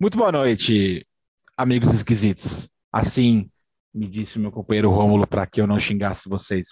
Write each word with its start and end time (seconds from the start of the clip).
Muito 0.00 0.16
boa 0.16 0.30
noite, 0.30 1.04
amigos 1.56 1.92
esquisitos. 1.92 2.70
Assim 2.92 3.50
me 3.92 4.06
disse 4.06 4.38
o 4.38 4.40
meu 4.40 4.52
companheiro 4.52 4.90
Rômulo 4.90 5.26
para 5.26 5.44
que 5.44 5.60
eu 5.60 5.66
não 5.66 5.76
xingasse 5.76 6.28
vocês. 6.28 6.68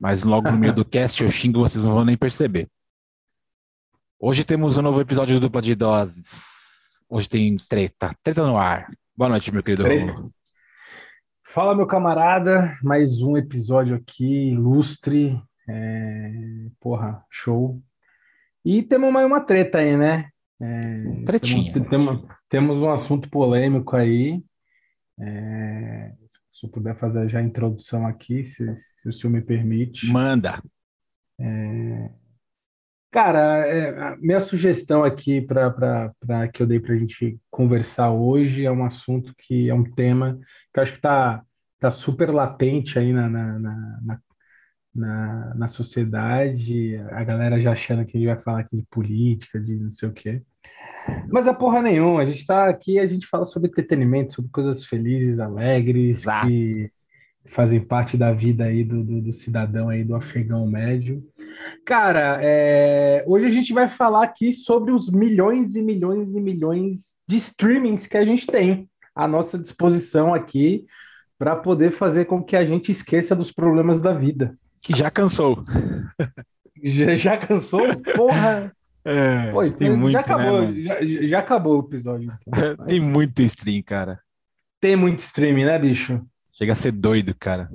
Mas 0.00 0.24
logo 0.24 0.50
no 0.50 0.58
meio 0.58 0.74
do 0.74 0.82
cast 0.84 1.22
eu 1.22 1.28
xingo, 1.30 1.60
vocês 1.60 1.84
não 1.84 1.92
vão 1.92 2.04
nem 2.04 2.16
perceber. 2.16 2.68
Hoje 4.18 4.44
temos 4.44 4.76
um 4.76 4.82
novo 4.82 5.00
episódio 5.00 5.36
do 5.36 5.42
Dupla 5.42 5.62
de 5.62 5.76
Doses. 5.76 7.04
Hoje 7.08 7.28
tem 7.28 7.56
treta, 7.68 8.12
treta 8.20 8.44
no 8.44 8.58
ar. 8.58 8.90
Boa 9.16 9.28
noite, 9.28 9.52
meu 9.52 9.62
querido 9.62 9.84
Treta. 9.84 10.10
Rômulo. 10.10 10.34
Fala, 11.44 11.76
meu 11.76 11.86
camarada, 11.86 12.76
mais 12.82 13.22
um 13.22 13.36
episódio 13.36 13.94
aqui, 13.94 14.50
ilustre, 14.50 15.40
é, 15.68 16.32
porra, 16.80 17.24
show. 17.30 17.80
E 18.64 18.82
temos 18.82 19.12
mais 19.12 19.24
uma 19.24 19.40
treta 19.40 19.78
aí, 19.78 19.96
né? 19.96 20.30
É, 20.60 21.22
Tretinha. 21.24 21.72
Temos, 21.72 21.88
temos, 21.88 22.28
temos 22.48 22.82
um 22.82 22.90
assunto 22.90 23.28
polêmico 23.30 23.96
aí. 23.96 24.42
É, 25.18 26.12
se 26.52 26.66
eu 26.66 26.70
puder 26.70 26.96
fazer 26.96 27.28
já 27.28 27.38
a 27.38 27.42
introdução 27.42 28.06
aqui, 28.06 28.44
se, 28.44 28.74
se 28.76 29.08
o 29.08 29.12
senhor 29.12 29.32
me 29.32 29.40
permite. 29.40 30.06
Manda. 30.10 30.62
Cara, 33.10 33.66
é, 33.66 34.16
minha 34.18 34.38
sugestão 34.38 35.02
aqui 35.02 35.40
para 35.40 36.12
que 36.52 36.62
eu 36.62 36.66
dei 36.66 36.78
para 36.78 36.94
a 36.94 36.98
gente 36.98 37.40
conversar 37.50 38.10
hoje 38.12 38.64
é 38.64 38.70
um 38.70 38.84
assunto 38.84 39.34
que 39.36 39.68
é 39.68 39.74
um 39.74 39.82
tema 39.82 40.38
que 40.72 40.78
eu 40.78 40.82
acho 40.82 40.92
que 40.92 40.98
está 40.98 41.42
tá 41.80 41.90
super 41.90 42.30
latente 42.30 42.98
aí 42.98 43.12
na, 43.12 43.28
na, 43.28 43.58
na, 43.58 44.00
na, 44.02 44.20
na, 44.94 45.54
na 45.56 45.68
sociedade, 45.68 46.96
a 47.10 47.24
galera 47.24 47.60
já 47.60 47.72
achando 47.72 48.04
que 48.04 48.16
a 48.16 48.20
gente 48.20 48.28
vai 48.28 48.40
falar 48.40 48.60
aqui 48.60 48.76
de 48.76 48.86
política, 48.88 49.58
de 49.58 49.74
não 49.76 49.90
sei 49.90 50.08
o 50.08 50.12
quê. 50.12 50.42
Mas 51.28 51.46
é 51.46 51.52
porra 51.52 51.82
nenhuma, 51.82 52.22
a 52.22 52.24
gente 52.24 52.40
está 52.40 52.68
aqui, 52.68 52.98
a 52.98 53.06
gente 53.06 53.26
fala 53.26 53.46
sobre 53.46 53.68
entretenimento, 53.68 54.32
sobre 54.32 54.50
coisas 54.50 54.84
felizes, 54.84 55.38
alegres, 55.38 56.22
Exato. 56.22 56.46
que 56.46 56.90
fazem 57.46 57.80
parte 57.80 58.16
da 58.16 58.32
vida 58.32 58.64
aí 58.64 58.84
do, 58.84 59.02
do, 59.02 59.20
do 59.22 59.32
cidadão 59.32 59.88
aí, 59.88 60.04
do 60.04 60.14
afegão 60.14 60.66
médio. 60.66 61.22
Cara, 61.84 62.38
é, 62.40 63.24
hoje 63.26 63.46
a 63.46 63.50
gente 63.50 63.72
vai 63.72 63.88
falar 63.88 64.22
aqui 64.22 64.52
sobre 64.52 64.92
os 64.92 65.10
milhões 65.10 65.74
e 65.74 65.82
milhões 65.82 66.34
e 66.34 66.40
milhões 66.40 67.16
de 67.26 67.36
streamings 67.36 68.06
que 68.06 68.16
a 68.16 68.24
gente 68.24 68.46
tem 68.46 68.88
à 69.14 69.26
nossa 69.26 69.58
disposição 69.58 70.32
aqui 70.32 70.86
para 71.38 71.56
poder 71.56 71.90
fazer 71.90 72.26
com 72.26 72.42
que 72.42 72.54
a 72.54 72.64
gente 72.64 72.92
esqueça 72.92 73.34
dos 73.34 73.50
problemas 73.50 74.00
da 74.00 74.12
vida. 74.12 74.56
Que 74.80 74.96
já 74.96 75.10
cansou. 75.10 75.64
Já, 76.82 77.14
já 77.14 77.36
cansou? 77.36 77.82
Porra! 78.16 78.72
É, 79.04 79.50
Pô, 79.52 79.70
tem 79.70 79.88
já 79.90 79.96
muito, 79.96 80.14
né, 80.14 80.20
acabou, 80.20 80.52
mano? 80.62 80.82
já, 80.82 81.04
já 81.04 81.38
acabou 81.38 81.76
o 81.80 81.86
episódio. 81.86 82.28
então. 82.46 82.76
Tem 82.86 83.00
muito 83.00 83.42
stream, 83.42 83.82
cara. 83.82 84.20
Tem 84.80 84.96
muito 84.96 85.20
streaming, 85.20 85.64
né, 85.64 85.78
bicho? 85.78 86.20
Chega 86.52 86.72
a 86.72 86.74
ser 86.74 86.92
doido, 86.92 87.34
cara. 87.38 87.70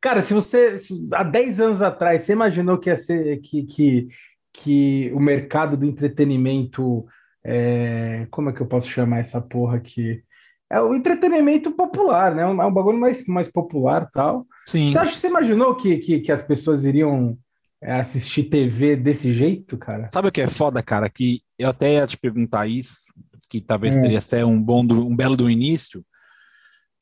Cara, 0.00 0.20
se 0.22 0.32
você 0.34 0.78
se- 0.78 1.08
há 1.12 1.22
10 1.22 1.60
anos 1.60 1.82
atrás 1.82 2.22
você 2.22 2.32
imaginou 2.32 2.78
que 2.78 2.88
ia 2.90 2.96
ser 2.96 3.40
que, 3.40 3.62
que, 3.64 4.08
que 4.52 5.10
o 5.14 5.20
mercado 5.20 5.76
do 5.76 5.84
entretenimento 5.86 7.06
é, 7.44 8.26
como 8.30 8.48
é 8.48 8.52
que 8.52 8.60
eu 8.62 8.66
posso 8.66 8.88
chamar 8.88 9.18
essa 9.20 9.40
porra 9.40 9.76
aqui? 9.76 10.22
É 10.70 10.80
o 10.80 10.94
entretenimento 10.94 11.70
popular, 11.72 12.34
né? 12.34 12.42
É 12.42 12.46
um, 12.46 12.62
é 12.62 12.66
um 12.66 12.72
bagulho 12.72 12.98
mais, 12.98 13.24
mais 13.26 13.48
popular 13.48 14.06
e 14.08 14.12
tal. 14.12 14.46
Sim. 14.66 14.92
Você 14.92 14.98
acha 14.98 15.12
que 15.12 15.18
você 15.18 15.28
imaginou 15.28 15.76
que, 15.76 15.98
que, 15.98 16.20
que 16.20 16.32
as 16.32 16.42
pessoas 16.42 16.84
iriam 16.86 17.36
é, 17.36 17.43
assistir 17.92 18.44
TV 18.44 18.96
desse 18.96 19.32
jeito, 19.32 19.76
cara? 19.78 20.08
Sabe 20.10 20.28
o 20.28 20.32
que 20.32 20.40
é 20.40 20.48
foda, 20.48 20.82
cara? 20.82 21.08
Que 21.10 21.42
eu 21.58 21.68
até 21.68 21.94
ia 21.94 22.06
te 22.06 22.16
perguntar 22.16 22.66
isso, 22.66 23.12
que 23.48 23.60
talvez 23.60 23.96
Hum. 23.96 24.00
teria 24.00 24.20
sido 24.20 24.46
um 24.48 24.60
bom, 24.60 24.84
do- 24.84 25.06
um 25.06 25.14
belo 25.14 25.36
do 25.36 25.50
início. 25.50 26.04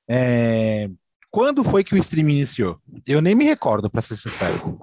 É, 0.08 0.88
Quando 1.30 1.64
foi 1.64 1.82
que 1.82 1.94
o 1.94 1.98
stream 1.98 2.28
iniciou? 2.28 2.78
Eu 3.08 3.22
nem 3.22 3.34
me 3.34 3.44
recordo, 3.44 3.88
pra 3.90 4.02
ser 4.02 4.16
sincero. 4.16 4.78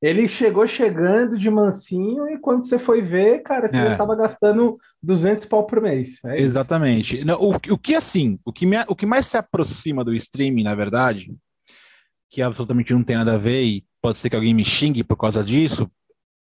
Ele 0.00 0.28
chegou 0.28 0.64
chegando 0.66 1.36
de 1.36 1.50
mansinho 1.50 2.28
e 2.28 2.38
quando 2.38 2.64
você 2.64 2.78
foi 2.78 3.02
ver, 3.02 3.42
cara, 3.42 3.68
você 3.68 3.76
É. 3.76 3.86
já 3.86 3.96
tava 3.96 4.14
gastando 4.14 4.78
200 5.02 5.44
pau 5.46 5.66
por 5.66 5.80
mês. 5.82 6.18
É. 6.24 6.40
Exatamente. 6.40 7.24
Não, 7.24 7.34
o, 7.40 7.54
o 7.56 7.76
que 7.78 7.96
assim, 7.96 8.38
o 8.44 8.52
que, 8.52 8.64
me- 8.66 8.84
o 8.86 8.94
que 8.94 9.04
mais 9.04 9.26
se 9.26 9.36
aproxima 9.36 10.04
do 10.04 10.14
streaming, 10.14 10.62
na 10.62 10.74
verdade, 10.76 11.34
que 12.30 12.40
absolutamente 12.40 12.94
não 12.94 13.02
tem 13.02 13.16
nada 13.16 13.34
a 13.34 13.38
ver 13.38 13.62
e 13.64 13.84
pode 14.00 14.18
ser 14.18 14.30
que 14.30 14.36
alguém 14.36 14.54
me 14.54 14.64
xingue 14.64 15.02
por 15.04 15.16
causa 15.16 15.42
disso, 15.42 15.90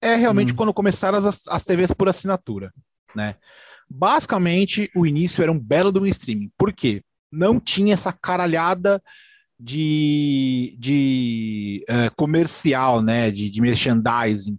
é 0.01 0.15
realmente 0.15 0.53
Hum. 0.53 0.55
quando 0.55 0.73
começaram 0.73 1.17
as, 1.17 1.47
as 1.47 1.63
TVs 1.63 1.91
por 1.93 2.09
assinatura, 2.09 2.73
né? 3.15 3.35
Basicamente, 3.89 4.89
o 4.95 5.05
início 5.05 5.41
era 5.43 5.51
um 5.51 5.59
belo 5.59 5.91
do 5.91 6.05
streaming. 6.07 6.51
Por 6.57 6.73
quê? 6.73 7.03
Não 7.31 7.59
tinha 7.59 7.93
essa 7.93 8.11
caralhada 8.11 9.01
de, 9.59 10.75
de 10.79 11.85
eh, 11.87 12.09
comercial, 12.15 13.01
né? 13.01 13.29
De, 13.31 13.49
de 13.49 13.61
merchandising 13.61 14.57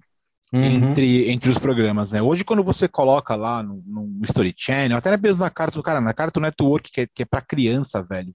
Uhum. 0.53 0.63
entre, 0.63 1.29
entre 1.29 1.51
os 1.51 1.59
programas, 1.59 2.13
né? 2.13 2.23
Hoje, 2.23 2.45
quando 2.45 2.63
você 2.63 2.87
coloca 2.87 3.35
lá 3.35 3.65
no, 3.65 3.83
no 3.85 4.25
Story 4.25 4.55
Channel, 4.57 4.97
até 4.97 5.15
mesmo 5.17 5.41
na 5.41 5.51
Cartoon, 5.51 5.83
cara, 5.83 6.01
na 6.01 6.15
Cartoon 6.15 6.41
Network, 6.41 6.89
que 6.93 7.01
é, 7.01 7.07
que 7.13 7.23
é 7.25 7.27
para 7.27 7.41
criança, 7.41 8.01
velho, 8.01 8.33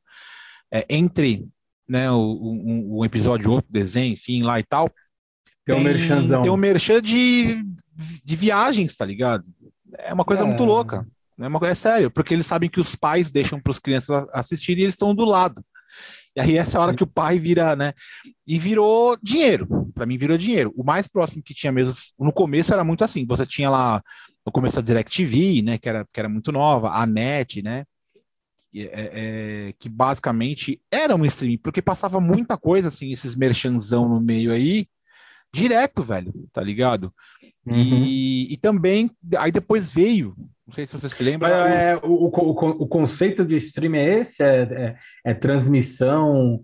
é, 0.69 0.85
entre 0.89 1.47
né, 1.91 2.09
o, 2.11 2.17
o, 2.17 2.97
o 2.99 3.05
episódio, 3.05 3.51
outro 3.51 3.69
desenho, 3.71 4.13
enfim, 4.13 4.43
lá 4.43 4.59
e 4.59 4.63
tal, 4.63 4.89
Tem 5.65 5.75
um 5.75 5.81
merchanzão. 5.83 6.41
tem 6.41 6.51
um 6.51 6.57
merchan 6.57 7.01
de, 7.01 7.61
de 8.23 8.35
viagens, 8.35 8.95
tá 8.95 9.05
ligado? 9.05 9.43
É 9.97 10.13
uma 10.13 10.23
coisa 10.23 10.43
É. 10.43 10.45
muito 10.45 10.63
louca. 10.63 11.05
É, 11.39 11.47
uma, 11.47 11.59
é 11.67 11.75
sério, 11.75 12.09
porque 12.09 12.33
eles 12.33 12.45
sabem 12.45 12.69
que 12.69 12.79
os 12.79 12.95
pais 12.95 13.31
deixam 13.31 13.59
para 13.59 13.71
as 13.71 13.79
crianças 13.79 14.27
assistirem 14.33 14.81
e 14.81 14.85
eles 14.85 14.95
estão 14.95 15.13
do 15.13 15.25
lado. 15.25 15.63
E 16.35 16.39
aí 16.39 16.55
essa 16.57 16.77
é 16.77 16.81
hora 16.81 16.95
que 16.95 17.03
o 17.03 17.07
pai 17.07 17.37
vira, 17.37 17.75
né? 17.75 17.91
E 18.47 18.57
virou 18.57 19.17
dinheiro. 19.21 19.67
Para 19.93 20.05
mim 20.05 20.17
virou 20.17 20.37
dinheiro. 20.37 20.71
O 20.77 20.83
mais 20.83 21.07
próximo 21.09 21.43
que 21.43 21.53
tinha 21.53 21.73
mesmo, 21.73 21.93
no 22.17 22.31
começo 22.31 22.71
era 22.73 22.85
muito 22.85 23.03
assim. 23.03 23.25
Você 23.25 23.45
tinha 23.45 23.69
lá 23.69 24.01
no 24.45 24.51
começo 24.51 24.79
a 24.79 24.81
DirecTV, 24.81 25.61
né? 25.61 25.77
Que 25.77 25.89
era, 25.89 26.05
que 26.13 26.19
era 26.19 26.29
muito 26.29 26.49
nova, 26.51 26.91
a 26.91 27.05
NET, 27.05 27.61
né? 27.61 27.83
Que, 28.71 28.83
é- 28.83 29.11
é- 29.69 29.73
que 29.77 29.89
basicamente 29.89 30.81
era 30.89 31.15
um 31.15 31.25
streaming, 31.25 31.57
porque 31.57 31.81
passava 31.81 32.19
muita 32.21 32.57
coisa 32.57 32.87
assim, 32.87 33.11
esses 33.11 33.35
merchanzão 33.35 34.07
no 34.07 34.21
meio 34.21 34.51
aí, 34.53 34.87
direto, 35.53 36.01
velho, 36.01 36.33
tá 36.53 36.61
ligado? 36.63 37.13
Uhum. 37.65 37.75
E, 37.75 38.53
e 38.53 38.57
também, 38.57 39.09
aí 39.37 39.51
depois 39.51 39.91
veio, 39.91 40.33
não 40.65 40.73
sei 40.73 40.85
se 40.85 40.93
você 40.97 41.09
se 41.09 41.21
lembra, 41.21 41.49
é, 41.49 41.97
os- 41.97 42.03
o, 42.03 42.07
o, 42.07 42.49
o- 42.83 42.87
conceito 42.87 43.43
de 43.45 43.57
stream 43.57 43.93
é 43.95 44.19
esse? 44.21 44.41
É, 44.41 44.61
é, 44.61 44.95
é 45.25 45.33
transmissão 45.33 46.61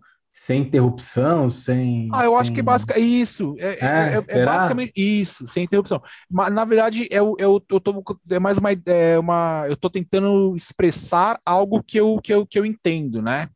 sem 0.47 0.61
interrupção, 0.61 1.49
sem. 1.49 2.07
Ah, 2.13 2.23
eu 2.23 2.37
acho 2.37 2.47
sem- 2.47 2.55
que 2.55 2.61
basic... 2.61 2.97
isso, 2.97 3.53
é, 3.59 3.67
é- 3.67 3.77
É, 3.81 4.13
é- 4.37 4.39
é 4.41 4.45
basicamente 4.45 4.93
isso, 4.95 5.45
sem 5.45 5.65
interrupção. 5.65 6.01
Mas 6.31 6.53
na 6.53 6.63
verdade, 6.63 7.05
eu, 7.11 7.35
eu, 7.37 7.61
eu 7.69 7.79
tô, 7.81 8.01
é 8.31 8.39
mais 8.39 8.57
uma, 8.57 8.69
é 8.85 9.19
uma, 9.19 9.65
eu 9.67 9.75
tô 9.75 9.89
tentando 9.89 10.55
expressar 10.55 11.37
algo 11.45 11.83
que 11.83 11.97
eu, 11.99 12.17
que 12.23 12.33
eu, 12.33 12.45
que 12.47 12.57
eu 12.57 12.65
entendo, 12.65 13.21
né? 13.21 13.49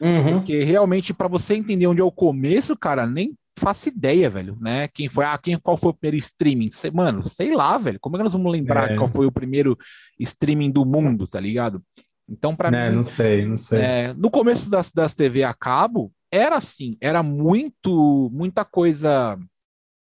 Uhum. 0.00 0.34
Porque 0.38 0.62
realmente, 0.62 1.12
para 1.12 1.26
você 1.26 1.54
entender 1.54 1.88
onde 1.88 2.00
é 2.00 2.04
o 2.04 2.12
começo, 2.12 2.76
cara, 2.76 3.06
nem 3.08 3.34
faço 3.58 3.88
ideia, 3.88 4.30
velho, 4.30 4.56
né? 4.60 4.86
Quem 4.88 5.08
foi, 5.08 5.24
ah, 5.24 5.36
quem, 5.36 5.58
qual 5.58 5.76
foi 5.76 5.90
o 5.90 5.94
primeiro 5.94 6.16
streaming? 6.18 6.70
Sei- 6.70 6.92
mano, 6.92 7.26
sei 7.28 7.54
lá, 7.56 7.76
velho. 7.76 7.98
Como 8.00 8.14
é 8.14 8.18
que 8.20 8.22
nós 8.24 8.32
vamos 8.34 8.52
lembrar 8.52 8.92
É. 8.92 8.94
qual 8.96 9.08
foi 9.08 9.26
o 9.26 9.32
primeiro 9.32 9.76
streaming 10.20 10.70
do 10.70 10.84
mundo, 10.84 11.26
tá 11.26 11.40
ligado? 11.40 11.82
Então, 12.28 12.54
para 12.54 12.70
mim, 12.70 12.94
não 12.96 13.02
sei, 13.02 13.46
não 13.46 13.56
sei. 13.56 13.80
é, 13.80 14.14
no 14.14 14.30
começo 14.30 14.70
das, 14.70 14.90
das 14.92 15.12
TV 15.14 15.42
a 15.44 15.54
cabo, 15.54 16.12
era 16.30 16.56
assim, 16.56 16.96
era 17.00 17.22
muito, 17.22 18.30
muita 18.32 18.64
coisa. 18.64 19.38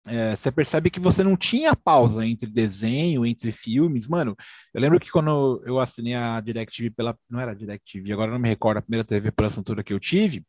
é, 0.09 0.37
você 0.37 0.53
percebe 0.53 0.91
que 0.91 1.01
você 1.01 1.25
não 1.25 1.37
tinha 1.37 1.75
pausa 1.77 2.25
entre 2.27 2.49
desenho, 2.49 3.27
entre 3.27 3.51
filmes. 3.53 4.07
Mano, 4.09 4.37
eu 4.75 4.81
lembro 4.81 5.01
que 5.01 5.11
quando 5.11 5.63
eu 5.67 5.79
assinei 5.81 6.15
a 6.15 6.41
DirecTV 6.41 6.91
pela. 6.91 7.17
Não 7.29 7.41
era 7.41 7.53
a 7.53 7.55
DirecTV, 7.55 8.13
agora 8.13 8.29
eu 8.31 8.35
não 8.35 8.41
me 8.41 8.49
recordo, 8.49 8.79
a 8.79 8.83
primeira 8.83 9.05
TV 9.05 9.33
por 9.33 9.45
assinatura 9.47 9.83
que 9.83 9.93
eu 9.93 10.01
tive, 10.01 10.45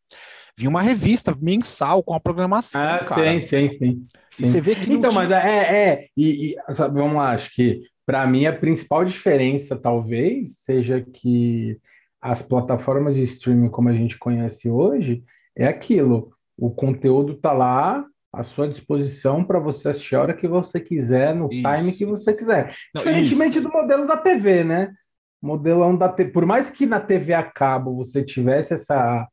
vinha 0.57 0.69
uma 0.69 0.81
revista 0.81 1.35
mensal 1.41 2.03
com 2.03 2.13
a 2.13 2.19
programação. 2.19 2.81
Ah, 2.81 2.99
cara. 2.99 3.39
sim, 3.39 3.69
sim, 3.69 3.69
sim. 3.69 4.05
Sim. 4.29 4.45
você 4.45 4.61
vê 4.61 4.75
que 4.75 4.93
Então, 4.93 5.09
tinha- 5.09 5.21
mas 5.23 5.31
é, 5.31 5.89
é, 5.89 6.07
e, 6.15 6.53
e, 6.53 6.73
sabe, 6.73 6.99
vamos 6.99 7.15
lá, 7.17 7.31
acho 7.31 7.49
que 7.53 7.81
para 8.05 8.25
mim 8.27 8.45
a 8.45 8.53
principal 8.57 9.03
diferença 9.03 9.75
talvez 9.75 10.59
seja 10.59 11.01
que 11.01 11.77
as 12.21 12.41
plataformas 12.41 13.15
de 13.15 13.23
streaming 13.23 13.69
como 13.69 13.89
a 13.89 13.93
gente 13.93 14.17
conhece 14.17 14.69
hoje 14.69 15.23
é 15.57 15.67
aquilo, 15.67 16.31
o 16.55 16.69
conteúdo 16.69 17.35
tá 17.35 17.51
lá 17.51 18.05
à 18.31 18.43
sua 18.43 18.67
disposição 18.67 19.43
para 19.43 19.59
você 19.59 19.89
assistir 19.89 20.15
a 20.15 20.21
hora 20.21 20.33
que 20.33 20.47
você 20.47 20.79
quiser, 20.79 21.35
no 21.35 21.51
Isso. 21.51 21.67
time 21.75 21.91
que 21.91 22.05
você 22.05 22.33
quiser. 22.33 22.73
Não, 22.93 23.01
Diferentemente 23.01 23.57
isso. 23.57 23.67
do 23.67 23.73
modelo 23.73 24.05
da 24.05 24.17
TV, 24.17 24.63
né? 24.63 24.93
Modelão 25.41 25.95
da 25.95 26.09
TV, 26.09 26.31
por 26.31 26.45
mais 26.45 26.69
que 26.69 26.85
na 26.85 26.99
TV 26.99 27.33
a 27.33 27.43
cabo 27.43 27.95
você 27.95 28.23
tivesse 28.23 28.73
essa, 28.73 29.27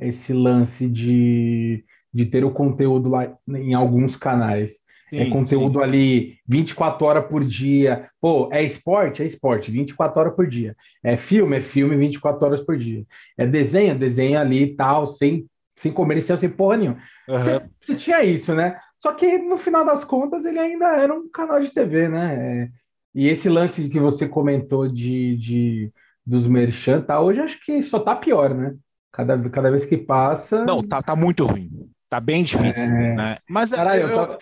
esse 0.00 0.32
lance 0.32 0.88
de, 0.88 1.84
de 2.12 2.26
ter 2.26 2.44
o 2.44 2.52
conteúdo 2.52 3.08
lá 3.08 3.36
em 3.48 3.74
alguns 3.74 4.16
canais. 4.16 4.84
Sim, 5.08 5.18
é 5.18 5.30
conteúdo 5.30 5.78
sim. 5.78 5.84
ali 5.84 6.38
24 6.46 7.06
horas 7.06 7.26
por 7.26 7.44
dia. 7.44 8.08
Pô, 8.20 8.48
é 8.52 8.62
esporte? 8.62 9.22
É 9.22 9.26
esporte, 9.26 9.70
24 9.70 10.20
horas 10.20 10.34
por 10.34 10.46
dia. 10.46 10.74
É 11.02 11.16
filme? 11.16 11.56
É 11.56 11.60
filme 11.60 11.96
24 11.96 12.46
horas 12.46 12.60
por 12.60 12.76
dia. 12.76 13.04
É 13.36 13.46
desenho? 13.46 13.98
Desenho 13.98 14.38
ali 14.38 14.62
e 14.62 14.74
tal, 14.74 15.06
sem, 15.06 15.46
sem 15.76 15.92
comercial, 15.92 16.38
sem 16.38 16.48
porra 16.48 16.76
nenhuma. 16.76 16.98
Uhum. 17.28 17.68
Você, 17.80 17.96
tinha 17.96 18.22
isso, 18.22 18.54
né? 18.54 18.78
Só 18.98 19.12
que 19.12 19.38
no 19.38 19.58
final 19.58 19.84
das 19.84 20.04
contas 20.04 20.44
ele 20.44 20.58
ainda 20.58 20.86
era 20.96 21.12
um 21.12 21.28
canal 21.28 21.60
de 21.60 21.70
TV, 21.70 22.08
né? 22.08 22.34
É, 22.34 22.68
e 23.14 23.28
esse 23.28 23.48
lance 23.48 23.88
que 23.88 24.00
você 24.00 24.28
comentou 24.28 24.88
de, 24.88 25.36
de 25.36 25.92
dos 26.24 26.46
merchan, 26.46 27.00
tá, 27.02 27.20
hoje 27.20 27.40
acho 27.40 27.64
que 27.64 27.82
só 27.82 27.98
tá 27.98 28.16
pior, 28.16 28.54
né? 28.54 28.74
Cada, 29.12 29.38
cada 29.50 29.70
vez 29.70 29.84
que 29.84 29.96
passa. 29.96 30.64
Não, 30.64 30.82
tá, 30.82 31.00
tá 31.00 31.14
muito 31.14 31.44
ruim. 31.44 31.70
Tá 32.08 32.18
bem 32.18 32.42
difícil. 32.42 32.84
É... 32.84 33.14
Né? 33.14 33.38
Mas, 33.48 33.70
Caralho, 33.70 34.02
eu, 34.02 34.08
eu, 34.08 34.38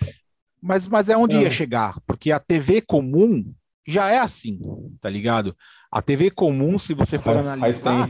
mas, 0.61 0.88
mas 0.88 1.08
é 1.08 1.17
onde 1.17 1.38
ia 1.38 1.49
é. 1.49 1.50
chegar, 1.50 1.99
porque 2.06 2.31
a 2.31 2.38
TV 2.38 2.81
comum 2.81 3.52
já 3.87 4.11
é 4.11 4.19
assim, 4.19 4.61
tá 5.00 5.11
ligado? 5.11 5.56
A 5.90 6.00
TV 6.00 6.31
comum, 6.31 6.79
se 6.79 6.94
você 6.94 7.19
for 7.19 7.37
é, 7.37 7.40
analisar, 7.40 8.08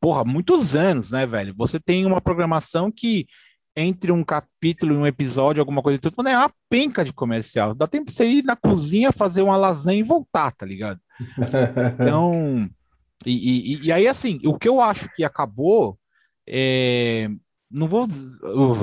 porra, 0.00 0.24
muitos 0.24 0.76
anos, 0.76 1.10
né, 1.10 1.26
velho? 1.26 1.54
Você 1.56 1.80
tem 1.80 2.06
uma 2.06 2.20
programação 2.20 2.90
que 2.90 3.26
entre 3.76 4.10
um 4.10 4.24
capítulo 4.24 4.94
e 4.94 4.96
um 4.96 5.06
episódio, 5.06 5.60
alguma 5.60 5.82
coisa 5.82 5.98
tudo, 5.98 6.26
é 6.26 6.36
uma 6.36 6.50
penca 6.70 7.04
de 7.04 7.12
comercial. 7.12 7.74
Dá 7.74 7.86
tempo 7.86 8.06
pra 8.06 8.14
você 8.14 8.26
ir 8.26 8.42
na 8.42 8.56
cozinha, 8.56 9.12
fazer 9.12 9.42
uma 9.42 9.56
lasanha 9.56 10.00
e 10.00 10.02
voltar, 10.02 10.50
tá 10.52 10.64
ligado? 10.64 10.98
Então, 12.00 12.70
e, 13.24 13.74
e, 13.74 13.86
e 13.86 13.92
aí, 13.92 14.08
assim, 14.08 14.40
o 14.44 14.58
que 14.58 14.68
eu 14.68 14.80
acho 14.80 15.08
que 15.14 15.24
acabou 15.24 15.98
é, 16.48 17.28
não 17.70 17.88
vou 17.88 18.06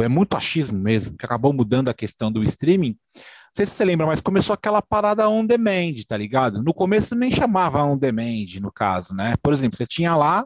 é 0.03 0.07
muito 0.07 0.35
achismo 0.35 0.77
mesmo, 0.77 1.17
que 1.17 1.25
acabou 1.25 1.53
mudando 1.53 1.89
a 1.89 1.93
questão 1.93 2.31
do 2.31 2.43
streaming. 2.43 2.97
Não 3.15 3.55
sei 3.55 3.65
se 3.65 3.73
você 3.73 3.85
lembra, 3.85 4.05
mas 4.05 4.19
começou 4.19 4.53
aquela 4.53 4.81
parada 4.81 5.29
on 5.29 5.45
demand, 5.45 5.93
tá 6.07 6.17
ligado? 6.17 6.61
No 6.61 6.73
começo 6.73 7.15
nem 7.15 7.31
chamava 7.31 7.83
on 7.83 7.97
demand, 7.97 8.59
no 8.61 8.71
caso, 8.71 9.13
né? 9.13 9.35
Por 9.41 9.53
exemplo, 9.53 9.77
você 9.77 9.85
tinha 9.85 10.15
lá 10.15 10.45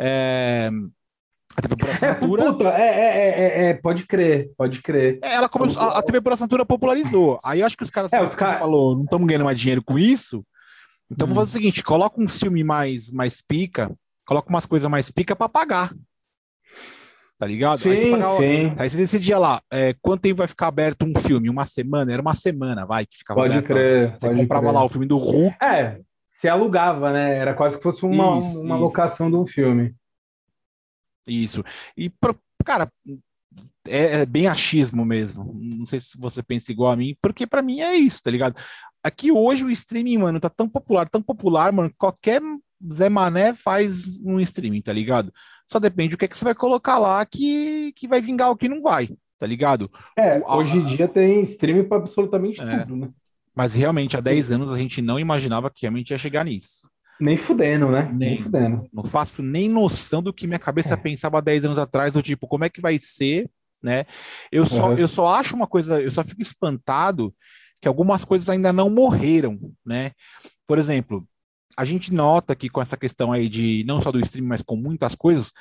é, 0.00 0.70
a 1.56 1.62
TV 1.62 1.76
por 1.76 1.90
assinatura. 1.90 2.44
É, 2.44 2.52
puta, 2.52 2.68
é, 2.70 3.28
é, 3.28 3.66
é, 3.66 3.74
pode 3.74 4.06
crer, 4.06 4.50
pode 4.56 4.82
crer. 4.82 5.18
ela 5.22 5.48
começou, 5.48 5.82
a, 5.82 5.98
a, 5.98 6.02
TV 6.02 6.20
por 6.20 6.32
assinatura 6.32 6.66
popularizou. 6.66 7.38
Aí 7.44 7.60
eu 7.60 7.66
acho 7.66 7.76
que 7.76 7.84
os 7.84 7.90
caras, 7.90 8.12
é, 8.12 8.22
os 8.22 8.34
cara... 8.34 8.58
falou, 8.58 8.94
não 8.94 9.04
estamos 9.04 9.26
ganhando 9.26 9.44
mais 9.44 9.58
dinheiro 9.58 9.82
com 9.82 9.98
isso. 9.98 10.44
Então 11.10 11.26
hum. 11.26 11.30
vou 11.30 11.44
fazer 11.44 11.50
o 11.50 11.52
seguinte: 11.52 11.82
coloca 11.82 12.20
um 12.20 12.28
filme 12.28 12.64
mais, 12.64 13.10
mais 13.10 13.40
pica, 13.40 13.90
coloca 14.26 14.48
umas 14.50 14.66
coisas 14.66 14.90
mais 14.90 15.10
pica 15.10 15.36
para 15.36 15.48
pagar 15.48 15.90
tá 17.38 17.46
ligado? 17.46 17.78
Sim, 17.78 17.90
aí, 17.90 18.10
você 18.10 18.36
sim. 18.38 18.74
aí 18.78 18.90
você 18.90 18.96
decidia 18.96 19.38
lá, 19.38 19.60
é, 19.70 19.94
quanto 20.00 20.22
tempo 20.22 20.38
vai 20.38 20.46
ficar 20.46 20.68
aberto 20.68 21.04
um 21.04 21.14
filme? 21.20 21.50
Uma 21.50 21.66
semana? 21.66 22.12
Era 22.12 22.22
uma 22.22 22.34
semana, 22.34 22.86
vai, 22.86 23.04
que 23.04 23.18
ficava 23.18 23.40
Pode 23.40 23.58
aberto. 23.58 23.70
crer. 23.70 24.14
Você 24.18 24.34
comprava 24.34 24.66
crer. 24.66 24.74
lá 24.74 24.84
o 24.84 24.88
filme 24.88 25.06
do 25.06 25.18
Hulk. 25.18 25.56
É, 25.62 25.98
se 26.34 26.48
alugava, 26.48 27.12
né? 27.12 27.36
Era 27.36 27.54
quase 27.54 27.76
que 27.76 27.82
fosse 27.82 28.04
uma, 28.04 28.40
isso, 28.40 28.60
uma 28.60 28.74
isso. 28.74 28.84
locação 28.84 29.30
de 29.30 29.36
um 29.36 29.46
filme. 29.46 29.94
Isso. 31.26 31.62
E, 31.96 32.12
cara, 32.64 32.90
é, 33.86 34.20
é, 34.20 34.26
bem 34.26 34.48
achismo 34.48 35.04
mesmo. 35.04 35.54
Não 35.54 35.84
sei 35.84 36.00
se 36.00 36.18
você 36.18 36.42
pensa 36.42 36.72
igual 36.72 36.90
a 36.90 36.96
mim, 36.96 37.16
porque 37.22 37.46
para 37.46 37.62
mim 37.62 37.80
é 37.80 37.94
isso, 37.94 38.20
tá 38.20 38.30
ligado? 38.30 38.56
Aqui 39.02 39.30
hoje 39.30 39.64
o 39.64 39.70
streaming, 39.70 40.18
mano, 40.18 40.40
tá 40.40 40.50
tão 40.50 40.68
popular, 40.68 41.08
tão 41.08 41.22
popular, 41.22 41.72
mano, 41.72 41.92
qualquer 41.96 42.42
Zé 42.92 43.08
Mané 43.08 43.54
faz 43.54 44.18
um 44.18 44.40
streaming, 44.40 44.82
tá 44.82 44.92
ligado? 44.92 45.32
Só 45.70 45.78
depende 45.78 46.10
do 46.10 46.18
que, 46.18 46.24
é 46.24 46.28
que 46.28 46.36
você 46.36 46.44
vai 46.44 46.54
colocar 46.54 46.98
lá 46.98 47.24
que, 47.24 47.92
que 47.92 48.08
vai 48.08 48.20
vingar 48.20 48.50
o 48.50 48.56
que 48.56 48.68
não 48.68 48.82
vai, 48.82 49.08
tá 49.38 49.46
ligado? 49.46 49.90
É, 50.18 50.42
hoje 50.46 50.78
em 50.78 50.84
dia 50.84 51.06
tem 51.06 51.42
streaming 51.42 51.84
para 51.84 51.98
absolutamente 51.98 52.60
é, 52.60 52.80
tudo, 52.80 52.96
né? 52.96 53.10
Mas 53.54 53.74
realmente, 53.74 54.16
há 54.16 54.20
10 54.20 54.52
anos 54.52 54.72
a 54.72 54.78
gente 54.78 55.00
não 55.00 55.18
imaginava 55.18 55.70
que 55.70 55.82
realmente 55.82 56.10
ia 56.10 56.18
chegar 56.18 56.44
nisso. 56.44 56.88
Nem 57.20 57.36
fudendo, 57.36 57.88
né? 57.88 58.10
Nem, 58.12 58.30
nem 58.30 58.38
fudendo. 58.38 58.88
Não 58.92 59.04
faço 59.04 59.42
nem 59.42 59.68
noção 59.68 60.22
do 60.22 60.32
que 60.32 60.46
minha 60.46 60.58
cabeça 60.58 60.94
é. 60.94 60.96
pensava 60.96 61.40
10 61.40 61.66
anos 61.66 61.78
atrás, 61.78 62.12
do 62.12 62.22
tipo, 62.22 62.48
como 62.48 62.64
é 62.64 62.68
que 62.68 62.80
vai 62.80 62.98
ser, 62.98 63.48
né? 63.82 64.04
Eu 64.50 64.66
só, 64.66 64.90
uhum. 64.90 64.96
eu 64.96 65.06
só 65.06 65.34
acho 65.34 65.54
uma 65.54 65.66
coisa, 65.66 66.00
eu 66.00 66.10
só 66.10 66.24
fico 66.24 66.42
espantado 66.42 67.32
que 67.80 67.86
algumas 67.86 68.24
coisas 68.24 68.48
ainda 68.48 68.72
não 68.72 68.90
morreram, 68.90 69.58
né? 69.84 70.10
Por 70.66 70.78
exemplo, 70.78 71.24
a 71.76 71.84
gente 71.84 72.12
nota 72.12 72.56
que 72.56 72.68
com 72.68 72.80
essa 72.80 72.96
questão 72.96 73.32
aí 73.32 73.48
de 73.48 73.84
não 73.86 74.00
só 74.00 74.10
do 74.10 74.20
streaming, 74.20 74.48
mas 74.48 74.62
com 74.62 74.76
muitas 74.76 75.14
coisas, 75.14 75.52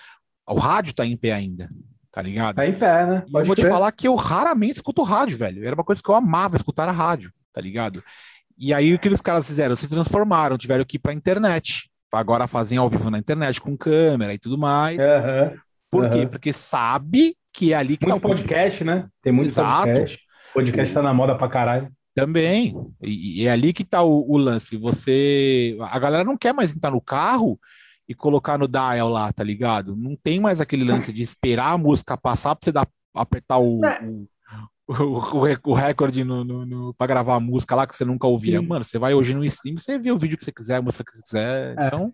o 0.47 0.57
rádio 0.57 0.95
tá 0.95 1.05
em 1.05 1.17
pé 1.17 1.33
ainda, 1.33 1.69
tá 2.11 2.21
ligado? 2.21 2.55
Tá 2.55 2.67
em 2.67 2.77
pé, 2.77 3.05
né? 3.05 3.25
Pode 3.31 3.43
eu 3.43 3.45
vou 3.45 3.55
te 3.55 3.67
falar 3.67 3.91
que 3.91 4.07
eu 4.07 4.15
raramente 4.15 4.77
escuto 4.77 5.03
rádio, 5.03 5.37
velho. 5.37 5.65
Era 5.65 5.75
uma 5.75 5.83
coisa 5.83 6.01
que 6.01 6.09
eu 6.09 6.15
amava 6.15 6.55
escutar 6.55 6.87
a 6.87 6.91
rádio, 6.91 7.31
tá 7.53 7.61
ligado? 7.61 8.03
E 8.57 8.73
aí 8.73 8.93
o 8.93 8.99
que 8.99 9.09
os 9.09 9.21
caras 9.21 9.47
fizeram? 9.47 9.75
Se 9.75 9.87
transformaram, 9.87 10.57
tiveram 10.57 10.85
que 10.85 10.97
ir 10.97 10.99
pra 10.99 11.13
internet. 11.13 11.89
Agora 12.11 12.47
fazem 12.47 12.77
ao 12.77 12.89
vivo 12.89 13.09
na 13.09 13.17
internet 13.17 13.59
com 13.59 13.77
câmera 13.77 14.33
e 14.33 14.37
tudo 14.37 14.57
mais. 14.57 14.99
Uhum, 14.99 15.57
Por 15.89 16.03
uhum. 16.03 16.09
quê? 16.09 16.27
Porque 16.27 16.53
sabe 16.53 17.35
que 17.51 17.73
é 17.73 17.75
ali 17.75 17.97
que 17.97 18.07
muito 18.07 18.21
tá 18.21 18.27
o 18.27 18.29
podcast, 18.29 18.83
né? 18.83 19.07
Tem 19.21 19.33
muito 19.33 19.49
Exato. 19.49 19.85
podcast. 19.85 20.19
Podcast 20.53 20.93
tá 20.93 21.01
na 21.01 21.13
moda 21.13 21.35
pra 21.35 21.47
caralho. 21.47 21.91
Também. 22.13 22.75
E, 23.01 23.41
e 23.41 23.47
é 23.47 23.51
ali 23.51 23.73
que 23.73 23.81
está 23.81 24.03
o, 24.03 24.31
o, 24.31 24.37
lance. 24.37 24.77
Você. 24.77 25.75
A 25.81 25.97
galera 25.97 26.23
não 26.23 26.37
quer 26.37 26.53
mais 26.53 26.73
entrar 26.73 26.91
no 26.91 27.01
carro 27.01 27.59
e 28.07 28.13
colocar 28.13 28.57
no 28.57 28.67
dial 28.67 29.09
lá, 29.09 29.31
tá 29.33 29.43
ligado? 29.43 29.95
Não 29.95 30.15
tem 30.15 30.39
mais 30.39 30.61
aquele 30.61 30.83
lance 30.83 31.11
de 31.11 31.23
esperar 31.23 31.71
a 31.71 31.77
música 31.77 32.15
passar 32.15 32.55
para 32.55 32.65
você 32.65 32.71
dar, 32.71 32.87
apertar 33.15 33.57
o, 33.57 33.83
é. 33.83 33.99
o, 34.03 34.27
o, 34.87 35.21
o, 35.63 35.73
recorde 35.73 36.23
no, 36.23 36.43
no, 36.43 36.65
no 36.65 36.93
para 36.93 37.07
gravar 37.07 37.35
a 37.35 37.39
música 37.39 37.75
lá 37.75 37.87
que 37.87 37.95
você 37.95 38.05
nunca 38.05 38.27
ouvia. 38.27 38.59
Sim. 38.59 38.67
Mano, 38.67 38.83
você 38.83 38.99
vai 38.99 39.13
hoje 39.13 39.33
no 39.33 39.45
stream, 39.45 39.77
você 39.77 39.97
vê 39.97 40.11
o 40.11 40.17
vídeo 40.17 40.37
que 40.37 40.43
você 40.43 40.51
quiser, 40.51 40.75
a 40.75 40.81
música 40.81 41.03
que 41.03 41.11
você 41.11 41.23
quiser. 41.23 41.77
É. 41.77 41.87
Então. 41.87 42.13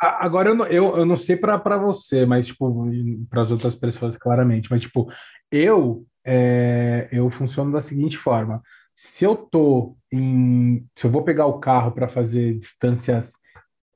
Agora 0.00 0.50
eu 0.50 0.54
não, 0.54 0.66
eu, 0.66 0.96
eu 0.96 1.04
não 1.04 1.16
sei 1.16 1.36
para 1.36 1.76
você, 1.76 2.24
mas 2.24 2.46
tipo, 2.46 2.88
para 3.28 3.42
as 3.42 3.50
outras 3.50 3.74
pessoas, 3.74 4.16
claramente, 4.16 4.70
mas 4.70 4.82
tipo, 4.82 5.10
eu 5.50 6.06
é, 6.24 7.08
eu 7.10 7.28
funciono 7.30 7.72
da 7.72 7.80
seguinte 7.80 8.16
forma 8.16 8.62
se 8.98 9.24
eu 9.24 9.36
tô 9.36 9.96
em, 10.10 10.84
se 10.96 11.06
eu 11.06 11.10
vou 11.10 11.22
pegar 11.22 11.46
o 11.46 11.60
carro 11.60 11.92
para 11.92 12.08
fazer 12.08 12.58
distâncias 12.58 13.34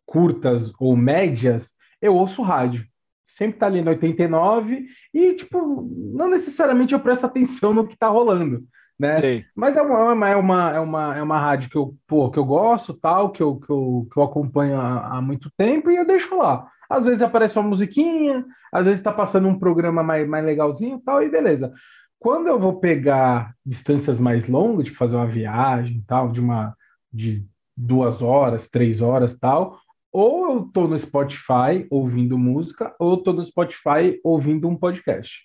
curtas 0.07 0.73
ou 0.79 0.97
médias, 0.97 1.73
eu 2.01 2.15
ouço 2.15 2.41
rádio. 2.41 2.87
Sempre 3.33 3.59
tá 3.59 3.65
ali 3.65 3.81
no 3.81 3.89
89 3.89 4.85
e 5.15 5.33
tipo, 5.33 5.89
não 6.15 6.29
necessariamente 6.29 6.93
eu 6.93 7.01
presto 7.01 7.25
atenção 7.25 7.73
no 7.73 7.87
que 7.87 7.97
tá 7.97 8.07
rolando, 8.07 8.63
né? 8.99 9.21
Sim. 9.23 9.45
Mas 9.57 9.75
é 9.75 9.81
uma, 9.81 10.29
é 10.29 10.37
uma 10.37 10.71
é 10.71 10.79
uma 10.79 11.17
é 11.17 11.23
uma 11.23 11.41
rádio 11.41 11.71
que 11.71 11.79
eu, 11.79 11.97
pô, 12.07 12.31
que 12.31 12.39
eu 12.39 12.45
gosto, 12.45 12.93
tal, 12.93 13.31
que 13.33 13.43
eu, 13.43 13.57
que 13.59 13.71
eu, 13.71 14.07
que 14.13 14.19
eu 14.19 14.23
acompanho 14.23 14.79
há, 14.79 15.17
há 15.17 15.23
muito 15.23 15.51
tempo 15.57 15.91
e 15.91 15.97
eu 15.97 16.07
deixo 16.07 16.37
lá. 16.37 16.69
Às 16.91 17.07
vezes 17.07 17.23
aparece 17.23 17.59
uma 17.59 17.71
musiquinha, 17.71 18.45
às 18.71 18.85
vezes 18.85 19.01
está 19.01 19.11
passando 19.11 19.49
um 19.49 19.59
programa 19.59 20.03
mais, 20.03 20.29
mais 20.29 20.45
legalzinho 20.45 21.01
tal, 21.03 21.23
e 21.23 21.31
beleza. 21.31 21.73
Quando 22.19 22.49
eu 22.49 22.61
vou 22.61 22.81
pegar 22.81 23.55
distâncias 23.65 24.21
mais 24.21 24.47
longas, 24.47 24.85
tipo 24.85 24.99
fazer 24.99 25.17
uma 25.17 25.27
viagem 25.27 26.05
tal, 26.07 26.31
de 26.31 26.39
uma 26.39 26.77
de 27.11 27.47
duas 27.75 28.21
horas, 28.21 28.69
três 28.69 29.01
horas 29.01 29.39
tal, 29.39 29.79
ou 30.13 30.53
eu 30.53 30.65
tô 30.65 30.87
no 30.87 30.99
Spotify 30.99 31.87
ouvindo 31.91 32.39
música, 32.39 32.95
ou 32.99 33.13
eu 33.13 33.17
tô 33.17 33.33
no 33.33 33.45
Spotify 33.45 34.21
ouvindo 34.23 34.69
um 34.69 34.77
podcast. 34.77 35.41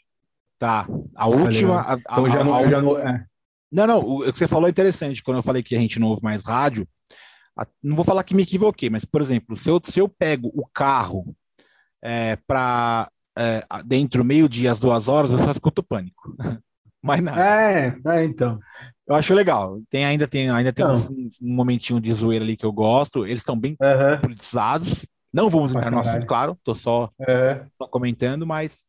Tá. 0.59 0.87
A 1.15 1.27
última. 1.27 1.81
A, 1.81 1.95
então 1.95 2.25
a, 2.25 2.29
já 2.29 2.43
não, 2.43 2.55
a, 2.55 2.67
já 2.67 2.81
não, 2.81 2.99
é. 2.99 3.25
não, 3.71 3.87
não, 3.87 3.99
o 3.99 4.31
que 4.31 4.37
você 4.37 4.47
falou 4.47 4.67
é 4.67 4.71
interessante. 4.71 5.23
Quando 5.23 5.37
eu 5.37 5.43
falei 5.43 5.63
que 5.63 5.75
a 5.75 5.79
gente 5.79 5.99
não 5.99 6.07
ouve 6.07 6.23
mais 6.23 6.45
rádio, 6.45 6.87
não 7.81 7.95
vou 7.95 8.05
falar 8.05 8.23
que 8.23 8.35
me 8.35 8.43
equivoquei, 8.43 8.89
mas, 8.89 9.05
por 9.05 9.21
exemplo, 9.21 9.55
se 9.55 9.69
eu, 9.69 9.79
se 9.81 9.99
eu 9.99 10.09
pego 10.09 10.51
o 10.53 10.67
carro 10.67 11.35
é, 12.03 12.35
para 12.47 13.09
é, 13.37 13.63
dentro 13.85 14.25
meio-dia, 14.25 14.71
às 14.71 14.79
duas 14.79 15.07
horas, 15.07 15.31
eu 15.31 15.39
só 15.39 15.51
escuto 15.51 15.81
pânico. 15.81 16.35
mais 17.01 17.21
nada. 17.21 17.41
É, 17.41 17.95
é, 18.05 18.25
então. 18.25 18.59
Eu 19.07 19.15
acho 19.15 19.33
legal. 19.33 19.79
Tem, 19.89 20.05
ainda 20.05 20.27
tem, 20.27 20.49
ainda 20.49 20.73
tem 20.73 20.85
então. 20.85 20.99
um, 21.09 21.29
um, 21.41 21.55
momentinho 21.55 22.01
de 22.01 22.13
zoeira 22.13 22.43
ali 22.43 22.57
que 22.57 22.65
eu 22.65 22.71
gosto. 22.71 23.25
Eles 23.25 23.39
estão 23.39 23.57
bem 23.57 23.77
uhum. 23.79 24.21
politizados. 24.21 25.05
Não 25.33 25.49
vamos 25.49 25.73
entrar 25.73 25.91
no 25.91 25.99
assunto, 25.99 26.25
claro. 26.25 26.57
Tô 26.63 26.75
só, 26.75 27.09
uhum. 27.19 27.67
só 27.77 27.87
comentando, 27.87 28.45
mas 28.45 28.81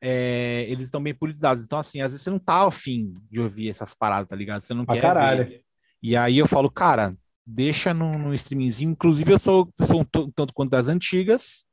é, 0.00 0.64
eles 0.68 0.84
estão 0.84 1.02
bem 1.02 1.14
politizados. 1.14 1.64
Então, 1.64 1.78
assim, 1.78 2.00
às 2.00 2.10
vezes 2.10 2.24
você 2.24 2.30
não 2.30 2.38
tá 2.40 2.66
afim 2.66 3.12
de 3.30 3.40
ouvir 3.40 3.70
essas 3.70 3.94
paradas, 3.94 4.28
tá 4.28 4.34
ligado? 4.34 4.62
Você 4.62 4.74
não 4.74 4.84
pra 4.84 4.96
quer 4.96 5.02
caralho. 5.02 5.46
ver. 5.46 5.62
E 6.02 6.16
aí 6.16 6.38
eu 6.38 6.48
falo, 6.48 6.68
cara, 6.68 7.14
deixa 7.46 7.94
no, 7.94 8.18
no 8.18 8.34
streamingzinho. 8.34 8.90
Inclusive, 8.90 9.32
eu 9.32 9.38
sou, 9.38 9.68
sou 9.80 10.00
um 10.00 10.04
tanto 10.04 10.52
quanto 10.52 10.70
das 10.70 10.88
antigas. 10.88 11.64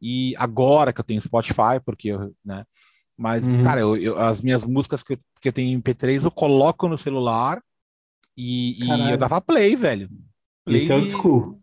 E 0.00 0.34
agora 0.38 0.92
que 0.92 1.00
eu 1.00 1.04
tenho 1.04 1.20
Spotify, 1.20 1.78
porque 1.84 2.08
eu, 2.08 2.34
né? 2.42 2.64
Mas, 3.20 3.52
uhum. 3.52 3.62
cara, 3.62 3.82
eu, 3.82 3.96
eu, 3.98 4.18
as 4.18 4.40
minhas 4.40 4.64
músicas 4.64 5.02
que 5.02 5.12
eu, 5.12 5.18
que 5.42 5.48
eu 5.48 5.52
tenho 5.52 5.76
em 5.76 5.78
MP3 5.78 6.24
eu 6.24 6.30
coloco 6.30 6.88
no 6.88 6.96
celular 6.96 7.62
e, 8.34 8.82
e 8.82 9.10
eu 9.10 9.18
dava 9.18 9.42
play, 9.42 9.76
velho. 9.76 10.08
Play 10.64 10.84
isso 10.84 10.92
é 10.94 10.96
old 10.96 11.10
school. 11.10 11.60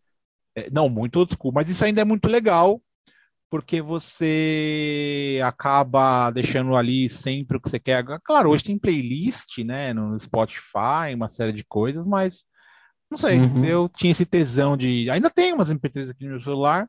É, 0.56 0.70
não, 0.70 0.88
muito 0.88 1.18
old 1.18 1.34
school, 1.34 1.52
mas 1.52 1.68
isso 1.68 1.84
ainda 1.84 2.00
é 2.00 2.06
muito 2.06 2.30
legal, 2.30 2.80
porque 3.50 3.82
você 3.82 5.42
acaba 5.44 6.30
deixando 6.30 6.76
ali 6.76 7.10
sempre 7.10 7.58
o 7.58 7.60
que 7.60 7.72
você 7.72 7.80
quer. 7.80 8.06
Claro, 8.24 8.52
hoje 8.52 8.66
tem 8.66 8.78
playlist, 8.78 9.58
né, 9.66 9.96
no 9.96 10.18
Spotify, 10.20 11.16
uma 11.16 11.28
série 11.28 11.54
de 11.54 11.64
coisas, 11.64 12.06
mas 12.06 12.46
não 13.10 13.18
sei, 13.18 13.40
uhum. 13.40 13.66
eu 13.66 13.90
tinha 13.90 14.12
esse 14.12 14.28
tesão 14.28 14.78
de. 14.78 15.10
Ainda 15.10 15.32
tenho 15.32 15.56
umas 15.56 15.72
MP3 15.72 16.12
aqui 16.12 16.26
no 16.26 16.32
meu 16.32 16.40
celular, 16.40 16.88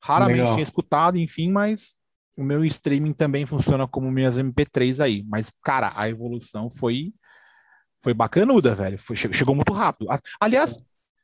raramente 0.00 0.38
Legal. 0.38 0.54
tinha 0.54 0.62
escutado, 0.62 1.18
enfim, 1.18 1.50
mas 1.50 1.98
o 2.36 2.44
meu 2.44 2.64
streaming 2.64 3.12
também 3.12 3.46
funciona 3.46 3.86
como 3.86 4.10
minhas 4.10 4.36
MP3 4.36 5.00
aí. 5.00 5.24
Mas, 5.26 5.50
cara, 5.62 5.92
a 5.94 6.08
evolução 6.08 6.70
foi 6.70 7.12
foi 7.98 8.14
bacanuda, 8.14 8.74
velho. 8.74 8.98
Foi, 8.98 9.16
chegou 9.16 9.54
muito 9.54 9.72
rápido. 9.72 10.08
Aliás, 10.40 10.78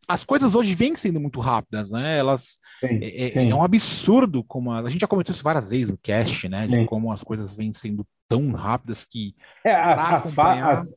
as 0.09 0.25
coisas 0.25 0.55
hoje 0.55 0.75
vêm 0.75 0.97
sendo 0.97 1.21
muito 1.21 1.41
rápidas, 1.41 1.91
né? 1.91 2.19
Elas 2.19 2.59
sim, 2.81 2.99
é, 3.03 3.27
é 3.27 3.31
sim. 3.31 3.51
é, 3.51 3.55
um 3.55 3.63
absurdo 3.63 4.43
como 4.43 4.73
a, 4.73 4.81
a, 4.81 4.91
gente 4.91 5.01
já 5.01 5.07
comentou 5.07 5.33
isso 5.33 5.45
várias 5.45 5.71
vezes 5.71 5.91
no 5.91 5.99
cast, 5.99 6.49
né? 6.49 6.67
Sim. 6.67 6.81
De 6.81 6.85
como 6.87 7.13
as 7.13 7.23
coisas 7.23 7.55
vêm 7.57 7.73
sendo 7.73 8.07
tão 8.29 8.51
rápidas 8.53 9.05
que 9.05 9.35
é, 9.65 9.75
as, 9.75 10.13
acompanhar... 10.13 10.73
as, 10.73 10.97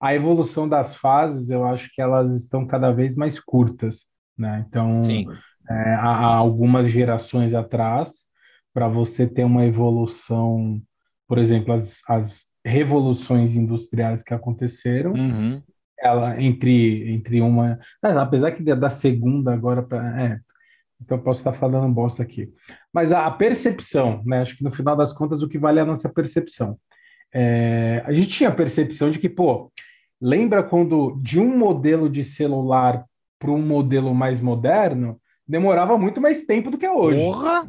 a 0.00 0.14
evolução 0.14 0.68
das 0.68 0.96
fases, 0.96 1.50
eu 1.50 1.64
acho 1.64 1.90
que 1.94 2.02
elas 2.02 2.32
estão 2.32 2.66
cada 2.66 2.90
vez 2.90 3.14
mais 3.14 3.38
curtas, 3.38 4.06
né? 4.36 4.64
Então, 4.66 5.00
é, 5.70 5.94
há 5.94 6.34
algumas 6.34 6.90
gerações 6.90 7.54
atrás, 7.54 8.26
para 8.72 8.88
você 8.88 9.26
ter 9.26 9.44
uma 9.44 9.64
evolução, 9.64 10.80
por 11.28 11.38
exemplo, 11.38 11.72
as, 11.72 12.00
as 12.08 12.44
revoluções 12.64 13.54
industriais 13.54 14.22
que 14.22 14.32
aconteceram, 14.32 15.12
uhum. 15.12 15.62
ela 15.98 16.40
entre 16.40 17.12
entre 17.12 17.40
uma, 17.40 17.78
apesar 18.02 18.52
que 18.52 18.62
da 18.62 18.90
segunda 18.90 19.52
agora 19.52 19.82
para 19.82 20.22
é, 20.22 20.40
então 21.00 21.18
eu 21.18 21.22
posso 21.22 21.40
estar 21.40 21.52
falando 21.52 21.92
bosta 21.92 22.22
aqui, 22.22 22.52
mas 22.92 23.12
a, 23.12 23.26
a, 23.26 23.30
percepção, 23.30 24.22
né? 24.24 24.40
Acho 24.40 24.56
que 24.56 24.64
no 24.64 24.70
final 24.70 24.96
das 24.96 25.12
contas 25.12 25.42
o 25.42 25.48
que 25.48 25.58
vale 25.58 25.80
é 25.80 25.82
a 25.82 25.86
nossa 25.86 26.08
percepção. 26.08 26.78
É, 27.34 28.02
a 28.06 28.12
gente 28.12 28.28
tinha 28.28 28.50
a 28.50 28.54
percepção 28.54 29.10
de 29.10 29.18
que, 29.18 29.28
pô, 29.28 29.72
lembra 30.20 30.62
quando 30.62 31.18
de 31.20 31.40
um 31.40 31.56
modelo 31.56 32.08
de 32.08 32.22
celular 32.22 33.04
para 33.38 33.50
um 33.50 33.60
modelo 33.60 34.14
mais 34.14 34.40
moderno 34.40 35.20
demorava 35.46 35.98
muito 35.98 36.20
mais 36.20 36.46
tempo 36.46 36.70
do 36.70 36.78
que 36.78 36.86
é 36.86 36.92
hoje. 36.92 37.18
Porra! 37.18 37.68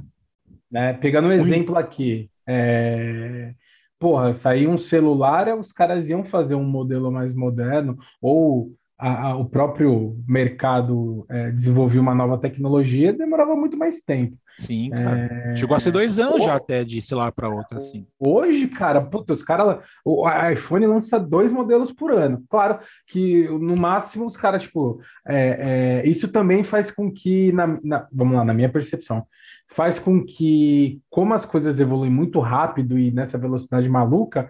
Né? 0.74 0.94
Pegando 0.94 1.28
um 1.28 1.32
exemplo 1.32 1.78
aqui, 1.78 2.32
é, 2.48 3.54
porra, 4.00 4.34
sair 4.34 4.68
um 4.68 4.78
celular, 4.78 5.56
os 5.56 5.72
caras 5.72 6.10
iam 6.10 6.24
fazer 6.24 6.56
um 6.56 6.64
modelo 6.64 7.12
mais 7.12 7.32
moderno, 7.32 7.96
ou 8.20 8.72
a, 8.98 9.28
a, 9.28 9.36
o 9.36 9.46
próprio 9.46 10.18
mercado 10.28 11.28
é, 11.30 11.52
desenvolvia 11.52 12.02
uma 12.02 12.16
nova 12.16 12.40
tecnologia, 12.40 13.14
demorava 13.14 13.56
muito 13.56 13.78
mais 13.78 14.02
tempo. 14.02 14.36
Sim, 14.56 14.90
cara. 14.92 15.52
É... 15.52 15.56
Chegou 15.56 15.76
a 15.76 15.80
ser 15.80 15.92
dois 15.92 16.20
anos 16.20 16.44
já 16.44 16.56
até 16.56 16.84
de 16.84 17.02
celular 17.02 17.32
para 17.32 17.50
outra, 17.50 17.78
assim. 17.78 18.06
Hoje, 18.20 18.68
cara, 18.68 19.02
puta, 19.02 19.34
os 19.34 19.44
caras. 19.44 19.84
O 20.06 20.26
iPhone 20.52 20.86
lança 20.86 21.20
dois 21.20 21.52
modelos 21.52 21.92
por 21.92 22.12
ano. 22.12 22.44
Claro 22.50 22.80
que 23.08 23.48
no 23.48 23.76
máximo 23.76 24.26
os 24.26 24.38
caras, 24.38 24.64
tipo, 24.64 25.00
é, 25.28 26.02
é, 26.06 26.10
isso 26.10 26.32
também 26.32 26.64
faz 26.64 26.92
com 26.92 27.12
que, 27.12 27.52
na, 27.52 27.80
na, 27.84 28.08
vamos 28.12 28.38
lá, 28.38 28.46
na 28.46 28.54
minha 28.54 28.70
percepção, 28.70 29.26
faz 29.68 30.00
com 30.00 30.24
que, 30.24 31.02
como 31.10 31.34
as 31.34 31.46
coisas 31.46 31.80
evoluem 31.80 32.12
muito 32.12 32.40
rápido 32.40 32.98
e 32.98 33.12
nessa 33.12 33.38
velocidade 33.38 33.90
maluca, 33.90 34.50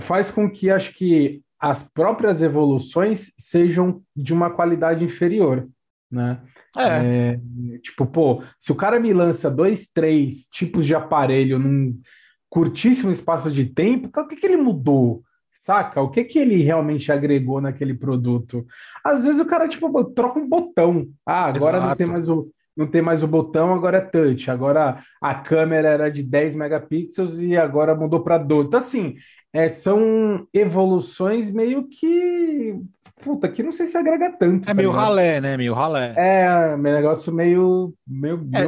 faz 0.00 0.30
com 0.30 0.50
que 0.50 0.70
acho 0.70 0.94
que 0.94 1.42
as 1.60 1.82
próprias 1.82 2.42
evoluções 2.42 3.32
sejam 3.38 4.02
de 4.16 4.34
uma 4.34 4.50
qualidade 4.50 5.04
inferior, 5.04 5.68
né? 6.10 6.40
É. 6.76 7.34
é. 7.34 7.78
tipo, 7.78 8.06
pô, 8.06 8.42
se 8.58 8.72
o 8.72 8.74
cara 8.74 8.98
me 8.98 9.12
lança 9.12 9.50
dois, 9.50 9.86
três 9.86 10.48
tipos 10.48 10.86
de 10.86 10.94
aparelho 10.94 11.58
num 11.58 12.00
curtíssimo 12.48 13.12
espaço 13.12 13.50
de 13.50 13.66
tempo, 13.66 14.10
o 14.14 14.28
que, 14.28 14.36
que 14.36 14.46
ele 14.46 14.56
mudou? 14.56 15.22
Saca? 15.54 16.02
O 16.02 16.10
que 16.10 16.24
que 16.24 16.38
ele 16.38 16.56
realmente 16.62 17.12
agregou 17.12 17.60
naquele 17.60 17.94
produto? 17.94 18.66
Às 19.04 19.22
vezes 19.22 19.40
o 19.40 19.46
cara, 19.46 19.68
tipo, 19.68 20.04
troca 20.06 20.40
um 20.40 20.48
botão. 20.48 21.06
Ah, 21.24 21.44
agora 21.44 21.76
Exato. 21.76 21.88
não 21.88 21.96
tem 21.96 22.06
mais 22.08 22.28
o 22.28 22.50
não 22.76 22.86
tem 22.86 23.02
mais 23.02 23.22
o 23.22 23.28
botão, 23.28 23.72
agora 23.74 23.98
é 23.98 24.00
touch. 24.00 24.50
Agora 24.50 25.02
a 25.20 25.34
câmera 25.34 25.88
era 25.88 26.10
de 26.10 26.22
10 26.22 26.56
megapixels 26.56 27.38
e 27.38 27.56
agora 27.56 27.94
mudou 27.94 28.22
para 28.22 28.38
12. 28.38 28.68
Então, 28.68 28.80
assim, 28.80 29.14
é, 29.52 29.68
são 29.68 30.46
evoluções 30.52 31.50
meio 31.50 31.86
que. 31.88 32.74
Puta, 33.20 33.48
que 33.48 33.62
não 33.62 33.70
sei 33.70 33.86
se 33.86 33.96
agrega 33.96 34.32
tanto. 34.36 34.64
É 34.64 34.66
tá 34.68 34.74
meio 34.74 34.90
ligado? 34.90 35.04
ralé, 35.04 35.40
né? 35.40 35.56
Meio 35.56 35.74
ralé. 35.74 36.14
É, 36.16 36.76
negócio 36.76 37.32
meio. 37.32 37.94
meio, 38.06 38.48
é, 38.52 38.62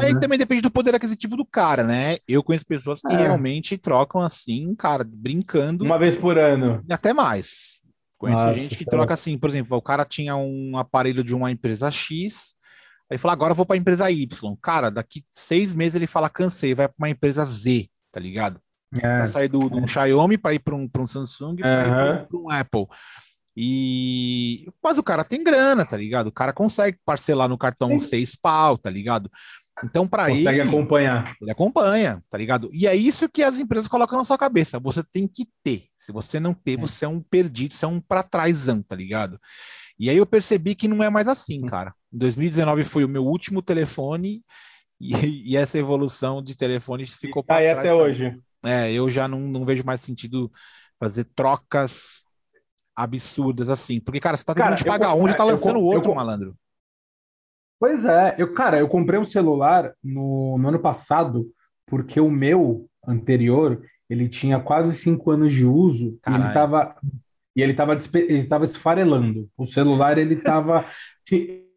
aí 0.00 0.14
né? 0.14 0.20
também 0.20 0.38
depende 0.38 0.62
do 0.62 0.70
poder 0.70 0.94
aquisitivo 0.94 1.36
do 1.36 1.44
cara, 1.44 1.84
né? 1.84 2.16
Eu 2.26 2.42
conheço 2.42 2.66
pessoas 2.66 3.00
que 3.00 3.12
é. 3.12 3.16
realmente 3.16 3.78
trocam 3.78 4.20
assim, 4.20 4.74
cara, 4.74 5.04
brincando. 5.06 5.84
Uma 5.84 5.98
vez 5.98 6.16
por 6.16 6.38
ano. 6.38 6.82
Até 6.90 7.12
mais. 7.12 7.80
Conheço 8.18 8.44
Nossa, 8.44 8.58
gente 8.58 8.76
que 8.76 8.84
troca 8.84 9.14
assim, 9.14 9.38
por 9.38 9.48
exemplo, 9.48 9.76
o 9.78 9.82
cara 9.82 10.04
tinha 10.04 10.36
um 10.36 10.76
aparelho 10.76 11.24
de 11.24 11.34
uma 11.34 11.50
empresa 11.50 11.90
X 11.90 12.54
ele 13.10 13.18
fala, 13.18 13.32
agora 13.32 13.52
eu 13.52 13.56
vou 13.56 13.66
para 13.66 13.76
a 13.76 13.78
empresa 13.78 14.10
Y. 14.10 14.56
Cara, 14.62 14.90
daqui 14.90 15.24
seis 15.30 15.74
meses 15.74 15.96
ele 15.96 16.06
fala, 16.06 16.30
cansei, 16.30 16.74
vai 16.74 16.88
para 16.88 16.96
uma 16.98 17.10
empresa 17.10 17.44
Z, 17.44 17.88
tá 18.12 18.20
ligado? 18.20 18.60
É. 18.94 19.18
Vai 19.18 19.28
sair 19.28 19.48
do, 19.48 19.68
do 19.68 19.78
um 19.78 19.86
Xiaomi 19.86 20.38
para 20.38 20.54
ir 20.54 20.60
para 20.60 20.74
um, 20.74 20.88
um 20.98 21.06
Samsung, 21.06 21.56
para 21.56 22.26
um 22.32 22.50
Apple. 22.50 22.86
E 23.56 24.68
mas 24.82 24.96
o 24.96 25.02
cara 25.02 25.24
tem 25.24 25.42
grana, 25.42 25.84
tá 25.84 25.96
ligado? 25.96 26.28
O 26.28 26.32
cara 26.32 26.52
consegue 26.52 26.98
parcelar 27.04 27.48
no 27.48 27.58
cartão 27.58 27.90
Sim. 27.90 27.98
seis 27.98 28.36
pau, 28.36 28.78
tá 28.78 28.88
ligado? 28.88 29.30
Então, 29.84 30.06
para 30.06 30.30
ele. 30.30 30.44
Consegue 30.44 30.60
acompanhar. 30.60 31.36
Ele 31.40 31.50
acompanha, 31.50 32.22
tá 32.30 32.38
ligado? 32.38 32.70
E 32.72 32.86
é 32.86 32.94
isso 32.94 33.28
que 33.28 33.42
as 33.42 33.58
empresas 33.58 33.88
colocam 33.88 34.18
na 34.18 34.24
sua 34.24 34.38
cabeça. 34.38 34.78
Você 34.78 35.02
tem 35.02 35.26
que 35.26 35.48
ter. 35.64 35.84
Se 35.96 36.12
você 36.12 36.38
não 36.38 36.54
ter, 36.54 36.74
é. 36.74 36.76
você 36.76 37.04
é 37.04 37.08
um 37.08 37.20
perdido, 37.20 37.74
você 37.74 37.84
é 37.84 37.88
um 37.88 38.00
para 38.00 38.22
trásão, 38.22 38.82
tá 38.82 38.94
ligado? 38.94 39.38
E 39.98 40.08
aí 40.08 40.16
eu 40.16 40.26
percebi 40.26 40.74
que 40.74 40.88
não 40.88 41.02
é 41.02 41.10
mais 41.10 41.28
assim, 41.28 41.64
hum. 41.64 41.66
cara. 41.66 41.94
Em 42.12 42.18
2019 42.18 42.84
foi 42.84 43.04
o 43.04 43.08
meu 43.08 43.24
último 43.24 43.62
telefone 43.62 44.42
e, 45.00 45.12
e 45.52 45.56
essa 45.56 45.78
evolução 45.78 46.42
de 46.42 46.56
telefones 46.56 47.14
ficou 47.14 47.42
para 47.42 47.58
trás. 47.58 47.78
até 47.78 47.94
hoje. 47.94 48.38
É, 48.64 48.92
eu 48.92 49.08
já 49.08 49.26
não, 49.26 49.40
não 49.40 49.64
vejo 49.64 49.84
mais 49.84 50.00
sentido 50.00 50.50
fazer 50.98 51.24
trocas 51.34 52.24
absurdas 52.94 53.70
assim. 53.70 54.00
Porque, 54.00 54.20
cara, 54.20 54.36
você 54.36 54.44
tá 54.44 54.54
tentando 54.54 54.76
te 54.76 54.84
pagar 54.84 55.14
um, 55.14 55.26
já 55.26 55.34
tá 55.34 55.44
lançando 55.44 55.78
eu, 55.78 55.84
outro, 55.84 56.10
eu, 56.10 56.14
malandro. 56.14 56.54
Pois 57.78 58.04
é, 58.04 58.34
eu, 58.36 58.52
cara, 58.52 58.78
eu 58.78 58.88
comprei 58.88 59.18
um 59.18 59.24
celular 59.24 59.94
no, 60.04 60.58
no 60.58 60.68
ano 60.68 60.78
passado 60.78 61.50
porque 61.86 62.20
o 62.20 62.30
meu 62.30 62.86
anterior 63.06 63.82
ele 64.08 64.28
tinha 64.28 64.60
quase 64.60 64.94
cinco 64.94 65.30
anos 65.30 65.52
de 65.52 65.64
uso 65.64 66.18
e 66.26 66.32
ele 66.32 66.52
tava 66.52 66.96
e 67.56 67.62
ele 67.62 67.72
estava 67.72 67.96
ele 68.14 68.46
tava 68.46 68.64
esfarelando. 68.64 69.48
O 69.56 69.64
celular 69.64 70.18
ele 70.18 70.34
estava 70.34 70.84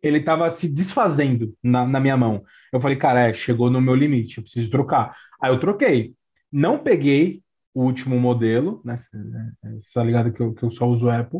ele 0.03 0.19
tava 0.19 0.51
se 0.51 0.67
desfazendo 0.67 1.55
na, 1.63 1.87
na 1.87 1.99
minha 1.99 2.17
mão. 2.17 2.43
Eu 2.71 2.81
falei, 2.81 2.97
cara, 2.97 3.29
é, 3.29 3.33
chegou 3.33 3.69
no 3.69 3.79
meu 3.79 3.95
limite, 3.95 4.37
eu 4.37 4.43
preciso 4.43 4.69
trocar. 4.69 5.15
Aí 5.41 5.49
eu 5.49 5.59
troquei. 5.59 6.13
Não 6.51 6.77
peguei 6.77 7.41
o 7.73 7.83
último 7.83 8.19
modelo, 8.19 8.81
né? 8.83 8.97
Você 8.97 9.93
tá 9.93 10.03
ligado 10.03 10.33
que 10.33 10.41
eu, 10.41 10.53
que 10.53 10.63
eu 10.63 10.69
só 10.69 10.85
uso 10.87 11.09
Apple. 11.09 11.39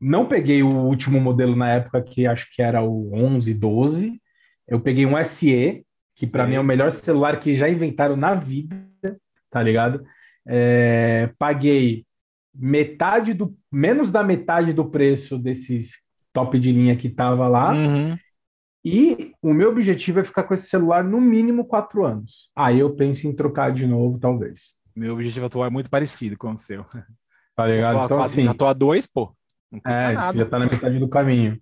Não 0.00 0.26
peguei 0.26 0.62
o 0.62 0.68
último 0.68 1.20
modelo 1.20 1.56
na 1.56 1.70
época 1.70 2.00
que 2.00 2.26
acho 2.26 2.48
que 2.54 2.62
era 2.62 2.80
o 2.82 3.12
11, 3.12 3.52
12. 3.52 4.22
Eu 4.68 4.80
peguei 4.80 5.04
um 5.04 5.22
SE, 5.24 5.84
que 6.14 6.26
para 6.26 6.46
mim 6.46 6.54
é 6.54 6.60
o 6.60 6.64
melhor 6.64 6.92
celular 6.92 7.40
que 7.40 7.54
já 7.54 7.68
inventaram 7.68 8.16
na 8.16 8.34
vida, 8.34 8.76
tá 9.50 9.62
ligado? 9.62 10.04
É, 10.46 11.30
paguei 11.38 12.06
metade 12.54 13.34
do 13.34 13.54
menos 13.70 14.10
da 14.10 14.22
metade 14.22 14.72
do 14.72 14.88
preço 14.88 15.38
desses 15.38 16.05
top 16.36 16.60
de 16.60 16.70
linha 16.70 16.94
que 16.94 17.08
tava 17.08 17.48
lá. 17.48 17.72
Uhum. 17.72 18.14
E 18.84 19.32
o 19.42 19.54
meu 19.54 19.70
objetivo 19.70 20.20
é 20.20 20.24
ficar 20.24 20.42
com 20.42 20.52
esse 20.52 20.68
celular 20.68 21.02
no 21.02 21.18
mínimo 21.18 21.64
quatro 21.64 22.04
anos. 22.04 22.50
Aí 22.54 22.78
eu 22.78 22.94
penso 22.94 23.26
em 23.26 23.34
trocar 23.34 23.72
de 23.72 23.86
novo, 23.86 24.18
talvez. 24.18 24.76
Meu 24.94 25.14
objetivo 25.14 25.46
atual 25.46 25.66
é 25.66 25.70
muito 25.70 25.88
parecido 25.88 26.36
com 26.36 26.52
o 26.52 26.58
seu. 26.58 26.84
Tá 27.56 27.66
ligado? 27.66 28.04
Então, 28.04 28.18
assim, 28.18 28.44
já 28.44 28.52
tô 28.52 28.66
a 28.66 28.74
dois, 28.74 29.06
pô. 29.06 29.34
é, 29.82 30.12
nada. 30.12 30.38
já 30.38 30.44
tá 30.44 30.58
na 30.58 30.66
metade 30.66 30.98
do 30.98 31.08
caminho. 31.08 31.58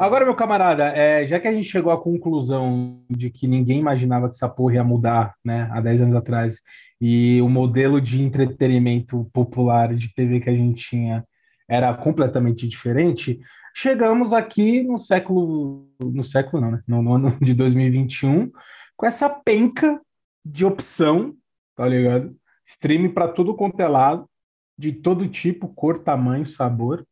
Agora, 0.00 0.24
meu 0.24 0.34
camarada, 0.34 0.88
é, 0.88 1.24
já 1.24 1.38
que 1.38 1.46
a 1.46 1.52
gente 1.52 1.68
chegou 1.68 1.92
à 1.92 2.02
conclusão 2.02 3.00
de 3.08 3.30
que 3.30 3.46
ninguém 3.46 3.78
imaginava 3.78 4.28
que 4.28 4.34
essa 4.34 4.48
porra 4.48 4.74
ia 4.74 4.84
mudar, 4.84 5.36
né, 5.44 5.68
há 5.70 5.80
10 5.80 6.02
anos 6.02 6.16
atrás, 6.16 6.56
e 7.00 7.40
o 7.40 7.48
modelo 7.48 8.00
de 8.00 8.20
entretenimento 8.20 9.30
popular 9.32 9.94
de 9.94 10.12
TV 10.12 10.40
que 10.40 10.50
a 10.50 10.54
gente 10.54 10.84
tinha 10.90 11.24
era 11.68 11.94
completamente 11.94 12.66
diferente, 12.66 13.38
chegamos 13.78 14.32
aqui 14.32 14.82
no 14.82 14.98
século, 14.98 15.88
no 16.00 16.24
século 16.24 16.60
não, 16.60 16.70
né? 16.72 16.82
No, 16.86 17.00
no 17.00 17.14
ano 17.14 17.38
de 17.40 17.54
2021, 17.54 18.50
com 18.96 19.06
essa 19.06 19.30
penca 19.30 20.00
de 20.44 20.66
opção, 20.66 21.32
tá 21.76 21.86
ligado? 21.86 22.34
Stream 22.66 23.12
para 23.12 23.28
tudo 23.28 23.54
quanto 23.54 23.80
é 23.80 23.86
lado, 23.86 24.28
de 24.76 24.92
todo 24.92 25.28
tipo, 25.28 25.68
cor, 25.68 26.00
tamanho, 26.00 26.44
sabor. 26.44 27.06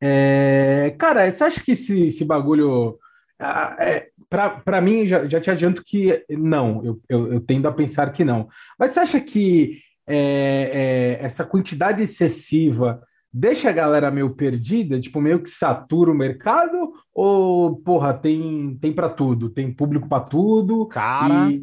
É... 0.00 0.94
Cara, 1.00 1.28
você 1.28 1.42
acha 1.42 1.60
que 1.60 1.72
esse, 1.72 2.06
esse 2.06 2.24
bagulho. 2.24 2.96
É, 3.40 4.10
para 4.28 4.80
mim, 4.80 5.06
já, 5.06 5.26
já 5.26 5.40
te 5.40 5.50
adianto 5.50 5.82
que 5.84 6.24
não, 6.28 6.84
eu, 6.84 7.00
eu, 7.08 7.32
eu, 7.34 7.40
tendo 7.40 7.66
a 7.66 7.72
pensar 7.72 8.12
que 8.12 8.24
não. 8.24 8.48
Mas 8.78 8.92
você 8.92 9.00
acha 9.00 9.20
que 9.20 9.80
é, 10.06 11.18
é, 11.20 11.24
essa 11.24 11.44
quantidade 11.44 12.02
excessiva 12.02 13.00
deixa 13.38 13.70
a 13.70 13.72
galera 13.72 14.10
meio 14.10 14.34
perdida, 14.34 15.00
tipo, 15.00 15.20
meio 15.20 15.40
que 15.40 15.48
satura 15.48 16.10
o 16.10 16.14
mercado? 16.14 16.92
Ou, 17.14 17.76
porra, 17.76 18.12
tem, 18.12 18.76
tem 18.80 18.92
para 18.92 19.08
tudo? 19.08 19.48
Tem 19.48 19.72
público 19.72 20.08
para 20.08 20.24
tudo? 20.24 20.86
Cara. 20.86 21.50
E... 21.50 21.62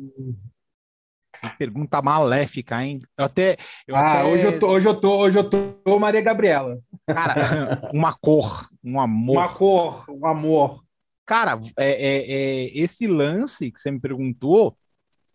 Que 1.42 1.58
pergunta 1.58 2.02
maléfica, 2.02 2.82
hein? 2.82 3.02
Eu 3.18 3.26
até. 3.26 3.58
Eu 3.86 3.96
ah, 3.96 4.10
até... 4.10 4.24
Hoje, 4.24 4.44
eu 4.46 4.60
tô, 4.60 4.68
hoje 4.70 4.88
eu 4.88 5.00
tô, 5.00 5.18
hoje 5.18 5.38
eu 5.38 5.50
tô 5.50 6.00
Maria 6.00 6.22
Gabriela. 6.22 6.80
Cara, 7.06 7.90
uma 7.94 8.14
cor, 8.14 8.68
um 8.84 9.00
amor. 9.00 9.38
Uma 9.38 9.50
cor, 9.50 10.06
um 10.10 10.26
amor. 10.26 10.82
Cara, 11.26 11.60
é, 11.78 11.90
é, 11.90 12.32
é, 12.32 12.78
esse 12.78 13.06
lance 13.06 13.72
que 13.72 13.82
você 13.82 13.92
me 13.92 14.00
perguntou 14.00 14.78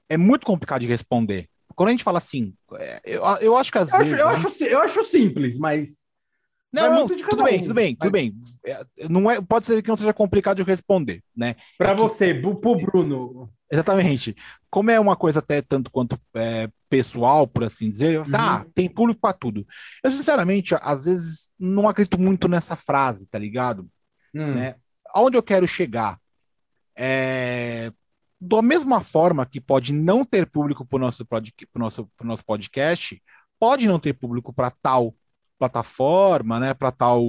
é 0.08 0.16
muito 0.16 0.46
complicado 0.46 0.80
de 0.80 0.86
responder. 0.86 1.48
Quando 1.74 1.88
a 1.88 1.92
gente 1.92 2.04
fala 2.04 2.18
assim, 2.18 2.54
é, 2.76 3.00
eu, 3.04 3.22
eu 3.40 3.56
acho 3.56 3.70
que 3.70 3.78
às 3.78 3.92
eu 3.92 3.98
vezes. 3.98 4.14
Acho, 4.14 4.22
eu, 4.22 4.28
acho, 4.28 4.64
eu 4.64 4.80
acho 4.80 5.04
simples, 5.04 5.58
mas. 5.58 6.00
Não, 6.72 6.94
não 6.94 7.08
tudo 7.08 7.44
bem, 7.44 7.60
tudo 7.60 7.74
bem, 7.74 7.96
tudo 7.96 8.10
bem. 8.12 8.34
É, 8.64 8.84
não 9.08 9.28
é, 9.28 9.40
pode 9.40 9.66
ser 9.66 9.82
que 9.82 9.88
não 9.88 9.96
seja 9.96 10.12
complicado 10.12 10.58
de 10.58 10.62
responder, 10.62 11.22
né? 11.36 11.56
Para 11.76 11.92
é 11.92 11.96
você, 11.96 12.32
que... 12.32 12.40
pro 12.40 12.76
Bruno. 12.76 13.50
Exatamente. 13.70 14.36
Como 14.68 14.90
é 14.90 14.98
uma 14.98 15.16
coisa 15.16 15.40
até 15.40 15.60
tanto 15.62 15.90
quanto 15.90 16.18
é, 16.34 16.68
pessoal, 16.88 17.46
por 17.46 17.64
assim 17.64 17.90
dizer, 17.90 18.14
eu, 18.14 18.22
uhum. 18.22 18.34
ah, 18.34 18.64
tem 18.74 18.88
público 18.88 19.20
para 19.20 19.32
tudo. 19.32 19.66
Eu, 20.02 20.10
sinceramente, 20.10 20.74
às 20.80 21.04
vezes 21.04 21.50
não 21.58 21.88
acredito 21.88 22.20
muito 22.20 22.48
nessa 22.48 22.76
frase, 22.76 23.26
tá 23.26 23.38
ligado? 23.38 23.88
Hum. 24.34 24.54
Né? 24.54 24.76
Aonde 25.12 25.36
eu 25.36 25.42
quero 25.42 25.66
chegar? 25.66 26.18
É, 26.96 27.92
da 28.40 28.62
mesma 28.62 29.00
forma 29.00 29.44
que 29.44 29.60
pode 29.60 29.92
não 29.92 30.24
ter 30.24 30.46
público 30.46 30.84
para 30.84 30.96
o 30.96 31.00
nosso, 31.00 31.26
nosso, 31.74 32.10
nosso 32.22 32.44
podcast, 32.44 33.20
pode 33.58 33.86
não 33.86 33.98
ter 33.98 34.14
público 34.14 34.52
para 34.52 34.70
tal 34.70 35.14
plataforma, 35.60 36.58
né, 36.58 36.72
para 36.72 36.90
tal. 36.90 37.22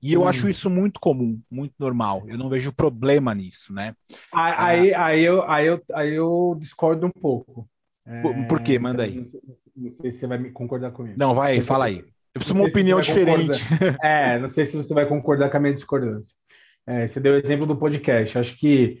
E 0.00 0.12
eu 0.12 0.22
hum. 0.22 0.28
acho 0.28 0.48
isso 0.48 0.70
muito 0.70 1.00
comum, 1.00 1.40
muito 1.50 1.74
normal. 1.76 2.22
Eu 2.28 2.38
não 2.38 2.48
vejo 2.48 2.72
problema 2.72 3.34
nisso, 3.34 3.74
né? 3.74 3.94
Aí, 4.32 4.90
é... 4.90 4.94
aí, 4.94 5.24
eu, 5.24 5.42
aí, 5.50 5.66
eu, 5.66 5.82
aí 5.92 6.14
eu 6.14 6.56
discordo 6.58 7.06
um 7.06 7.10
pouco. 7.10 7.68
Por, 8.22 8.46
por 8.46 8.60
quê? 8.62 8.78
Manda 8.78 9.02
aí. 9.02 9.16
Não 9.16 9.24
sei, 9.24 9.40
não 9.76 9.90
sei, 9.90 10.12
se 10.12 10.18
você 10.20 10.26
vai 10.26 10.42
concordar 10.50 10.92
comigo. 10.92 11.16
Não, 11.18 11.34
vai, 11.34 11.60
fala 11.60 11.86
aí. 11.86 11.98
Eu 11.98 12.40
preciso 12.40 12.54
de 12.54 12.60
uma 12.60 12.68
opinião 12.68 13.00
diferente. 13.00 13.60
É, 14.02 14.38
não 14.38 14.48
sei 14.48 14.64
se 14.64 14.76
você 14.76 14.94
vai 14.94 15.06
concordar 15.06 15.50
com 15.50 15.56
a 15.56 15.60
minha 15.60 15.74
discordância. 15.74 16.34
É, 16.86 17.06
você 17.06 17.20
deu 17.20 17.34
o 17.34 17.36
exemplo 17.36 17.66
do 17.66 17.76
podcast. 17.76 18.38
Acho 18.38 18.56
que 18.56 19.00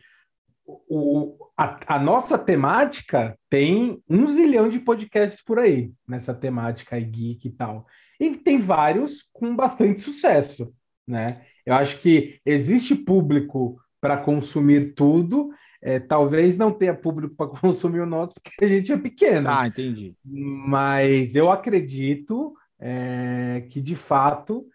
o, 0.66 1.36
a, 1.56 1.94
a, 1.94 1.98
nossa 1.98 2.36
temática 2.36 3.38
tem 3.48 4.02
um 4.08 4.28
zilhão 4.28 4.68
de 4.68 4.80
podcasts 4.80 5.42
por 5.42 5.58
aí, 5.58 5.90
nessa 6.06 6.34
temática 6.34 6.96
aí, 6.96 7.04
geek 7.04 7.48
e 7.48 7.52
tal. 7.52 7.86
E 8.18 8.36
tem 8.36 8.58
vários 8.58 9.28
com 9.32 9.54
bastante 9.54 10.00
sucesso, 10.00 10.72
né? 11.06 11.42
Eu 11.64 11.74
acho 11.74 11.98
que 11.98 12.40
existe 12.44 12.94
público 12.94 13.78
para 14.00 14.16
consumir 14.16 14.94
tudo, 14.94 15.50
é, 15.80 16.00
talvez 16.00 16.56
não 16.56 16.72
tenha 16.72 16.94
público 16.94 17.34
para 17.34 17.46
consumir 17.60 18.00
o 18.00 18.06
nosso, 18.06 18.34
porque 18.34 18.64
a 18.64 18.68
gente 18.68 18.92
é 18.92 18.96
pequeno. 18.96 19.48
Ah, 19.48 19.66
entendi. 19.66 20.14
Mas 20.24 21.34
eu 21.34 21.50
acredito 21.50 22.54
é, 22.78 23.66
que, 23.70 23.80
de 23.80 23.94
fato, 23.94 24.66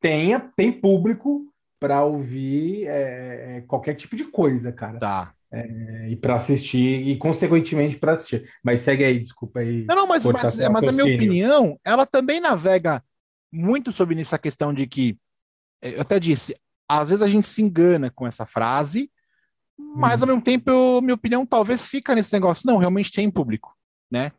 tenha, 0.00 0.40
tem 0.40 0.72
público 0.72 1.46
para 1.78 2.02
ouvir 2.04 2.86
é, 2.86 3.58
é, 3.58 3.60
qualquer 3.62 3.94
tipo 3.94 4.16
de 4.16 4.24
coisa, 4.24 4.72
cara. 4.72 4.98
Tá. 4.98 5.34
É, 5.56 6.08
e 6.08 6.16
para 6.16 6.34
assistir, 6.34 7.06
e 7.06 7.16
consequentemente 7.16 7.96
para 7.96 8.14
assistir. 8.14 8.50
Mas 8.62 8.80
segue 8.80 9.04
aí, 9.04 9.20
desculpa 9.20 9.60
aí. 9.60 9.84
Não, 9.86 9.94
não, 9.94 10.06
mas, 10.06 10.24
mas, 10.24 10.58
mas 10.68 10.88
a 10.88 10.92
minha 10.92 11.14
opinião, 11.14 11.78
ela 11.84 12.04
também 12.04 12.40
navega 12.40 13.02
muito 13.52 13.92
sobre 13.92 14.20
essa 14.20 14.36
questão 14.36 14.74
de 14.74 14.84
que, 14.86 15.16
é, 15.80 15.94
eu 15.94 16.00
até 16.00 16.18
disse, 16.18 16.54
às 16.88 17.10
vezes 17.10 17.22
a 17.22 17.28
gente 17.28 17.46
se 17.46 17.62
engana 17.62 18.10
com 18.10 18.26
essa 18.26 18.44
frase, 18.44 19.10
mas 19.78 20.20
hum. 20.20 20.24
ao 20.24 20.28
mesmo 20.28 20.42
tempo, 20.42 20.70
eu, 20.70 21.00
minha 21.00 21.14
opinião 21.14 21.46
talvez 21.46 21.86
fica 21.86 22.14
nesse 22.14 22.32
negócio, 22.32 22.66
não, 22.66 22.78
realmente 22.78 23.12
tem 23.12 23.30
público, 23.30 23.76
né? 24.10 24.32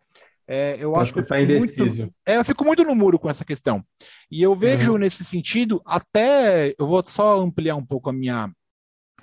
É, 0.47 0.75
eu 0.80 0.95
acho 0.95 1.12
que, 1.12 1.23
tá 1.23 1.41
eu, 1.41 1.58
muito, 1.58 2.13
é, 2.25 2.38
eu 2.38 2.45
fico 2.45 2.63
muito 2.63 2.84
no 2.84 2.93
muro 2.93 3.17
com 3.17 3.30
essa 3.30 3.43
questão. 3.43 3.84
E 4.30 4.43
eu 4.43 4.56
vejo 4.56 4.91
uhum. 4.91 4.97
nesse 4.99 5.23
sentido, 5.23 5.82
até 5.86 6.75
eu 6.78 6.86
vou 6.86 7.04
só 7.04 7.39
ampliar 7.39 7.75
um 7.75 7.86
pouco 7.86 8.10
a 8.10 8.13
minha. 8.13 8.51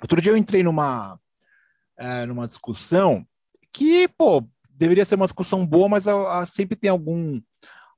Outro 0.01 0.19
dia 0.19 0.33
eu 0.33 0.37
entrei 0.37 0.63
numa, 0.63 1.17
é, 1.97 2.25
numa 2.25 2.47
discussão 2.47 3.25
que, 3.71 4.07
pô, 4.07 4.47
deveria 4.69 5.05
ser 5.05 5.15
uma 5.15 5.25
discussão 5.25 5.65
boa, 5.65 5.89
mas 5.89 6.07
a, 6.07 6.39
a, 6.39 6.45
sempre 6.45 6.75
tem 6.75 6.89
algum, 6.89 7.41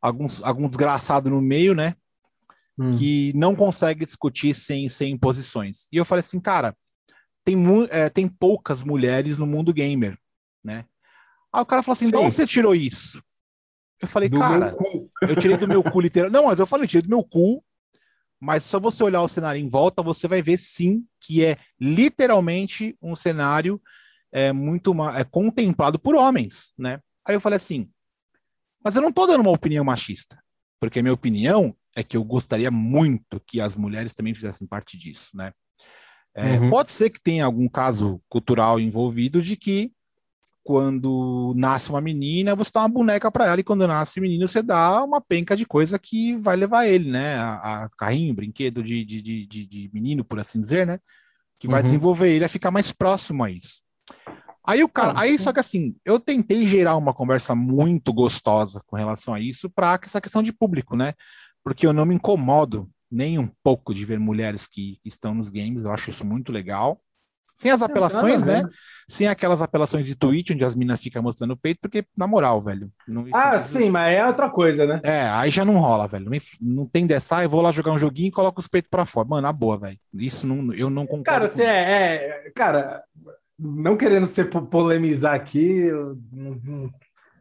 algum, 0.01 0.27
algum 0.43 0.67
desgraçado 0.67 1.29
no 1.29 1.41
meio, 1.41 1.73
né? 1.73 1.95
Hum. 2.77 2.95
Que 2.97 3.31
não 3.35 3.55
consegue 3.55 4.05
discutir 4.05 4.53
sem, 4.53 4.87
sem 4.89 5.17
posições. 5.17 5.87
E 5.91 5.97
eu 5.97 6.05
falei 6.05 6.19
assim, 6.21 6.39
cara, 6.39 6.75
tem, 7.43 7.57
é, 7.89 8.09
tem 8.09 8.27
poucas 8.27 8.83
mulheres 8.83 9.37
no 9.37 9.45
mundo 9.45 9.73
gamer, 9.73 10.17
né? 10.63 10.85
Aí 11.53 11.61
o 11.61 11.65
cara 11.65 11.81
falou 11.81 11.93
assim: 11.93 12.09
de 12.09 12.17
onde 12.17 12.35
você 12.35 12.45
tirou 12.45 12.75
isso? 12.75 13.23
Eu 14.01 14.07
falei, 14.07 14.27
do 14.27 14.37
cara, 14.37 14.75
eu 15.21 15.35
tirei 15.37 15.55
do 15.55 15.67
meu 15.67 15.81
cu 15.81 16.01
literal. 16.01 16.29
Não, 16.29 16.47
mas 16.47 16.59
eu 16.59 16.67
falei, 16.67 16.83
eu 16.83 16.89
tirei 16.89 17.03
do 17.03 17.09
meu 17.09 17.23
cu. 17.23 17.63
Mas 18.45 18.63
só 18.63 18.79
você 18.79 19.03
olhar 19.03 19.23
o 19.23 19.27
cenário 19.27 19.59
em 19.59 19.67
volta, 19.67 20.03
você 20.03 20.27
vai 20.27 20.39
ver 20.39 20.59
sim 20.59 21.03
que 21.19 21.43
é 21.43 21.57
literalmente 21.81 22.95
um 23.01 23.15
cenário 23.15 23.81
é, 24.31 24.53
muito 24.53 24.93
é, 25.09 25.23
contemplado 25.23 25.97
por 25.97 26.13
homens, 26.13 26.71
né? 26.77 26.99
Aí 27.27 27.35
eu 27.35 27.41
falei 27.41 27.57
assim, 27.57 27.89
mas 28.83 28.95
eu 28.95 29.01
não 29.01 29.09
estou 29.09 29.25
dando 29.25 29.41
uma 29.41 29.51
opinião 29.51 29.83
machista, 29.83 30.39
porque 30.79 31.01
minha 31.01 31.13
opinião 31.13 31.75
é 31.95 32.03
que 32.03 32.15
eu 32.15 32.23
gostaria 32.23 32.69
muito 32.69 33.41
que 33.47 33.59
as 33.59 33.75
mulheres 33.75 34.13
também 34.13 34.35
fizessem 34.35 34.67
parte 34.67 34.95
disso, 34.95 35.29
né? 35.33 35.51
É, 36.35 36.59
uhum. 36.59 36.69
Pode 36.69 36.91
ser 36.91 37.09
que 37.09 37.19
tenha 37.19 37.45
algum 37.45 37.67
caso 37.67 38.21
cultural 38.29 38.79
envolvido 38.79 39.41
de 39.41 39.55
que 39.55 39.91
quando 40.65 41.53
nasce 41.55 41.91
uma 41.91 42.01
menina, 42.01 42.55
você 42.55 42.71
dá 42.73 42.79
uma 42.79 42.89
boneca 42.89 43.31
para 43.31 43.45
ela, 43.45 43.59
e 43.59 43.63
quando 43.63 43.87
nasce 43.87 44.19
o 44.19 44.21
menino, 44.23 44.47
você 44.47 44.63
dá 44.63 45.03
uma 45.03 45.21
penca 45.21 45.55
de 45.55 45.63
coisa 45.63 45.99
que 45.99 46.35
vai 46.37 46.55
levar 46.55 46.87
ele, 46.87 47.11
né? 47.11 47.35
A, 47.35 47.83
a 47.83 47.89
carrinho, 47.89 48.33
brinquedo 48.33 48.81
de, 48.81 49.05
de, 49.05 49.21
de, 49.21 49.45
de, 49.45 49.91
menino, 49.93 50.25
por 50.25 50.39
assim 50.39 50.59
dizer, 50.59 50.87
né? 50.87 50.97
Que 51.59 51.67
vai 51.67 51.81
uhum. 51.81 51.85
desenvolver 51.85 52.29
ele 52.29 52.45
a 52.45 52.49
ficar 52.49 52.71
mais 52.71 52.91
próximo 52.91 53.43
a 53.43 53.51
isso. 53.51 53.83
Aí 54.65 54.83
o 54.83 54.89
cara, 54.89 55.13
aí 55.15 55.37
só 55.37 55.53
que 55.53 55.59
assim, 55.59 55.95
eu 56.03 56.19
tentei 56.19 56.65
gerar 56.65 56.97
uma 56.97 57.13
conversa 57.13 57.53
muito 57.53 58.11
gostosa 58.11 58.81
com 58.87 58.95
relação 58.95 59.35
a 59.35 59.39
isso 59.39 59.69
para 59.69 59.99
essa 60.01 60.19
questão 60.19 60.41
de 60.41 60.51
público, 60.51 60.95
né? 60.95 61.13
Porque 61.63 61.85
eu 61.85 61.93
não 61.93 62.07
me 62.07 62.15
incomodo 62.15 62.89
nem 63.11 63.37
um 63.37 63.47
pouco 63.61 63.93
de 63.93 64.03
ver 64.03 64.19
mulheres 64.19 64.65
que 64.65 64.99
estão 65.05 65.35
nos 65.35 65.51
games, 65.51 65.83
eu 65.83 65.91
acho 65.91 66.09
isso 66.09 66.25
muito 66.25 66.51
legal. 66.51 66.99
Sem 67.55 67.71
as 67.71 67.81
apelações, 67.81 68.43
né? 68.43 68.63
Sem 69.07 69.27
aquelas 69.27 69.61
apelações 69.61 70.05
de 70.05 70.13
tweet 70.13 70.51
onde 70.51 70.65
as 70.65 70.75
minas 70.75 71.01
ficam 71.01 71.23
mostrando 71.23 71.51
o 71.51 71.57
peito, 71.57 71.79
porque, 71.79 72.05
na 72.15 72.27
moral, 72.27 72.59
velho. 72.59 72.91
Não, 73.07 73.25
ah, 73.33 73.59
sim, 73.61 73.89
mas 73.89 74.13
é 74.13 74.27
outra 74.27 74.49
coisa, 74.49 74.85
né? 74.85 74.99
É, 75.05 75.21
aí 75.29 75.49
já 75.49 75.63
não 75.63 75.79
rola, 75.79 76.05
velho. 76.05 76.29
Não, 76.61 76.85
tem 76.85 77.07
dessa, 77.07 77.41
eu 77.43 77.49
vou 77.49 77.61
lá 77.61 77.71
jogar 77.71 77.93
um 77.93 77.97
joguinho 77.97 78.27
e 78.27 78.31
coloco 78.31 78.59
os 78.59 78.67
peitos 78.67 78.89
pra 78.89 79.05
fora. 79.05 79.27
Mano, 79.29 79.43
na 79.43 79.53
boa, 79.53 79.77
velho. 79.77 79.97
Isso 80.13 80.45
não, 80.45 80.73
eu 80.73 80.89
não 80.89 81.05
concordo. 81.05 81.23
Cara, 81.23 81.47
você 81.47 81.63
é, 81.63 82.47
é, 82.47 82.51
Cara, 82.53 83.03
não 83.57 83.95
querendo 83.95 84.27
ser 84.27 84.49
polemizar 84.49 85.33
aqui, 85.33 85.65
eu 85.65 86.19
não, 86.33 86.59
não, 86.61 86.93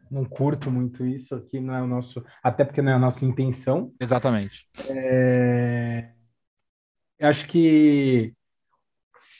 não, 0.09 0.23
curto 0.23 0.71
muito 0.71 1.05
isso 1.05 1.35
aqui, 1.35 1.59
não 1.59 1.75
é 1.75 1.81
o 1.81 1.87
nosso. 1.87 2.23
Até 2.41 2.63
porque 2.63 2.81
não 2.81 2.93
é 2.93 2.95
a 2.95 2.99
nossa 2.99 3.25
intenção. 3.25 3.91
Exatamente. 3.99 4.65
É... 4.89 6.11
Eu 7.19 7.27
acho 7.27 7.45
que 7.47 8.33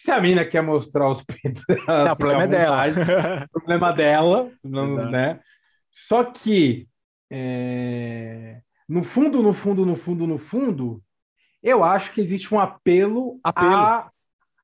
se 0.05 0.11
a 0.11 0.21
mina 0.21 0.45
quer 0.45 0.61
mostrar 0.61 1.09
os 1.09 1.23
peitos 1.23 1.63
dela, 1.67 2.05
não, 2.05 2.13
o 2.13 2.15
problema 2.15 2.43
é 2.43 2.47
dela. 2.47 3.47
problema 3.51 3.91
dela, 3.91 4.51
não, 4.63 5.09
né? 5.09 5.39
Só 5.91 6.23
que 6.23 6.87
é... 7.31 8.59
no 8.87 9.03
fundo, 9.03 9.41
no 9.41 9.51
fundo, 9.51 9.83
no 9.83 9.95
fundo, 9.95 10.27
no 10.27 10.37
fundo, 10.37 11.01
eu 11.63 11.83
acho 11.83 12.13
que 12.13 12.21
existe 12.21 12.53
um 12.53 12.59
apelo, 12.59 13.39
apelo. 13.43 13.73
a 13.73 14.11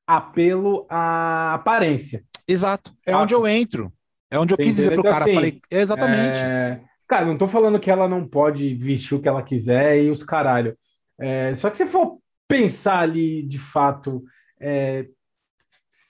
apelo 0.06 0.86
à 0.88 1.54
aparência. 1.54 2.22
Exato. 2.46 2.94
É 3.04 3.16
onde 3.16 3.34
eu 3.34 3.44
entro. 3.44 3.92
É 4.30 4.38
onde 4.38 4.54
eu 4.54 4.56
quis 4.56 4.76
dizer 4.76 4.94
pro 4.94 5.02
cara. 5.02 5.24
Assim, 5.24 5.34
falei, 5.34 5.60
exatamente. 5.68 6.38
É... 6.38 6.80
Cara, 7.08 7.26
não 7.26 7.36
tô 7.36 7.48
falando 7.48 7.80
que 7.80 7.90
ela 7.90 8.06
não 8.06 8.26
pode 8.26 8.74
vestir 8.76 9.16
o 9.16 9.20
que 9.20 9.28
ela 9.28 9.42
quiser 9.42 10.04
e 10.04 10.08
os 10.08 10.22
caralho. 10.22 10.78
É... 11.20 11.52
Só 11.56 11.68
que 11.68 11.76
se 11.76 11.86
for 11.86 12.18
pensar 12.46 13.00
ali 13.00 13.42
de 13.42 13.58
fato 13.58 14.22
é, 14.60 15.08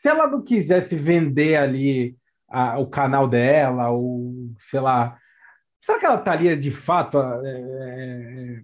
se 0.03 0.09
ela 0.09 0.27
não 0.27 0.43
quisesse 0.43 0.97
vender 0.97 1.55
ali 1.55 2.17
a, 2.51 2.77
o 2.81 2.89
canal 2.89 3.29
dela, 3.29 3.91
ou 3.91 4.35
sei 4.59 4.81
lá, 4.81 5.17
será 5.81 5.97
que 5.97 6.05
ela 6.05 6.19
estaria 6.19 6.57
de 6.57 6.73
fato 6.73 7.21
é, 7.21 8.63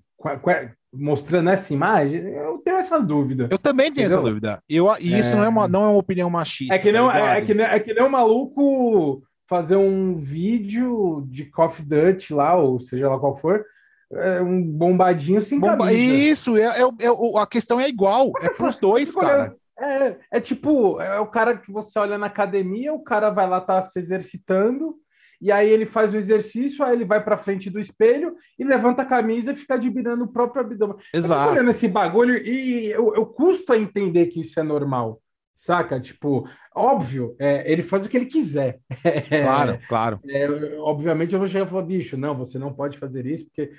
é, 0.48 0.70
mostrando 0.92 1.50
essa 1.50 1.72
imagem, 1.72 2.26
eu 2.26 2.58
tenho 2.58 2.78
essa 2.78 2.98
dúvida. 2.98 3.46
Eu 3.52 3.58
também 3.58 3.92
tenho 3.92 4.06
Entendeu? 4.06 4.18
essa 4.18 4.28
dúvida. 4.28 4.62
Eu, 4.68 4.88
e 5.00 5.14
é... 5.14 5.20
isso 5.20 5.36
não 5.36 5.44
é, 5.44 5.48
uma, 5.48 5.68
não 5.68 5.84
é 5.84 5.88
uma 5.90 5.98
opinião 5.98 6.28
machista. 6.28 6.74
É 6.74 6.78
que, 6.78 6.90
não, 6.90 7.08
tá 7.08 7.36
é, 7.36 7.38
é, 7.38 7.42
que, 7.42 7.52
é 7.52 7.78
que 7.78 7.94
nem 7.94 8.02
um 8.02 8.10
maluco 8.10 9.22
fazer 9.48 9.76
um 9.76 10.16
vídeo 10.16 11.24
de 11.28 11.44
Coffee 11.44 11.86
Dutch 11.86 12.32
lá, 12.32 12.56
ou 12.56 12.80
seja 12.80 13.08
lá 13.08 13.16
qual 13.16 13.36
for, 13.36 13.64
é, 14.12 14.40
um 14.40 14.60
bombadinho 14.60 15.40
sem 15.40 15.60
Bomba... 15.60 15.92
Isso, 15.92 16.56
é, 16.56 16.64
é, 16.64 16.82
é, 16.82 17.40
a 17.40 17.46
questão 17.46 17.78
é 17.78 17.88
igual, 17.88 18.32
é 18.40 18.50
para 18.50 18.68
os 18.68 18.76
dois, 18.76 19.14
cara. 19.14 19.54
É, 19.80 20.18
é 20.32 20.40
tipo, 20.40 21.00
é 21.00 21.20
o 21.20 21.26
cara 21.26 21.56
que 21.56 21.70
você 21.70 21.98
olha 21.98 22.18
na 22.18 22.26
academia, 22.26 22.92
o 22.92 23.02
cara 23.02 23.30
vai 23.30 23.48
lá, 23.48 23.60
tá 23.60 23.80
se 23.82 23.98
exercitando, 23.98 24.96
e 25.40 25.52
aí 25.52 25.70
ele 25.70 25.86
faz 25.86 26.12
o 26.12 26.16
exercício, 26.16 26.84
aí 26.84 26.96
ele 26.96 27.04
vai 27.04 27.22
para 27.22 27.38
frente 27.38 27.70
do 27.70 27.78
espelho 27.78 28.34
e 28.58 28.64
levanta 28.64 29.02
a 29.02 29.06
camisa 29.06 29.52
e 29.52 29.56
fica 29.56 29.74
admirando 29.74 30.24
o 30.24 30.32
próprio 30.32 30.62
abdômen. 30.62 30.96
Exato. 31.14 31.44
Eu 31.44 31.52
olhando 31.52 31.70
esse 31.70 31.86
bagulho 31.86 32.36
e 32.36 32.90
eu, 32.90 33.14
eu 33.14 33.24
custo 33.24 33.72
a 33.72 33.78
entender 33.78 34.26
que 34.26 34.40
isso 34.40 34.58
é 34.58 34.64
normal, 34.64 35.22
saca? 35.54 36.00
Tipo, 36.00 36.48
óbvio, 36.74 37.36
é, 37.38 37.70
ele 37.70 37.84
faz 37.84 38.04
o 38.04 38.08
que 38.08 38.16
ele 38.16 38.26
quiser. 38.26 38.80
Claro, 39.28 39.78
claro. 39.88 40.20
É, 40.28 40.48
obviamente 40.78 41.32
eu 41.32 41.38
vou 41.38 41.46
chegar 41.46 41.66
e 41.66 41.70
falar, 41.70 41.82
bicho, 41.82 42.16
não, 42.16 42.36
você 42.36 42.58
não 42.58 42.72
pode 42.72 42.98
fazer 42.98 43.24
isso, 43.26 43.44
porque. 43.44 43.70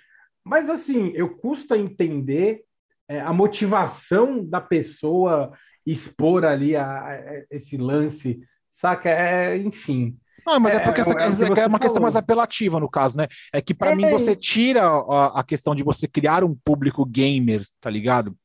Mas 0.46 0.70
assim, 0.70 1.12
eu 1.14 1.36
custo 1.36 1.74
a 1.74 1.78
entender 1.78 2.64
é, 3.10 3.20
a 3.20 3.34
motivação 3.34 4.44
da 4.46 4.62
pessoa 4.62 5.52
expor 5.86 6.46
ali 6.46 6.76
a, 6.76 6.86
a, 6.86 7.44
esse 7.52 7.78
lance, 7.78 8.39
saca? 8.70 9.10
É, 9.10 9.58
enfim. 9.58 10.18
Não, 10.46 10.60
mas 10.60 10.74
é, 10.74 10.78
é 10.78 10.80
porque 10.80 11.02
essa, 11.02 11.12
é, 11.12 11.63
é 11.63 11.68
uma 11.68 11.80
questão 11.80 12.02
mais 12.02 12.15
apelativa 12.15 12.80
no 12.80 12.89
caso, 12.89 13.18
né? 13.18 13.28
É 13.54 13.62
que 13.62 13.74
para 13.74 13.96
mim 13.96 14.10
você 14.10 14.36
tira 14.36 14.84
a, 14.84 15.39
a, 15.39 15.44
questão 15.44 15.76
de 15.76 15.84
você 15.84 16.08
criar 16.08 16.44
um 16.44 16.56
público 16.56 17.06
gamer, 17.06 17.65
tá 17.80 17.89
ligado? 17.89 18.36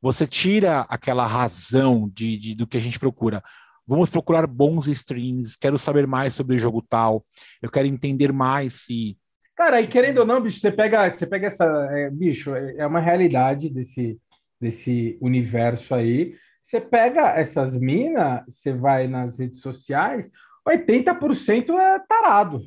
Você 0.00 0.26
tira 0.26 0.80
aquela 0.88 1.26
razão 1.26 2.10
de, 2.12 2.38
de, 2.38 2.54
do 2.54 2.66
que 2.66 2.76
a 2.76 2.80
gente 2.80 2.98
procura. 2.98 3.42
Vamos 3.86 4.08
procurar 4.08 4.46
bons 4.46 4.86
streams, 4.86 5.58
quero 5.58 5.76
saber 5.76 6.06
mais 6.06 6.34
sobre 6.34 6.56
o 6.56 6.58
jogo 6.58 6.80
tal, 6.88 7.24
eu 7.60 7.70
quero 7.70 7.88
entender 7.88 8.32
mais 8.32 8.84
se. 8.84 9.18
Cara, 9.56 9.80
e 9.82 9.86
querendo 9.86 10.18
ou 10.18 10.26
não, 10.26 10.40
bicho, 10.40 10.60
você 10.60 10.70
pega, 10.70 11.10
você 11.10 11.26
pega 11.26 11.48
essa. 11.48 11.64
É, 11.90 12.08
bicho, 12.08 12.54
é, 12.54 12.76
é 12.78 12.86
uma 12.86 13.00
realidade 13.00 13.68
desse, 13.68 14.18
desse 14.60 15.18
universo 15.20 15.94
aí. 15.94 16.34
Você 16.62 16.80
pega 16.80 17.30
essas 17.30 17.76
minas, 17.76 18.42
você 18.48 18.72
vai 18.72 19.08
nas 19.08 19.38
redes 19.38 19.60
sociais, 19.60 20.30
80% 20.66 21.70
é 21.78 21.98
tarado. 22.00 22.60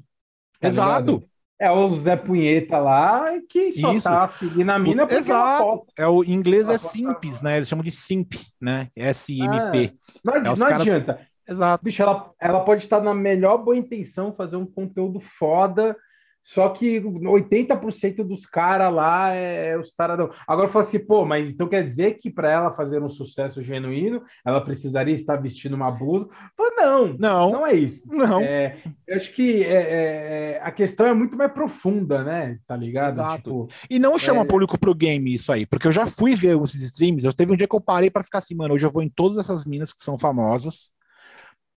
Tá 0.59 0.67
Exato. 0.67 1.11
Ligado? 1.11 1.33
É 1.59 1.71
o 1.71 1.89
Zé 1.95 2.15
Punheta 2.17 2.77
lá 2.77 3.25
que 3.47 3.71
só 3.71 3.93
Isso. 3.93 4.03
tá 4.09 4.27
seguindo 4.27 4.69
a 4.69 4.79
mina 4.79 5.05
porque 5.05 5.19
Exato. 5.19 5.85
É 5.97 6.05
o 6.05 6.23
em 6.23 6.33
inglês 6.33 6.67
é 6.67 6.77
simples, 6.77 7.41
né? 7.41 7.57
Eles 7.57 7.69
chamam 7.69 7.85
de 7.85 7.91
simp, 7.91 8.33
né? 8.59 8.89
S-I-M-P. 8.95 9.85
É. 9.85 9.91
Não, 10.25 10.33
é 10.33 10.41
não 10.41 10.55
caras... 10.55 10.81
adianta. 10.81 11.27
Exato. 11.47 11.83
Bicho, 11.83 12.01
ela, 12.01 12.31
ela 12.39 12.59
pode 12.61 12.83
estar 12.83 13.01
na 13.01 13.13
melhor 13.13 13.57
boa 13.57 13.77
intenção, 13.77 14.33
fazer 14.33 14.55
um 14.55 14.65
conteúdo 14.65 15.19
foda, 15.19 15.95
só 16.43 16.67
que 16.69 16.99
80% 16.99 18.17
dos 18.17 18.45
caras 18.45 18.93
lá 18.93 19.33
é, 19.33 19.69
é 19.69 19.77
os 19.79 19.93
taradão. 19.93 20.29
Agora 20.45 20.67
eu 20.67 20.71
falo 20.71 20.85
assim, 20.85 20.99
pô, 20.99 21.23
mas 21.23 21.49
então 21.49 21.69
quer 21.69 21.81
dizer 21.83 22.17
que 22.17 22.29
para 22.29 22.51
ela 22.51 22.73
fazer 22.73 23.01
um 23.01 23.09
sucesso 23.09 23.61
genuíno, 23.61 24.21
ela 24.45 24.59
precisaria 24.59 25.13
estar 25.13 25.37
vestindo 25.37 25.73
uma 25.73 25.89
blusa? 25.89 26.27
Falo, 26.57 26.75
não, 26.75 27.07
não, 27.17 27.51
não 27.51 27.65
é 27.65 27.73
isso. 27.73 28.03
Não. 28.05 28.41
É, 28.41 28.77
eu 29.07 29.15
acho 29.15 29.31
que 29.31 29.63
é, 29.63 30.57
é, 30.57 30.61
a 30.61 30.71
questão 30.71 31.07
é 31.07 31.13
muito 31.13 31.37
mais 31.37 31.51
profunda, 31.53 32.23
né? 32.25 32.59
Tá 32.67 32.75
ligado? 32.75 33.13
Exato. 33.13 33.67
Tipo, 33.67 33.67
e 33.89 33.97
não 33.97 34.19
chama 34.19 34.41
é... 34.41 34.45
público 34.45 34.77
pro 34.77 34.93
game 34.93 35.33
isso 35.33 35.49
aí, 35.49 35.65
porque 35.65 35.87
eu 35.87 35.93
já 35.93 36.05
fui 36.05 36.35
ver 36.35 36.61
esses 36.61 36.81
streams. 36.81 37.25
Eu 37.25 37.33
teve 37.33 37.53
um 37.53 37.55
dia 37.55 37.67
que 37.67 37.75
eu 37.75 37.81
parei 37.81 38.11
para 38.11 38.23
ficar 38.23 38.39
assim, 38.39 38.53
mano, 38.53 38.73
hoje 38.73 38.85
eu 38.85 38.91
vou 38.91 39.01
em 39.01 39.09
todas 39.09 39.37
essas 39.37 39.65
minas 39.65 39.93
que 39.93 40.03
são 40.03 40.19
famosas 40.19 40.93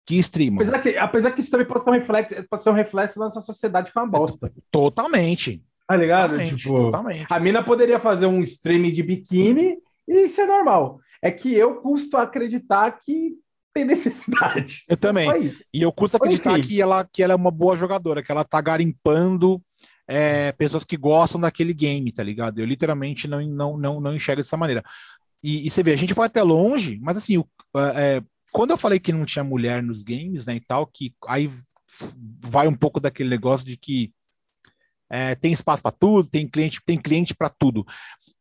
que 0.05 0.15
streamam. 0.19 0.57
Apesar 0.61 0.79
que, 0.79 0.97
apesar 0.97 1.31
que 1.31 1.41
isso 1.41 1.51
também 1.51 1.65
pode 1.65 1.83
ser 1.83 1.89
um 1.89 1.93
reflexo, 1.93 2.35
pode 2.49 2.61
ser 2.61 2.69
um 2.69 2.73
reflexo 2.73 3.19
da 3.19 3.25
nossa 3.25 3.41
sociedade 3.41 3.91
com 3.91 3.99
é 3.99 4.03
uma 4.03 4.09
bosta. 4.09 4.51
Totalmente. 4.69 5.63
Tá 5.87 5.95
ligado? 5.95 6.31
Totalmente, 6.31 6.55
tipo, 6.55 6.73
totalmente. 6.73 7.25
A 7.29 7.39
mina 7.39 7.63
poderia 7.63 7.99
fazer 7.99 8.25
um 8.25 8.41
stream 8.41 8.91
de 8.91 9.03
biquíni 9.03 9.77
e 10.07 10.25
isso 10.25 10.41
é 10.41 10.45
normal. 10.45 10.99
É 11.21 11.31
que 11.31 11.53
eu 11.53 11.75
custo 11.81 12.17
acreditar 12.17 12.91
que 12.99 13.33
tem 13.73 13.83
necessidade. 13.83 14.83
Eu 14.87 14.95
também. 14.95 15.27
E 15.73 15.81
eu 15.81 15.91
custo 15.91 16.17
acreditar 16.17 16.59
que 16.61 16.79
ela, 16.79 17.07
que 17.11 17.21
ela 17.21 17.33
é 17.33 17.35
uma 17.35 17.51
boa 17.51 17.75
jogadora, 17.75 18.23
que 18.23 18.31
ela 18.31 18.43
tá 18.43 18.61
garimpando 18.61 19.61
é, 20.07 20.51
pessoas 20.53 20.85
que 20.85 20.95
gostam 20.95 21.41
daquele 21.41 21.73
game, 21.73 22.11
tá 22.11 22.23
ligado? 22.23 22.59
Eu 22.59 22.65
literalmente 22.65 23.27
não, 23.27 23.41
não, 23.41 23.77
não, 23.77 23.99
não 23.99 24.15
enxergo 24.15 24.41
dessa 24.41 24.55
maneira. 24.55 24.83
E, 25.43 25.67
e 25.67 25.69
você 25.69 25.83
vê, 25.83 25.93
a 25.93 25.97
gente 25.97 26.13
foi 26.13 26.25
até 26.25 26.41
longe, 26.41 26.99
mas 27.01 27.17
assim, 27.17 27.37
o, 27.37 27.45
é, 27.95 28.21
quando 28.55 28.71
eu 28.71 28.77
falei 28.77 29.01
que 29.01 29.11
não 29.11 29.25
tinha 29.25 29.43
mulher 29.43 29.83
nos 29.83 30.01
games, 30.01 30.45
né, 30.45 30.55
e 30.55 30.61
tal, 30.61 30.87
que 30.87 31.13
aí 31.27 31.51
vai 32.39 32.69
um 32.69 32.73
pouco 32.73 33.01
daquele 33.01 33.27
negócio 33.27 33.67
de 33.67 33.75
que 33.75 34.13
é, 35.09 35.35
tem 35.35 35.51
espaço 35.51 35.83
para 35.83 35.91
tudo, 35.91 36.29
tem 36.29 36.47
cliente, 36.47 36.79
tem 36.85 36.97
cliente 36.97 37.35
para 37.35 37.49
tudo. 37.49 37.85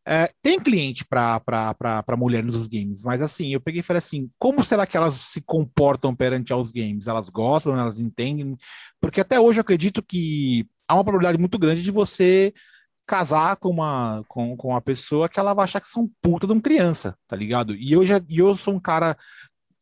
É, 0.07 0.31
tem 0.41 0.61
cliente 0.61 1.05
para 1.05 2.17
mulher 2.17 2.45
nos 2.45 2.69
games, 2.69 3.03
mas 3.03 3.21
assim, 3.23 3.53
eu 3.53 3.61
peguei 3.61 3.81
e 3.81 3.83
falei 3.83 3.99
assim: 3.99 4.31
como 4.39 4.63
será 4.63 4.87
que 4.87 4.97
elas 4.97 5.17
se 5.17 5.41
comportam 5.41 6.15
perante 6.15 6.53
aos 6.53 6.71
games? 6.71 7.09
Elas 7.09 7.29
gostam, 7.29 7.77
elas 7.77 7.99
entendem? 7.99 8.57
Porque 9.01 9.21
até 9.21 9.41
hoje 9.41 9.59
eu 9.59 9.63
acredito 9.63 10.01
que 10.01 10.65
há 10.87 10.95
uma 10.95 11.03
probabilidade 11.03 11.39
muito 11.39 11.59
grande 11.59 11.83
de 11.83 11.91
você 11.91 12.55
casar 13.07 13.57
com 13.57 13.69
uma, 13.71 14.23
com, 14.29 14.57
com 14.57 14.69
uma 14.69 14.81
pessoa 14.81 15.29
que 15.29 15.41
ela 15.41 15.55
vai 15.55 15.65
achar 15.65 15.81
que 15.81 15.89
são 15.89 16.09
puta 16.23 16.47
de 16.47 16.53
uma 16.53 16.63
criança, 16.63 17.17
tá 17.27 17.35
ligado? 17.37 17.75
E 17.75 17.93
eu 17.93 18.05
já 18.05 18.21
e 18.29 18.39
eu 18.39 18.55
sou 18.55 18.75
um 18.75 18.81
cara 18.81 19.17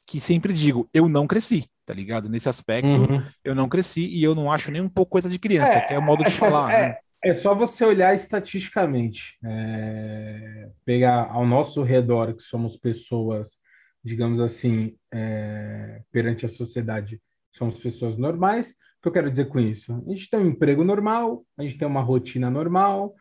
que 0.06 0.20
sempre 0.20 0.52
digo, 0.52 0.88
eu 0.92 1.08
não 1.08 1.26
cresci, 1.26 1.66
tá 1.84 1.94
ligado? 1.94 2.28
Nesse 2.28 2.48
aspecto, 2.48 3.00
uhum. 3.00 3.22
eu 3.44 3.54
não 3.54 3.68
cresci 3.68 4.08
e 4.08 4.22
eu 4.22 4.34
não 4.34 4.50
acho 4.50 4.70
nem 4.70 4.80
um 4.80 4.88
pouco 4.88 5.12
coisa 5.12 5.28
de 5.28 5.38
criança, 5.38 5.74
é, 5.74 5.80
que 5.80 5.94
é 5.94 5.98
o 5.98 6.02
modo 6.02 6.24
de 6.24 6.30
é, 6.30 6.34
falar. 6.34 6.72
É, 6.72 6.88
né? 6.88 6.96
é 7.24 7.34
só 7.34 7.54
você 7.54 7.84
olhar 7.84 8.14
estatisticamente, 8.14 9.38
é, 9.44 10.68
pegar 10.84 11.30
ao 11.30 11.46
nosso 11.46 11.82
redor, 11.82 12.34
que 12.34 12.42
somos 12.42 12.76
pessoas, 12.76 13.58
digamos 14.04 14.40
assim, 14.40 14.96
é, 15.12 16.02
perante 16.10 16.44
a 16.44 16.48
sociedade, 16.48 17.20
somos 17.52 17.78
pessoas 17.78 18.18
normais. 18.18 18.70
O 18.70 19.02
que 19.02 19.08
eu 19.08 19.12
quero 19.12 19.30
dizer 19.30 19.46
com 19.46 19.60
isso? 19.60 19.94
A 20.06 20.10
gente 20.10 20.28
tem 20.28 20.40
um 20.40 20.48
emprego 20.48 20.82
normal, 20.82 21.44
a 21.56 21.62
gente 21.62 21.78
tem 21.78 21.86
uma 21.86 22.02
rotina 22.02 22.50
normal, 22.50 23.14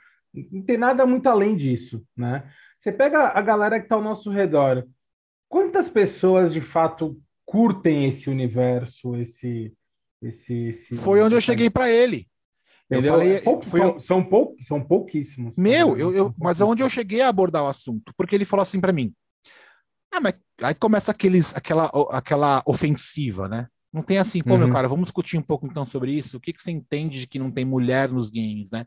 não 0.51 0.63
tem 0.63 0.77
nada 0.77 1.05
muito 1.05 1.27
além 1.27 1.55
disso, 1.55 2.03
né? 2.15 2.49
Você 2.79 2.91
pega 2.91 3.27
a 3.29 3.41
galera 3.41 3.79
que 3.79 3.85
está 3.85 3.95
ao 3.95 4.01
nosso 4.01 4.31
redor, 4.31 4.87
Quantas 5.51 5.89
pessoas 5.89 6.53
de 6.53 6.61
fato 6.61 7.21
curtem 7.45 8.07
esse 8.07 8.29
universo, 8.29 9.17
esse. 9.17 9.73
esse, 10.23 10.69
esse 10.69 10.95
Foi 10.95 11.21
onde 11.21 11.35
eu 11.35 11.41
cheguei 11.41 11.69
para 11.69 11.91
ele. 11.91 12.25
Eu 12.89 13.01
falei, 13.01 13.35
é 13.35 13.41
Pouco, 13.41 13.65
foi... 13.65 13.81
são, 13.81 13.99
são, 13.99 14.23
pou, 14.23 14.55
são 14.65 14.81
pouquíssimos. 14.81 15.57
Meu, 15.57 15.97
eu, 15.97 16.13
eu, 16.13 16.35
mas 16.37 16.61
onde 16.61 16.81
eu 16.81 16.89
cheguei 16.89 17.19
a 17.19 17.27
abordar 17.27 17.63
o 17.63 17.67
assunto? 17.67 18.13
Porque 18.15 18.33
ele 18.33 18.45
falou 18.45 18.63
assim 18.63 18.79
para 18.79 18.93
mim: 18.93 19.13
Ah, 20.09 20.21
mas 20.21 20.35
aí 20.63 20.73
começa 20.73 21.11
aqueles, 21.11 21.53
aquela, 21.53 21.91
aquela 22.11 22.63
ofensiva, 22.65 23.49
né? 23.49 23.67
Não 23.91 24.01
tem 24.01 24.19
assim, 24.19 24.41
pô, 24.41 24.53
uhum. 24.53 24.59
meu 24.59 24.71
cara, 24.71 24.87
vamos 24.87 25.07
discutir 25.07 25.37
um 25.37 25.41
pouco 25.41 25.67
então 25.67 25.85
sobre 25.85 26.13
isso. 26.13 26.37
O 26.37 26.39
que, 26.39 26.53
que 26.53 26.61
você 26.61 26.71
entende 26.71 27.19
de 27.19 27.27
que 27.27 27.37
não 27.37 27.51
tem 27.51 27.65
mulher 27.65 28.09
nos 28.09 28.29
games, 28.29 28.71
né? 28.71 28.85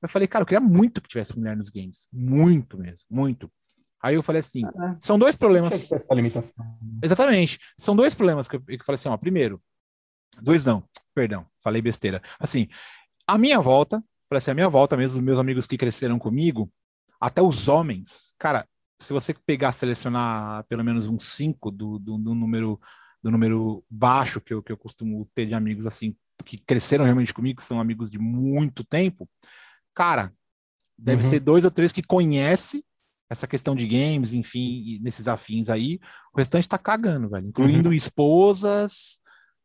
Eu 0.00 0.08
falei, 0.08 0.28
cara, 0.28 0.42
eu 0.42 0.46
queria 0.46 0.60
muito 0.60 1.02
que 1.02 1.08
tivesse 1.08 1.36
mulher 1.36 1.56
nos 1.56 1.68
games. 1.68 2.06
Muito 2.12 2.78
mesmo, 2.78 3.06
muito. 3.10 3.50
Aí 4.06 4.14
eu 4.14 4.22
falei 4.22 4.40
assim: 4.40 4.64
ah, 4.64 4.96
são 5.00 5.18
dois 5.18 5.36
problemas. 5.36 5.90
Essa 5.90 6.14
limitação. 6.14 6.54
Exatamente. 7.02 7.58
São 7.76 7.96
dois 7.96 8.14
problemas 8.14 8.46
que 8.46 8.54
eu, 8.54 8.62
que 8.62 8.74
eu 8.74 8.84
falei 8.84 8.94
assim: 8.94 9.08
ó, 9.08 9.16
primeiro, 9.16 9.60
dois 10.40 10.64
não, 10.64 10.84
perdão, 11.12 11.44
falei 11.60 11.82
besteira. 11.82 12.22
Assim, 12.38 12.68
a 13.26 13.36
minha 13.36 13.60
volta, 13.60 14.00
falei 14.28 14.38
assim, 14.38 14.52
a 14.52 14.54
minha 14.54 14.68
volta 14.68 14.96
mesmo, 14.96 15.18
os 15.18 15.24
meus 15.24 15.40
amigos 15.40 15.66
que 15.66 15.76
cresceram 15.76 16.20
comigo, 16.20 16.70
até 17.20 17.42
os 17.42 17.66
homens, 17.66 18.32
cara, 18.38 18.64
se 19.02 19.12
você 19.12 19.34
pegar, 19.34 19.72
selecionar 19.72 20.62
pelo 20.68 20.84
menos 20.84 21.08
uns 21.08 21.24
cinco 21.24 21.72
do, 21.72 21.98
do, 21.98 22.16
do 22.16 22.32
número 22.32 22.80
do 23.20 23.30
número 23.32 23.84
baixo 23.90 24.40
que 24.40 24.54
eu, 24.54 24.62
que 24.62 24.70
eu 24.70 24.76
costumo 24.76 25.28
ter 25.34 25.46
de 25.46 25.54
amigos 25.54 25.84
assim, 25.84 26.14
que 26.44 26.58
cresceram 26.58 27.04
realmente 27.04 27.34
comigo, 27.34 27.56
que 27.56 27.66
são 27.66 27.80
amigos 27.80 28.08
de 28.08 28.20
muito 28.20 28.84
tempo, 28.84 29.28
cara, 29.92 30.32
deve 30.96 31.24
uhum. 31.24 31.30
ser 31.30 31.40
dois 31.40 31.64
ou 31.64 31.70
três 31.72 31.90
que 31.90 32.04
conhece 32.04 32.84
essa 33.28 33.46
questão 33.46 33.74
de 33.74 33.86
games, 33.86 34.32
enfim, 34.32 35.00
nesses 35.02 35.28
afins 35.28 35.68
aí, 35.68 35.98
o 36.32 36.38
restante 36.38 36.68
tá 36.68 36.78
cagando, 36.78 37.28
velho, 37.28 37.48
incluindo 37.48 37.88
uhum. 37.88 37.94
esposas, 37.94 39.20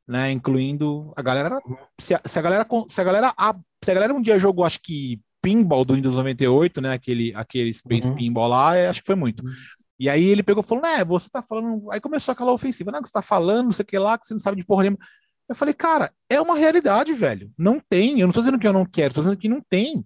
né, 0.08 0.32
incluindo 0.32 1.14
a 1.16 1.22
galera, 1.22 1.60
se 2.00 2.14
a, 2.14 2.22
se 2.26 2.40
a 2.40 2.42
galera, 2.42 2.68
se 2.88 3.02
a 3.02 3.04
galera, 3.04 3.34
a, 3.38 3.56
se 3.84 3.92
a 3.92 3.94
galera 3.94 4.14
um 4.14 4.22
dia 4.22 4.40
jogou, 4.40 4.66
acho 4.66 4.80
que 4.82 5.22
pinball 5.42 5.86
do 5.86 5.96
Windows 5.96 6.16
98, 6.16 6.82
né, 6.82 6.94
aquele, 6.94 7.34
aquele 7.36 7.74
Space 7.74 8.10
uhum. 8.10 8.16
Pinball 8.16 8.48
lá, 8.48 8.76
é, 8.76 8.88
acho 8.88 9.02
que 9.02 9.08
foi 9.08 9.16
muito. 9.16 9.46
Uhum. 9.46 9.52
E 10.00 10.10
aí 10.10 10.24
ele 10.24 10.44
pegou 10.44 10.64
e 10.64 10.68
falou, 10.68 10.84
né, 10.84 11.04
você 11.06 11.30
tá 11.30 11.44
falando, 11.44 11.92
aí 11.92 12.00
começou 12.00 12.32
aquela 12.32 12.52
ofensiva, 12.52 12.92
né, 12.92 13.00
que 13.00 13.08
você 13.08 13.14
tá 13.14 13.22
falando, 13.22 13.66
não 13.66 13.72
sei 13.72 13.84
o 13.84 13.88
que 13.88 14.00
lá, 14.00 14.18
que 14.18 14.26
você 14.26 14.34
não 14.34 14.40
sabe 14.40 14.58
de 14.58 14.66
porra 14.66 14.84
nenhuma. 14.84 15.00
Eu 15.48 15.56
falei, 15.56 15.74
cara, 15.74 16.12
é 16.30 16.40
uma 16.42 16.56
realidade, 16.56 17.14
velho, 17.14 17.52
não 17.58 17.80
tem, 17.80 18.20
eu 18.20 18.28
não 18.28 18.34
tô 18.34 18.40
dizendo 18.40 18.58
que 18.58 18.68
eu 18.68 18.74
não 18.74 18.86
quero, 18.86 19.14
tô 19.14 19.22
dizendo 19.22 19.38
que 19.38 19.50
não 19.50 19.62
tem. 19.62 20.04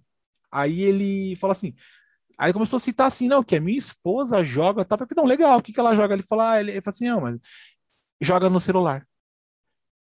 Aí 0.52 0.82
ele 0.82 1.36
falou 1.36 1.52
assim, 1.52 1.74
Aí 2.38 2.52
começou 2.52 2.76
a 2.76 2.80
citar 2.80 3.06
assim, 3.06 3.28
não, 3.28 3.42
que 3.42 3.56
a 3.56 3.60
minha 3.60 3.78
esposa 3.78 4.44
joga, 4.44 4.84
tá? 4.84 4.96
Porque, 4.96 5.14
não, 5.14 5.24
legal, 5.24 5.58
o 5.58 5.62
que, 5.62 5.72
que 5.72 5.80
ela 5.80 5.94
joga? 5.94 6.14
Ele 6.14 6.22
falou, 6.22 6.44
ah, 6.44 6.60
ele, 6.60 6.72
ele 6.72 6.80
falou 6.80 6.94
assim, 6.94 7.06
não, 7.06 7.20
mas 7.20 7.38
joga 8.20 8.50
no 8.50 8.60
celular. 8.60 9.06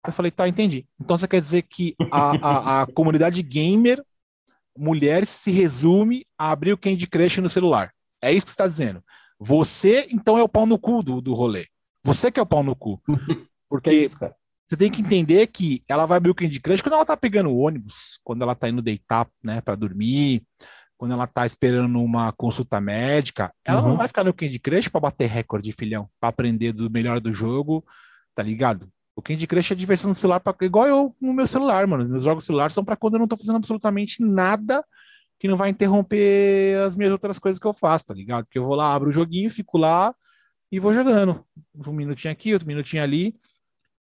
Eu 0.05 0.13
falei, 0.13 0.31
tá, 0.31 0.47
entendi. 0.47 0.85
Então 0.99 1.17
você 1.17 1.27
quer 1.27 1.41
dizer 1.41 1.63
que 1.63 1.95
a, 2.11 2.31
a, 2.31 2.81
a 2.81 2.87
comunidade 2.87 3.41
gamer, 3.41 4.03
mulheres, 4.77 5.29
se 5.29 5.49
resume 5.49 6.25
a 6.37 6.51
abrir 6.51 6.73
o 6.73 6.77
Candy 6.77 7.07
Crush 7.07 7.39
no 7.39 7.49
celular. 7.49 7.93
É 8.21 8.31
isso 8.31 8.45
que 8.45 8.51
você 8.51 8.55
está 8.55 8.67
dizendo. 8.67 9.03
Você, 9.39 10.07
então, 10.11 10.37
é 10.37 10.43
o 10.43 10.49
pau 10.49 10.65
no 10.65 10.77
cu 10.77 11.01
do, 11.01 11.21
do 11.21 11.33
rolê. 11.33 11.67
Você 12.03 12.31
que 12.31 12.39
é 12.39 12.43
o 12.43 12.45
pau 12.45 12.63
no 12.63 12.75
cu. 12.75 13.01
Porque 13.67 13.89
é 13.89 13.93
isso, 13.93 14.17
você 14.67 14.77
tem 14.77 14.89
que 14.89 15.01
entender 15.01 15.45
que 15.47 15.83
ela 15.87 16.05
vai 16.05 16.17
abrir 16.17 16.31
o 16.31 16.35
Candy 16.35 16.59
Crush 16.59 16.81
quando 16.81 16.93
ela 16.95 17.05
tá 17.05 17.15
pegando 17.15 17.49
o 17.49 17.57
ônibus, 17.57 18.19
quando 18.23 18.41
ela 18.41 18.55
tá 18.55 18.67
indo 18.67 18.81
deitar, 18.81 19.27
né, 19.43 19.61
para 19.61 19.75
dormir, 19.75 20.43
quando 20.97 21.13
ela 21.13 21.27
tá 21.27 21.45
esperando 21.45 22.01
uma 22.01 22.31
consulta 22.31 22.79
médica, 22.79 23.53
ela 23.63 23.81
uhum. 23.81 23.89
não 23.89 23.97
vai 23.97 24.07
ficar 24.07 24.23
no 24.23 24.33
Candy 24.33 24.59
Crush 24.59 24.89
para 24.89 25.01
bater 25.01 25.27
recorde, 25.27 25.71
filhão, 25.71 26.09
para 26.19 26.29
aprender 26.29 26.71
do 26.71 26.89
melhor 26.89 27.19
do 27.19 27.33
jogo, 27.33 27.85
tá 28.33 28.41
ligado? 28.41 28.89
O 29.15 29.21
Candy 29.21 29.47
Crush 29.47 29.71
é 29.71 29.75
diversão 29.75 30.09
no 30.09 30.15
celular, 30.15 30.39
pra, 30.39 30.53
igual 30.61 30.87
eu 30.87 31.15
no 31.21 31.33
meu 31.33 31.47
celular, 31.47 31.87
mano. 31.87 32.07
Meus 32.07 32.23
jogos 32.23 32.45
celulares 32.45 32.73
são 32.73 32.83
para 32.83 32.95
quando 32.95 33.15
eu 33.15 33.19
não 33.19 33.27
tô 33.27 33.37
fazendo 33.37 33.55
absolutamente 33.55 34.21
nada 34.21 34.83
que 35.39 35.47
não 35.47 35.57
vai 35.57 35.69
interromper 35.69 36.77
as 36.85 36.95
minhas 36.95 37.11
outras 37.11 37.39
coisas 37.39 37.59
que 37.59 37.67
eu 37.67 37.73
faço, 37.73 38.07
tá 38.07 38.13
ligado? 38.13 38.47
Que 38.49 38.57
eu 38.57 38.63
vou 38.63 38.75
lá, 38.75 38.93
abro 38.93 39.09
o 39.09 39.13
joguinho, 39.13 39.49
fico 39.49 39.77
lá 39.77 40.13
e 40.71 40.79
vou 40.79 40.93
jogando. 40.93 41.45
Um 41.87 41.93
minutinho 41.93 42.31
aqui, 42.31 42.53
outro 42.53 42.67
minutinho 42.67 43.03
ali. 43.03 43.35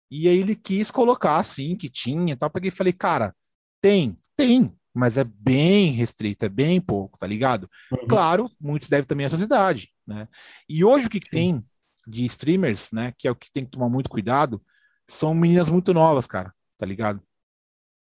E 0.10 0.28
aí 0.28 0.38
ele 0.38 0.56
quis 0.56 0.92
colocar 0.92 1.38
assim, 1.38 1.76
que 1.76 1.90
tinha 1.90 2.34
e 2.34 2.36
tal. 2.36 2.50
Peguei 2.50 2.70
e 2.70 2.72
falei, 2.72 2.94
cara, 2.94 3.36
tem, 3.82 4.18
tem, 4.36 4.76
mas 4.96 5.18
é 5.18 5.26
bem 5.26 5.92
restrito, 5.92 6.46
é 6.46 6.50
bem 6.50 6.80
pouco, 6.80 7.18
tá 7.18 7.28
ligado? 7.28 7.70
Uhum. 7.92 8.08
Claro, 8.08 8.50
muitos 8.60 8.88
devem 8.88 9.06
também 9.06 9.26
à 9.26 9.30
sociedade, 9.30 9.90
né? 10.08 10.28
E 10.70 10.86
hoje 10.86 11.08
o 11.08 11.10
que, 11.10 11.20
que 11.20 11.30
tem 11.30 11.64
de 12.08 12.24
streamers, 12.26 12.92
né, 12.94 13.14
que 13.18 13.28
é 13.28 13.32
o 13.32 13.36
que 13.36 13.52
tem 13.52 13.66
que 13.66 13.72
tomar 13.72 13.90
muito 13.90 14.10
cuidado, 14.10 14.64
são 15.08 15.34
meninas 15.34 15.70
muito 15.70 15.94
novas, 15.94 16.26
cara, 16.26 16.54
tá 16.78 16.86
ligado? 16.86 17.22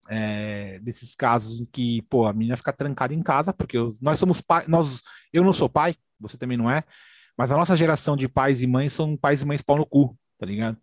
É, 0.08 0.80
desses 0.80 1.16
casos 1.16 1.60
em 1.60 1.66
que, 1.66 2.02
pô, 2.04 2.28
a 2.28 2.34
menina 2.34 2.56
fica 2.56 2.72
trancada 2.72 3.14
em 3.14 3.22
casa, 3.22 3.52
porque 3.52 3.76
eu, 3.78 3.92
nós 4.02 4.18
somos 4.18 4.40
pais, 4.40 4.68
nós, 4.68 5.02
eu 5.34 5.44
não 5.44 5.52
sou 5.52 5.68
pai, 5.68 5.96
você 6.20 6.38
também 6.38 6.58
não 6.58 6.72
é, 6.72 6.84
mas 7.38 7.52
a 7.52 7.58
nossa 7.58 7.76
geração 7.76 8.16
de 8.16 8.30
pais 8.30 8.62
e 8.62 8.68
mães 8.68 8.94
são 8.94 9.18
pais 9.18 9.42
e 9.42 9.46
mães 9.46 9.62
pau 9.62 9.78
no 9.78 9.86
cu, 9.86 10.18
tá 10.38 10.46
ligado? 10.46 10.78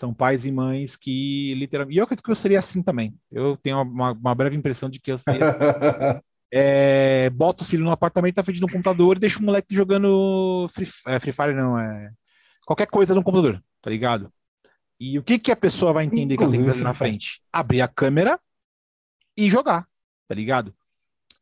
São 0.00 0.14
pais 0.14 0.46
e 0.46 0.50
mães 0.50 0.96
que 0.96 1.52
literalmente. 1.56 1.94
E 1.94 1.98
eu 1.98 2.04
acredito 2.04 2.24
que 2.24 2.30
eu 2.30 2.34
seria 2.34 2.58
assim 2.58 2.82
também. 2.82 3.14
Eu 3.30 3.54
tenho 3.58 3.82
uma, 3.82 4.12
uma 4.12 4.34
breve 4.34 4.56
impressão 4.56 4.88
de 4.88 4.98
que 4.98 5.12
eu 5.12 5.18
seria 5.18 5.50
assim. 5.50 6.20
é, 6.50 7.28
bota 7.28 7.62
os 7.62 7.68
filhos 7.68 7.84
no 7.84 7.90
apartamento 7.90 8.38
na 8.38 8.42
frente 8.42 8.60
do 8.60 8.66
computador 8.66 9.18
e 9.18 9.20
deixa 9.20 9.38
o 9.38 9.42
moleque 9.42 9.74
jogando 9.74 10.66
Free, 10.70 10.88
é, 11.06 11.20
Free 11.20 11.34
Fire, 11.34 11.52
não, 11.52 11.78
é. 11.78 12.12
Qualquer 12.64 12.86
coisa 12.86 13.14
no 13.14 13.22
computador, 13.22 13.62
tá 13.82 13.90
ligado? 13.90 14.32
E 14.98 15.18
o 15.18 15.22
que, 15.22 15.38
que 15.38 15.52
a 15.52 15.56
pessoa 15.56 15.92
vai 15.92 16.06
entender 16.06 16.34
que 16.34 16.42
ela 16.42 16.50
tem 16.50 16.62
que 16.62 16.70
fazer 16.70 16.82
na 16.82 16.94
frente? 16.94 17.42
Abrir 17.52 17.82
a 17.82 17.88
câmera 17.88 18.40
e 19.36 19.50
jogar, 19.50 19.86
tá 20.26 20.34
ligado? 20.34 20.74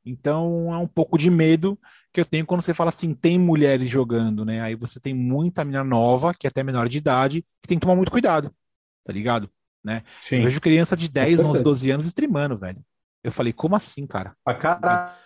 Então 0.04 0.74
é 0.74 0.78
um 0.78 0.88
pouco 0.88 1.16
de 1.16 1.30
medo 1.30 1.78
que 2.12 2.20
eu 2.20 2.24
tenho 2.24 2.46
quando 2.46 2.62
você 2.62 2.74
fala 2.74 2.90
assim, 2.90 3.14
tem 3.14 3.38
mulheres 3.38 3.88
jogando, 3.88 4.44
né? 4.44 4.60
Aí 4.60 4.74
você 4.74 4.98
tem 4.98 5.14
muita 5.14 5.64
menina 5.64 5.84
nova, 5.84 6.34
que 6.34 6.46
é 6.46 6.48
até 6.48 6.62
menor 6.62 6.88
de 6.88 6.98
idade, 6.98 7.42
que 7.62 7.68
tem 7.68 7.78
que 7.78 7.82
tomar 7.82 7.96
muito 7.96 8.10
cuidado, 8.10 8.50
tá 9.04 9.12
ligado? 9.12 9.50
Né? 9.84 10.02
Eu 10.30 10.42
vejo 10.42 10.60
criança 10.60 10.96
de 10.96 11.08
10, 11.08 11.44
11, 11.44 11.62
12 11.62 11.90
anos 11.90 12.06
streamando, 12.06 12.56
velho. 12.56 12.84
Eu 13.22 13.32
falei, 13.32 13.52
como 13.52 13.76
assim, 13.76 14.06
cara? 14.06 14.34
Pra 14.44 14.54
caralho. 14.54 15.16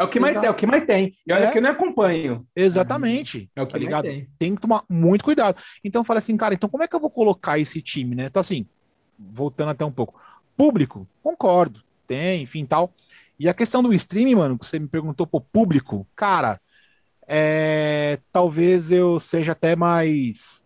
É 0.00 0.04
o 0.04 0.08
que 0.08 0.20
mais 0.20 0.38
tem, 0.38 0.46
é 0.46 0.50
o 0.50 0.54
que 0.54 0.66
mais 0.66 0.84
tem. 0.84 1.14
E 1.26 1.32
olha 1.32 1.46
é. 1.46 1.50
que 1.50 1.58
eu 1.58 1.62
não 1.62 1.70
acompanho. 1.70 2.46
Exatamente. 2.56 3.50
É 3.54 3.62
o 3.62 3.66
que 3.66 3.72
tá 3.72 3.78
ligado? 3.78 4.04
Tem. 4.04 4.28
tem. 4.38 4.54
que 4.54 4.60
tomar 4.60 4.84
muito 4.88 5.24
cuidado. 5.24 5.60
Então 5.82 6.00
eu 6.00 6.04
falei 6.04 6.18
assim, 6.18 6.36
cara, 6.36 6.54
então 6.54 6.68
como 6.68 6.82
é 6.82 6.88
que 6.88 6.94
eu 6.94 7.00
vou 7.00 7.10
colocar 7.10 7.58
esse 7.58 7.80
time, 7.80 8.14
né? 8.14 8.26
Então 8.26 8.40
assim, 8.40 8.66
voltando 9.18 9.70
até 9.70 9.84
um 9.84 9.92
pouco. 9.92 10.20
Público, 10.56 11.08
concordo. 11.22 11.82
Tem, 12.06 12.42
enfim, 12.42 12.64
tal. 12.64 12.92
E 13.38 13.48
a 13.48 13.54
questão 13.54 13.82
do 13.82 13.92
streaming, 13.92 14.36
mano, 14.36 14.58
que 14.58 14.66
você 14.66 14.78
me 14.78 14.88
perguntou 14.88 15.26
pro 15.26 15.40
público, 15.40 16.06
cara, 16.14 16.60
é, 17.26 18.20
talvez 18.32 18.90
eu 18.90 19.18
seja 19.18 19.52
até 19.52 19.74
mais 19.74 20.64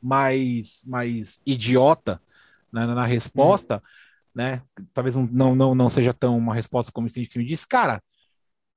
mais 0.00 0.82
mais 0.86 1.40
idiota 1.44 2.20
né, 2.72 2.86
na 2.86 3.06
resposta, 3.06 3.78
hum 3.78 4.06
né? 4.36 4.60
Talvez 4.92 5.16
não, 5.16 5.54
não, 5.54 5.74
não 5.74 5.88
seja 5.88 6.12
tão 6.12 6.36
uma 6.36 6.54
resposta 6.54 6.92
como 6.92 7.06
o 7.06 7.08
stream 7.08 7.46
disse. 7.46 7.66
Cara, 7.66 8.02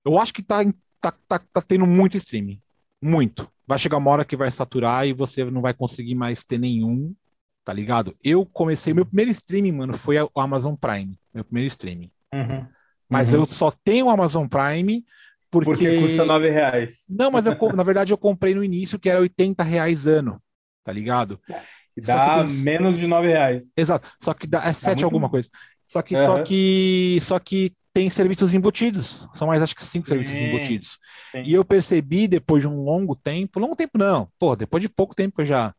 eu 0.05 0.17
acho 0.17 0.33
que 0.33 0.41
tá, 0.41 0.59
tá, 1.01 1.13
tá, 1.27 1.37
tá 1.37 1.61
tendo 1.61 1.85
muito 1.85 2.15
streaming. 2.15 2.61
Muito. 3.01 3.51
Vai 3.67 3.77
chegar 3.77 3.97
uma 3.97 4.09
hora 4.09 4.23
que 4.23 4.37
vai 4.37 4.49
saturar 4.49 5.05
e 5.05 5.11
você 5.11 5.43
não 5.43 5.61
vai 5.61 5.73
conseguir 5.73 6.15
mais 6.15 6.45
ter 6.45 6.57
nenhum, 6.57 7.13
tá 7.65 7.73
ligado? 7.73 8.15
Eu 8.23 8.45
comecei, 8.45 8.93
meu 8.93 9.05
primeiro 9.05 9.31
streaming, 9.31 9.73
mano, 9.73 9.93
foi 9.93 10.17
o 10.17 10.39
Amazon 10.39 10.75
Prime. 10.75 11.19
Meu 11.33 11.43
primeiro 11.43 11.67
streaming. 11.67 12.09
Uhum. 12.33 12.65
Mas 13.09 13.33
uhum. 13.33 13.41
eu 13.41 13.45
só 13.45 13.71
tenho 13.71 14.05
o 14.05 14.09
Amazon 14.09 14.47
Prime 14.47 15.03
porque... 15.49 15.71
porque 15.71 15.97
custa 15.99 16.25
9 16.25 16.49
reais. 16.49 17.05
Não, 17.09 17.31
mas 17.31 17.45
eu, 17.45 17.57
na 17.73 17.83
verdade 17.83 18.13
eu 18.13 18.17
comprei 18.17 18.53
no 18.53 18.63
início 18.63 18.99
que 18.99 19.09
era 19.09 19.19
80 19.19 19.63
reais 19.63 20.05
ano, 20.05 20.41
tá 20.83 20.91
ligado? 20.91 21.39
É. 21.49 21.61
Dá 22.01 22.45
tem... 22.45 22.55
menos 22.57 22.97
de 22.97 23.07
9 23.07 23.27
reais. 23.27 23.71
Exato. 23.75 24.07
Só 24.21 24.33
que 24.33 24.47
dá, 24.47 24.63
é 24.63 24.73
7 24.73 24.89
muito... 24.89 25.05
alguma 25.05 25.29
coisa. 25.29 25.49
Só 25.87 26.01
que, 26.01 26.15
uhum. 26.15 26.25
só 26.25 26.43
que, 26.43 27.19
só 27.21 27.39
que 27.39 27.73
tem 27.91 28.09
serviços 28.09 28.53
embutidos. 28.53 29.27
São 29.33 29.47
mais, 29.47 29.61
acho 29.61 29.75
que, 29.75 29.83
cinco 29.83 30.07
serviços 30.07 30.35
Sim. 30.35 30.45
embutidos. 30.45 30.99
Sim. 31.31 31.43
E 31.43 31.53
eu 31.53 31.65
percebi, 31.65 32.27
depois 32.27 32.61
de 32.61 32.67
um 32.67 32.83
longo 32.83 33.15
tempo, 33.15 33.59
longo 33.59 33.75
tempo 33.75 33.97
não, 33.97 34.29
pô, 34.37 34.55
depois 34.55 34.81
de 34.81 34.87
pouco 34.87 35.15
tempo 35.15 35.35
que 35.35 35.41
eu 35.41 35.45
já, 35.45 35.73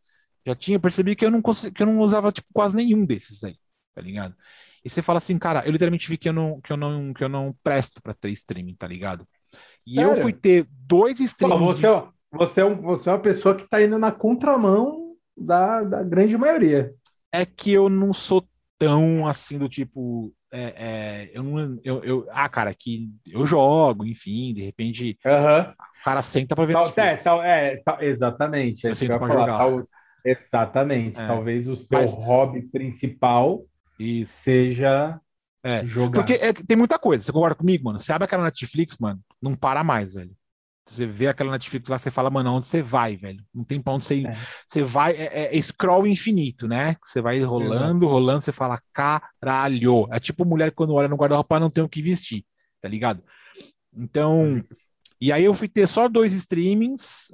já 0.45 0.55
tinha, 0.55 0.81
percebi 0.81 1.15
que 1.15 1.25
eu 1.25 1.31
não 1.31 1.41
consegui, 1.41 1.75
que 1.75 1.83
eu 1.83 1.87
não 1.87 1.99
usava, 1.99 2.33
tipo, 2.33 2.49
quase 2.53 2.75
nenhum 2.75 3.07
desses 3.07 3.45
aí, 3.45 3.57
tá 3.95 4.03
ligado? 4.03 4.35
E 4.85 4.89
você 4.89 5.03
fala 5.03 5.19
assim, 5.19 5.39
cara, 5.39 5.63
eu 5.67 5.73
literalmente 5.73 6.09
vi 6.09 6.17
que 6.17 6.29
eu 6.29 6.33
não, 6.33 6.61
que 6.61 6.73
eu 6.73 6.77
não, 6.77 7.13
que 7.13 7.23
eu 7.23 7.29
não 7.29 7.55
presto 7.63 8.01
pra 8.03 8.15
ter 8.15 8.31
streaming, 8.31 8.75
tá 8.75 8.87
ligado? 8.87 9.27
E 9.87 9.97
Sério? 9.97 10.11
eu 10.11 10.17
fui 10.17 10.33
ter 10.33 10.67
dois 10.71 11.21
streamings. 11.21 11.61
Pô, 11.61 11.75
você, 11.75 11.87
é, 11.87 12.09
você, 12.33 12.61
é 12.61 12.65
um, 12.65 12.81
você 12.81 13.09
é 13.09 13.13
uma 13.13 13.19
pessoa 13.19 13.55
que 13.55 13.69
tá 13.69 13.83
indo 13.83 13.99
na 13.99 14.11
contramão 14.11 15.15
da, 15.37 15.83
da 15.83 16.03
grande 16.03 16.37
maioria. 16.37 16.93
É 17.33 17.45
que 17.45 17.73
eu 17.73 17.89
não 17.89 18.13
sou 18.13 18.45
tão 18.79 19.27
assim 19.27 19.59
do 19.59 19.69
tipo. 19.69 20.33
É, 20.53 20.63
é, 20.63 21.31
eu 21.33 21.43
não. 21.43 21.79
Eu, 21.85 22.03
eu, 22.03 22.27
ah, 22.31 22.49
cara, 22.49 22.75
que 22.75 23.09
eu 23.31 23.45
jogo, 23.47 24.05
enfim, 24.05 24.53
de 24.53 24.65
repente 24.65 25.17
uhum. 25.25 25.71
o 25.71 26.05
cara 26.05 26.23
senta 26.23 26.57
para 26.57 26.65
ver. 26.65 26.73
Tal, 26.73 26.87
é, 26.97 27.17
tal, 27.17 27.43
é, 27.43 27.77
tal, 27.85 28.03
exatamente. 28.03 28.85
Eu 28.85 28.93
é 28.93 28.95
sento 28.95 29.19
para 29.19 29.33
jogar. 29.33 29.59
Tal, 29.59 29.89
exatamente. 30.25 31.21
É. 31.21 31.27
Talvez 31.27 31.69
o 31.69 31.77
seu 31.77 31.99
Mas... 31.99 32.15
hobby 32.15 32.63
principal 32.63 33.65
Isso. 34.01 34.33
seja 34.33 35.21
é. 35.63 35.85
jogar. 35.85 36.21
Porque 36.23 36.35
é, 36.35 36.53
tem 36.53 36.77
muita 36.77 36.99
coisa. 36.99 37.23
Você 37.23 37.33
concorda 37.33 37.55
comigo, 37.55 37.85
mano? 37.85 37.99
Você 37.99 38.13
abre 38.13 38.25
aquela 38.25 38.45
Netflix, 38.45 38.97
mano, 38.99 39.21
não 39.43 39.55
para 39.55 39.85
mais, 39.85 40.15
velho. 40.15 40.35
Você 40.89 41.07
vê 41.07 41.29
aquela 41.29 41.53
Netflix 41.53 41.89
lá, 41.89 41.99
você 41.99 42.11
fala, 42.11 42.31
mano, 42.31 42.53
onde 42.55 42.67
você 42.67 42.83
vai, 42.83 43.17
velho? 43.17 43.45
Não 43.55 43.63
tem 43.63 43.81
pra 43.81 43.93
onde 43.93 44.03
você 44.03 44.17
ir. 44.17 44.27
É. 44.27 44.33
Você 44.67 44.83
vai, 44.83 45.13
é, 45.13 45.57
é, 45.57 45.63
scroll 45.63 46.07
infinito, 46.07 46.67
né? 46.67 46.97
Você 47.05 47.21
vai 47.21 47.41
rolando, 47.41 48.09
rolando, 48.09 48.41
você 48.41 48.51
fala, 48.51 48.81
caralho. 48.93 50.09
É 50.11 50.19
tipo 50.19 50.45
mulher 50.45 50.73
quando 50.73 50.95
olha 50.95 51.07
no 51.07 51.17
guarda-roupa 51.17 51.61
não 51.61 51.71
tem 51.71 51.85
o 51.85 51.89
que 51.89 52.03
vestir, 52.03 52.45
tá 52.81 52.89
ligado? 52.89 53.23
Então, 53.97 54.65
e 55.21 55.31
aí 55.31 55.45
eu 55.45 55.55
fui 55.55 55.69
ter 55.69 55.87
só 55.87 56.09
dois 56.09 56.33
streamings. 56.33 57.31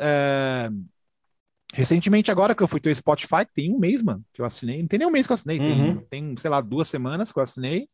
Recentemente, 1.75 2.31
agora 2.31 2.55
que 2.55 2.63
eu 2.63 2.69
fui 2.69 2.81
ter 2.81 2.91
o 2.91 2.97
Spotify, 2.97 3.45
tem 3.53 3.75
um 3.75 3.79
mês, 3.79 4.03
mano, 4.03 4.25
que 4.33 4.41
eu 4.41 4.47
assinei. 4.47 4.81
Não 4.81 4.89
tem 4.89 4.99
nem 4.99 5.09
um 5.09 5.11
mês 5.11 5.27
que 5.27 5.33
eu 5.33 5.35
assinei, 5.35 5.59
uhum. 5.59 5.97
tem, 5.97 6.07
tem, 6.09 6.37
sei 6.37 6.51
lá, 6.51 6.61
duas 6.61 6.89
semanas 6.89 7.33
que 7.33 7.39
eu 7.39 7.43
assinei 7.43 7.89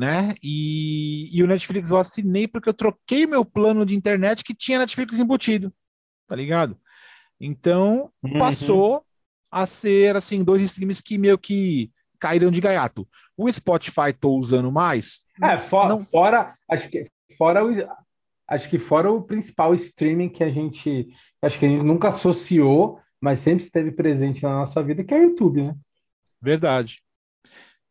né? 0.00 0.34
E, 0.42 1.28
e 1.30 1.42
o 1.42 1.46
Netflix 1.46 1.90
eu 1.90 1.98
assinei 1.98 2.48
porque 2.48 2.70
eu 2.70 2.72
troquei 2.72 3.26
meu 3.26 3.44
plano 3.44 3.84
de 3.84 3.94
internet 3.94 4.42
que 4.42 4.54
tinha 4.54 4.78
Netflix 4.78 5.18
embutido, 5.18 5.70
tá 6.26 6.34
ligado? 6.34 6.74
Então 7.38 8.10
uhum. 8.22 8.38
passou 8.38 9.04
a 9.52 9.66
ser 9.66 10.16
assim 10.16 10.42
dois 10.42 10.62
streams 10.62 11.02
que 11.02 11.18
meio 11.18 11.36
que 11.36 11.90
caíram 12.18 12.50
de 12.50 12.62
gaiato. 12.62 13.06
O 13.36 13.52
Spotify 13.52 14.10
tô 14.18 14.30
usando 14.38 14.72
mais. 14.72 15.26
É, 15.42 15.58
for, 15.58 15.86
não... 15.86 16.02
fora 16.02 16.54
acho 16.70 16.88
que 16.88 17.06
fora 17.36 17.60
acho 18.50 18.68
que 18.68 18.78
fora 18.78 19.10
o 19.10 19.22
principal 19.22 19.72
streaming 19.74 20.28
que 20.28 20.42
a 20.42 20.50
gente 20.50 21.08
acho 21.40 21.58
que 21.58 21.64
a 21.64 21.68
gente 21.68 21.84
nunca 21.84 22.08
associou, 22.08 22.98
mas 23.20 23.38
sempre 23.38 23.64
esteve 23.64 23.92
presente 23.92 24.42
na 24.42 24.50
nossa 24.50 24.82
vida, 24.82 25.04
que 25.04 25.14
é 25.14 25.18
o 25.18 25.22
YouTube, 25.22 25.62
né? 25.62 25.74
Verdade. 26.42 26.98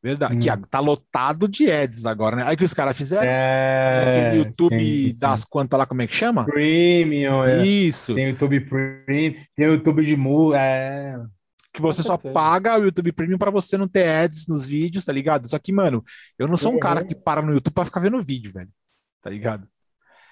Verdade, 0.02 0.36
hum. 0.36 0.40
que 0.40 0.68
tá 0.70 0.80
lotado 0.80 1.46
de 1.48 1.70
ads 1.70 2.06
agora, 2.06 2.38
né? 2.38 2.44
Aí 2.46 2.56
que 2.56 2.64
os 2.64 2.74
caras 2.74 2.98
fizeram 2.98 3.30
é, 3.30 4.02
aquele 4.02 4.44
YouTube 4.44 4.80
sim, 4.80 5.14
sim. 5.14 5.20
das 5.20 5.44
quantas 5.44 5.78
lá, 5.78 5.86
como 5.86 6.02
é 6.02 6.08
que 6.08 6.16
chama? 6.16 6.46
Premium, 6.46 7.44
é. 7.44 7.66
Isso. 7.66 8.16
Tem 8.16 8.28
o 8.28 8.30
YouTube 8.30 8.62
Premium, 8.62 9.36
tem 9.56 9.68
o 9.68 9.74
YouTube 9.74 10.06
de 10.06 10.16
mu, 10.16 10.54
é. 10.54 11.20
Que 11.74 11.82
você 11.82 12.02
só 12.02 12.18
paga 12.18 12.80
o 12.80 12.84
YouTube 12.86 13.12
Premium 13.12 13.38
para 13.38 13.52
você 13.52 13.78
não 13.78 13.90
ter 13.90 14.08
ads 14.08 14.48
nos 14.48 14.70
vídeos, 14.70 15.04
tá 15.04 15.12
ligado? 15.12 15.50
Só 15.50 15.60
que, 15.60 15.74
mano, 15.74 16.04
eu 16.38 16.48
não 16.48 16.56
sou 16.56 16.74
um 16.74 16.80
cara 16.80 17.02
uhum. 17.02 17.08
que 17.08 17.16
para 17.16 17.42
no 17.42 17.54
YouTube 17.54 17.74
para 17.74 17.86
ficar 17.86 18.00
vendo 18.00 18.22
vídeo, 18.22 18.54
velho. 18.54 18.70
Tá 19.22 19.30
ligado? 19.30 19.68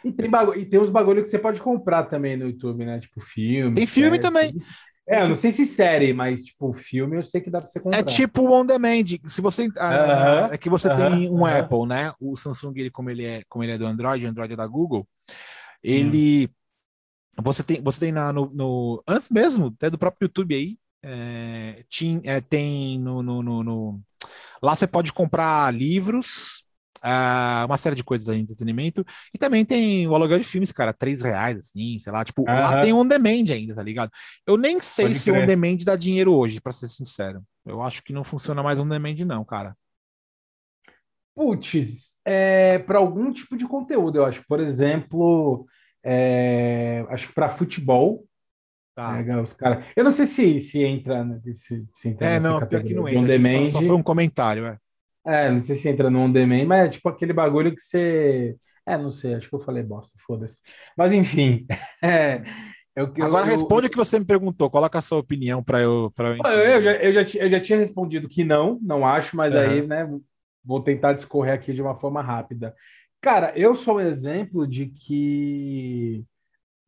E 0.04 0.12
tem, 0.12 0.30
bagulho, 0.30 0.60
e 0.60 0.66
tem 0.66 0.80
uns 0.80 0.90
bagulho 0.90 1.24
que 1.24 1.30
você 1.30 1.40
pode 1.40 1.62
comprar 1.62 2.06
também 2.06 2.38
no 2.38 2.48
YouTube, 2.48 2.86
né? 2.86 3.00
Tipo 3.00 3.20
filme. 3.22 3.74
Tem 3.74 3.86
filme 3.88 4.20
série, 4.20 4.20
também. 4.20 4.54
tudo. 4.54 4.66
É, 5.08 5.22
eu 5.24 5.30
não 5.30 5.36
sei 5.36 5.52
se 5.52 5.66
série, 5.66 6.14
mas 6.14 6.46
tipo 6.46 6.74
filme 6.74 7.18
eu 7.18 7.24
sei 7.24 7.42
que 7.42 7.50
dá 7.50 7.60
pra 7.60 7.70
você 7.70 7.80
comprar. 7.80 7.94
É 7.94 8.04
tipo 8.04 8.52
on 8.54 8.66
demand. 8.66 9.06
Se 9.28 9.40
você 9.42 9.70
ah, 9.80 9.96
Aham, 9.96 10.52
é 10.52 10.58
que 10.58 10.70
você 10.70 10.90
aham, 10.90 10.90
tem 10.90 11.30
um 11.30 11.46
aham. 11.46 11.46
Apple, 11.46 11.88
né? 11.88 12.14
O 12.20 12.36
Samsung, 12.36 12.74
ele, 12.78 12.92
como 12.92 13.10
ele 13.10 13.24
é, 13.24 13.44
como 13.48 13.64
ele 13.64 13.72
é 13.74 13.78
do 13.78 13.86
Android, 13.86 14.26
o 14.26 14.30
Android 14.30 14.54
é 14.54 14.56
da 14.58 14.68
Google, 14.68 15.08
ele 15.84 16.50
você 17.44 17.64
tem 17.64 17.82
você 17.84 18.00
tem 18.00 18.12
na, 18.14 18.34
no, 18.34 18.52
no- 18.54 19.04
antes 19.08 19.30
mesmo 19.30 19.68
até 19.68 19.90
do 19.90 19.98
próprio 19.98 20.26
YouTube 20.28 20.56
aí 20.56 20.78
é, 21.04 21.84
tin- 21.90 22.22
é, 22.26 22.42
tem 22.42 23.00
no, 23.00 23.24
no, 23.24 23.44
no- 23.44 23.64
no- 23.64 24.02
lá 24.64 24.76
você 24.76 24.88
pode 24.88 25.14
comprar 25.14 25.74
livros 25.74 26.66
ah, 27.08 27.66
uma 27.68 27.78
série 27.78 27.96
de 27.96 28.04
coisas 28.04 28.28
aí 28.30 28.38
de 28.38 28.44
entretenimento 28.44 29.06
e 29.34 29.38
também 29.38 29.64
tem 29.66 30.08
o 30.08 30.16
aluguel 30.16 30.40
de 30.40 30.46
filmes 30.46 30.72
cara 30.72 30.94
três 30.94 31.22
reais 31.22 31.58
assim 31.58 31.98
sei 32.00 32.12
lá 32.12 32.24
tipo 32.26 32.44
lá 32.44 32.74
Aham. 32.74 32.82
tem 32.82 32.94
on 32.94 33.08
demand 33.08 33.52
ainda 33.52 33.76
tá 33.76 33.84
ligado 33.84 34.12
eu 34.46 34.58
nem 34.58 34.80
sei 34.82 35.06
Pode 35.06 35.20
se 35.20 35.32
o 35.32 35.34
on 35.34 35.38
crer. 35.38 35.48
demand 35.48 35.78
dá 35.86 35.96
dinheiro 35.96 36.34
hoje 36.34 36.60
pra 36.60 36.74
ser 36.74 36.88
sincero 36.88 37.42
eu 37.66 37.82
acho 37.82 38.04
que 38.04 38.14
não 38.14 38.24
funciona 38.24 38.62
mais 38.62 38.80
on 38.80 38.88
demand 38.88 39.16
não 39.26 39.46
cara 39.46 39.76
Putz, 41.36 42.18
é, 42.26 42.80
para 42.80 42.98
algum 42.98 43.32
tipo 43.32 43.56
de 43.56 43.68
conteúdo, 43.68 44.18
eu 44.18 44.26
acho. 44.26 44.44
Por 44.48 44.60
exemplo, 44.60 45.68
é, 46.04 47.06
acho 47.10 47.28
que 47.28 47.34
para 47.36 47.48
futebol, 47.48 48.26
tá 48.96 49.22
né, 49.22 49.40
os 49.40 49.54
cara, 49.54 49.86
eu 49.96 50.04
não 50.04 50.10
sei 50.10 50.26
se, 50.26 50.60
se 50.62 50.84
entra, 50.84 51.24
né, 51.24 51.40
se, 51.54 51.86
se 51.94 52.10
entra 52.10 52.28
é 52.28 52.40
não 52.40 52.66
pior 52.68 52.82
que 52.84 52.94
não 52.96 53.08
entra 53.08 53.38
demand. 53.38 53.68
só, 53.68 53.80
só 53.80 53.86
foi 53.86 53.96
um 53.96 54.02
comentário 54.02 54.66
é. 54.66 54.78
É, 55.28 55.52
não 55.52 55.62
sei 55.62 55.76
se 55.76 55.90
entra 55.90 56.10
no 56.10 56.20
on 56.22 56.32
demand, 56.32 56.66
mas 56.68 56.88
é 56.88 56.90
tipo 56.90 57.10
aquele 57.10 57.34
bagulho 57.34 57.76
que 57.76 57.82
você. 57.82 58.58
É, 58.86 58.98
não 58.98 59.12
sei, 59.12 59.36
acho 59.36 59.50
que 59.50 59.56
eu 59.56 59.60
falei 59.62 59.84
bosta, 59.84 60.18
foda-se. 60.26 60.60
Mas 60.98 61.12
enfim. 61.14 61.66
é, 62.04 62.44
eu, 62.96 63.14
eu- 63.18 63.18
agora 63.20 63.46
eu- 63.46 63.48
responde 63.48 63.88
o 63.88 63.90
que 63.90 63.98
você 63.98 64.20
me 64.20 64.26
perguntou 64.26 64.70
coloca 64.70 65.00
a 65.00 65.02
sua 65.02 65.20
opinião 65.20 65.64
para 65.64 65.82
eu 65.82 66.12
para 66.16 66.38
eu 66.38 66.46
Eu, 66.46 66.52
eu 66.52 66.82
já, 66.82 66.92
eu, 66.98 67.12
já, 67.14 67.22
eu 67.40 67.50
já 67.50 67.60
tinha 67.60 67.80
respondido 67.80 68.30
que 68.30 68.44
não, 68.44 68.80
não 68.82 69.06
acho, 69.06 69.36
mas 69.36 69.56
Aham. 69.56 69.56
aí, 69.56 69.86
né, 69.86 70.08
vou 70.64 70.82
tentar 70.84 71.14
discorrer 71.14 71.54
aqui 71.54 71.74
de 71.74 71.82
uma 71.82 71.98
forma 71.98 72.22
rápida. 72.22 72.76
Cara, 73.22 73.54
eu 73.58 73.76
sou 73.76 73.96
um 73.98 74.00
exemplo 74.00 74.68
de 74.68 74.88
que 74.88 76.24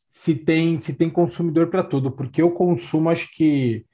se 0.09 0.35
tem, 0.35 0.79
se 0.79 0.93
tem 0.93 1.09
consumidor 1.09 1.69
para 1.69 1.83
tudo, 1.83 2.11
porque 2.11 2.41
eu 2.41 2.51
consumo, 2.51 3.09
acho 3.09 3.29
que 3.33 3.85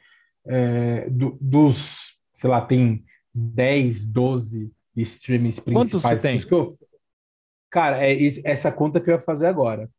é, 0.46 1.10
do- 1.10 1.38
dos, 1.42 2.18
sei 2.34 2.50
lá, 2.50 2.62
tem 2.62 3.04
10, 3.36 4.06
12 4.06 4.72
streams 4.96 5.60
Quantos 5.62 6.02
você 6.02 6.16
principais. 6.16 6.46
tem? 6.46 6.58
eu- 6.58 6.78
Cara, 7.70 8.08
é 8.08 8.18
essa 8.46 8.72
conta 8.72 9.02
que 9.02 9.10
eu 9.10 9.16
ia 9.16 9.20
fazer 9.20 9.48
agora. 9.48 9.90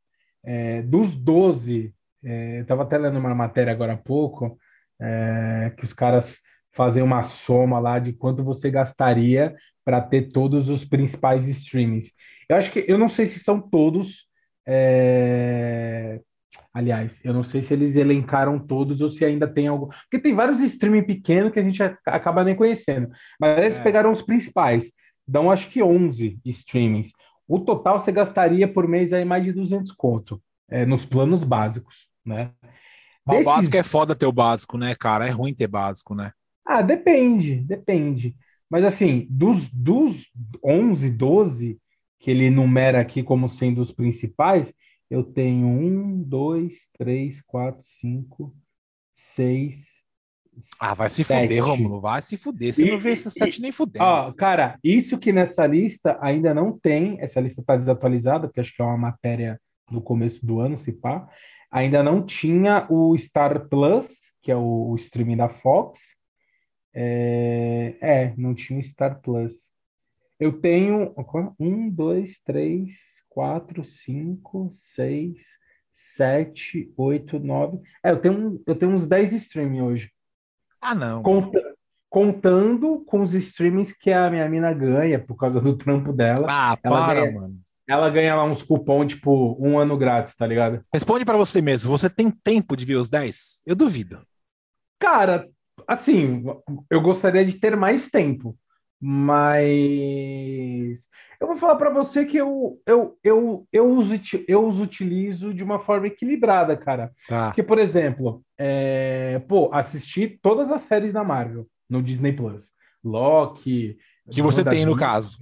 É, 0.43 0.81
dos 0.83 1.15
12, 1.15 1.93
é, 2.25 2.59
eu 2.59 2.63
estava 2.63 2.85
até 2.85 2.97
lendo 2.97 3.19
uma 3.19 3.35
matéria 3.35 3.71
agora 3.73 3.93
há 3.93 3.97
pouco, 3.99 4.59
é, 4.99 5.73
que 5.77 5.85
os 5.85 5.93
caras 5.93 6.39
fazem 6.73 7.03
uma 7.03 7.23
soma 7.23 7.79
lá 7.79 7.99
de 7.99 8.13
quanto 8.15 8.43
você 8.43 8.71
gastaria 8.71 9.55
para 9.85 10.01
ter 10.01 10.29
todos 10.33 10.69
os 10.71 10.85
principais 10.85 11.49
streamings. 11.49 12.13
Eu 12.49 12.57
acho 12.57 12.71
que, 12.73 12.85
eu 12.89 12.97
não 12.97 13.09
sei 13.09 13.27
se 13.27 13.39
são 13.39 13.61
todos, 13.61 14.27
é, 14.67 16.21
aliás, 16.73 17.21
eu 17.25 17.33
não 17.35 17.43
sei 17.45 17.63
se 17.63 17.73
eles 17.75 17.97
elencaram 17.97 18.59
todos 18.59 19.01
ou 19.01 19.09
se 19.09 19.25
ainda 19.25 19.47
tem 19.49 19.67
algo, 19.67 19.89
porque 19.89 20.19
tem 20.19 20.35
vários 20.35 20.61
streaming 20.61 21.03
pequenos 21.05 21.53
que 21.53 21.59
a 21.61 21.63
gente 21.63 21.83
acaba 22.07 22.45
nem 22.45 22.55
conhecendo, 22.55 23.09
mas 23.41 23.59
eles 23.59 23.79
É. 23.79 23.83
pegaram 23.83 24.11
os 24.13 24.23
principais, 24.23 24.93
dão 25.27 25.51
acho 25.51 25.71
que 25.71 25.83
11 25.83 26.39
streamings. 26.45 27.11
O 27.49 27.61
total 27.61 27.99
você 27.99 28.11
gastaria 28.13 28.67
por 28.73 28.89
mês 28.89 29.13
aí 29.13 29.25
mais 29.25 29.45
de 29.45 29.53
200 29.53 29.93
conto, 29.93 30.41
é, 30.69 30.85
nos 30.85 31.07
planos 31.07 31.45
básicos, 31.45 32.09
né? 32.25 32.51
o 33.27 33.31
Desses- 33.33 33.45
básico 33.47 33.77
é 33.77 33.83
foda 33.83 34.15
ter 34.15 34.27
o 34.27 34.33
básico 34.33 34.79
né 34.79 34.95
cara 34.95 35.27
é 35.27 35.31
ruim 35.31 35.53
ter 35.55 35.67
básico 35.67 36.15
né 36.15 36.31
Ah, 36.65 36.81
depende, 36.83 37.57
depende. 37.57 38.37
Mas 38.71 38.85
assim, 38.85 39.27
dos, 39.31 39.69
dos 39.73 40.31
11, 40.65 41.11
12 41.11 41.79
que 42.21 42.31
ele 42.31 42.51
numera 42.51 43.01
aqui 43.01 43.23
como 43.23 43.49
sendo 43.49 43.81
os 43.81 43.93
principais, 43.93 44.73
eu 45.11 45.23
tenho 45.25 45.67
um, 45.67 46.23
dois, 46.23 46.89
três, 46.99 47.41
quatro, 47.43 47.83
cinco, 47.83 48.55
seis. 49.15 50.05
Ah, 50.81 50.95
vai 50.95 51.11
se 51.11 51.23
sete. 51.23 51.43
fuder, 51.49 51.65
Romulo. 51.65 52.01
Vai 52.01 52.23
se 52.23 52.37
fuder. 52.37 52.73
Você 52.73 52.87
E- 52.87 52.91
não 52.91 52.99
vê 52.99 53.11
esses 53.13 53.33
sete 53.33 53.61
nem 53.61 53.71
fudendo. 53.73 54.05
Ó, 54.05 54.33
cara, 54.33 54.79
isso 54.83 55.19
que 55.19 55.33
nessa 55.33 55.67
lista 55.67 56.19
ainda 56.21 56.55
não 56.55 56.79
tem, 56.79 57.21
essa 57.21 57.41
lista 57.41 57.61
está 57.61 57.77
desatualizada, 57.77 58.49
porque 58.49 58.61
acho 58.61 58.75
que 58.75 58.81
é 58.81 58.85
uma 58.85 58.97
matéria 58.97 59.61
do 59.91 60.01
começo 60.01 60.45
do 60.47 60.59
ano, 60.61 60.77
se 60.77 60.93
pá. 60.93 61.29
Ainda 61.71 62.03
não 62.03 62.25
tinha 62.25 62.87
o 62.91 63.17
Star 63.19 63.69
Plus, 63.69 64.21
que 64.43 64.51
é 64.51 64.57
o, 64.57 64.89
o 64.91 64.97
streaming 64.97 65.37
da 65.37 65.49
Fox. 65.49 66.17
É, 66.95 67.95
é, 68.01 68.35
não 68.39 68.55
tinha 68.55 68.81
o 68.81 68.83
Star 68.83 69.21
Plus. 69.21 69.71
Eu 70.39 70.61
tenho 70.61 71.15
um, 71.59 71.89
dois, 71.91 72.39
três, 72.45 73.23
quatro, 73.29 73.83
cinco, 73.85 74.69
seis, 74.71 75.47
sete, 75.93 76.93
oito, 76.97 77.39
nove. 77.39 77.79
É, 78.05 78.11
eu 78.11 78.21
tenho, 78.21 78.63
eu 78.67 78.75
tenho 78.75 78.93
uns 78.93 79.07
10 79.07 79.33
streaming 79.33 79.81
hoje. 79.81 80.11
Ah, 80.81 80.95
não. 80.95 81.23
Conta- 81.23 81.75
contando 82.09 83.03
com 83.07 83.21
os 83.23 83.35
streamings 83.35 83.93
que 83.93 84.13
a 84.13 84.31
minha 84.31 84.49
mina 84.49 84.73
ganha 84.73 85.19
por 85.19 85.37
causa 85.37 85.61
do 85.61 85.77
trampo 85.77 86.13
dela. 86.13 86.47
Ah, 86.49 86.79
Ela 86.83 87.07
para, 87.07 87.21
ganha- 87.23 87.33
mano. 87.41 87.61
Ela 87.89 88.11
ganha 88.11 88.35
lá 88.35 88.45
uns 88.45 88.63
cupom, 88.63 89.07
tipo, 89.07 89.57
um 89.65 89.79
ano 89.79 89.97
grátis, 89.97 90.35
tá 90.35 90.47
ligado? 90.47 90.85
Responde 90.93 91.25
pra 91.25 91.37
você 91.37 91.63
mesmo. 91.63 91.91
Você 91.97 92.11
tem 92.11 92.31
tempo 92.31 92.77
de 92.77 92.85
ver 92.85 92.97
os 92.97 93.09
10? 93.09 93.63
Eu 93.65 93.77
duvido. 93.77 94.21
Cara, 94.99 95.49
assim, 95.87 96.43
eu 96.91 97.01
gostaria 97.01 97.45
de 97.45 97.59
ter 97.61 97.77
mais 97.77 98.11
tempo, 98.11 98.57
mas 99.01 101.07
eu 101.41 101.47
vou 101.47 101.57
falar 101.57 101.77
pra 101.77 101.91
você 101.91 102.25
que 102.25 102.37
eu, 102.37 102.81
eu, 102.87 103.17
eu, 103.23 103.67
eu, 103.73 103.93
os, 103.93 104.09
eu 104.49 104.67
os 104.67 104.81
utilizo 104.81 105.53
de 105.53 105.63
uma 105.63 105.79
forma 105.81 106.07
equilibrada, 106.07 106.77
cara. 106.77 107.13
Tá. 107.29 107.49
Porque, 107.49 107.63
por 107.63 107.79
exemplo, 107.79 108.43
é, 108.59 109.41
pô, 109.49 109.71
assisti 109.73 110.39
todas 110.43 110.71
as 110.71 110.83
séries 110.83 111.13
da 111.13 111.23
Marvel 111.23 111.67
no 111.89 112.03
Disney 112.03 112.33
Plus. 112.33 112.71
Loki. 113.05 113.97
Que 114.31 114.43
você 114.43 114.65
tem, 114.65 114.85
no 114.85 114.97
caso. 114.97 115.39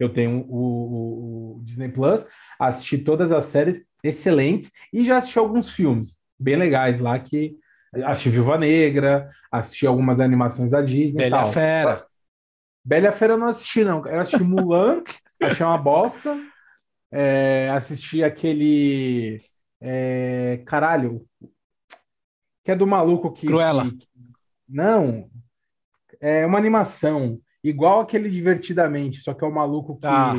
Eu 0.00 0.08
tenho 0.08 0.46
o, 0.48 0.56
o- 0.56 1.56
o 1.58 1.64
Disney 1.64 1.88
Plus, 1.88 2.24
assisti 2.58 2.98
todas 2.98 3.32
as 3.32 3.44
séries 3.46 3.82
excelentes 4.02 4.70
e 4.92 5.04
já 5.04 5.18
assisti 5.18 5.38
alguns 5.38 5.70
filmes 5.70 6.18
bem 6.38 6.56
legais 6.56 7.00
lá 7.00 7.18
que 7.18 7.56
assisti 8.04 8.30
Viúva 8.30 8.56
Negra, 8.56 9.28
assisti 9.50 9.86
algumas 9.86 10.20
animações 10.20 10.70
da 10.70 10.80
Disney 10.82 11.28
Bela 11.28 11.42
tal. 11.42 11.52
Fera. 11.52 12.06
Bela 12.88 13.12
Fera 13.12 13.34
eu 13.34 13.38
não 13.38 13.48
assisti, 13.48 13.84
não. 13.84 14.06
Eu 14.06 14.20
assisti 14.22 14.42
Mulan, 14.42 15.02
achei 15.42 15.66
uma 15.66 15.76
bosta. 15.76 16.38
É, 17.12 17.68
assisti 17.70 18.24
aquele. 18.24 19.40
é, 19.80 20.62
caralho. 20.66 21.26
Que 22.64 22.72
é 22.72 22.74
do 22.76 22.86
maluco 22.86 23.30
que. 23.32 23.46
Cruella. 23.46 23.84
que- 23.90 23.98
não. 24.66 25.28
É 26.20 26.46
uma 26.46 26.58
animação. 26.58 27.38
Igual 27.62 28.00
aquele 28.00 28.30
Divertidamente, 28.30 29.20
só 29.20 29.34
que 29.34 29.44
é 29.44 29.46
o 29.48 29.54
maluco 29.54 29.98
que, 29.98 30.06
Ah. 30.06 30.32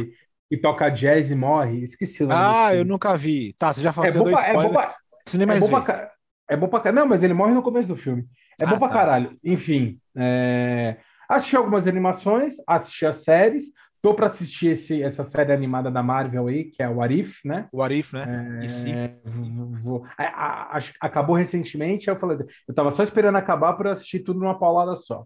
que 0.50 0.58
toca 0.58 0.90
jazz 0.90 1.30
e 1.30 1.36
morre. 1.36 1.84
Esqueci 1.84 2.24
o 2.24 2.28
nome 2.28 2.42
Ah, 2.44 2.76
eu 2.76 2.84
nunca 2.84 3.16
vi. 3.16 3.54
Tá, 3.54 3.72
você 3.74 3.82
já 3.84 3.90
É 3.90 3.94
falou 3.94 4.12
bom, 4.12 4.30
é 4.30 4.32
bom 4.32 4.38
spoilers. 4.38 4.72
pra- 4.74 4.96
Você 5.26 5.38
nem 5.38 5.48
é 5.56 5.60
bom 5.60 5.66
vê. 5.68 5.72
pra 5.72 5.82
ca- 5.84 6.12
é 6.50 6.58
bom 6.58 6.68
ca- 6.68 6.92
Não, 6.92 7.06
mas 7.06 7.22
ele 7.22 7.34
morre 7.36 7.54
no 7.54 7.62
começo 7.62 7.90
do 7.90 7.96
filme. 7.96 8.26
É 8.60 8.66
bom 8.66 8.76
Ah, 8.76 8.80
pra 8.80 8.88
tá. 8.88 8.94
caralho. 8.96 9.38
Enfim, 9.44 10.00
é, 10.18 10.98
assisti 11.30 11.56
algumas 11.56 11.88
animações, 11.88 12.56
assisti 12.68 13.06
as 13.06 13.18
séries. 13.18 13.65
Tô 14.02 14.13
pra 14.13 14.28
assistir 14.28 14.68
esse, 14.68 15.04
essa 15.04 15.26
série 15.26 15.52
animada 15.52 15.92
da 15.92 16.02
Marvel 16.02 16.48
aí, 16.48 16.63
que 16.65 16.82
é 16.82 16.89
o 16.89 17.02
Arif, 17.02 17.42
né? 17.46 17.68
O 17.70 17.84
Arif, 17.84 18.14
né? 18.14 18.60
E 18.64 18.70
sim. 18.70 18.93
É, 18.93 19.14
vou- 19.26 20.06
a- 20.18 20.78
a- 20.78 20.80
que 20.80 20.93
acabou 21.01 21.36
recentemente, 21.36 22.08
eu 22.08 22.16
falei, 22.16 22.38
eu 22.66 22.74
tava 22.74 22.91
só 22.91 23.03
esperando 23.03 23.36
acabar 23.38 23.74
para 23.74 23.91
assistir 23.91 24.20
tudo 24.22 24.39
numa 24.39 24.58
paulada 24.58 24.95
só. 24.95 25.26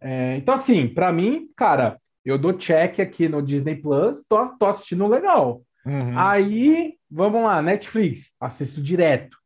É, 0.00 0.36
então, 0.36 0.54
assim, 0.54 0.88
pra 0.88 1.12
mim, 1.12 1.48
cara, 1.56 1.96
eu 2.24 2.36
dou 2.36 2.52
check 2.52 2.98
aqui 2.98 3.28
no 3.28 3.40
Disney 3.40 3.76
Plus, 3.76 4.24
tô, 4.28 4.48
tô 4.56 4.66
assistindo 4.66 5.06
legal. 5.06 5.62
Uhum. 5.86 6.18
Aí, 6.18 6.94
vamos 7.08 7.42
lá, 7.44 7.62
Netflix, 7.62 8.32
assisto 8.40 8.82
direto. 8.82 9.36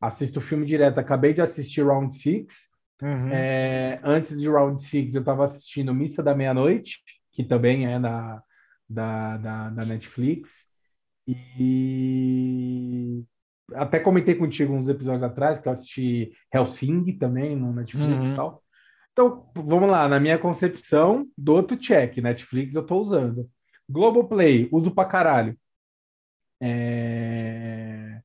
Assisto 0.00 0.38
o 0.38 0.42
filme 0.42 0.64
direto. 0.66 0.98
Acabei 0.98 1.32
de 1.34 1.42
assistir 1.42 1.82
Round 1.82 2.14
Six. 2.14 2.70
Uhum. 3.02 3.28
É, 3.30 4.00
antes 4.02 4.40
de 4.40 4.48
Round 4.48 4.82
Six, 4.82 5.14
eu 5.14 5.20
estava 5.20 5.44
assistindo 5.44 5.92
Missa 5.94 6.22
da 6.22 6.34
Meia-Noite, 6.34 7.02
que 7.32 7.44
também 7.44 7.86
é 7.86 7.98
da, 8.00 8.42
da, 8.88 9.36
da, 9.36 9.70
da 9.70 9.84
Netflix. 9.84 10.64
E 11.26 13.24
até 13.74 13.98
comentei 13.98 14.34
contigo 14.34 14.74
uns 14.74 14.88
episódios 14.88 15.22
atrás 15.22 15.58
que 15.58 15.68
eu 15.68 15.72
assisti 15.72 16.32
Helsing 16.52 17.16
também 17.18 17.56
no 17.56 17.72
Netflix 17.72 18.10
Uhum. 18.20 18.32
e 18.32 18.36
tal. 18.36 18.62
Então, 19.12 19.50
vamos 19.54 19.88
lá, 19.88 20.08
na 20.08 20.18
minha 20.20 20.38
concepção, 20.38 21.26
do 21.36 21.54
outro 21.54 21.76
check. 21.76 22.18
Netflix 22.18 22.74
eu 22.74 22.84
tô 22.84 23.00
usando. 23.00 23.48
Globoplay, 23.88 24.68
uso 24.72 24.90
pra 24.90 25.04
caralho. 25.04 25.56
É... 26.60 28.20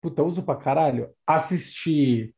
Puta, 0.00 0.22
uso 0.22 0.42
pra 0.42 0.56
caralho. 0.56 1.10
Assisti. 1.26 2.35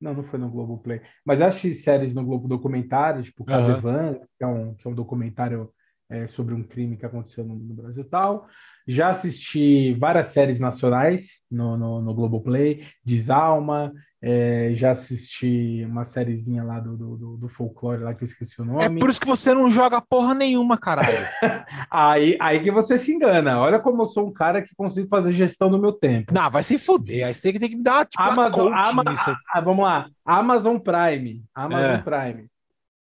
Não, 0.00 0.14
não 0.14 0.24
foi 0.24 0.38
no 0.38 0.48
Globoplay. 0.50 1.00
Mas 1.24 1.40
assisti 1.40 1.74
séries 1.74 2.14
no 2.14 2.24
Globo 2.24 2.46
Documentário, 2.46 3.22
tipo 3.22 3.44
Casa. 3.44 3.78
Evan, 3.78 4.20
que 4.36 4.44
é 4.44 4.46
um, 4.46 4.74
que 4.74 4.86
é 4.86 4.90
um 4.90 4.94
documentário 4.94 5.72
é, 6.10 6.26
sobre 6.26 6.54
um 6.54 6.62
crime 6.62 6.96
que 6.96 7.04
aconteceu 7.06 7.44
no, 7.44 7.54
no 7.54 7.74
Brasil 7.74 8.02
e 8.02 8.06
tal. 8.08 8.46
Já 8.86 9.10
assisti 9.10 9.92
várias 9.94 10.28
séries 10.28 10.58
nacionais 10.58 11.42
no, 11.50 11.76
no, 11.76 12.00
no 12.00 12.14
Globoplay, 12.14 12.84
Desalma, 13.04 13.92
é, 14.20 14.70
já 14.74 14.90
assisti 14.90 15.84
uma 15.88 16.04
sériezinha 16.04 16.64
lá 16.64 16.80
do, 16.80 16.96
do, 16.96 17.36
do, 17.36 17.48
folclore 17.48 18.02
lá 18.02 18.12
que 18.12 18.24
eu 18.24 18.26
esqueci 18.26 18.60
o 18.60 18.64
É 18.64 18.88
nome. 18.88 18.98
por 18.98 19.08
isso 19.10 19.20
que 19.20 19.26
você 19.26 19.54
não 19.54 19.70
joga 19.70 20.00
porra 20.00 20.34
nenhuma, 20.34 20.76
caralho. 20.76 21.24
Aí, 21.90 22.36
aí 22.40 22.60
que 22.60 22.70
você 22.70 22.98
se 22.98 23.12
engana. 23.12 23.60
Olha 23.60 23.78
como 23.78 24.02
eu 24.02 24.06
sou 24.06 24.26
um 24.26 24.32
cara 24.32 24.60
que 24.62 24.74
consigo 24.74 25.08
fazer 25.08 25.30
gestão 25.32 25.70
do 25.70 25.78
meu 25.78 25.92
tempo. 25.92 26.34
Não, 26.34 26.50
vai 26.50 26.62
se 26.62 26.78
foder. 26.78 27.26
Aí 27.26 27.34
você 27.34 27.42
tem 27.42 27.52
que, 27.52 27.58
tem 27.60 27.68
que 27.70 27.76
me 27.76 27.82
dar, 27.82 28.06
tipo, 28.06 28.20
Amazon, 28.22 28.72
Ama- 28.72 29.04
aí. 29.06 29.36
ah, 29.52 29.60
vamos 29.60 29.84
lá. 29.84 30.08
Amazon 30.24 30.78
Prime. 30.78 31.44
Amazon 31.54 31.94
É. 31.94 31.98
Prime. 31.98 32.46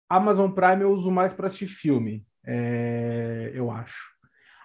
Amazon 0.10 0.52
Prime 0.52 0.82
eu 0.84 0.92
uso 0.92 1.10
mais 1.10 1.34
para 1.34 1.48
assistir 1.48 1.68
filme, 1.68 2.24
é, 2.46 3.52
eu 3.54 3.70
acho. 3.72 4.12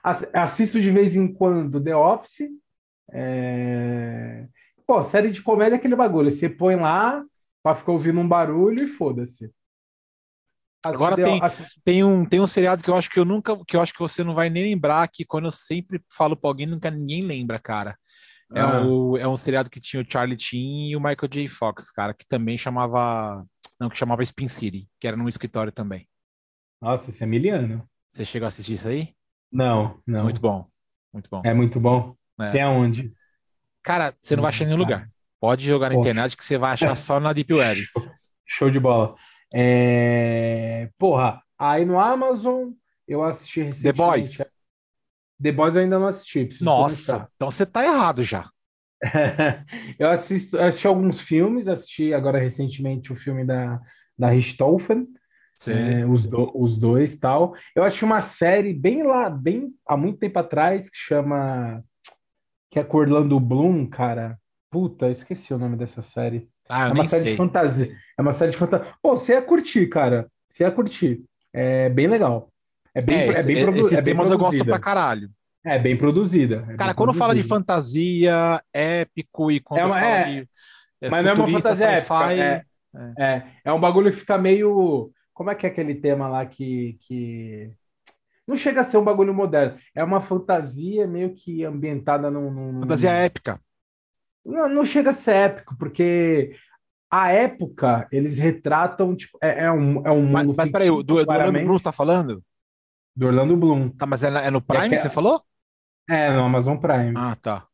Ass- 0.02 0.28
Assisto 0.32 0.80
de 0.80 0.90
vez 0.90 1.16
em 1.16 1.32
quando 1.32 1.82
The 1.82 1.94
Office. 1.96 2.48
é, 3.12 4.46
Pô, 4.86 5.02
série 5.02 5.30
de 5.32 5.42
comédia 5.42 5.74
é 5.74 5.78
aquele 5.78 5.96
bagulho. 5.96 6.30
Você 6.30 6.48
põe 6.48 6.76
lá 6.76 7.24
para 7.62 7.74
ficar 7.74 7.90
ouvindo 7.92 8.20
um 8.20 8.28
barulho 8.28 8.84
e 8.84 8.86
foda-se. 8.88 9.50
Agora 10.84 11.16
The- 11.16 11.24
tem- 11.24 11.40
Tem 11.84 12.04
um, 12.04 12.24
tem 12.24 12.40
um 12.40 12.46
seriado 12.46 12.82
que 12.84 12.88
eu 12.90 12.94
acho 12.94 13.10
que 13.10 13.18
eu 13.18 13.24
nunca, 13.24 13.56
que 13.66 13.76
eu 13.76 13.80
acho 13.80 13.92
que 13.92 13.98
você 13.98 14.22
não 14.22 14.32
vai 14.34 14.48
nem 14.48 14.62
lembrar, 14.62 15.08
que 15.08 15.24
quando 15.24 15.46
eu 15.46 15.50
sempre 15.50 16.00
falo 16.12 16.36
pra 16.36 16.48
alguém, 16.48 16.66
nunca 16.66 16.88
ninguém 16.90 17.22
lembra, 17.22 17.58
cara. 17.58 17.98
É, 18.54 18.60
Ah. 18.60 18.80
o, 18.86 19.16
é 19.18 19.26
um 19.26 19.36
seriado 19.36 19.68
que 19.68 19.80
tinha 19.80 20.00
o 20.00 20.06
Charlie 20.08 20.38
Sheen 20.38 20.90
e 20.90 20.96
o 20.96 21.00
Michael 21.00 21.28
J. 21.28 21.48
Fox, 21.48 21.90
cara, 21.90 22.14
que 22.14 22.24
também 22.24 22.56
chamava. 22.56 23.44
Não, 23.80 23.88
que 23.90 23.98
chamava 23.98 24.22
Spin 24.22 24.46
City, 24.48 24.88
que 25.00 25.08
era 25.08 25.16
num 25.16 25.28
escritório 25.28 25.72
também. 25.72 26.08
Nossa, 26.86 27.10
esse 27.10 27.20
é 27.24 27.26
miliano. 27.26 27.84
Você 28.08 28.24
chegou 28.24 28.46
a 28.46 28.48
assistir 28.48 28.74
isso 28.74 28.86
aí? 28.86 29.12
Não, 29.50 30.00
não. 30.06 30.22
Muito 30.22 30.40
bom. 30.40 30.64
Muito 31.12 31.28
bom. 31.28 31.42
É 31.44 31.52
muito 31.52 31.80
bom. 31.80 32.14
É. 32.40 32.52
Tem 32.52 32.62
aonde? 32.62 33.12
Cara, 33.82 34.14
você 34.20 34.36
não 34.36 34.42
vai 34.42 34.50
achar 34.50 34.62
em 34.62 34.68
nenhum 34.68 34.78
lugar. 34.78 35.08
Pode 35.40 35.64
jogar 35.64 35.88
na 35.88 35.96
Poxa. 35.96 36.08
internet 36.10 36.36
que 36.36 36.44
você 36.44 36.56
vai 36.56 36.72
achar 36.74 36.94
só 36.96 37.18
na 37.18 37.32
Deep 37.32 37.52
Web. 37.52 37.84
Show 38.46 38.70
de 38.70 38.78
bola. 38.78 39.16
É, 39.52 40.88
Porra, 40.96 41.42
aí 41.58 41.84
no 41.84 41.98
Amazon 41.98 42.70
eu 43.08 43.24
assisti 43.24 43.60
The 43.60 43.66
recentemente. 43.66 43.96
Boys. 43.96 44.54
The 45.42 45.52
Boys 45.52 45.74
eu 45.74 45.82
ainda 45.82 45.98
não 45.98 46.06
assisti. 46.06 46.48
Nossa, 46.62 47.28
então 47.34 47.50
você 47.50 47.66
tá 47.66 47.84
errado 47.84 48.22
já. 48.22 48.48
começar. 49.02 49.66
Eu 49.98 50.10
assisto, 50.10 50.58
assisti 50.58 50.86
alguns 50.86 51.20
filmes, 51.20 51.68
assisti 51.68 52.14
agora 52.14 52.38
recentemente 52.38 53.12
o 53.12 53.16
filme 53.16 53.44
da, 53.44 53.80
da 54.18 54.30
Richthofen, 54.30 55.04
Você- 55.04 55.18
é, 55.68 56.04
os, 56.06 56.24
do- 56.26 56.52
os 56.54 56.76
dois 56.76 57.18
tal. 57.18 57.54
Eu 57.74 57.84
assisti 57.84 58.04
uma 58.04 58.20
série 58.22 58.72
bem 58.74 59.02
lá, 59.02 59.30
bem 59.30 59.72
há 59.86 59.96
muito 59.96 60.18
tempo 60.18 60.38
atrás, 60.38 60.88
que 60.90 60.96
chama. 60.96 61.82
Que 62.70 62.78
é 62.80 62.84
com 62.84 62.98
Orlando 62.98 63.38
Bloom, 63.40 63.86
cara. 63.86 64.38
Puta, 64.70 65.06
eu 65.06 65.12
esqueci 65.12 65.54
o 65.54 65.58
nome 65.58 65.76
dessa 65.76 66.02
série. 66.02 66.48
Ah, 66.68 66.88
É 66.88 66.92
uma 66.92 67.06
série 67.08 67.22
sei. 67.22 67.30
de 67.32 67.36
fantasia. 67.36 67.96
É 68.18 68.22
uma 68.22 68.32
série 68.32 68.50
de 68.50 68.56
fantasia. 68.58 68.92
Pô, 69.02 69.16
você 69.16 69.32
ia 69.32 69.42
curtir, 69.42 69.86
cara. 69.88 70.26
Você 70.48 70.64
ia 70.64 70.70
curtir. 70.70 71.22
É 71.52 71.88
bem 71.88 72.06
legal. 72.08 72.50
É 72.94 73.00
bem, 73.00 73.16
É, 73.16 73.20
é 73.28 73.42
bem, 73.42 73.56
esse- 73.56 73.62
produ- 73.64 73.78
esses 73.80 73.92
é 73.92 74.02
bem 74.02 74.12
temas 74.14 74.30
eu 74.30 74.36
gosto 74.36 74.50
produzida. 74.58 74.70
pra 74.72 74.78
caralho. 74.80 75.30
É 75.64 75.78
bem 75.78 75.96
produzida. 75.96 76.64
é 76.68 76.76
Cara, 76.76 76.90
bem 76.90 76.94
quando 76.96 77.14
fala 77.14 77.34
de 77.34 77.40
produzida. 77.40 77.54
fantasia, 77.56 78.62
épico 78.74 79.50
e 79.50 79.60
quando 79.60 79.80
É 79.80 79.84
uma- 79.84 79.94
fala 80.00 80.06
é, 80.06 80.24
de 80.24 80.48
é, 81.02 81.10
Mas 81.10 81.24
não 81.24 81.30
é 81.30 81.34
uma 81.34 81.48
fantasia 81.48 81.86
épica. 81.88 82.32
É, 82.34 82.64
é, 83.18 83.42
é 83.64 83.72
um 83.72 83.80
bagulho 83.80 84.10
que 84.10 84.16
fica 84.16 84.36
meio. 84.38 85.10
Como 85.36 85.50
é 85.50 85.54
que 85.54 85.66
é 85.66 85.70
aquele 85.70 85.94
tema 85.96 86.28
lá 86.28 86.46
que, 86.46 86.94
que. 87.02 87.70
Não 88.46 88.56
chega 88.56 88.82
a 88.82 88.84
ser 88.84 88.98
um 88.98 89.04
bagulho 89.04 89.34
moderno. 89.34 89.78
É 89.94 90.04
uma 90.04 90.20
fantasia 90.22 91.06
meio 91.06 91.34
que 91.34 91.64
ambientada 91.64 92.30
num. 92.30 92.50
num- 92.52 92.80
fantasia 92.80 93.10
épica. 93.12 93.60
Não, 94.44 94.68
não 94.68 94.84
chega 94.86 95.10
a 95.10 95.14
ser 95.14 95.34
épico, 95.34 95.76
porque 95.78 96.56
a 97.10 97.32
época 97.32 98.08
eles 98.12 98.38
retratam. 98.38 99.16
Tipo, 99.16 99.38
é, 99.42 99.64
é 99.66 99.72
um, 99.72 100.06
é 100.06 100.10
um 100.12 100.26
Mas, 100.26 100.46
mundo 100.46 100.56
mas 100.56 100.70
peraí, 100.70 100.88
do, 100.88 101.02
do 101.02 101.16
Orlando 101.16 101.60
Bloom 101.60 101.78
você 101.78 101.84
tá 101.84 101.92
falando? 101.92 102.42
do 103.14 103.26
Orlando 103.26 103.56
Bloom. 103.56 103.90
Tá, 103.96 104.06
mas 104.06 104.22
é, 104.22 104.28
é 104.28 104.50
no 104.50 104.60
Prime 104.62 104.88
que 104.90 104.94
é- 104.94 105.02
você 105.02 105.10
falou? 105.10 105.42
É, 106.08 106.30
no 106.32 106.44
Amazon 106.44 106.78
Prime. 106.78 107.24
Ah, 107.24 107.34
tá. 107.36 107.68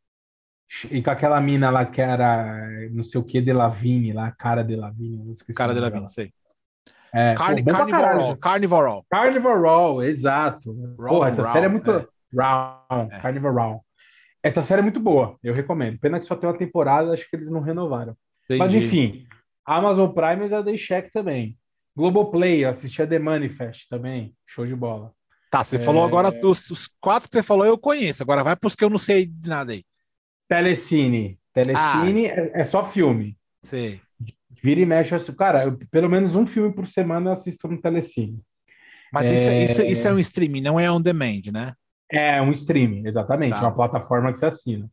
E 0.90 1.02
com 1.02 1.10
aquela 1.10 1.40
mina 1.40 1.70
lá 1.70 1.84
que 1.86 2.00
era 2.00 2.88
não 2.90 3.02
sei 3.02 3.20
o 3.20 3.24
que 3.24 3.40
de 3.42 3.52
Lavigne, 3.52 4.12
lá, 4.12 4.30
cara 4.32 4.62
de 4.64 4.74
Lavigne, 4.76 5.34
Cara 5.54 5.74
de 5.74 5.80
nome 5.80 5.80
la 5.80 5.90
dela. 5.90 6.08
Vida, 6.08 6.08
sei. 6.08 6.32
É, 7.14 7.34
Carni, 7.34 7.62
pô. 7.62 7.72
Carnival 9.10 10.02
exato. 10.02 10.74
Porra, 10.96 11.28
essa 11.28 11.42
Round, 11.42 11.52
série 11.52 11.66
é 11.66 11.68
muito. 11.68 11.90
é. 11.90 12.06
Round, 12.34 13.14
É. 13.14 13.20
Carnival 13.20 13.52
Row. 13.54 13.84
Essa 14.42 14.62
série 14.62 14.80
é 14.80 14.82
muito 14.82 14.98
boa, 14.98 15.36
eu 15.42 15.54
recomendo. 15.54 15.98
Pena 15.98 16.18
que 16.18 16.26
só 16.26 16.34
tem 16.34 16.48
uma 16.48 16.56
temporada, 16.56 17.12
acho 17.12 17.28
que 17.28 17.36
eles 17.36 17.50
não 17.50 17.60
renovaram. 17.60 18.16
Mas 18.48 18.58
Entendi. 18.74 18.78
enfim, 18.78 19.26
Amazon 19.64 20.10
Prime 20.10 20.42
eu 20.42 20.48
já 20.48 20.60
dei 20.62 20.76
check 20.76 21.10
também. 21.12 21.56
Globoplay, 21.96 22.64
eu 22.64 22.70
assisti 22.70 23.02
a 23.02 23.06
The 23.06 23.18
Manifest 23.18 23.88
também, 23.88 24.34
show 24.46 24.64
de 24.66 24.74
bola. 24.74 25.12
Tá, 25.50 25.62
você 25.62 25.76
É. 25.76 25.78
falou 25.78 26.02
agora 26.02 26.30
dos 26.32 26.70
os 26.70 26.88
quatro 27.00 27.28
que 27.28 27.36
você 27.36 27.42
falou, 27.42 27.66
eu 27.66 27.76
conheço. 27.76 28.22
Agora 28.22 28.42
vai 28.42 28.56
pros 28.56 28.74
que 28.74 28.82
eu 28.82 28.88
não 28.90 28.96
sei 28.98 29.26
de 29.26 29.48
nada 29.50 29.72
aí. 29.72 29.84
Telecine. 30.48 31.38
Telecine 31.52 32.26
Ah. 32.30 32.34
é, 32.34 32.60
é 32.60 32.64
só 32.64 32.82
filme. 32.82 33.36
Sei. 33.60 34.00
Vira 34.62 34.80
e 34.80 34.86
mexe, 34.86 35.12
eu 35.12 35.16
assisto- 35.16 35.34
cara, 35.34 35.64
eu- 35.64 35.76
pelo 35.90 36.08
menos 36.08 36.36
um 36.36 36.46
filme 36.46 36.72
por 36.74 36.86
semana 36.86 37.30
eu 37.30 37.32
assisto 37.32 37.66
no 37.68 37.80
Telecine. 37.80 38.40
Mas 39.12 39.26
isso, 39.26 39.50
isso, 39.50 39.82
isso 39.82 40.08
é 40.08 40.12
um 40.12 40.18
streaming, 40.18 40.60
não 40.62 40.78
é 40.80 40.90
on 40.90 41.00
demand, 41.00 41.42
né? 41.52 41.74
É 42.10 42.40
um 42.40 42.50
streaming, 42.52 43.06
exatamente, 43.06 43.54
Tá. 43.56 43.62
uma 43.62 43.74
plataforma 43.74 44.30
que 44.32 44.38
você 44.38 44.46
assina. 44.46 44.88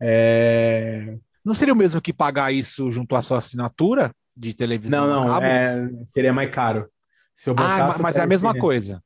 É, 0.00 1.16
Não 1.44 1.54
seria 1.54 1.72
o 1.74 1.76
mesmo 1.76 2.00
que 2.00 2.12
pagar 2.12 2.52
isso 2.52 2.90
junto 2.90 3.14
à 3.14 3.22
sua 3.22 3.38
assinatura 3.38 4.10
de 4.36 4.52
televisão 4.54 5.06
Não, 5.06 5.22
não, 5.28 5.42
é, 5.42 5.88
seria 6.06 6.32
mais 6.32 6.50
caro. 6.52 6.88
Se 7.36 7.48
eu 7.50 7.52
Ah, 7.52 7.56
botasse 7.56 7.80
ma- 7.80 7.96
o 7.96 8.02
mas 8.02 8.16
é 8.16 8.22
a 8.22 8.26
mesma 8.26 8.54
coisa. 8.54 9.02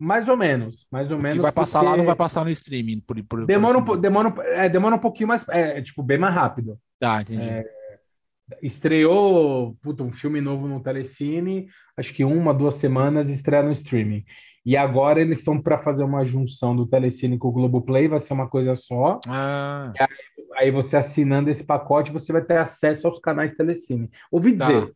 Mais 0.00 0.28
ou 0.28 0.36
menos, 0.36 0.86
mais 0.90 1.10
ou 1.10 1.18
O 1.18 1.22
menos. 1.22 1.36
que 1.36 1.42
vai 1.42 1.50
passar 1.52 1.80
lá 1.80 1.86
porque 1.90 1.98
não 1.98 2.06
vai 2.06 2.14
passar 2.16 2.44
no 2.44 2.50
streaming. 2.50 3.00
Por, 3.00 3.16
por, 3.16 3.24
por 3.40 3.46
Demora 3.46 3.78
um, 3.78 3.82
assim 3.82 4.00
demora, 4.00 4.34
é, 4.46 4.68
demora 4.68 4.94
um 4.94 4.98
pouquinho 4.98 5.28
mais, 5.28 5.46
é, 5.48 5.78
é, 5.78 5.82
tipo, 5.82 6.02
bem 6.02 6.18
mais 6.18 6.34
rápido. 6.34 6.78
Tá, 7.00 7.20
entendi. 7.22 7.48
É, 7.48 7.64
Estreou 8.62 9.76
um 10.00 10.12
filme 10.12 10.40
novo 10.40 10.66
no 10.66 10.80
Telecine, 10.82 11.68
acho 11.96 12.12
que 12.14 12.24
uma, 12.24 12.54
duas 12.54 12.74
semanas 12.74 13.28
estreia 13.28 13.62
no 13.62 13.72
streaming. 13.72 14.24
E 14.64 14.76
agora 14.76 15.20
eles 15.20 15.38
estão 15.38 15.60
para 15.60 15.78
fazer 15.78 16.04
uma 16.04 16.24
junção 16.24 16.76
do 16.76 16.86
Telecine 16.86 17.38
com 17.38 17.48
o 17.48 17.52
Globoplay, 17.52 18.08
vai 18.08 18.18
ser 18.20 18.32
uma 18.34 18.48
coisa 18.48 18.74
só. 18.74 19.18
Ah, 19.28 19.92
Aí 20.56 20.70
você 20.70 20.96
assinando 20.96 21.50
esse 21.50 21.64
pacote, 21.64 22.10
você 22.10 22.32
vai 22.32 22.42
ter 22.42 22.58
acesso 22.58 23.06
aos 23.06 23.18
canais 23.18 23.54
Telecine. 23.54 24.10
Ouvi 24.30 24.56
Tá. 24.56 24.66
dizer. 24.66 24.92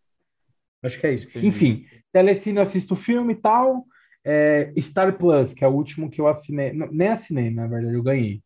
Acho 0.82 1.00
que 1.00 1.06
é 1.06 1.14
isso. 1.14 1.28
Entendi. 1.28 1.46
Enfim, 1.46 1.86
Telecine 2.12 2.56
eu 2.56 2.62
assisto 2.62 2.96
filme 2.96 3.34
e 3.34 3.36
tal. 3.36 3.84
É, 4.24 4.72
Star 4.78 5.16
Plus, 5.16 5.52
que 5.54 5.64
é 5.64 5.68
o 5.68 5.72
último 5.72 6.10
que 6.10 6.20
eu 6.20 6.26
assinei. 6.26 6.72
não, 6.72 6.88
nem 6.90 7.08
assinei, 7.08 7.50
na 7.50 7.66
verdade, 7.66 7.94
eu 7.94 8.02
ganhei. 8.02 8.42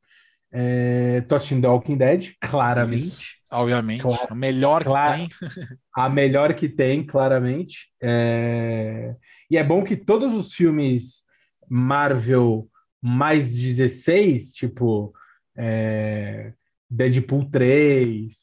É, 0.53 1.21
tô 1.23 1.35
assistindo 1.35 1.63
The 1.63 1.69
Walking 1.69 1.97
Dead, 1.97 2.33
claramente. 2.41 3.05
Isso. 3.05 3.23
obviamente. 3.51 4.05
O 4.31 4.35
melhor 4.35 4.83
que 4.85 4.91
tem. 4.91 5.29
A 5.95 6.09
melhor 6.09 6.55
que 6.55 6.69
tem, 6.69 7.05
claramente. 7.05 7.89
É, 8.03 9.15
E 9.51 9.57
é 9.57 9.65
bom 9.65 9.83
que 9.83 9.97
todos 9.97 10.33
os 10.33 10.53
filmes 10.53 11.25
Marvel 11.69 12.69
mais 13.03 13.55
16, 13.57 14.53
tipo 14.53 15.13
é, 15.57 16.53
Deadpool 16.91 17.51
3, 17.51 18.35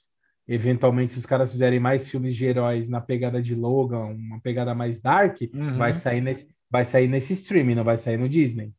eventualmente, 0.48 1.14
se 1.14 1.20
os 1.20 1.26
caras 1.26 1.52
fizerem 1.52 1.80
mais 1.80 2.10
filmes 2.10 2.36
de 2.36 2.46
heróis 2.46 2.90
na 2.90 3.00
pegada 3.02 3.42
de 3.42 3.56
Logan, 3.56 4.06
uma 4.08 4.40
pegada 4.42 4.74
mais 4.76 5.00
dark, 5.00 5.38
Uhum. 5.54 5.78
vai 5.78 5.94
sair 5.94 6.22
nesse, 6.22 6.48
vai 6.70 6.84
sair 6.86 7.08
nesse 7.08 7.34
streaming, 7.34 7.76
não 7.76 7.84
vai 7.84 7.98
sair 7.98 8.18
no 8.18 8.28
Disney. 8.30 8.74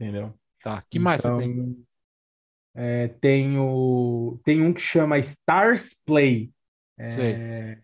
Entendeu? 0.00 0.32
Tá. 0.62 0.82
que 0.90 0.98
mais 0.98 1.20
você 1.20 1.32
tem? 1.34 1.76
Então, 2.78 2.84
é, 2.84 3.08
tem, 3.20 3.58
o, 3.58 4.40
tem 4.44 4.62
um 4.62 4.72
que 4.72 4.80
chama 4.80 5.18
Stars 5.18 5.94
Play. 6.06 6.52
É, 6.98 7.78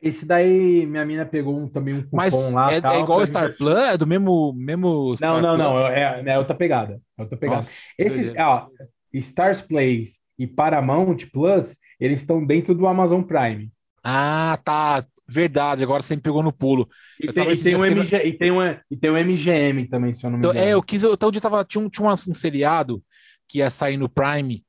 esse 0.00 0.24
daí, 0.26 0.86
minha 0.86 1.04
mina 1.04 1.26
pegou 1.26 1.58
um, 1.58 1.68
também 1.68 1.94
um 1.94 2.02
cupom 2.02 2.16
Mas 2.16 2.52
lá. 2.52 2.72
é, 2.72 2.76
é 2.76 2.80
tal, 2.80 2.98
igual 2.98 3.20
o 3.20 3.26
Star 3.26 3.54
Plus? 3.56 3.78
É 3.78 3.96
do 3.96 4.06
mesmo, 4.06 4.52
mesmo 4.54 5.16
Não, 5.18 5.28
Star 5.28 5.40
não, 5.40 5.56
Plus? 5.56 5.58
não. 5.58 5.86
É, 5.88 6.22
é 6.26 6.38
outra 6.38 6.54
pegada. 6.54 7.00
É 7.18 7.22
outra 7.22 7.36
pegada. 7.36 7.56
Nossa, 7.56 7.72
Esse, 7.98 8.32
ó, 8.38 8.68
Stars 9.12 9.60
Plays 9.60 10.18
e 10.38 10.46
Paramount 10.46 11.18
Plus, 11.32 11.76
eles 11.98 12.20
estão 12.20 12.44
dentro 12.44 12.74
do 12.74 12.86
Amazon 12.86 13.22
Prime. 13.22 13.70
Ah, 14.02 14.58
tá. 14.64 15.04
Verdade, 15.28 15.82
agora 15.84 16.02
você 16.02 16.16
me 16.16 16.22
pegou 16.22 16.42
no 16.42 16.52
pulo. 16.52 16.88
E 17.18 17.28
Eu 17.28 17.34
tem, 17.34 17.52
e 17.52 17.58
tem 17.62 17.76
um 17.76 17.84
MG, 17.84 18.16
e, 18.26 18.36
tem 18.38 18.50
um, 18.50 18.60
e 18.90 18.96
tem 18.96 19.10
um 19.10 19.16
MGM 19.16 19.88
também, 19.88 20.12
se 20.12 20.24
eu 20.26 20.30
não 20.30 20.38
me 20.38 20.46
Então, 20.46 20.50
engano. 20.50 20.66
é, 20.66 20.70
eu 20.74 20.82
quis. 20.82 21.04
Então, 21.04 21.30
eu 21.32 21.40
tava, 21.40 21.64
tinha, 21.64 21.84
um, 21.84 21.88
tinha 21.90 22.06
um, 22.08 22.12
um 22.12 22.16
seriado 22.34 23.02
que 23.50 23.58
ia 23.58 23.68
sair 23.68 23.96
no 23.96 24.08
Prime. 24.08 24.64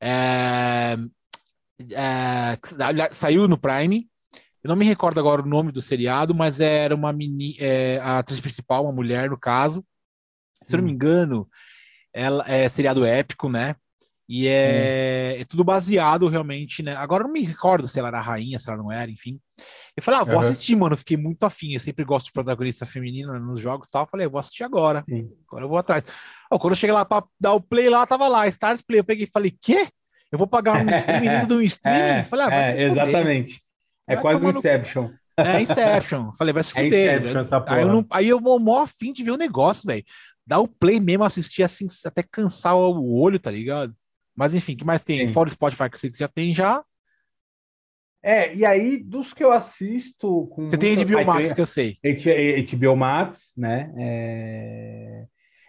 é, 0.00 0.96
é, 1.92 2.58
saiu 3.10 3.48
no 3.48 3.58
Prime. 3.58 4.08
Eu 4.62 4.68
não 4.68 4.76
me 4.76 4.84
recordo 4.84 5.18
agora 5.18 5.42
o 5.42 5.46
nome 5.46 5.72
do 5.72 5.82
seriado, 5.82 6.34
mas 6.34 6.60
era 6.60 6.94
uma 6.94 7.12
meni, 7.12 7.56
é, 7.58 7.98
a 7.98 8.18
atriz 8.18 8.40
principal, 8.40 8.84
uma 8.84 8.92
mulher, 8.92 9.28
no 9.28 9.38
caso. 9.38 9.84
Se 10.62 10.74
eu 10.74 10.78
não 10.78 10.84
me 10.84 10.90
Hum. 10.92 10.94
engano, 10.94 11.48
ela 12.12 12.44
é 12.48 12.68
seriado 12.68 13.04
épico, 13.04 13.48
né? 13.48 13.74
E 14.32 14.46
é, 14.46 15.40
é 15.40 15.44
tudo 15.44 15.64
baseado 15.64 16.28
realmente, 16.28 16.84
né? 16.84 16.94
Agora 16.94 17.24
eu 17.24 17.26
não 17.26 17.32
me 17.32 17.42
recordo 17.42 17.88
se 17.88 17.98
ela 17.98 18.06
era 18.06 18.20
rainha, 18.20 18.60
se 18.60 18.68
ela 18.70 18.78
não 18.80 18.92
era, 18.92 19.10
enfim. 19.10 19.40
Eu 19.96 20.02
falei, 20.04 20.20
ah, 20.20 20.22
vou 20.24 20.38
Aham. 20.38 20.48
assistir, 20.50 20.76
mano. 20.76 20.96
Fiquei 20.96 21.16
muito 21.16 21.42
afim. 21.42 21.72
Eu 21.74 21.80
sempre 21.80 22.04
gosto 22.04 22.26
de 22.26 22.32
protagonista 22.32 22.86
feminina 22.86 23.40
nos 23.40 23.60
jogos 23.60 23.88
e 23.88 23.90
tal. 23.90 24.04
Eu 24.04 24.08
falei, 24.08 24.26
eu 24.26 24.30
vou 24.30 24.38
assistir 24.38 24.62
agora. 24.62 25.02
Sim. 25.08 25.28
Agora 25.48 25.64
eu 25.64 25.68
vou 25.68 25.78
atrás. 25.78 26.04
Ó, 26.48 26.60
quando 26.60 26.74
eu 26.74 26.76
cheguei 26.76 26.94
lá 26.94 27.04
pra 27.04 27.24
dar 27.40 27.54
o 27.54 27.60
play 27.60 27.88
lá, 27.88 28.06
tava 28.06 28.28
lá, 28.28 28.46
Stars 28.46 28.82
Play. 28.82 29.00
Eu 29.00 29.04
peguei 29.04 29.24
e 29.24 29.30
falei, 29.30 29.52
quê? 29.60 29.88
Eu 30.30 30.38
vou 30.38 30.46
pagar 30.46 30.76
um 30.80 30.88
streaming 30.94 31.26
dentro 31.30 31.48
de 31.48 31.54
um 31.54 31.60
streaming? 31.62 31.98
É, 32.20 32.22
falei, 32.22 32.46
ah, 32.46 32.70
é, 32.70 32.82
exatamente. 32.84 33.60
É 34.08 34.14
Vai 34.14 34.22
quase 34.22 34.46
um 34.46 34.52
no- 34.52 34.58
Inception. 34.60 35.10
É 35.36 35.60
Inception. 35.60 36.30
Falei, 36.38 36.54
vai 36.54 36.62
se 36.62 36.78
É. 36.78 36.86
Inception 36.86 37.40
essa 37.40 37.60
porra. 37.60 37.76
aí, 37.76 37.82
eu 37.82 37.88
não, 37.88 38.06
aí 38.10 38.28
eu 38.28 38.40
vou 38.40 38.60
mó 38.60 38.82
afim 38.82 39.12
de 39.12 39.24
ver 39.24 39.32
o 39.32 39.36
negócio, 39.36 39.88
velho. 39.88 40.04
Dar 40.46 40.60
o 40.60 40.68
play 40.68 41.00
mesmo, 41.00 41.24
assistir 41.24 41.64
assim, 41.64 41.88
até 42.04 42.22
cansar 42.22 42.76
o 42.76 43.12
olho, 43.20 43.40
tá 43.40 43.50
ligado? 43.50 43.92
Mas 44.34 44.54
enfim, 44.54 44.74
o 44.74 44.76
que 44.76 44.84
mais 44.84 45.02
tem? 45.02 45.26
Sim. 45.26 45.32
Fora 45.32 45.48
o 45.48 45.52
Spotify 45.52 45.90
que 45.90 45.98
você 45.98 46.08
já 46.10 46.28
tem 46.28 46.54
já. 46.54 46.82
É, 48.22 48.54
e 48.54 48.66
aí, 48.66 48.98
dos 48.98 49.32
que 49.32 49.42
eu 49.42 49.50
assisto 49.50 50.50
Você 50.68 50.76
tem 50.76 50.94
muita- 50.94 51.10
HBO 51.10 51.18
Aí 51.18 51.24
Max, 51.24 51.42
tem 51.48 51.54
que 51.54 51.60
eu 51.60 51.66
sei. 51.66 51.98
HBO 52.02 52.96
Max, 52.96 53.52
né? 53.56 53.90
É... 53.96 55.24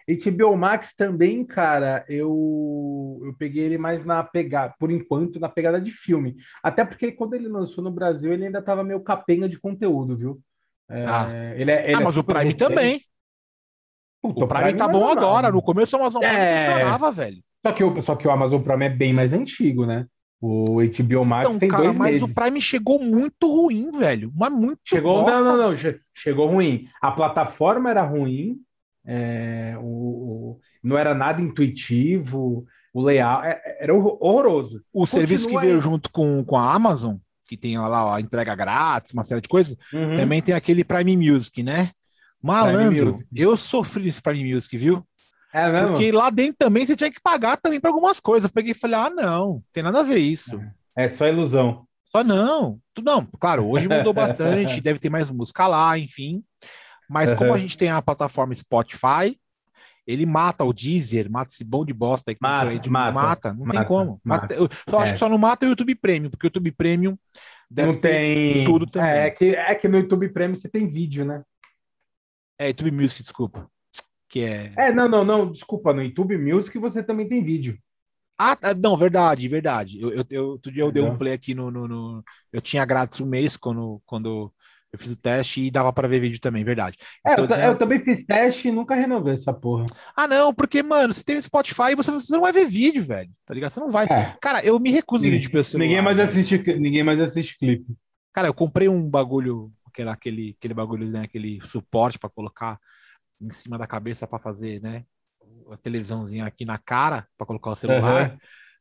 HBO 0.06 0.54
Max 0.56 0.94
também, 0.94 1.44
cara, 1.46 2.04
eu, 2.08 3.20
eu 3.24 3.34
peguei 3.38 3.62
ele 3.64 3.78
mais 3.78 4.04
na 4.04 4.22
pegada, 4.22 4.74
por 4.78 4.90
enquanto, 4.90 5.40
na 5.40 5.48
pegada 5.48 5.80
de 5.80 5.90
filme. 5.90 6.36
Até 6.62 6.84
porque 6.84 7.12
quando 7.12 7.32
ele 7.34 7.48
lançou 7.48 7.82
no 7.82 7.90
Brasil, 7.90 8.32
ele 8.32 8.44
ainda 8.46 8.60
tava 8.60 8.84
meio 8.84 9.00
capenga 9.00 9.48
de 9.48 9.58
conteúdo, 9.58 10.14
viu? 10.16 10.40
É, 10.90 11.02
Tá. 11.04 11.28
ele 11.56 11.70
é- 11.70 11.84
ele 11.88 11.96
ah, 11.96 12.00
é 12.00 12.04
mas 12.04 12.16
o 12.18 12.24
Prime 12.24 12.44
recente. 12.44 12.58
também. 12.58 13.00
Puta, 14.20 14.44
O 14.44 14.48
Prime 14.48 14.74
tá 14.74 14.88
mais 14.88 14.98
bom 14.98 15.08
agora. 15.08 15.50
No 15.50 15.62
começo 15.62 15.96
o 15.96 16.00
Amazon 16.00 16.20
Prime 16.20 16.36
É. 16.36 16.58
funcionava, 16.58 17.10
velho. 17.10 17.42
Só 17.64 17.72
que, 17.72 17.84
o, 17.84 18.00
só 18.00 18.16
que 18.16 18.26
o 18.26 18.30
Amazon 18.30 18.60
Prime 18.62 18.84
é 18.86 18.88
bem 18.90 19.12
mais 19.12 19.32
antigo, 19.32 19.86
né? 19.86 20.06
O 20.40 20.80
HBO 20.82 21.24
Max 21.24 21.48
Não, 21.48 21.58
tem 21.58 21.68
cara, 21.68 21.84
dois 21.84 21.96
mas 21.96 22.12
meses. 22.20 22.22
o 22.28 22.34
Prime 22.34 22.60
chegou 22.60 22.98
muito 22.98 23.46
ruim, 23.46 23.92
velho. 23.92 24.32
Mas 24.34 24.50
muito 24.50 24.80
Chegou, 24.84 25.22
bosta. 25.22 25.40
não, 25.40 25.56
não, 25.56 25.68
não, 25.68 25.76
che- 25.76 26.00
chegou 26.12 26.48
ruim. 26.48 26.86
A 27.00 27.12
plataforma 27.12 27.88
era 27.90 28.02
ruim, 28.02 28.56
é, 29.06 29.76
o, 29.80 29.84
o- 29.84 30.60
não 30.82 30.98
era 30.98 31.14
nada 31.14 31.40
intuitivo, 31.40 32.64
o 32.92 33.00
layout 33.02 33.46
é- 33.46 33.78
era 33.80 33.94
horror- 33.94 34.18
horroroso. 34.20 34.82
O 34.92 35.06
serviço 35.06 35.44
que 35.46 35.52
Continua 35.54 35.60
veio 35.62 35.74
aí. 35.76 35.80
junto 35.80 36.10
com, 36.10 36.44
com 36.44 36.56
a 36.56 36.74
Amazon, 36.74 37.16
que 37.48 37.56
tem 37.56 37.78
lá 37.78 38.16
a 38.16 38.20
entrega 38.20 38.54
grátis, 38.56 39.12
uma 39.12 39.22
série 39.24 39.40
de 39.40 39.48
coisas, 39.48 39.76
Uhum. 39.94 40.16
também 40.16 40.42
tem 40.42 40.54
aquele 40.56 40.82
Prime 40.84 41.16
Music, 41.16 41.62
né? 41.62 41.90
Malandro, 42.42 43.20
eu 43.34 43.56
sofri 43.56 44.02
nesse 44.04 44.20
Prime 44.20 44.52
Music, 44.54 44.76
viu? 44.76 45.06
É 45.52 45.70
mesmo? 45.70 45.88
Porque 45.88 46.10
lá 46.12 46.30
dentro 46.30 46.56
também 46.58 46.86
você 46.86 46.96
tinha 46.96 47.10
que 47.12 47.20
pagar 47.20 47.56
também 47.58 47.78
para 47.80 47.90
algumas 47.90 48.18
coisas. 48.18 48.48
Eu 48.48 48.54
peguei 48.54 48.72
e 48.72 48.74
falei, 48.74 48.96
ah, 48.96 49.10
não, 49.10 49.62
tem 49.72 49.82
nada 49.82 50.00
a 50.00 50.02
ver 50.02 50.18
isso. 50.18 50.58
É 50.96 51.10
só 51.10 51.26
ilusão. 51.26 51.86
Só 52.04 52.22
não. 52.24 52.78
Tu- 52.94 53.02
Não, 53.02 53.24
claro, 53.40 53.66
hoje 53.68 53.88
mudou 53.88 54.12
bastante, 54.14 54.80
deve 54.80 54.98
ter 54.98 55.10
mais 55.10 55.30
música 55.30 55.66
lá, 55.66 55.98
enfim. 55.98 56.42
Mas 57.08 57.32
como 57.34 57.50
Uhum. 57.50 57.56
a 57.56 57.58
gente 57.58 57.76
tem 57.76 57.90
a 57.90 58.00
plataforma 58.00 58.54
Spotify, 58.54 59.38
ele 60.06 60.24
mata 60.26 60.64
o 60.64 60.72
Deezer, 60.72 61.30
mata 61.30 61.50
esse 61.50 61.62
bom 61.64 61.84
de 61.84 61.92
bosta 61.92 62.30
aí 62.30 62.34
que 62.34 62.40
tem 62.40 62.50
Mata, 62.50 62.70
aí 62.70 62.78
de- 62.78 62.90
mata, 62.90 63.52
não 63.52 63.64
tem 63.66 63.78
mata, 63.78 63.84
como. 63.84 64.20
mata. 64.24 64.42
Mata- 64.42 64.54
eu 64.54 64.68
só 64.88 64.98
acho 64.98 65.10
É. 65.10 65.12
que 65.14 65.18
só 65.18 65.28
não 65.28 65.38
mata 65.38 65.64
o 65.66 65.68
YouTube 65.68 65.94
Premium, 65.94 66.30
porque 66.30 66.46
o 66.46 66.48
YouTube 66.48 66.72
Premium 66.72 67.16
deve 67.70 67.92
não 67.92 68.00
ter. 68.00 68.08
tem 68.10 68.64
tudo 68.64 68.86
também. 68.86 69.10
É, 69.10 69.26
é 69.26 69.30
que, 69.30 69.44
é 69.54 69.74
que 69.74 69.88
no 69.88 69.98
YouTube 69.98 70.28
Premium 70.30 70.56
você 70.56 70.68
tem 70.68 70.88
vídeo, 70.88 71.24
né? 71.24 71.42
É, 72.58 72.68
YouTube 72.68 72.90
Music, 72.92 73.22
desculpa. 73.22 73.68
Que 74.32 74.44
é. 74.44 74.72
É, 74.78 74.90
não, 74.90 75.06
não, 75.10 75.22
não, 75.26 75.52
desculpa, 75.52 75.92
no 75.92 76.02
YouTube 76.02 76.38
Music 76.38 76.78
você 76.78 77.02
também 77.02 77.28
tem 77.28 77.44
vídeo. 77.44 77.76
Ah, 78.38 78.56
tá, 78.56 78.74
não, 78.74 78.96
verdade, 78.96 79.46
verdade. 79.46 80.00
Eu, 80.00 80.10
eu, 80.10 80.24
eu, 80.30 80.46
outro 80.48 80.72
dia 80.72 80.82
eu 80.82 80.90
dei 80.90 81.02
um 81.02 81.18
play 81.18 81.34
aqui 81.34 81.54
no, 81.54 81.70
no, 81.70 81.86
no- 81.86 82.24
Eu 82.50 82.62
tinha 82.62 82.82
grátis 82.86 83.20
um 83.20 83.26
mês 83.26 83.58
quando, 83.58 84.00
quando 84.06 84.50
eu 84.90 84.98
fiz 84.98 85.12
o 85.12 85.16
teste 85.16 85.60
e 85.60 85.70
dava 85.70 85.92
para 85.92 86.08
ver 86.08 86.18
vídeo 86.18 86.40
também, 86.40 86.64
verdade. 86.64 86.96
É, 87.26 87.34
eu, 87.34 87.42
dizendo- 87.46 87.62
eu 87.62 87.78
também 87.78 88.00
fiz 88.02 88.24
teste 88.24 88.68
e 88.68 88.72
nunca 88.72 88.94
renovei 88.94 89.34
essa 89.34 89.52
porra. 89.52 89.84
Ah, 90.16 90.26
não, 90.26 90.52
porque, 90.52 90.82
mano, 90.82 91.12
você 91.12 91.22
tem 91.22 91.38
Spotify 91.40 91.92
e 91.92 91.94
você, 91.94 92.10
você 92.10 92.32
não 92.32 92.40
vai 92.40 92.52
ver 92.52 92.66
vídeo, 92.66 93.04
velho. 93.04 93.30
Tá 93.44 93.52
ligado? 93.52 93.70
Você 93.70 93.80
não 93.80 93.90
vai. 93.90 94.06
É, 94.06 94.34
Cara, 94.40 94.64
eu 94.64 94.80
me 94.80 94.90
recuso 94.90 95.24
ver 95.24 95.30
vídeo 95.32 95.50
pelo 95.50 95.62
celular. 95.62 95.86
ninguém 95.86 96.02
mais 96.02 96.16
velho. 96.16 96.30
assiste, 96.30 96.58
ninguém 96.78 97.04
mais 97.04 97.20
assiste 97.20 97.58
clipe. 97.58 97.86
Cara, 98.32 98.48
eu 98.48 98.54
comprei 98.54 98.88
um 98.88 99.08
bagulho, 99.08 99.70
aquele, 99.86 100.08
aquele, 100.08 100.56
aquele 100.58 100.74
bagulho, 100.74 101.06
né? 101.08 101.22
Aquele 101.24 101.60
suporte 101.60 102.18
para 102.18 102.30
colocar 102.30 102.78
em 103.42 103.50
cima 103.50 103.78
da 103.78 103.86
cabeça 103.86 104.26
para 104.26 104.38
fazer, 104.38 104.80
né? 104.80 105.04
A 105.70 105.76
televisãozinha 105.76 106.46
aqui 106.46 106.64
na 106.64 106.78
cara 106.78 107.26
para 107.36 107.46
colocar 107.46 107.70
o 107.70 107.76
celular. 107.76 108.30
Aham. 108.30 108.38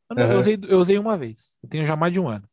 Eu, 0.09 0.15
não- 0.15 0.31
eu 0.33 0.39
usei, 0.39 0.59
eu 0.67 0.77
usei 0.77 0.97
uma 0.97 1.17
vez. 1.17 1.57
Eu 1.63 1.69
tenho 1.69 1.85
já 1.85 1.95
mais 1.95 2.13
de 2.13 2.19
um 2.19 2.27
ano. 2.27 2.47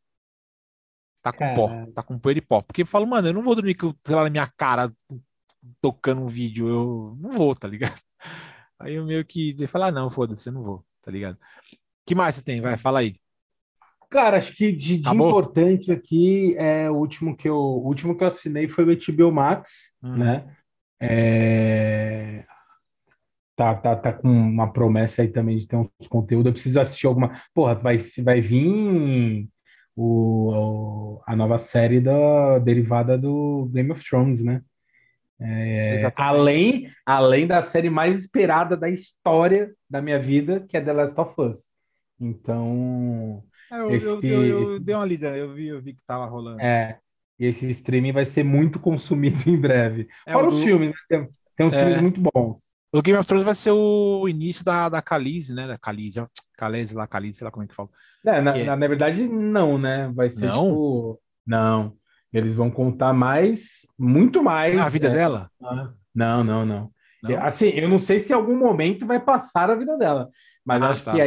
Tá 1.21 1.31
com 1.33 1.53
pó. 1.53 1.67
Caralho. 1.67 1.93
Tá 1.93 2.03
com 2.03 2.17
poeira 2.19 2.39
e 2.39 2.41
pó. 2.41 2.61
Porque 2.61 2.81
eu 2.83 2.85
falo, 2.85 3.05
mano, 3.05 3.27
eu 3.27 3.33
não 3.33 3.43
vou 3.43 3.55
dormir 3.55 3.75
com 3.75 3.87
o 3.87 3.95
celular 4.03 4.23
na 4.23 4.29
minha 4.29 4.47
cara 4.47 4.91
tocando 5.81 6.21
um 6.21 6.27
vídeo. 6.27 6.67
Eu 6.67 7.17
não 7.19 7.31
vou, 7.31 7.55
tá 7.55 7.67
ligado? 7.67 7.99
Aí 8.79 8.95
eu 8.95 9.05
meio 9.05 9.25
que 9.25 9.55
falo, 9.67 9.85
ah, 9.85 9.91
não, 9.91 10.09
foda-se, 10.09 10.47
eu 10.47 10.53
não 10.53 10.63
vou, 10.63 10.85
tá 11.01 11.11
ligado? 11.11 11.37
que 12.05 12.15
mais 12.15 12.35
você 12.35 12.43
tem? 12.43 12.59
Vai, 12.61 12.77
fala 12.77 12.99
aí. 12.99 13.19
Cara, 14.09 14.37
acho 14.37 14.55
que 14.55 14.71
de, 14.71 14.97
de 14.97 15.09
importante 15.09 15.91
aqui 15.91 16.55
é 16.57 16.89
o 16.89 16.95
último 16.95 17.37
que 17.37 17.47
eu, 17.47 17.55
o 17.55 17.85
último 17.85 18.17
que 18.17 18.23
eu 18.23 18.27
assinei 18.27 18.67
foi 18.67 18.83
o 18.83 18.91
HBO 18.91 19.31
Max, 19.31 19.91
Hum. 20.01 20.17
né? 20.17 20.57
É, 20.99 22.45
Tá, 23.55 23.75
tá, 23.75 23.93
tá 23.93 24.13
com 24.13 24.29
uma 24.29 24.71
promessa 24.71 25.21
aí 25.21 25.27
também 25.27 25.57
de 25.57 25.67
ter 25.67 25.75
uns 25.75 26.07
conteúdos. 26.07 26.45
Eu 26.47 26.53
preciso 26.53 26.79
assistir 26.79 27.07
alguma. 27.07 27.33
Porra, 27.53 27.75
vai, 27.75 27.97
vai 28.23 28.39
vir 28.39 29.49
o, 29.97 31.17
o- 31.17 31.21
a 31.27 31.35
nova 31.35 31.57
série 31.57 31.99
da, 31.99 32.57
derivada 32.59 33.17
do 33.17 33.69
Game 33.73 33.91
of 33.91 34.01
Thrones, 34.07 34.41
né? 34.41 34.61
É, 35.41 35.97
além, 36.17 36.89
além 37.05 37.47
da 37.47 37.61
série 37.61 37.89
mais 37.89 38.19
esperada 38.21 38.77
da 38.77 38.89
história 38.89 39.73
da 39.89 40.01
minha 40.01 40.19
vida, 40.19 40.65
que 40.67 40.77
é 40.77 40.81
The 40.81 40.93
Last 40.93 41.19
of 41.19 41.33
Us. 41.41 41.65
Então, 42.19 43.43
É, 43.71 43.77
Eu, 43.79 43.93
Esse- 43.93 44.07
eu- 44.07 44.21
eu- 44.23 44.45
eu 44.45 44.63
esse- 44.73 44.79
dei 44.79 44.95
uma 44.95 45.05
lida, 45.05 45.37
eu 45.37 45.53
vi, 45.53 45.67
eu 45.67 45.81
vi 45.81 45.93
que 45.93 46.03
tava 46.05 46.25
rolando. 46.25 46.59
é, 46.61 46.97
esse 47.45 47.69
streaming 47.71 48.11
vai 48.11 48.25
ser 48.25 48.43
muito 48.43 48.79
consumido 48.81 49.49
em 49.49 49.57
breve. 49.57 50.07
É, 50.25 50.33
Fora 50.33 50.45
o 50.45 50.47
os 50.49 50.55
do- 50.55 50.61
filmes, 50.63 50.89
né? 50.91 50.95
Tem, 51.09 51.29
tem 51.57 51.65
uns 51.67 51.73
É. 51.73 51.83
filmes 51.83 52.01
muito 52.01 52.21
bons. 52.21 52.57
O 52.91 53.01
Game 53.03 53.19
of 53.19 53.27
Thrones 53.27 53.45
vai 53.45 53.53
ser 53.55 53.71
o 53.71 54.27
início 54.27 54.65
da, 54.65 54.89
da 54.89 54.99
Khaleesi, 55.01 55.53
né? 55.53 55.67
Da 55.67 55.77
Khaleesi, 55.77 56.19
ó. 56.19 56.27
Khaleesi 56.57 56.95
lá, 56.95 57.05
Khaleesi, 57.07 57.37
sei 57.37 57.45
lá 57.45 57.51
como 57.51 57.63
é 57.63 57.67
que 57.67 57.75
fala. 57.75 57.89
É, 58.25 58.41
na, 58.41 58.53
Que 58.53 58.59
é- 58.61 58.65
na, 58.65 58.75
na 58.75 58.87
verdade, 58.87 59.27
não, 59.27 59.77
né? 59.77 60.11
Vai 60.13 60.29
ser 60.29 60.45
Não? 60.47 60.65
tipo. 60.69 61.21
Não. 61.45 61.93
Eles 62.33 62.53
vão 62.53 62.69
contar 62.69 63.13
mais, 63.13 63.87
muito 63.97 64.43
mais. 64.43 64.77
A 64.79 64.89
vida 64.89 65.07
é, 65.07 65.11
dela? 65.11 65.49
ah, 65.63 65.91
Não, 66.13 66.43
não, 66.43 66.65
não. 66.65 66.91
Não? 67.23 67.29
Eu- 67.31 67.41
Assim, 67.43 67.67
eu 67.69 67.87
não 67.89 67.97
sei 67.99 68.19
se 68.19 68.31
em 68.31 68.35
algum 68.35 68.55
momento 68.57 69.05
vai 69.05 69.19
passar 69.19 69.69
a 69.69 69.75
vida 69.75 69.97
dela, 69.97 70.29
mas 70.65 70.81
Ah, 70.81 70.89
acho 70.89 71.03
tá. 71.03 71.11
que 71.13 71.21
a, 71.21 71.25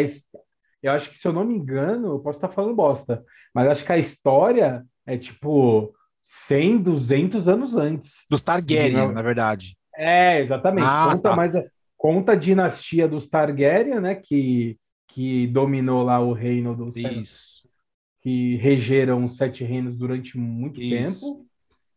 eu 0.82 0.92
acho 0.92 1.10
que 1.10 1.18
se 1.18 1.26
eu 1.28 1.32
não 1.32 1.44
me 1.44 1.54
engano, 1.54 2.08
eu 2.08 2.18
posso 2.20 2.38
estar 2.38 2.48
falando 2.48 2.74
bosta, 2.74 3.24
mas 3.54 3.68
acho 3.68 3.84
que 3.84 3.92
a 3.92 3.98
história 3.98 4.84
é 5.06 5.16
tipo 5.18 5.92
100, 6.22 6.78
200 6.78 7.48
anos 7.48 7.76
antes. 7.76 8.24
Dos 8.30 8.42
Targaryen, 8.42 9.12
na 9.12 9.22
verdade. 9.22 9.76
É, 9.96 10.40
exatamente. 10.40 10.86
Ah, 10.88 11.10
conta 11.12 11.30
tá. 11.30 11.36
mais 11.36 11.56
a, 11.56 11.64
conta 11.96 12.32
a 12.32 12.36
dinastia 12.36 13.06
dos 13.06 13.26
Targaryen, 13.26 14.00
né, 14.00 14.14
que 14.14 14.78
que 15.12 15.46
dominou 15.48 16.02
lá 16.02 16.18
o 16.20 16.32
reino 16.32 16.74
dos 16.74 16.96
Isso. 16.96 17.68
que 18.22 18.56
regeram 18.56 19.24
os 19.24 19.36
sete 19.36 19.62
reinos 19.62 19.94
durante 19.96 20.38
muito 20.38 20.80
Isso. 20.80 21.20
tempo, 21.20 21.46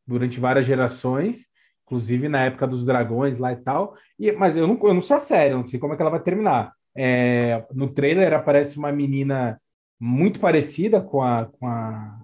durante 0.05 0.39
várias 0.39 0.65
gerações, 0.65 1.45
inclusive 1.86 2.28
na 2.28 2.43
época 2.43 2.67
dos 2.67 2.84
dragões 2.84 3.39
lá 3.39 3.53
e 3.53 3.55
tal. 3.57 3.95
E, 4.19 4.32
mas 4.34 4.57
eu 4.57 4.67
não, 4.67 4.78
eu 4.84 4.93
não 4.93 5.01
sei 5.01 5.15
a 5.15 5.21
série, 5.21 5.53
eu 5.53 5.59
não 5.59 5.67
sei 5.67 5.80
como 5.80 5.93
é 5.93 5.95
que 5.95 6.01
ela 6.01 6.11
vai 6.11 6.21
terminar. 6.21 6.73
É, 6.97 7.65
no 7.73 7.93
trailer 7.93 8.34
aparece 8.34 8.78
uma 8.78 8.91
menina 8.91 9.59
muito 9.99 10.39
parecida 10.39 10.99
com 10.99 11.23
a, 11.23 11.45
com 11.45 11.67
a, 11.67 12.19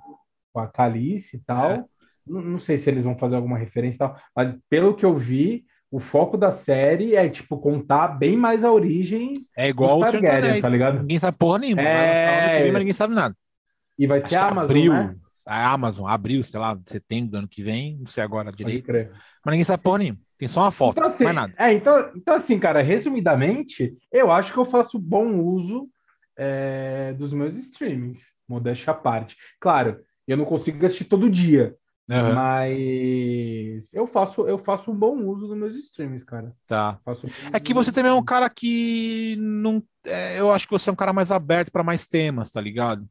com 0.51 0.59
a 0.59 0.67
Calice 0.67 1.37
e 1.37 1.39
tal. 1.39 1.71
É. 1.71 1.85
Não, 2.25 2.41
não 2.41 2.59
sei 2.59 2.77
se 2.77 2.89
eles 2.89 3.03
vão 3.03 3.17
fazer 3.17 3.35
alguma 3.35 3.57
referência 3.57 3.95
e 3.95 3.99
tal, 3.99 4.15
mas 4.35 4.57
pelo 4.69 4.95
que 4.95 5.05
eu 5.05 5.15
vi, 5.15 5.65
o 5.91 5.99
foco 5.99 6.37
da 6.37 6.51
série 6.51 7.15
é, 7.15 7.27
tipo, 7.29 7.57
contar 7.57 8.07
bem 8.09 8.37
mais 8.37 8.63
a 8.63 8.71
origem 8.71 9.33
É 9.57 9.67
igual 9.69 9.99
o 9.99 10.03
Targaryen, 10.03 10.61
tá 10.61 10.69
ligado? 10.69 10.99
Ninguém 11.01 11.19
sabe 11.19 11.37
porra 11.37 11.59
nenhuma. 11.59 11.81
É. 11.81 12.61
Vem, 12.63 12.71
mas 12.71 12.79
ninguém 12.79 12.93
sabe 12.93 13.13
nada. 13.13 13.35
e 13.99 14.07
vai 14.07 14.19
Acho 14.19 14.29
ser 14.29 14.37
a 14.37 14.47
Amazon, 14.47 14.63
abril, 14.63 14.93
né? 14.93 15.15
A 15.47 15.73
Amazon 15.73 16.07
abriu, 16.07 16.43
sei 16.43 16.59
lá, 16.59 16.79
setembro 16.85 17.31
do 17.31 17.37
ano 17.39 17.47
que 17.47 17.61
vem, 17.63 17.97
não 17.97 18.05
sei 18.05 18.23
agora 18.23 18.51
direito. 18.51 18.87
Mas 19.43 19.51
ninguém 19.51 19.63
sabe 19.65 19.83
porra 19.83 19.97
nenhuma. 19.97 20.19
Tem 20.37 20.47
só 20.47 20.61
uma 20.61 20.71
foto, 20.71 20.97
Então, 20.97 21.07
assim, 21.09 21.23
mais 21.23 21.35
nada. 21.35 21.53
é, 21.57 21.73
então, 21.73 22.11
então, 22.15 22.35
assim, 22.35 22.57
cara, 22.57 22.81
resumidamente, 22.81 23.95
eu 24.11 24.31
acho 24.31 24.53
que 24.53 24.59
eu 24.59 24.65
faço 24.65 24.97
bom 24.97 25.35
uso 25.39 25.89
é, 26.37 27.13
dos 27.13 27.33
meus 27.33 27.55
streamings, 27.55 28.27
modéstia 28.47 28.91
à 28.91 28.93
parte. 28.93 29.35
Claro, 29.59 29.99
eu 30.27 30.37
não 30.37 30.45
consigo 30.45 30.83
assistir 30.85 31.05
todo 31.05 31.29
dia, 31.29 31.75
Aham, 32.11 32.35
mas 32.35 33.93
eu 33.93 34.05
faço, 34.05 34.47
eu 34.47 34.57
faço 34.57 34.91
um 34.91 34.95
bom 34.95 35.17
uso 35.25 35.47
dos 35.47 35.57
meus 35.57 35.75
streamings, 35.77 36.23
cara. 36.23 36.53
tá. 36.67 36.99
Faço 37.05 37.27
É 37.53 37.59
que 37.59 37.73
você 37.73 37.91
também 37.91 38.11
é 38.11 38.13
um 38.15 38.23
cara 38.23 38.49
que 38.49 39.35
não. 39.39 39.81
é, 40.05 40.39
eu 40.39 40.51
acho 40.51 40.67
que 40.67 40.71
você 40.73 40.89
é 40.89 40.93
um 40.93 40.95
cara 40.95 41.13
mais 41.13 41.31
aberto 41.31 41.71
para 41.71 41.83
mais 41.83 42.07
temas, 42.07 42.51
tá 42.51 42.59
ligado? 42.59 43.07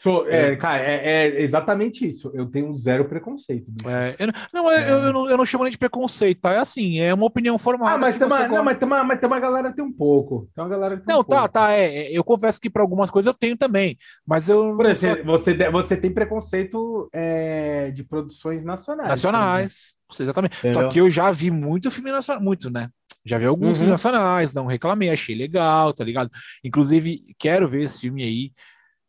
Sou- 0.00 0.28
é, 0.28 0.54
cara, 0.54 0.80
é, 0.80 1.26
é 1.26 1.42
exatamente 1.42 2.06
isso. 2.06 2.30
Eu 2.32 2.46
tenho 2.46 2.72
zero 2.76 3.08
preconceito. 3.08 3.66
É, 3.84 4.14
eu, 4.18 4.28
não- 4.54 4.70
eu, 4.72 4.78
eu, 4.80 4.98
eu 5.06 5.12
não, 5.12 5.30
eu 5.30 5.36
não 5.36 5.44
chamo 5.44 5.64
nem 5.64 5.72
de 5.72 5.78
preconceito, 5.78 6.40
tá? 6.40 6.52
É 6.52 6.58
assim, 6.58 7.00
é 7.00 7.12
uma 7.12 7.26
opinião 7.26 7.58
formada. 7.58 7.94
Ah, 7.96 7.98
mas 7.98 8.14
que 8.14 8.20
tem, 8.20 8.28
você 8.28 8.38
uma, 8.44 8.48
não, 8.48 8.64
mas, 8.64 8.78
tem 8.78 8.86
uma, 8.86 9.02
mas 9.02 9.18
tem 9.18 9.26
uma 9.26 9.40
galera 9.40 9.70
que 9.70 9.76
tem 9.76 9.84
um 9.84 9.92
pouco. 9.92 10.48
Tem 10.54 10.62
uma 10.62 10.70
galera 10.70 10.96
tem 10.96 11.04
Não, 11.08 11.20
um 11.20 11.24
tá, 11.24 11.36
pouco. 11.40 11.48
tá. 11.52 11.72
É, 11.72 11.96
é, 11.96 12.16
eu 12.16 12.22
confesso 12.22 12.60
que 12.60 12.70
para 12.70 12.80
algumas 12.82 13.10
coisas 13.10 13.26
eu 13.26 13.34
tenho 13.34 13.56
também, 13.56 13.96
mas 14.24 14.48
eu 14.48 14.76
Por 14.76 14.86
exemplo, 14.86 15.24
você, 15.24 15.52
de- 15.52 15.70
você 15.70 15.96
tem 15.96 16.12
preconceito 16.14 17.08
é, 17.12 17.90
de 17.90 18.04
produções 18.04 18.62
nacionais. 18.62 19.10
nacionais, 19.10 19.94
exatamente. 20.18 20.56
Só 20.58 20.68
Entendeu? 20.68 20.88
que 20.90 21.00
eu 21.00 21.10
já 21.10 21.32
vi 21.32 21.50
muito 21.50 21.90
filme 21.90 22.12
nacional, 22.12 22.40
muito, 22.42 22.70
né? 22.70 22.88
Já 23.24 23.36
vi 23.36 23.46
alguns 23.46 23.68
Uhum. 23.68 23.74
filmes 23.74 23.90
nacionais, 23.90 24.54
não 24.54 24.66
reclamei, 24.66 25.10
achei 25.10 25.34
legal, 25.34 25.92
tá 25.92 26.04
ligado? 26.04 26.30
Inclusive, 26.64 27.20
quero 27.36 27.68
ver 27.68 27.82
esse 27.82 28.00
filme 28.02 28.22
aí 28.22 28.52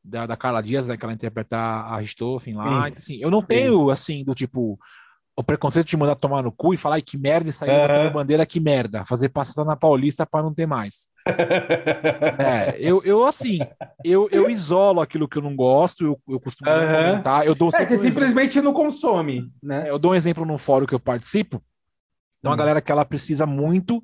da, 0.03 0.25
da 0.25 0.37
Carla 0.37 0.61
Dias, 0.61 0.87
né, 0.87 0.97
que 0.97 1.03
ela 1.03 1.13
interpreta 1.13 1.57
a 1.57 1.97
Richthofen 1.99 2.55
lá. 2.55 2.87
Então, 2.87 2.99
assim, 2.99 3.17
eu 3.17 3.29
não 3.31 3.41
tenho, 3.41 3.89
assim, 3.89 4.23
do 4.23 4.33
tipo, 4.33 4.79
o 5.35 5.43
preconceito 5.43 5.87
de 5.87 5.97
mandar 5.97 6.15
tomar 6.15 6.43
no 6.43 6.51
cu 6.51 6.73
e 6.73 6.77
falar, 6.77 7.01
que 7.01 7.17
merda, 7.17 7.49
e 7.49 7.53
sair 7.53 7.71
Aham. 7.71 7.87
botando 7.87 8.13
bandeira, 8.13 8.45
que 8.45 8.59
merda. 8.59 9.05
Fazer 9.05 9.29
passar 9.29 9.65
na 9.65 9.75
Paulista 9.75 10.25
para 10.25 10.43
não 10.43 10.53
ter 10.53 10.65
mais. 10.65 11.07
É, 12.39 12.77
eu, 12.79 13.01
eu 13.03 13.25
assim, 13.25 13.59
eu, 14.03 14.29
eu 14.31 14.49
isolo 14.49 15.01
aquilo 15.01 15.27
que 15.27 15.37
eu 15.37 15.41
não 15.41 15.55
gosto, 15.55 16.05
eu, 16.05 16.21
eu 16.27 16.39
costumo 16.39 16.69
Aham. 16.69 17.15
comentar. 17.15 17.45
Eu 17.45 17.55
dou 17.55 17.67
É, 17.69 17.71
você 17.71 17.81
um 17.81 17.83
exemplo. 17.83 18.09
simplesmente 18.11 18.61
não 18.61 18.73
consome, 18.73 19.51
né? 19.61 19.87
É, 19.87 19.89
Eu 19.89 19.99
dou 19.99 20.11
um 20.11 20.15
exemplo 20.15 20.45
num 20.45 20.57
fórum 20.57 20.85
que 20.85 20.93
eu 20.95 20.99
participo, 20.99 21.61
de 22.41 22.47
uma 22.49 22.53
Hum. 22.53 22.57
galera 22.57 22.81
que 22.81 22.91
ela 22.91 23.03
precisa 23.05 23.45
muito 23.45 24.01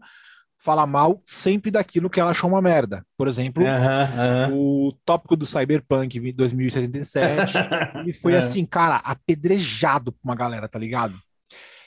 falar 0.57 0.87
mal 0.87 1.21
sempre 1.25 1.69
daquilo 1.69 2.09
que 2.09 2.19
ela 2.19 2.31
achou 2.31 2.49
uma 2.49 2.61
merda. 2.61 3.05
Por 3.17 3.27
exemplo, 3.27 3.65
Aham, 3.65 4.01
aham. 4.03 4.49
o 4.53 4.91
tópico 5.05 5.35
do 5.35 5.45
Cyberpunk 5.45 6.19
2077, 6.31 7.53
ele 8.01 8.13
foi 8.13 8.33
É. 8.33 8.37
assim, 8.37 8.65
cara, 8.65 8.97
apedrejado 8.97 10.11
por 10.11 10.19
uma 10.23 10.35
galera, 10.35 10.67
tá 10.67 10.79
ligado? 10.79 11.15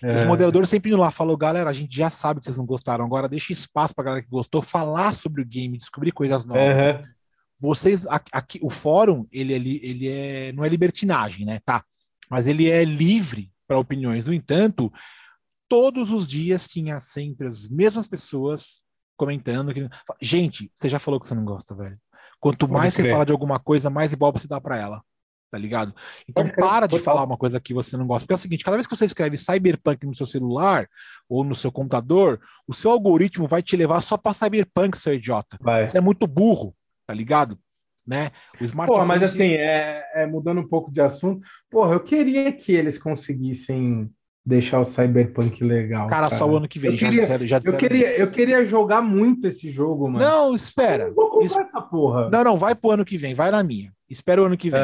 E 0.03 0.07
Os 0.14 0.23
É. 0.23 0.27
moderadores 0.27 0.69
sempre 0.71 0.91
indo 0.91 0.99
lá 0.99 1.11
falou, 1.11 1.37
galera, 1.37 1.69
a 1.69 1.73
gente 1.73 1.97
já 1.97 2.09
sabe 2.09 2.39
que 2.41 2.47
vocês 2.47 2.57
não 2.57 2.66
gostaram, 2.66 3.05
agora 3.05 3.29
deixa 3.29 3.53
espaço 3.53 3.95
pra 3.95 4.05
galera 4.05 4.23
que 4.23 4.31
gostou 4.31 4.62
falar 4.62 5.12
sobre 5.12 5.43
o 5.43 5.47
game, 5.47 5.77
descobrir 5.77 6.12
coisas 6.12 6.47
novas. 6.47 7.01
Vocês, 7.61 8.07
aqui, 8.07 8.61
o 8.62 8.71
fórum, 8.71 9.27
ele, 9.33 9.53
é 9.55 9.59
li- 9.59 9.81
ele 9.83 10.09
é, 10.09 10.53
não 10.53 10.64
é 10.64 10.69
libertinagem, 10.69 11.45
né, 11.45 11.59
tá? 11.64 11.83
Mas 12.31 12.47
ele 12.47 12.71
é 12.71 12.85
livre 12.85 13.51
para 13.66 13.77
opiniões. 13.79 14.25
No 14.27 14.33
entanto, 14.33 14.93
todos 15.69 16.11
os 16.11 16.27
dias 16.27 16.66
tinha 16.66 17.01
sempre 17.01 17.47
as 17.47 17.69
mesmas 17.69 18.07
pessoas 18.07 18.83
comentando 19.16 19.75
que, 19.75 19.89
gente, 20.23 20.71
você 20.75 20.89
já 20.89 20.99
falou 20.99 21.21
que 21.21 21.27
você 21.27 21.35
não 21.35 21.45
gosta, 21.45 21.75
velho. 21.75 21.99
Quanto 22.41 22.66
Pode 22.66 22.73
mais 22.73 22.95
você 22.95 23.03
crer. 23.03 23.12
fala 23.12 23.27
de 23.27 23.33
alguma 23.33 23.59
coisa, 23.59 23.91
mais 23.91 24.12
ibope 24.12 24.41
você 24.41 24.49
dá 24.49 24.61
para 24.61 24.79
ela. 24.79 25.03
Tá 25.51 25.59
ligado? 25.59 25.95
Então 26.29 26.45
Pode 26.45 26.55
crer, 26.55 26.64
para 26.64 26.87
de 26.87 26.99
falar 26.99 27.25
uma 27.25 27.37
coisa 27.37 27.61
que 27.61 27.75
você 27.75 27.97
não 27.97 28.07
gosta. 28.07 28.25
Porque 28.25 28.35
é 28.35 28.37
o 28.37 28.39
seguinte, 28.39 28.64
cada 28.64 28.77
vez 28.77 28.87
que 28.87 28.95
você 28.95 29.05
escreve 29.05 29.37
Cyberpunk 29.37 30.07
no 30.07 30.14
seu 30.14 30.27
celular 30.27 30.87
ou 31.29 31.43
no 31.43 31.55
seu 31.55 31.73
computador, 31.73 32.41
o 32.66 32.73
seu 32.73 32.91
algoritmo 32.91 33.49
vai 33.49 33.62
te 33.62 33.77
levar 33.77 34.01
só 34.01 34.16
para 34.16 34.35
Cyberpunk, 34.35 34.97
seu 34.97 35.14
idiota. 35.14 35.59
Vai. 35.61 35.85
Você 35.85 35.99
é 35.99 36.01
muito 36.01 36.27
burro, 36.27 36.75
tá 37.07 37.14
ligado? 37.14 37.59
Né? 38.07 38.31
O 38.61 38.64
smartphone. 38.64 39.01
Porra, 39.01 39.07
mas 39.07 39.23
assim, 39.23 39.53
é, 39.53 40.05
é, 40.14 40.27
mudando 40.27 40.61
um 40.61 40.69
pouco 40.69 40.93
de 40.93 41.01
assunto, 41.01 41.47
porra, 41.71 41.95
eu 41.95 42.01
queria 42.01 42.53
que 42.53 42.73
eles 42.73 42.99
conseguissem 42.99 44.11
deixar 44.49 44.80
o 44.80 44.84
Cyberpunk 44.84 45.62
legal. 45.62 46.07
Cara, 46.07 46.30
só 46.30 46.49
o 46.49 46.57
ano 46.57 46.66
que 46.66 46.78
vem. 46.78 46.92
Eu 46.92 46.96
Já 46.96 47.07
queria- 47.09 47.20
disseram, 47.22 47.46
já 47.46 47.57
Eu 47.57 47.61
disseram 47.61 47.78
queria, 47.78 48.05
isso. 48.11 48.20
eu 48.22 48.30
queria 48.30 48.64
jogar 48.64 49.03
muito 49.03 49.46
esse 49.46 49.70
jogo, 49.70 50.09
mano. 50.11 50.24
Não, 50.24 50.49
Eu 50.49 50.55
espera. 50.55 51.09
não 51.09 51.14
vou 51.14 51.28
comprar 51.30 51.44
Isso- 51.44 51.61
essa 51.61 51.80
porra. 51.82 52.30
Não, 52.30 52.42
não, 52.44 52.57
vai 52.57 52.74
pro 52.74 52.90
ano 52.92 53.05
que 53.05 53.18
vem, 53.18 53.34
vai 53.34 53.51
na 53.51 53.62
minha. 53.62 53.92
Espera 54.09 54.42
o 54.42 54.46
ano 54.46 54.57
que 54.57 54.70
vem. 54.70 54.80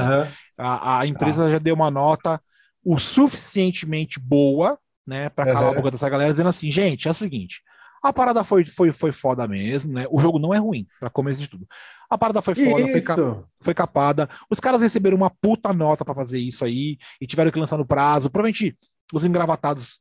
A, 0.58 1.00
a 1.00 1.06
empresa 1.06 1.50
já 1.50 1.58
deu 1.58 1.74
uma 1.74 1.90
nota 1.90 2.40
o 2.84 2.98
suficientemente 2.98 4.20
boa, 4.20 4.78
né, 5.06 5.28
para 5.30 5.46
calar 5.46 5.62
Aham. 5.64 5.72
a 5.72 5.74
boca 5.76 5.90
dessa 5.90 6.08
galera, 6.08 6.30
dizendo 6.30 6.48
assim, 6.50 6.70
gente, 6.70 7.08
é 7.08 7.10
o 7.10 7.14
seguinte, 7.14 7.62
a 8.02 8.12
parada 8.12 8.44
foi, 8.44 8.64
foi, 8.64 8.92
foi 8.92 9.12
foda 9.12 9.48
mesmo, 9.48 9.92
né? 9.94 10.04
O 10.10 10.20
jogo 10.20 10.38
não 10.38 10.52
é 10.52 10.58
ruim, 10.58 10.86
para 11.00 11.08
começo 11.08 11.40
de 11.40 11.48
tudo. 11.48 11.66
A 12.10 12.18
parada 12.18 12.42
foi 12.42 12.54
foda, 12.54 12.86
foi, 12.88 13.00
ca- 13.00 13.16
foi 13.62 13.72
capada. 13.74 14.28
Os 14.50 14.60
caras 14.60 14.82
receberam 14.82 15.16
uma 15.16 15.30
puta 15.30 15.72
nota 15.72 16.04
para 16.04 16.14
fazer 16.14 16.38
isso 16.38 16.62
aí 16.64 16.98
e 17.18 17.26
tiveram 17.26 17.50
que 17.50 17.58
lançar 17.58 17.78
no 17.78 17.86
prazo. 17.86 18.28
Provavelmente 18.30 18.76
os 19.12 19.24
engravatados 19.24 19.98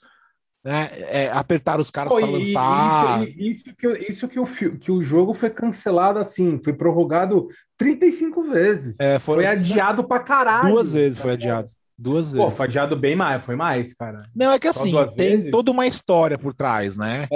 né, 0.65 0.89
é, 0.93 1.29
apertaram 1.31 1.81
os 1.81 1.91
caras 1.91 2.13
Pô, 2.13 2.19
para 2.19 2.29
lançar. 2.29 3.27
Isso, 3.27 3.39
isso 3.41 3.75
que, 3.75 3.87
o- 3.87 3.97
isso 4.09 4.27
que, 4.29 4.39
o, 4.39 4.77
que 4.77 4.91
o 4.91 5.01
jogo 5.01 5.33
foi 5.33 5.49
cancelado 5.49 6.19
assim, 6.19 6.59
foi 6.63 6.71
prorrogado 6.73 7.47
35 7.77 8.43
vezes. 8.43 8.97
É, 8.99 9.19
foram 9.19 9.41
Foi 9.43 9.51
adiado 9.51 10.03
pra 10.07 10.19
caralho. 10.19 10.69
duas 10.73 10.93
vezes, 10.93 11.19
foi 11.19 11.31
adiado. 11.33 11.67
Duas 11.97 12.33
Pô, 12.33 12.43
vezes. 12.45 12.57
foi 12.57 12.65
adiado 12.65 12.95
bem 12.97 13.15
mais, 13.15 13.43
foi 13.45 13.55
mais, 13.55 13.93
cara. 13.93 14.17
Não, 14.35 14.51
é 14.51 14.57
que 14.59 14.67
assim, 14.67 14.91
tem 15.15 15.35
vezes? 15.37 15.51
toda 15.51 15.69
uma 15.71 15.85
história 15.85 16.37
por 16.37 16.53
trás, 16.53 16.97
né? 16.97 17.27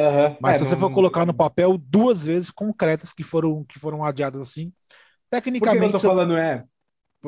Mas 0.42 0.56
É, 0.56 0.60
se 0.60 0.66
você 0.66 0.72
não- 0.74 0.80
for 0.80 0.92
colocar 0.92 1.26
no 1.26 1.34
papel 1.34 1.78
duas 1.78 2.26
vezes 2.26 2.50
concretas 2.50 3.12
que 3.14 3.24
foram, 3.24 3.64
que 3.66 3.78
foram 3.78 4.04
adiadas 4.04 4.42
assim, 4.42 4.70
Por 4.70 4.74
que 4.74 5.30
que 5.30 5.50
eu 5.50 5.60
tecnicamente. 5.60 5.92
tô 5.92 6.00
falando 6.00 6.36
é? 6.38 6.64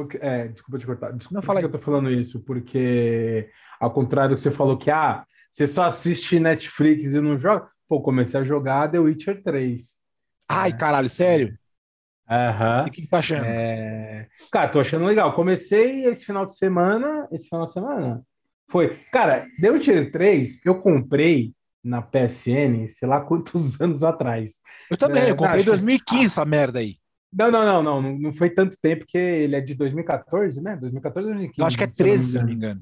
Porque, 0.03 0.17
é, 0.21 0.47
desculpa 0.47 0.77
te 0.79 0.85
cortar. 0.85 1.11
Desculpa, 1.13 1.35
Não, 1.35 1.41
por 1.41 1.45
fala 1.47 1.59
que 1.59 1.65
eu 1.65 1.71
tô 1.71 1.79
falando 1.79 2.11
isso? 2.11 2.39
Porque, 2.39 3.49
ao 3.79 3.91
contrário 3.91 4.31
do 4.31 4.35
que 4.35 4.41
você 4.41 4.51
falou 4.51 4.77
que, 4.77 4.89
ah, 4.91 5.23
você 5.51 5.65
só 5.67 5.85
assiste 5.85 6.39
Netflix 6.39 7.13
e 7.13 7.21
não 7.21 7.37
joga. 7.37 7.67
Pô, 7.87 8.01
comecei 8.01 8.39
a 8.39 8.43
jogar 8.43 8.89
The 8.89 8.99
Witcher 8.99 9.41
3. 9.43 9.99
Ai, 10.47 10.75
caralho, 10.75 11.09
sério? 11.09 11.57
Aham. 12.29 12.85
E 12.85 12.89
o 12.89 12.91
que 12.91 13.01
que 13.01 13.07
tá 13.07 13.17
achando? 13.19 13.45
É... 13.45 14.27
Cara, 14.51 14.69
tô 14.69 14.79
achando 14.79 15.05
legal. 15.05 15.33
Comecei 15.33 16.05
esse 16.05 16.25
final 16.25 16.45
de 16.45 16.55
semana. 16.55 17.27
Esse 17.31 17.49
final 17.49 17.65
de 17.65 17.73
semana? 17.73 18.21
Foi. 18.69 18.99
Cara, 19.11 19.47
The 19.59 19.71
Witcher 19.71 20.11
3, 20.11 20.59
eu 20.63 20.79
comprei 20.79 21.53
na 21.83 22.01
PSN, 22.03 22.87
sei 22.89 23.07
lá 23.07 23.21
quantos 23.21 23.79
anos 23.81 24.03
atrás. 24.03 24.57
Eu 24.91 24.97
também, 24.97 25.23
é, 25.23 25.31
eu 25.31 25.35
comprei 25.35 25.55
em 25.55 25.55
acho 25.55 25.63
que- 25.63 25.69
2015 25.71 26.25
essa 26.27 26.45
merda 26.45 26.79
aí. 26.79 26.97
Não, 27.31 27.51
não, 27.51 27.63
não, 27.65 27.83
não, 27.83 28.01
não, 28.01 28.17
não 28.19 28.31
foi 28.31 28.49
tanto 28.49 28.75
tempo, 28.81 29.01
porque 29.05 29.17
ele 29.17 29.55
é 29.55 29.61
de 29.61 29.75
2014, 29.75 30.61
né? 30.61 30.75
2014 30.75 31.27
2015. 31.27 31.59
Eu 31.61 31.65
acho 31.67 31.77
que 31.77 31.83
é 31.83 31.87
se 31.91 32.01
eu 32.01 32.05
não 32.07 32.11
me 32.13 32.17
13, 32.17 32.31
se 32.31 32.37
não 32.39 32.45
me 32.45 32.53
engano. 32.53 32.81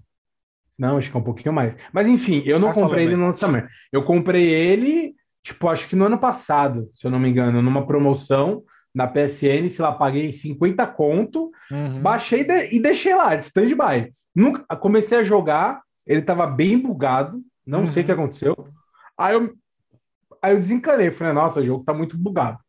Não, 0.77 0.97
acho 0.97 1.09
que 1.11 1.17
é 1.17 1.19
um 1.19 1.23
pouquinho 1.23 1.53
mais. 1.53 1.73
Mas 1.91 2.07
enfim, 2.07 2.43
eu 2.45 2.59
não 2.59 2.67
Vai 2.69 2.75
comprei 2.75 3.03
ele 3.05 3.13
aí. 3.13 3.19
no 3.19 3.25
lançamento. 3.25 3.67
Eu 3.91 4.03
comprei 4.03 4.47
ele, 4.47 5.15
tipo, 5.43 5.67
acho 5.67 5.87
que 5.89 5.95
no 5.95 6.05
ano 6.05 6.17
passado, 6.19 6.89
se 6.93 7.05
eu 7.05 7.11
não 7.11 7.19
me 7.19 7.29
engano, 7.29 7.61
numa 7.61 7.85
promoção 7.85 8.63
na 8.93 9.05
PSN, 9.07 9.69
sei 9.69 9.83
lá, 9.83 9.91
paguei 9.91 10.31
50 10.31 10.85
conto, 10.87 11.51
Uhum. 11.71 12.01
baixei 12.01 12.43
de- 12.43 12.73
e 12.75 12.79
deixei 12.81 13.13
lá, 13.15 13.35
de 13.35 13.43
stand-by. 13.45 14.11
Nunca, 14.35 14.63
comecei 14.77 15.17
a 15.17 15.23
jogar, 15.23 15.81
ele 16.05 16.21
tava 16.21 16.47
bem 16.47 16.77
bugado, 16.79 17.41
não 17.65 17.85
sei 17.85 18.01
o 18.01 18.05
que 18.05 18.11
Uhum. 18.11 18.19
aconteceu. 18.19 18.55
Aí 19.17 19.33
eu, 19.35 19.53
aí 20.41 20.53
eu 20.53 20.59
desencanei, 20.59 21.11
falei, 21.11 21.33
nossa, 21.33 21.59
o 21.59 21.63
jogo 21.63 21.83
tá 21.83 21.93
muito 21.93 22.17
bugado. 22.17 22.59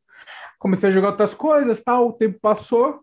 Comecei 0.58 0.88
a 0.88 0.92
jogar 0.92 1.10
outras 1.10 1.34
coisas, 1.34 1.82
tal, 1.82 2.08
o 2.08 2.12
tempo 2.12 2.38
passou. 2.40 3.00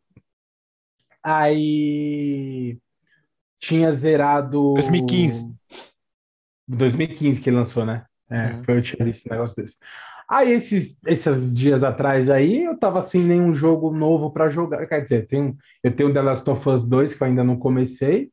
Aí 1.23 2.77
tinha 3.59 3.91
zerado 3.93 4.73
2015. 4.73 5.55
2015 6.67 7.41
que 7.41 7.51
lançou, 7.51 7.85
né? 7.85 8.05
É, 8.29 8.47
Uhum. 8.47 8.63
foi 8.63 8.77
eu 8.77 8.81
tinha 8.81 9.05
visto 9.05 9.27
um 9.27 9.31
negócio 9.31 9.55
desse. 9.55 9.77
Aí, 10.27 10.51
esses, 10.53 10.97
esses 11.05 11.55
dias 11.55 11.83
atrás 11.83 12.29
aí, 12.31 12.63
eu 12.63 12.77
tava 12.77 13.01
sem 13.03 13.21
nenhum 13.21 13.53
jogo 13.53 13.91
novo 13.95 14.31
para 14.31 14.49
jogar. 14.49 14.85
Quer 14.87 15.01
dizer, 15.03 15.27
tem, 15.27 15.55
eu 15.83 15.95
tenho 15.95 16.11
The 16.11 16.21
Last 16.21 16.49
of 16.49 16.67
Us 16.67 16.83
2, 16.83 17.13
que 17.13 17.21
eu 17.21 17.27
ainda 17.27 17.43
não 17.43 17.57
comecei. 17.57 18.31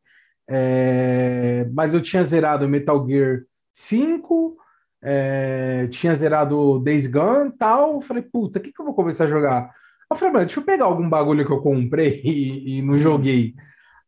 É, 0.48 1.66
mas 1.72 1.92
eu 1.92 2.00
tinha 2.00 2.24
zerado 2.24 2.68
Metal 2.68 3.06
Gear 3.06 3.42
5, 3.72 4.56
é, 5.02 5.88
tinha 5.90 6.14
zerado 6.14 6.78
Days 6.78 7.06
Gone 7.06 7.48
e 7.48 7.52
tal. 7.52 7.94
Eu 7.94 8.00
falei, 8.00 8.22
puta, 8.22 8.58
o 8.58 8.62
que, 8.62 8.72
que 8.72 8.80
eu 8.80 8.84
vou 8.84 8.94
começar 8.94 9.24
a 9.24 9.28
jogar? 9.28 9.70
Eu 10.10 10.16
falei, 10.16 10.32
mano, 10.32 10.46
deixa 10.46 10.60
eu 10.60 10.64
pegar 10.64 10.84
algum 10.84 11.08
bagulho 11.08 11.44
que 11.44 11.52
eu 11.52 11.60
comprei 11.60 12.20
e, 12.24 12.78
e 12.78 12.82
não 12.82 12.96
joguei. 12.96 13.54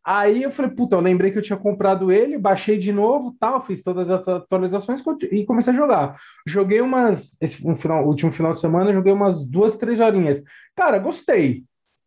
Aí 0.05 0.43
eu 0.43 0.51
falei, 0.51 0.71
puta, 0.71 0.97
eu 0.97 1.01
lembrei 1.01 1.31
que 1.31 1.39
eu 1.39 1.43
tinha 1.43 1.57
comprado 1.57 2.13
ele, 2.13 2.37
baixei 2.37 2.79
de 2.79 2.93
novo, 2.93 3.35
tal, 3.41 3.65
fiz 3.65 3.83
todas 3.83 4.11
as 4.11 4.29
atualizações 4.29 5.03
e 5.33 5.47
comecei 5.47 5.73
a 5.73 5.77
jogar. 5.77 6.21
Joguei 6.47 6.83
umas, 6.83 7.31
esse 7.41 7.67
um 7.67 7.75
final, 7.75 8.07
último 8.07 8.31
final 8.31 8.53
de 8.53 8.61
semana, 8.61 8.93
joguei 8.93 9.15
umas 9.15 9.47
duas, 9.47 9.77
três 9.79 10.01
horinhas. 10.01 10.43
Cara, 10.77 10.99
gostei. 10.99 11.65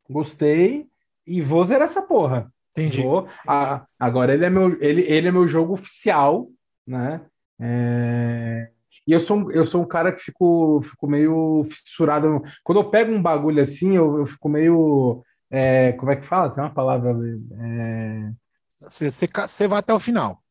Gostei 0.07 0.85
e 1.25 1.41
vou 1.41 1.65
zerar 1.65 1.88
essa 1.88 2.03
porra. 2.03 2.51
Entendi. 2.71 3.01
Vou. 3.01 3.27
Ah, 3.47 3.88
agora 3.99 4.31
ele 4.31 4.45
é 4.45 4.49
meu, 4.49 4.79
ele, 4.79 5.01
ele 5.01 5.27
é 5.29 5.31
meu 5.31 5.47
jogo 5.47 5.73
oficial, 5.73 6.47
né? 6.85 7.21
É, 7.59 8.69
E 9.05 9.11
eu 9.11 9.19
sou, 9.19 9.37
um- 9.37 9.51
eu 9.51 9.63
sou 9.65 9.81
um 9.81 9.87
cara 9.87 10.11
que 10.11 10.21
fico, 10.21 10.81
fico 10.83 11.07
meio 11.07 11.65
fissurado. 11.69 12.41
Quando 12.63 12.79
eu 12.79 12.89
pego 12.89 13.11
um 13.11 13.21
bagulho 13.21 13.61
assim, 13.61 13.95
eu, 13.95 14.19
eu 14.19 14.25
fico 14.25 14.47
meio. 14.49 15.23
é, 15.49 15.93
como 15.93 16.11
é 16.11 16.15
que 16.15 16.25
fala? 16.25 16.49
Tem 16.49 16.63
uma 16.63 16.73
palavra. 16.73 17.15
É, 17.61 18.31
Você, 18.77 19.09
você 19.09 19.67
vai 19.67 19.79
até 19.79 19.93
o 19.93 19.99
final. 19.99 20.41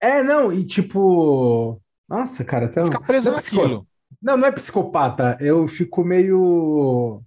é, 0.00 0.22
não, 0.22 0.52
e 0.52 0.64
tipo. 0.66 1.80
Nossa, 2.08 2.44
cara, 2.44 2.68
um- 2.80 2.84
Fica 2.84 3.00
preso 3.00 3.30
não 3.30 3.38
é 3.38 3.40
naquilo. 3.40 3.86
Não, 4.22 4.36
não 4.36 4.46
é 4.48 4.52
psicopata. 4.52 5.36
Eu 5.40 5.66
fico 5.68 6.04
meio. 6.04 7.22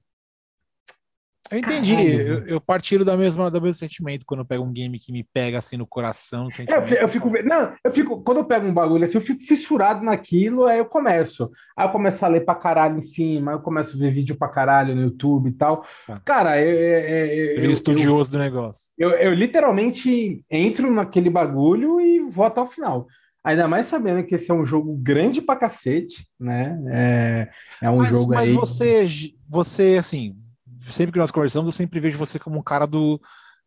Eu 1.51 1.59
entendi. 1.59 1.95
Caralho. 1.95 2.21
Eu, 2.21 2.47
eu 2.47 2.61
partilho 2.61 3.05
da 3.05 3.15
mesma, 3.15 3.49
do 3.49 3.61
mesmo 3.61 3.79
sentimento 3.79 4.25
quando 4.25 4.41
eu 4.41 4.45
pego 4.45 4.63
um 4.63 4.71
game 4.71 4.99
que 4.99 5.11
me 5.11 5.23
pega 5.23 5.57
assim 5.57 5.77
no 5.77 5.87
coração, 5.87 6.45
no 6.45 6.49
É, 6.49 7.03
eu, 7.03 7.07
fico, 7.07 7.29
não, 7.43 7.73
eu 7.83 7.91
fico, 7.91 8.21
quando 8.21 8.37
eu 8.37 8.45
pego 8.45 8.67
um 8.67 8.73
bagulho 8.73 9.05
assim, 9.05 9.17
eu 9.17 9.21
fico 9.21 9.43
fissurado 9.43 10.03
naquilo, 10.03 10.65
aí 10.65 10.79
eu 10.79 10.85
começo. 10.85 11.49
Aí 11.75 11.87
eu 11.87 11.91
começo 11.91 12.25
a 12.25 12.27
ler 12.27 12.43
pra 12.43 12.55
caralho 12.55 12.97
em 12.97 13.01
cima, 13.01 13.51
aí 13.51 13.57
eu 13.57 13.61
começo 13.61 13.95
a 13.95 13.99
ver 13.99 14.11
vídeo 14.11 14.35
pra 14.35 14.49
caralho 14.49 14.95
no 14.95 15.03
YouTube 15.03 15.49
e 15.49 15.53
tal. 15.53 15.85
Tá. 16.05 16.21
Cara, 16.25 16.61
eu, 16.61 16.75
eu, 16.75 17.63
eu, 17.63 17.71
estudioso 17.71 18.31
do 18.31 18.39
negócio. 18.39 18.89
eu, 18.97 19.33
literalmente 19.33 20.43
entro 20.49 20.91
naquele 20.93 21.29
bagulho 21.29 22.01
e 22.01 22.19
vou 22.29 22.45
até 22.45 22.59
o 22.61 22.67
final. 22.67 23.07
Ainda 23.43 23.65
mais 23.65 23.87
sabendo 23.87 24.25
que 24.25 24.35
esse 24.35 24.51
é 24.51 24.53
um 24.53 24.65
jogo 24.65 24.93
grande 24.97 25.41
pra 25.41 25.55
cacete, 25.55 26.27
né? 26.37 26.77
É, 26.89 27.49
é 27.81 27.89
um 27.89 27.99
Mas, 27.99 28.09
jogo 28.09 28.33
mas 28.33 28.49
aí. 28.49 28.53
você, 28.53 29.07
você, 29.47 29.95
assim, 29.97 30.35
sempre 30.81 31.13
que 31.13 31.19
nós 31.19 31.31
conversamos, 31.31 31.69
eu 31.69 31.77
sempre 31.77 31.99
vejo 31.99 32.17
você 32.17 32.39
como 32.39 32.59
um 32.59 32.63
cara 32.63 32.85
do, 32.87 33.19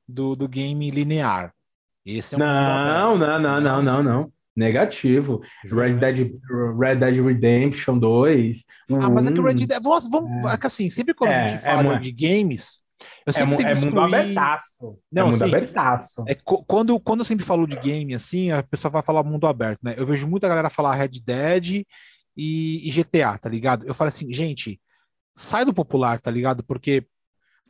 do, 0.08 0.36
do 0.36 0.48
game 0.48 0.90
linear. 0.90 1.54
Esse 2.04 2.34
é 2.34 2.38
um 2.38 2.42
mundo 2.42 2.64
Não, 2.64 3.16
não, 3.18 3.38
não, 3.38 3.60
não, 3.60 3.82
não, 3.82 4.02
não. 4.02 4.32
Negativo. 4.56 5.40
Red? 5.64 5.94
Dead, 5.94 6.32
Red 6.78 6.96
Dead 6.96 7.24
Redemption 7.24 7.98
2. 7.98 8.64
Ah, 8.98 9.08
mas 9.08 9.26
é 9.26 9.32
que 9.32 9.40
o 9.40 9.44
Red 9.44 9.54
um, 9.54 9.66
Dead. 9.66 9.82
Vamos, 9.82 10.08
vamos, 10.10 10.52
é 10.52 10.56
que 10.58 10.66
assim, 10.66 10.90
sempre 10.90 11.14
quando 11.14 11.30
a 11.32 11.32
É, 11.32 11.36
gente 11.36 11.58
é 11.64 11.76
fala 11.76 11.82
mu- 11.82 11.98
de 11.98 12.12
games, 12.12 12.82
eu 13.26 13.32
É, 13.32 13.32
sempre 13.32 13.44
mu- 13.44 13.56
tento 13.56 13.70
é 13.70 13.74
mundo 13.74 14.00
excluir. 14.00 14.00
abertaço. 14.00 14.98
Não, 15.10 15.28
é 15.28 15.30
mundo 15.30 15.44
sim. 15.44 15.44
abertaço. 15.44 16.24
É 16.26 16.34
quando, 16.66 16.98
quando 17.00 17.20
eu 17.20 17.24
sempre 17.24 17.44
falo 17.44 17.66
de 17.66 17.76
game, 17.76 18.14
assim, 18.14 18.50
a 18.50 18.62
pessoa 18.62 18.90
vai 18.90 19.02
falar 19.02 19.22
mundo 19.22 19.46
aberto, 19.46 19.80
né? 19.82 19.94
Eu 19.96 20.06
vejo 20.06 20.28
muita 20.28 20.48
galera 20.48 20.70
falar 20.70 20.94
Red 20.94 21.20
Dead 21.24 21.84
e, 22.36 22.88
e 22.88 22.90
GTA, 22.90 23.38
tá 23.38 23.48
ligado? 23.48 23.86
Eu 23.86 23.94
falo 23.94 24.08
assim, 24.08 24.32
gente, 24.32 24.80
sai 25.40 25.64
do 25.64 25.74
popular, 25.74 26.20
tá 26.20 26.30
ligado? 26.30 26.62
Porque 26.64 27.04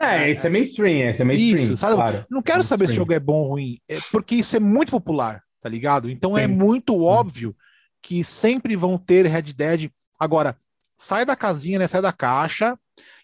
É, 0.01 0.31
esse 0.31 0.47
é 0.47 0.51
mainstream, 0.51 1.11
esse 1.11 1.23
é 1.23 1.25
mainstream, 1.25 1.55
Isso, 1.65 1.77
sabe? 1.77 1.95
claro. 1.95 2.27
não 2.31 2.43
quero 2.43 2.63
saber 2.63 2.87
se 2.89 2.93
o 2.93 2.97
Mainstream. 2.97 3.03
jogo 3.03 3.13
é 3.15 3.21
bom 3.21 3.43
ou 3.43 3.49
ruim, 3.51 3.79
é 3.89 3.99
porque 4.11 4.35
isso 4.37 4.57
é 4.57 4.61
muito 4.61 4.91
popular, 4.93 5.43
tá 5.61 5.69
ligado? 5.69 6.09
Então 6.11 6.37
é 6.39 6.47
Sim. 6.47 6.55
muito 6.55 7.03
óbvio 7.05 7.55
que 8.03 8.25
sempre 8.25 8.77
vão 8.77 8.97
ter 8.99 9.27
Red 9.27 9.53
Dead. 9.55 9.91
Agora, 10.19 10.57
sai 10.97 11.25
da 11.27 11.37
casinha, 11.37 11.79
né? 11.79 11.87
Sai 11.87 12.01
da 12.03 12.13
caixa 12.13 12.79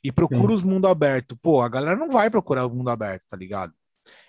e 0.05 0.12
procura 0.12 0.49
Sim. 0.49 0.55
os 0.55 0.62
mundo 0.62 0.86
aberto. 0.86 1.36
Pô, 1.36 1.62
a 1.62 1.68
galera 1.68 1.97
não 1.97 2.11
vai 2.11 2.28
procurar 2.30 2.66
o 2.66 2.70
mundo 2.74 2.90
aberto, 2.90 3.24
tá 3.30 3.36
ligado? 3.36 3.72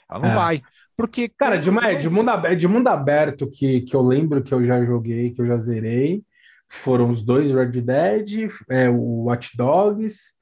Ela 0.10 0.20
não 0.22 0.30
É. 0.30 0.36
vai. 0.36 0.62
Porque, 0.96 1.30
Cara, 1.30 1.58
de, 1.60 1.70
ma- 1.70 1.94
de 1.94 2.10
mundo 2.10 2.30
aberto, 2.30 2.58
de 2.60 2.68
mundo 2.68 2.88
aberto 2.88 3.50
que, 3.52 3.82
que 3.82 3.96
eu 3.96 4.02
lembro 4.02 4.42
que 4.44 4.54
eu 4.54 4.66
já 4.66 4.84
joguei, 4.86 5.32
que 5.34 5.42
eu 5.42 5.46
já 5.46 5.58
zerei, 5.58 6.24
foram 6.70 7.10
os 7.10 7.24
dois 7.24 7.50
Red 7.52 7.82
Dead, 7.82 8.50
é, 8.70 8.90
o 8.90 9.26
Watch 9.26 9.56
Dogs, 9.56 10.36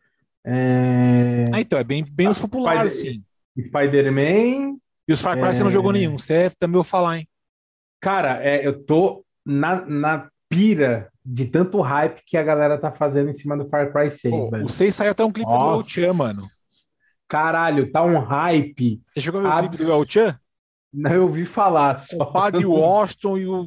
é, 0.46 1.44
Ah, 1.52 1.60
então, 1.62 1.78
é 1.80 1.84
bem, 1.84 2.04
bem 2.12 2.28
os 2.28 2.38
populares, 2.40 2.94
Spider- 2.94 3.22
assim. 3.58 3.68
Spider-Man. 3.68 4.78
E 5.08 5.14
os 5.14 5.22
Far 5.22 5.38
Cry 5.40 5.54
você 5.56 5.62
não 5.62 5.70
É. 5.70 5.74
jogou 5.74 5.92
nenhum. 5.92 6.18
Você 6.18 6.50
também 6.60 6.74
vou 6.76 6.84
falar, 6.84 7.20
hein? 7.20 7.28
Cara, 8.02 8.44
é, 8.44 8.66
eu 8.66 8.84
tô 8.84 9.24
na, 9.46 9.86
na 9.86 10.30
pira 10.50 11.10
de 11.24 11.46
tanto 11.46 11.80
hype 11.82 12.22
que 12.26 12.38
a 12.38 12.44
galera 12.44 12.78
tá 12.78 12.92
fazendo 12.92 13.30
em 13.30 13.34
cima 13.34 13.58
do 13.58 13.68
Far 13.70 13.92
Cry 13.92 14.12
6, 14.12 14.32
Pô, 14.34 14.50
velho. 14.50 14.66
o 14.66 14.70
6 14.70 14.94
saiu 14.96 15.12
até 15.12 15.24
um 15.24 15.32
clipe 15.32 15.50
do 15.50 15.54
El 15.56 15.60
Nossa. 15.60 15.84
Mano. 16.14 16.42
Caralho, 17.28 17.92
tá 17.92 18.04
um 18.04 18.20
hype. 18.20 19.02
Você 19.16 19.22
ver 19.42 19.48
o 19.48 19.58
clipe 19.60 19.78
do 19.78 19.92
El? 19.92 20.06
Não, 20.96 21.12
eu 21.14 21.24
ouvi 21.24 21.46
falar 21.46 21.98
só. 21.98 22.16
O 22.18 22.32
padre 22.32 22.64
Washington 22.66 23.38
e 23.38 23.48
o. 23.48 23.66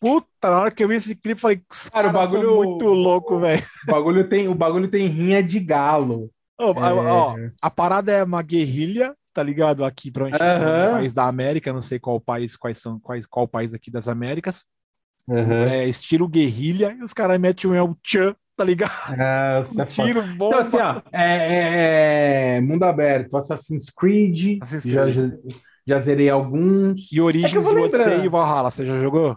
Puta, 0.00 0.50
na 0.50 0.58
hora 0.60 0.70
que 0.70 0.82
eu 0.82 0.88
vi 0.88 0.96
esse 0.96 1.14
clipe, 1.14 1.30
eu 1.32 1.36
falei, 1.36 1.62
os 1.70 1.88
Cara, 1.88 2.08
o 2.08 2.12
bagulho- 2.12 2.54
muito 2.56 2.86
louco, 2.86 3.38
velho. 3.38 3.62
O 3.88 3.90
bagulho 3.92 4.28
tem, 4.28 4.48
o 4.48 4.54
bagulho 4.54 4.88
tem 4.88 5.06
rinha 5.06 5.42
de 5.42 5.60
galo. 5.60 6.30
Ó, 6.60 6.72
É. 6.72 6.92
ó, 6.92 7.36
a 7.62 7.70
parada 7.70 8.10
é 8.12 8.24
uma 8.24 8.42
guerrilha, 8.42 9.14
tá 9.32 9.42
ligado? 9.42 9.84
Aqui 9.84 10.10
pra 10.10 10.24
onde 10.24 10.34
Aham. 10.42 10.92
país 10.94 11.14
da 11.14 11.24
América, 11.28 11.72
não 11.72 11.80
sei 11.82 11.98
qual 12.00 12.20
país, 12.20 12.56
quais 12.56 12.78
são, 12.78 12.98
quais, 12.98 13.24
qual 13.26 13.46
país 13.46 13.72
aqui 13.72 13.90
das 13.90 14.08
Américas. 14.08 14.66
Uhum. 15.28 15.62
É 15.64 15.86
estilo 15.86 16.26
guerrilha, 16.26 16.96
e 16.98 17.02
os 17.02 17.12
caras 17.12 17.38
metem 17.38 17.70
um 17.70 17.74
El 17.74 17.96
Chan, 18.04 18.34
tá 18.58 18.64
ligado? 18.64 19.14
É, 19.14 19.62
você 19.62 19.82
é 19.82 19.86
foda. 19.86 20.08
Tiro 20.08 20.22
bom. 20.36 20.48
Então, 20.48 20.58
assim, 20.58 20.76
ó, 20.78 21.00
é, 21.12 21.36
é- 21.36 22.56
é 22.56 22.60
mundo 22.60 22.82
aberto, 22.84 23.36
Assassin's 23.36 23.86
Creed, 23.88 24.58
Assassin's 24.62 24.92
já, 24.92 25.02
Creed. 25.04 25.16
já, 25.16 25.56
já 25.86 25.98
zerei 26.00 26.28
alguns. 26.28 27.10
E 27.12 27.20
Origins, 27.20 27.54
É 27.66 27.70
lembrar. 27.72 28.24
e 28.24 28.28
Valhalla, 28.28 28.70
você 28.70 28.84
já 28.84 29.00
jogou? 29.00 29.36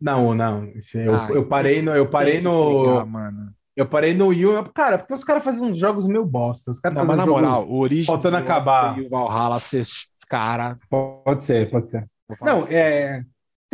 Não, 0.00 0.34
não, 0.34 0.70
eu, 0.94 1.14
Ah, 1.14 1.28
eu 1.30 1.46
parei 1.46 1.82
no, 1.82 1.92
eu 1.92 2.08
parei 2.08 2.40
no, 2.40 2.84
pegar, 2.84 3.06
mano. 3.06 3.52
eu 3.76 3.86
parei 3.86 4.14
no 4.14 4.32
Yu, 4.32 4.70
cara, 4.74 4.98
porque 4.98 5.14
os 5.14 5.24
caras 5.24 5.42
fazem 5.42 5.68
uns 5.70 5.78
jogos 5.78 6.06
meio 6.06 6.24
bosta, 6.24 6.70
os 6.70 6.78
caras 6.78 6.96
Não, 6.98 7.04
mas 7.04 7.14
um 7.16 7.18
na 7.18 7.26
moral, 7.26 7.66
o 7.68 7.78
Origins, 7.78 8.06
faltando 8.06 8.36
acabar. 8.36 8.98
E 8.98 9.06
o 9.06 9.08
Valhalla, 9.08 9.58
vocês, 9.58 10.06
cara... 10.28 10.78
Pode 10.88 11.44
ser, 11.44 11.70
pode 11.70 11.88
ser. 11.90 12.06
Não, 12.42 12.60
você. 12.64 12.74
é. 12.76 13.22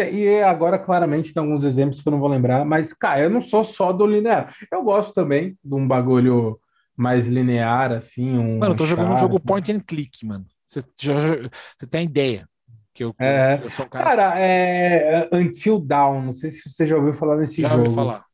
E 0.08 0.42
agora, 0.42 0.78
claramente, 0.78 1.32
tem 1.34 1.42
alguns 1.42 1.64
exemplos 1.64 2.00
que 2.00 2.08
eu 2.08 2.12
não 2.12 2.20
vou 2.20 2.28
lembrar, 2.28 2.64
mas, 2.64 2.92
cara, 2.92 3.22
eu 3.22 3.30
não 3.30 3.40
sou 3.40 3.64
só 3.64 3.92
do 3.92 4.06
linear. 4.06 4.54
Eu 4.70 4.82
gosto 4.82 5.12
também 5.12 5.58
de 5.62 5.74
um 5.74 5.86
bagulho 5.86 6.58
mais 6.96 7.26
linear, 7.26 7.92
assim. 7.92 8.38
Um 8.38 8.58
Mano, 8.58 8.72
eu 8.74 8.76
tô 8.76 8.84
jogando 8.86 9.12
um 9.12 9.16
jogo 9.16 9.40
point 9.40 9.70
and 9.72 9.80
click, 9.80 10.24
mano. 10.24 10.44
Você, 10.66 10.82
já- 11.00 11.18
já- 11.20 11.50
você 11.76 11.86
tem 11.88 12.04
ideia 12.04 12.48
que 12.94 13.02
eu, 13.04 13.14
É. 13.18 13.60
eu 13.62 13.70
sou 13.70 13.86
um 13.86 13.88
cara... 13.88 14.04
Cara, 14.04 14.38
é 14.38 15.28
Until 15.32 15.80
Dawn, 15.80 16.22
não 16.22 16.32
sei 16.32 16.50
se 16.50 16.68
você 16.70 16.86
já 16.86 16.96
ouviu 16.96 17.12
falar 17.14 17.36
nesse 17.36 17.60
já 17.60 17.68
jogo. 17.68 17.82
ouvi 17.82 17.94
falar. 17.94 18.24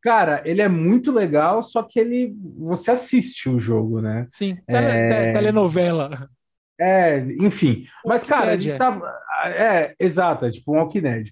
Cara, 0.00 0.42
ele 0.44 0.62
é 0.62 0.68
muito 0.68 1.10
legal, 1.10 1.62
só 1.62 1.82
que 1.82 1.98
ele 1.98 2.34
você 2.56 2.92
assiste 2.92 3.48
o 3.48 3.58
jogo, 3.58 4.00
né? 4.00 4.26
Sim, 4.30 4.56
É. 4.68 5.08
te- 5.26 5.32
telenovela. 5.32 6.30
É, 6.78 7.18
enfim. 7.40 7.86
Mas, 8.04 8.22
cara, 8.22 8.52
a 8.52 8.56
gente 8.58 8.70
é. 8.72 8.76
tá. 8.78 9.00
É, 9.46 9.94
exato, 9.98 10.44
é 10.44 10.50
tipo 10.50 10.76
um 10.76 10.88
Dead. 10.88 11.28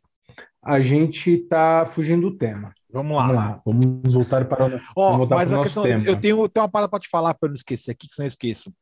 A 0.65 0.81
gente 0.81 1.39
tá 1.49 1.87
fugindo 1.87 2.31
do 2.31 2.37
tema. 2.37 2.75
Vamos 2.91 3.17
lá. 3.17 3.27
Vamos 3.27 3.37
lá, 3.37 3.63
vamos 3.65 4.15
voltar 4.15 4.45
para 4.47 4.67
o. 4.67 4.81
Ó, 4.97 5.05
Vamos 5.05 5.19
voltar 5.19 5.37
mas 5.37 5.53
a 5.53 5.57
nosso 5.57 5.65
questão, 5.65 5.83
tema. 5.85 6.03
eu 6.05 6.17
tenho, 6.17 6.49
tenho 6.49 6.63
uma 6.65 6.69
parada 6.71 6.89
pra 6.91 6.99
te 6.99 7.09
falar 7.09 7.35
pra 7.35 7.47
eu 7.47 7.51
não 7.51 7.57
esquecer 7.57 7.91
aqui, 7.93 8.09
que 8.09 8.15
senão 8.15 8.25
eu 8.27 8.29
esqueço. 8.29 8.73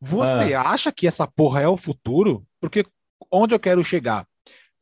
Você 0.00 0.54
Ah. 0.54 0.62
acha 0.70 0.90
que 0.90 1.06
essa 1.06 1.26
porra 1.28 1.60
é 1.60 1.68
o 1.68 1.76
futuro? 1.76 2.44
Porque 2.60 2.84
onde 3.30 3.54
eu 3.54 3.60
quero 3.60 3.84
chegar? 3.84 4.26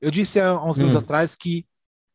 Eu 0.01 0.11
disse 0.11 0.41
há 0.41 0.62
uns 0.64 0.79
minutos 0.79 0.97
Hum. 0.97 1.01
atrás 1.03 1.35
que 1.35 1.66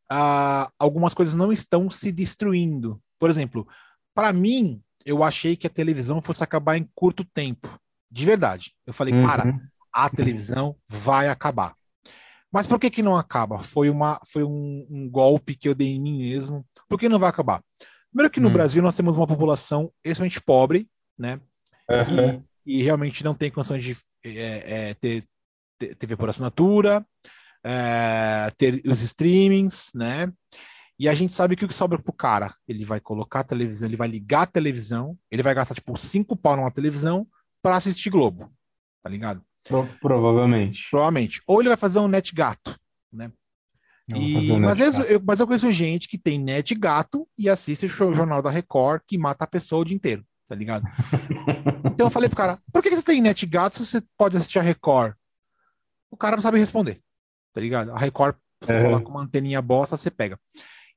ah, 0.09 0.71
algumas 0.79 1.13
coisas 1.13 1.35
não 1.35 1.51
estão 1.51 1.89
se 1.89 2.11
destruindo. 2.11 2.99
Por 3.19 3.29
exemplo, 3.29 3.67
para 4.13 4.31
mim, 4.33 4.81
eu 5.05 5.23
achei 5.23 5.55
que 5.55 5.67
a 5.67 5.69
televisão 5.69 6.21
fosse 6.21 6.43
acabar 6.43 6.77
em 6.77 6.87
curto 6.95 7.23
tempo. 7.25 7.67
De 8.11 8.25
verdade. 8.25 8.73
Eu 8.85 8.93
falei, 8.93 9.13
Uhum. 9.13 9.25
cara, 9.27 9.59
a 9.93 10.09
televisão 10.09 10.75
vai 10.87 11.27
acabar. 11.27 11.75
Mas 12.51 12.67
por 12.67 12.79
que 12.79 12.89
que 12.89 13.03
não 13.03 13.15
acaba? 13.15 13.59
Foi, 13.59 13.89
uma, 13.89 14.19
foi 14.25 14.43
um, 14.43 14.87
um 14.89 15.09
golpe 15.09 15.55
que 15.55 15.67
eu 15.67 15.75
dei 15.75 15.89
em 15.89 15.99
mim 16.01 16.19
mesmo. 16.19 16.65
Por 16.87 16.97
que 16.99 17.09
não 17.09 17.19
vai 17.19 17.29
acabar? 17.29 17.61
Primeiro 18.11 18.31
que 18.31 18.39
no 18.39 18.47
Hum. 18.49 18.53
Brasil 18.53 18.81
nós 18.81 18.95
temos 18.95 19.17
uma 19.17 19.27
população 19.27 19.91
extremamente 20.03 20.41
pobre, 20.41 20.87
né? 21.17 21.39
Uhum. 21.89 22.41
E, 22.65 22.79
e 22.79 22.83
realmente 22.83 23.23
não 23.25 23.33
tem 23.35 23.51
condições 23.51 23.83
de 23.83 23.97
é, 24.23 24.89
é, 24.89 24.93
ter, 24.93 25.23
ter 25.77 25.95
TV 25.95 26.15
por 26.15 26.29
assinatura, 26.29 27.05
é, 27.63 28.49
ter 28.57 28.81
os 28.85 29.01
streamings, 29.01 29.91
né? 29.93 30.31
E 30.97 31.09
a 31.09 31.13
gente 31.13 31.33
sabe 31.33 31.57
que 31.57 31.65
o 31.65 31.67
que 31.67 31.73
sobra 31.73 31.99
pro 31.99 32.13
cara, 32.13 32.55
ele 32.65 32.85
vai 32.85 33.01
colocar 33.01 33.41
a 33.41 33.43
televisão, 33.43 33.87
ele 33.89 33.97
vai 33.97 34.07
ligar 34.07 34.43
a 34.43 34.47
televisão, 34.47 35.17
ele 35.29 35.43
vai 35.43 35.53
gastar 35.53 35.75
tipo 35.75 35.97
cinco 35.97 36.37
pau 36.37 36.55
numa 36.55 36.71
televisão 36.71 37.27
para 37.65 37.77
assistir 37.77 38.11
Globo, 38.11 38.51
tá 39.01 39.09
ligado? 39.09 39.41
Pro- 39.63 39.89
provavelmente. 39.99 40.87
Provavelmente. 40.91 41.41
Ou 41.47 41.59
ele 41.59 41.69
vai 41.69 41.77
fazer 41.77 41.97
um 41.97 42.07
net 42.07 42.31
gato, 42.35 42.79
né? 43.11 43.31
E, 44.07 44.51
um 44.51 44.59
mas, 44.59 44.77
Netcast. 44.77 45.11
eu, 45.11 45.19
mas 45.25 45.39
eu 45.39 45.47
conheço 45.47 45.71
gente 45.71 46.07
que 46.07 46.15
tem 46.19 46.37
net 46.37 46.75
gato 46.75 47.27
e 47.35 47.49
assiste 47.49 47.87
o 47.87 48.13
Jornal 48.13 48.39
da 48.43 48.51
Record 48.51 49.01
que 49.07 49.17
mata 49.17 49.45
a 49.45 49.47
pessoa 49.47 49.81
o 49.81 49.85
dia 49.85 49.95
inteiro, 49.95 50.23
tá 50.47 50.53
ligado? 50.53 50.85
Então 51.95 52.07
eu 52.07 52.11
falei 52.11 52.27
pro 52.27 52.35
cara, 52.37 52.59
por 52.73 52.83
que 52.83 52.89
que 52.89 52.95
você 52.97 53.01
tem 53.01 53.21
net 53.21 53.45
gato 53.45 53.77
se 53.79 53.85
você 53.85 54.03
pode 54.17 54.35
assistir 54.35 54.59
a 54.59 54.61
Record? 54.61 55.13
O 56.11 56.17
cara 56.17 56.35
não 56.35 56.43
sabe 56.43 56.59
responder, 56.59 56.99
tá 57.53 57.61
ligado? 57.61 57.91
A 57.93 57.97
Record, 57.97 58.35
você 58.61 58.75
É. 58.75 58.83
coloca 58.83 59.07
uma 59.09 59.21
anteninha 59.21 59.61
bosta, 59.61 59.95
você 59.95 60.11
pega. 60.11 60.37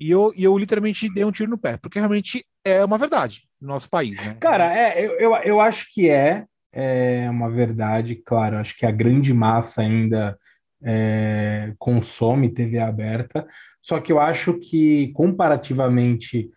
E 0.01 0.11
eu, 0.11 0.33
e 0.37 0.43
eu 0.43 0.59
literalmente 0.59 1.09
dei 1.15 1.25
um 1.25 1.31
tiro 1.31 1.49
no 1.51 1.57
pé, 1.57 1.77
porque 1.77 1.99
realmente 2.01 2.45
é 2.65 2.85
uma 2.85 2.99
verdade 2.99 3.49
no 3.61 3.69
nosso 3.69 3.89
país, 3.89 4.19
né? 4.19 4.35
Cara, 4.41 4.77
é, 4.77 5.07
eu, 5.07 5.13
eu, 5.21 5.35
eu 5.37 5.61
acho 5.61 5.87
que 5.95 6.11
é, 6.11 6.45
é 6.79 7.29
uma 7.29 7.51
verdade, 7.51 8.15
claro. 8.15 8.57
Acho 8.57 8.77
que 8.77 8.87
a 8.87 8.91
grande 8.91 9.35
massa 9.35 9.83
ainda 9.83 10.39
é, 10.83 11.75
consome 11.79 12.55
TV 12.55 12.79
aberta, 12.79 13.47
só 13.83 14.01
que 14.01 14.13
eu 14.13 14.21
acho 14.21 14.59
que 14.61 15.11
comparativamente 15.13 16.51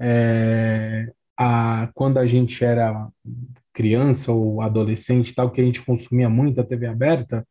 é, 0.00 1.12
a 1.36 1.88
quando 1.94 2.18
a 2.18 2.26
gente 2.26 2.64
era 2.64 3.08
criança 3.72 4.32
ou 4.32 4.60
adolescente, 4.60 5.32
tal, 5.34 5.50
que 5.52 5.60
a 5.60 5.64
gente 5.64 5.84
consumia 5.84 6.28
muito 6.28 6.60
a 6.60 6.64
TV 6.64 6.86
aberta, 6.88 7.46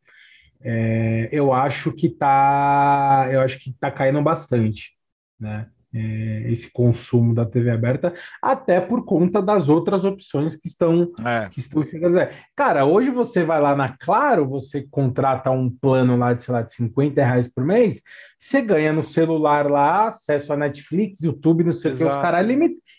é, 0.60 1.30
eu 1.32 1.52
acho 1.52 1.92
que 1.92 2.10
tá, 2.10 3.28
eu 3.32 3.40
acho 3.40 3.58
que 3.58 3.72
tá 3.80 3.90
caindo 3.90 4.20
bastante, 4.22 4.92
né? 5.40 5.68
É, 5.94 6.52
esse 6.52 6.70
consumo 6.70 7.34
da 7.34 7.46
TV 7.46 7.70
aberta, 7.70 8.12
até 8.42 8.78
por 8.78 9.06
conta 9.06 9.40
das 9.40 9.70
outras 9.70 10.04
opções 10.04 10.54
que 10.54 10.68
estão, 10.68 11.10
é. 11.24 11.48
que 11.48 11.60
estão 11.60 11.82
chegando. 11.82 12.18
Cara, 12.54 12.84
hoje 12.84 13.10
você 13.10 13.42
vai 13.42 13.58
lá 13.58 13.74
na 13.74 13.96
Claro, 13.96 14.46
você 14.46 14.86
contrata 14.90 15.50
um 15.50 15.70
plano 15.70 16.14
lá 16.14 16.34
de, 16.34 16.42
sei 16.42 16.52
lá, 16.52 16.60
de 16.60 16.74
50 16.74 17.24
reais 17.24 17.50
por 17.50 17.64
mês, 17.64 18.02
você 18.38 18.60
ganha 18.60 18.92
no 18.92 19.02
celular 19.02 19.70
lá 19.70 20.08
acesso 20.08 20.52
a 20.52 20.58
Netflix, 20.58 21.22
YouTube, 21.22 21.64
não 21.64 21.72
sei 21.72 21.92
o 21.92 21.96
que, 21.96 22.04
os 22.04 22.16
caras 22.16 22.46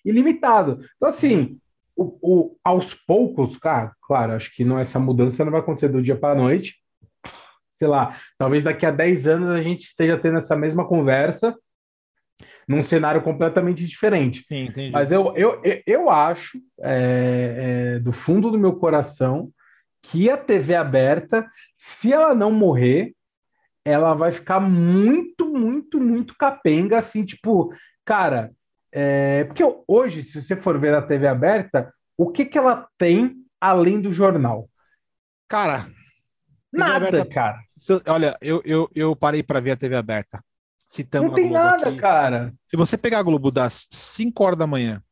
ilimitado. 0.04 0.80
Então, 0.98 1.10
assim, 1.10 1.60
o, 1.96 2.18
o, 2.22 2.58
aos 2.64 2.94
poucos, 2.94 3.58
cara, 3.58 3.92
claro, 4.02 4.34
acho 4.34 4.52
que 4.56 4.66
não, 4.66 4.80
essa 4.80 5.00
mudança 5.00 5.46
não 5.46 5.52
vai 5.52 5.62
acontecer 5.62 5.90
do 5.90 6.02
dia 6.02 6.16
para 6.16 6.34
a 6.34 6.42
noite, 6.42 6.78
sei 7.70 7.88
lá, 7.88 8.14
talvez 8.38 8.64
daqui 8.64 8.86
a 8.86 8.92
10 8.92 9.28
anos 9.28 9.50
a 9.50 9.62
gente 9.62 9.84
esteja 9.84 10.18
tendo 10.18 10.38
essa 10.38 10.56
mesma 10.56 10.86
conversa 10.86 11.56
num 12.68 12.82
cenário 12.82 13.22
completamente 13.22 13.86
diferente. 13.86 14.44
Sim, 14.44 14.66
entendi. 14.66 14.92
Mas 14.92 15.12
eu, 15.12 15.34
eu, 15.36 15.62
eu 15.86 16.10
acho, 16.10 16.60
é, 16.82 17.96
é, 17.96 18.00
do 18.00 18.12
fundo 18.12 18.52
do 18.52 18.60
meu 18.60 18.74
coração, 18.74 19.52
que 20.02 20.30
a 20.30 20.38
TV 20.38 20.76
aberta, 20.76 21.50
se 21.78 22.14
ela 22.14 22.34
não 22.34 22.52
morrer, 22.52 23.14
ela 23.84 24.14
vai 24.14 24.32
ficar 24.32 24.60
muito, 24.60 25.50
muito, 25.50 26.00
muito 26.00 26.36
capenga, 26.38 27.00
assim, 27.00 27.26
tipo, 27.26 27.74
cara, 28.06 28.52
é, 28.92 29.44
porque 29.46 29.64
hoje, 29.88 30.24
se 30.24 30.42
você 30.42 30.56
for 30.56 30.80
ver 30.80 30.94
a 30.94 31.02
TV 31.02 31.28
aberta, 31.28 31.94
o 32.18 32.32
que, 32.32 32.46
que 32.46 32.58
ela 32.58 32.88
tem 32.98 33.36
além 33.60 34.00
do 34.00 34.12
jornal? 34.12 34.70
Cara, 35.48 35.86
Nada, 36.72 37.08
aberta, 37.08 37.26
cara. 37.26 37.60
Eu, 37.88 38.02
olha, 38.14 38.38
eu, 38.42 38.62
eu, 38.64 38.90
eu 38.94 39.16
parei 39.16 39.42
para 39.42 39.60
ver 39.60 39.72
a 39.72 39.76
TV 39.76 39.96
aberta. 39.96 40.44
Citando 40.90 41.28
Não 41.28 41.36
tem 41.36 41.52
nada, 41.52 41.90
aqui. 41.90 42.00
cara. 42.00 42.52
Se 42.68 42.76
você 42.76 42.98
pegar 42.98 43.20
a 43.20 43.24
Globo 43.24 43.52
das 43.52 43.88
5 43.92 44.44
horas 44.44 44.58
da 44.58 44.66
manhã 44.66 45.04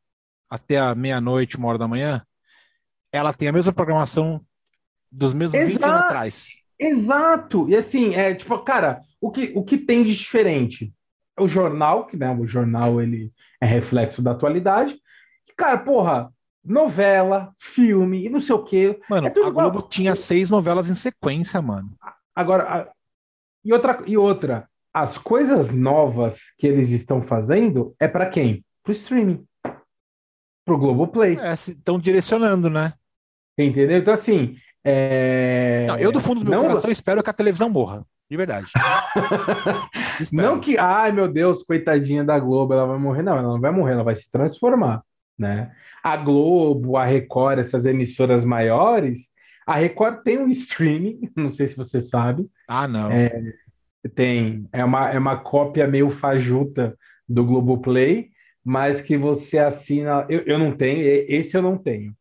até 0.50 0.80
a 0.80 0.96
meia-noite, 0.96 1.56
uma 1.56 1.68
hora 1.68 1.78
da 1.78 1.88
manhã, 1.88 2.26
ela 3.12 3.32
tem 3.32 3.48
a 3.48 3.52
mesma 3.52 3.72
programação 3.72 4.44
dos 5.12 5.36
mesmos 5.36 5.54
Exato. 5.54 5.74
20 5.78 5.84
anos 5.84 6.02
atrás. 6.02 6.48
Exato. 6.80 7.70
E 7.70 7.76
assim, 7.76 8.16
é 8.16 8.34
tipo, 8.34 8.58
cara, 8.60 9.02
o 9.22 9.30
que, 9.30 9.54
o 9.56 9.64
que 9.64 9.78
tem 9.78 10.02
de 10.02 10.16
diferente? 10.16 10.92
O 11.40 11.48
jornal, 11.48 12.08
que 12.08 12.18
né, 12.18 12.32
o 12.32 12.48
jornal 12.48 13.00
ele 13.00 13.32
é 13.62 13.68
reflexo 13.68 14.24
da 14.24 14.32
atualidade. 14.32 15.00
Cara, 15.56 15.78
porra, 15.78 16.34
novela, 16.66 17.54
filme 17.60 18.26
e 18.26 18.30
não 18.30 18.40
sei 18.40 18.56
o 18.56 18.64
quê. 18.64 19.00
Mano, 19.08 19.28
é 19.28 19.30
a 19.30 19.34
Globo 19.34 19.78
igual. 19.78 19.82
tinha 19.88 20.16
seis 20.16 20.50
novelas 20.50 20.90
em 20.90 20.96
sequência, 20.96 21.62
mano. 21.62 21.96
Agora, 22.36 22.92
e 23.64 23.72
outra, 23.72 24.04
e 24.08 24.18
outra, 24.18 24.68
as 25.02 25.18
coisas 25.18 25.72
novas 25.72 26.40
que 26.58 26.68
eles 26.68 26.90
estão 26.90 27.22
fazendo 27.22 27.96
é 28.00 28.08
para 28.08 28.26
quem? 28.28 28.64
Pro 28.84 28.92
streaming. 28.92 29.44
Pro 30.66 30.78
Globoplay. 30.78 31.38
É, 31.40 31.54
estão 31.54 32.00
direcionando, 32.00 32.70
né? 32.70 32.94
Entendeu? 33.58 33.98
Então, 33.98 34.14
assim. 34.14 34.56
É... 34.84 35.86
Não, 35.88 35.98
eu, 35.98 36.12
do 36.12 36.22
fundo 36.22 36.44
do 36.44 36.50
meu 36.50 36.62
não... 36.62 36.68
coração, 36.68 36.90
espero 36.90 37.24
que 37.24 37.30
a 37.30 37.34
televisão 37.34 37.70
morra. 37.70 38.06
De 38.30 38.36
verdade. 38.36 38.72
não 40.34 40.60
que, 40.60 40.78
ai 40.78 41.14
meu 41.14 41.32
Deus, 41.32 41.64
coitadinha 41.64 42.26
da 42.26 42.38
Globo, 42.38 42.74
ela 42.74 42.86
vai 42.86 42.98
morrer. 42.98 43.22
Não, 43.22 43.38
ela 43.38 43.54
não 43.54 43.62
vai 43.62 43.72
morrer, 43.72 43.94
ela 43.94 44.04
vai 44.04 44.16
se 44.16 44.30
transformar 44.30 45.02
né? 45.38 45.72
A 46.04 46.18
Globo, 46.18 46.98
a 46.98 47.06
Record, 47.06 47.60
essas 47.60 47.86
emissoras 47.86 48.44
maiores, 48.44 49.30
a 49.66 49.76
Record 49.76 50.24
tem 50.24 50.40
um 50.40 50.48
streaming, 50.48 51.30
não 51.36 51.48
sei 51.48 51.68
se 51.68 51.78
você 51.78 52.02
sabe. 52.02 52.50
Ah, 52.68 52.88
não. 52.88 53.12
É, 53.12 53.54
tem, 54.08 54.68
é 54.72 54.84
uma, 54.84 55.10
é 55.10 55.18
uma 55.18 55.38
cópia 55.38 55.88
meio 55.88 56.10
fajuta 56.10 56.98
do 57.28 57.46
Globoplay, 57.46 58.30
mas 58.64 59.02
que 59.02 59.18
você 59.18 59.58
assina. 59.58 60.26
Eu, 60.30 60.42
eu 60.42 60.60
não 60.60 60.72
tenho, 60.72 61.02
esse 61.30 61.56
eu 61.56 61.62
não 61.62 61.78
tenho. 61.78 62.16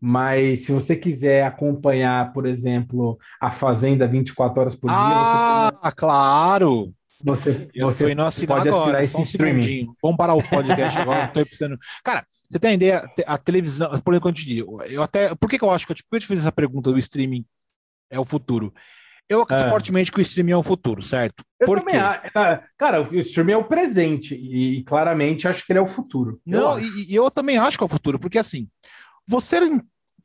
Mas 0.00 0.62
se 0.66 0.72
você 0.72 0.94
quiser 0.94 1.44
acompanhar, 1.44 2.32
por 2.32 2.46
exemplo, 2.46 3.18
a 3.40 3.50
Fazenda 3.50 4.06
24 4.06 4.60
horas 4.60 4.76
por 4.76 4.88
dia. 4.88 4.96
Ah, 4.96 5.72
você... 5.82 5.94
claro! 5.96 6.94
Você, 7.24 7.68
eu 7.74 7.90
você 7.90 8.12
indo 8.12 8.22
assinar 8.22 8.58
pode 8.58 8.68
agora, 8.68 9.02
esse 9.02 9.16
um 9.16 9.22
streaming. 9.22 9.88
Vamos 10.00 10.16
parar 10.16 10.34
o 10.34 10.48
podcast 10.48 10.98
agora, 11.00 11.26
tô 11.28 11.44
precisando. 11.44 11.76
Cara, 12.04 12.24
você 12.48 12.58
tem 12.60 12.70
a 12.70 12.74
ideia, 12.74 13.02
a 13.26 13.36
televisão, 13.36 13.90
por 14.00 14.14
enquanto 14.14 14.38
eu 14.38 14.44
te 14.44 14.46
digo, 14.46 14.82
eu 14.84 15.02
até, 15.02 15.34
por 15.34 15.50
que, 15.50 15.58
que 15.58 15.64
eu 15.64 15.70
acho 15.70 15.84
que 15.84 15.90
eu, 15.90 15.96
tipo, 15.96 16.08
eu 16.12 16.20
te 16.20 16.28
fiz 16.28 16.38
essa 16.38 16.52
pergunta 16.52 16.92
do 16.92 16.98
streaming 16.98 17.44
é 18.08 18.20
o 18.20 18.24
futuro? 18.24 18.72
Eu 19.28 19.42
acredito 19.42 19.66
é. 19.66 19.70
fortemente 19.70 20.10
que 20.10 20.18
o 20.18 20.22
streaming 20.22 20.52
é 20.52 20.56
o 20.56 20.62
futuro, 20.62 21.02
certo? 21.02 21.44
Eu 21.60 21.66
por 21.66 21.84
quê? 21.84 21.98
Tá, 22.32 22.64
cara, 22.78 23.02
o 23.02 23.14
streaming 23.16 23.52
é 23.52 23.56
o 23.56 23.64
presente 23.64 24.34
e, 24.34 24.82
claramente 24.84 25.46
acho 25.46 25.64
que 25.66 25.72
ele 25.72 25.78
é 25.78 25.82
o 25.82 25.86
futuro. 25.86 26.40
Não, 26.46 26.80
e, 26.80 27.10
e, 27.10 27.14
eu 27.14 27.30
também 27.30 27.58
acho 27.58 27.76
que 27.76 27.84
é 27.84 27.86
o 27.86 27.90
futuro, 27.90 28.18
porque 28.18 28.38
assim, 28.38 28.66
você 29.26 29.60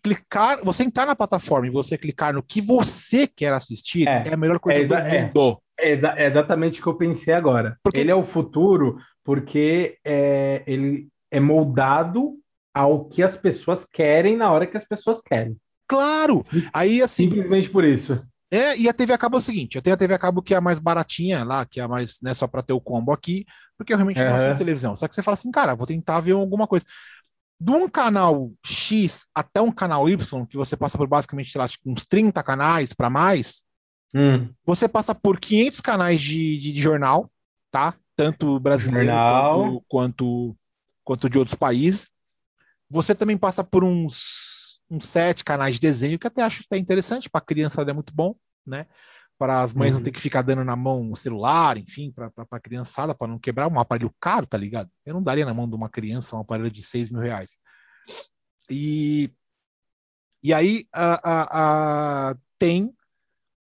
clicar, 0.02 0.64
você 0.64 0.84
entrar 0.84 1.06
na 1.06 1.16
plataforma 1.16 1.68
e 1.68 1.72
você 1.72 1.98
clicar 1.98 2.34
no 2.34 2.44
que 2.44 2.62
você 2.62 3.28
quer 3.28 3.54
assistir 3.54 4.08
é, 4.08 4.24
é 4.28 4.34
a 4.34 4.38
melhor 4.38 4.60
coisa 4.60 4.80
é 4.80 4.86
do 4.86 4.94
é. 4.94 5.22
mundo. 5.24 5.58
É, 5.80 5.92
exa 5.92 6.14
é 6.18 6.26
exatamente 6.26 6.80
o 6.80 6.84
que 6.84 6.90
eu 6.90 6.98
pensei 6.98 7.34
agora. 7.34 7.78
Porque... 7.84 8.00
Ele 8.00 8.12
é 8.12 8.16
o 8.16 8.24
futuro 8.24 8.98
porque 9.24 9.98
é, 10.06 10.64
ele 10.66 11.08
é 11.32 11.40
moldado 11.40 12.36
ao 12.74 13.06
que 13.06 13.22
as 13.24 13.38
pessoas 13.38 13.86
querem 13.86 14.36
na 14.36 14.52
hora 14.52 14.68
que 14.68 14.78
as 14.78 14.84
pessoas 14.84 15.22
querem. 15.22 15.56
Claro! 15.88 16.42
Aí 16.74 17.02
assim. 17.02 17.30
Simplesmente 17.30 17.70
por 17.70 17.84
isso. 17.84 18.20
É, 18.54 18.78
e 18.78 18.88
a 18.88 18.94
TV 18.94 19.14
a 19.14 19.18
cabo 19.18 19.38
é 19.38 19.40
o 19.40 19.42
seguinte: 19.42 19.76
eu 19.76 19.82
tenho 19.82 19.96
a 19.96 19.98
TV 19.98 20.14
a 20.14 20.20
cabo 20.20 20.42
que 20.42 20.54
é 20.54 20.58
a 20.58 20.62
mais 20.62 20.80
baratinha 20.80 21.44
lá, 21.44 21.66
que 21.66 21.80
é 21.80 21.84
a 21.84 21.88
mais, 21.88 22.20
né, 22.22 22.34
só 22.34 22.48
para 22.48 22.62
ter 22.62 22.74
o 22.74 22.82
combo 22.82 23.12
aqui, 23.12 23.46
porque 23.78 23.94
eu 23.94 23.98
realmente 23.98 24.20
uhum. 24.20 24.28
não 24.28 24.36
assisto 24.36 24.58
televisão. 24.58 24.96
Só 24.96 25.08
que 25.08 25.16
você 25.16 25.24
fala 25.24 25.34
assim, 25.34 25.52
cara, 25.52 25.76
vou 25.76 25.88
tentar 25.88 26.20
ver 26.20 26.34
alguma 26.34 26.68
coisa. 26.68 26.86
De 27.60 27.72
um 27.72 27.88
canal 27.88 28.52
X 28.66 29.26
até 29.34 29.62
um 29.62 29.72
canal 29.72 30.10
Y, 30.10 30.46
que 30.46 30.58
você 30.58 30.76
passa 30.76 30.98
por 30.98 31.08
basicamente, 31.08 31.52
sei 31.52 31.60
lá, 31.60 31.68
tipo, 31.68 31.90
uns 31.90 32.06
30 32.06 32.44
canais 32.44 32.94
para 32.94 33.10
mais, 33.10 33.64
Hum. 34.14 34.50
Você 34.66 34.88
passa 34.88 35.16
por 35.16 35.40
500 35.40 35.82
canais 35.82 36.22
de, 36.22 36.58
de, 36.60 36.72
de 36.72 36.82
jornal, 36.82 37.32
tá? 37.72 37.96
Tanto 38.16 38.60
brasileiro 38.60 39.12
quanto, 39.12 39.84
quanto, 39.88 40.58
quanto, 41.04 41.30
de 41.30 41.40
outros 41.40 41.56
países. 41.56 42.10
Você 42.90 43.16
também 43.16 43.38
passa 43.38 43.64
por 43.64 43.84
uns, 43.84 44.53
uns 44.94 45.06
sete 45.06 45.44
canais 45.44 45.76
de 45.76 45.82
desenho, 45.82 46.20
que 46.20 46.28
até 46.28 46.44
acho 46.44 46.62
que 46.62 46.68
é 46.72 46.78
interessante, 46.78 47.30
para 47.30 47.42
criança 47.42 47.82
é 47.82 47.94
muito 47.94 48.14
bom, 48.14 48.36
né? 48.66 48.86
Para 49.38 49.62
as 49.62 49.74
mães 49.74 49.94
uhum. 49.94 50.00
não 50.00 50.04
ter 50.04 50.12
que 50.12 50.22
ficar 50.22 50.44
dando 50.44 50.64
na 50.64 50.76
mão 50.76 51.12
o 51.12 51.16
celular, 51.16 51.78
enfim, 51.78 52.12
para 52.12 52.32
a 52.52 52.60
criançada, 52.60 53.16
para 53.16 53.28
não 53.28 53.40
quebrar 53.40 53.68
um 53.68 53.80
aparelho 53.80 54.14
caro, 54.20 54.46
tá 54.46 54.58
ligado? 54.58 54.90
Eu 55.06 55.16
não 55.16 55.24
daria 55.24 55.46
na 55.46 55.54
mão 55.54 55.68
de 55.68 55.76
uma 55.76 55.90
criança 55.90 56.36
um 56.36 56.40
aparelho 56.40 56.70
de 56.70 56.84
6 56.84 57.10
mil 57.10 57.22
reais. 57.22 57.58
E, 58.70 59.32
e 60.42 60.54
aí 60.54 60.86
a, 60.94 61.20
a, 61.24 62.30
a 62.30 62.36
tem 62.60 62.94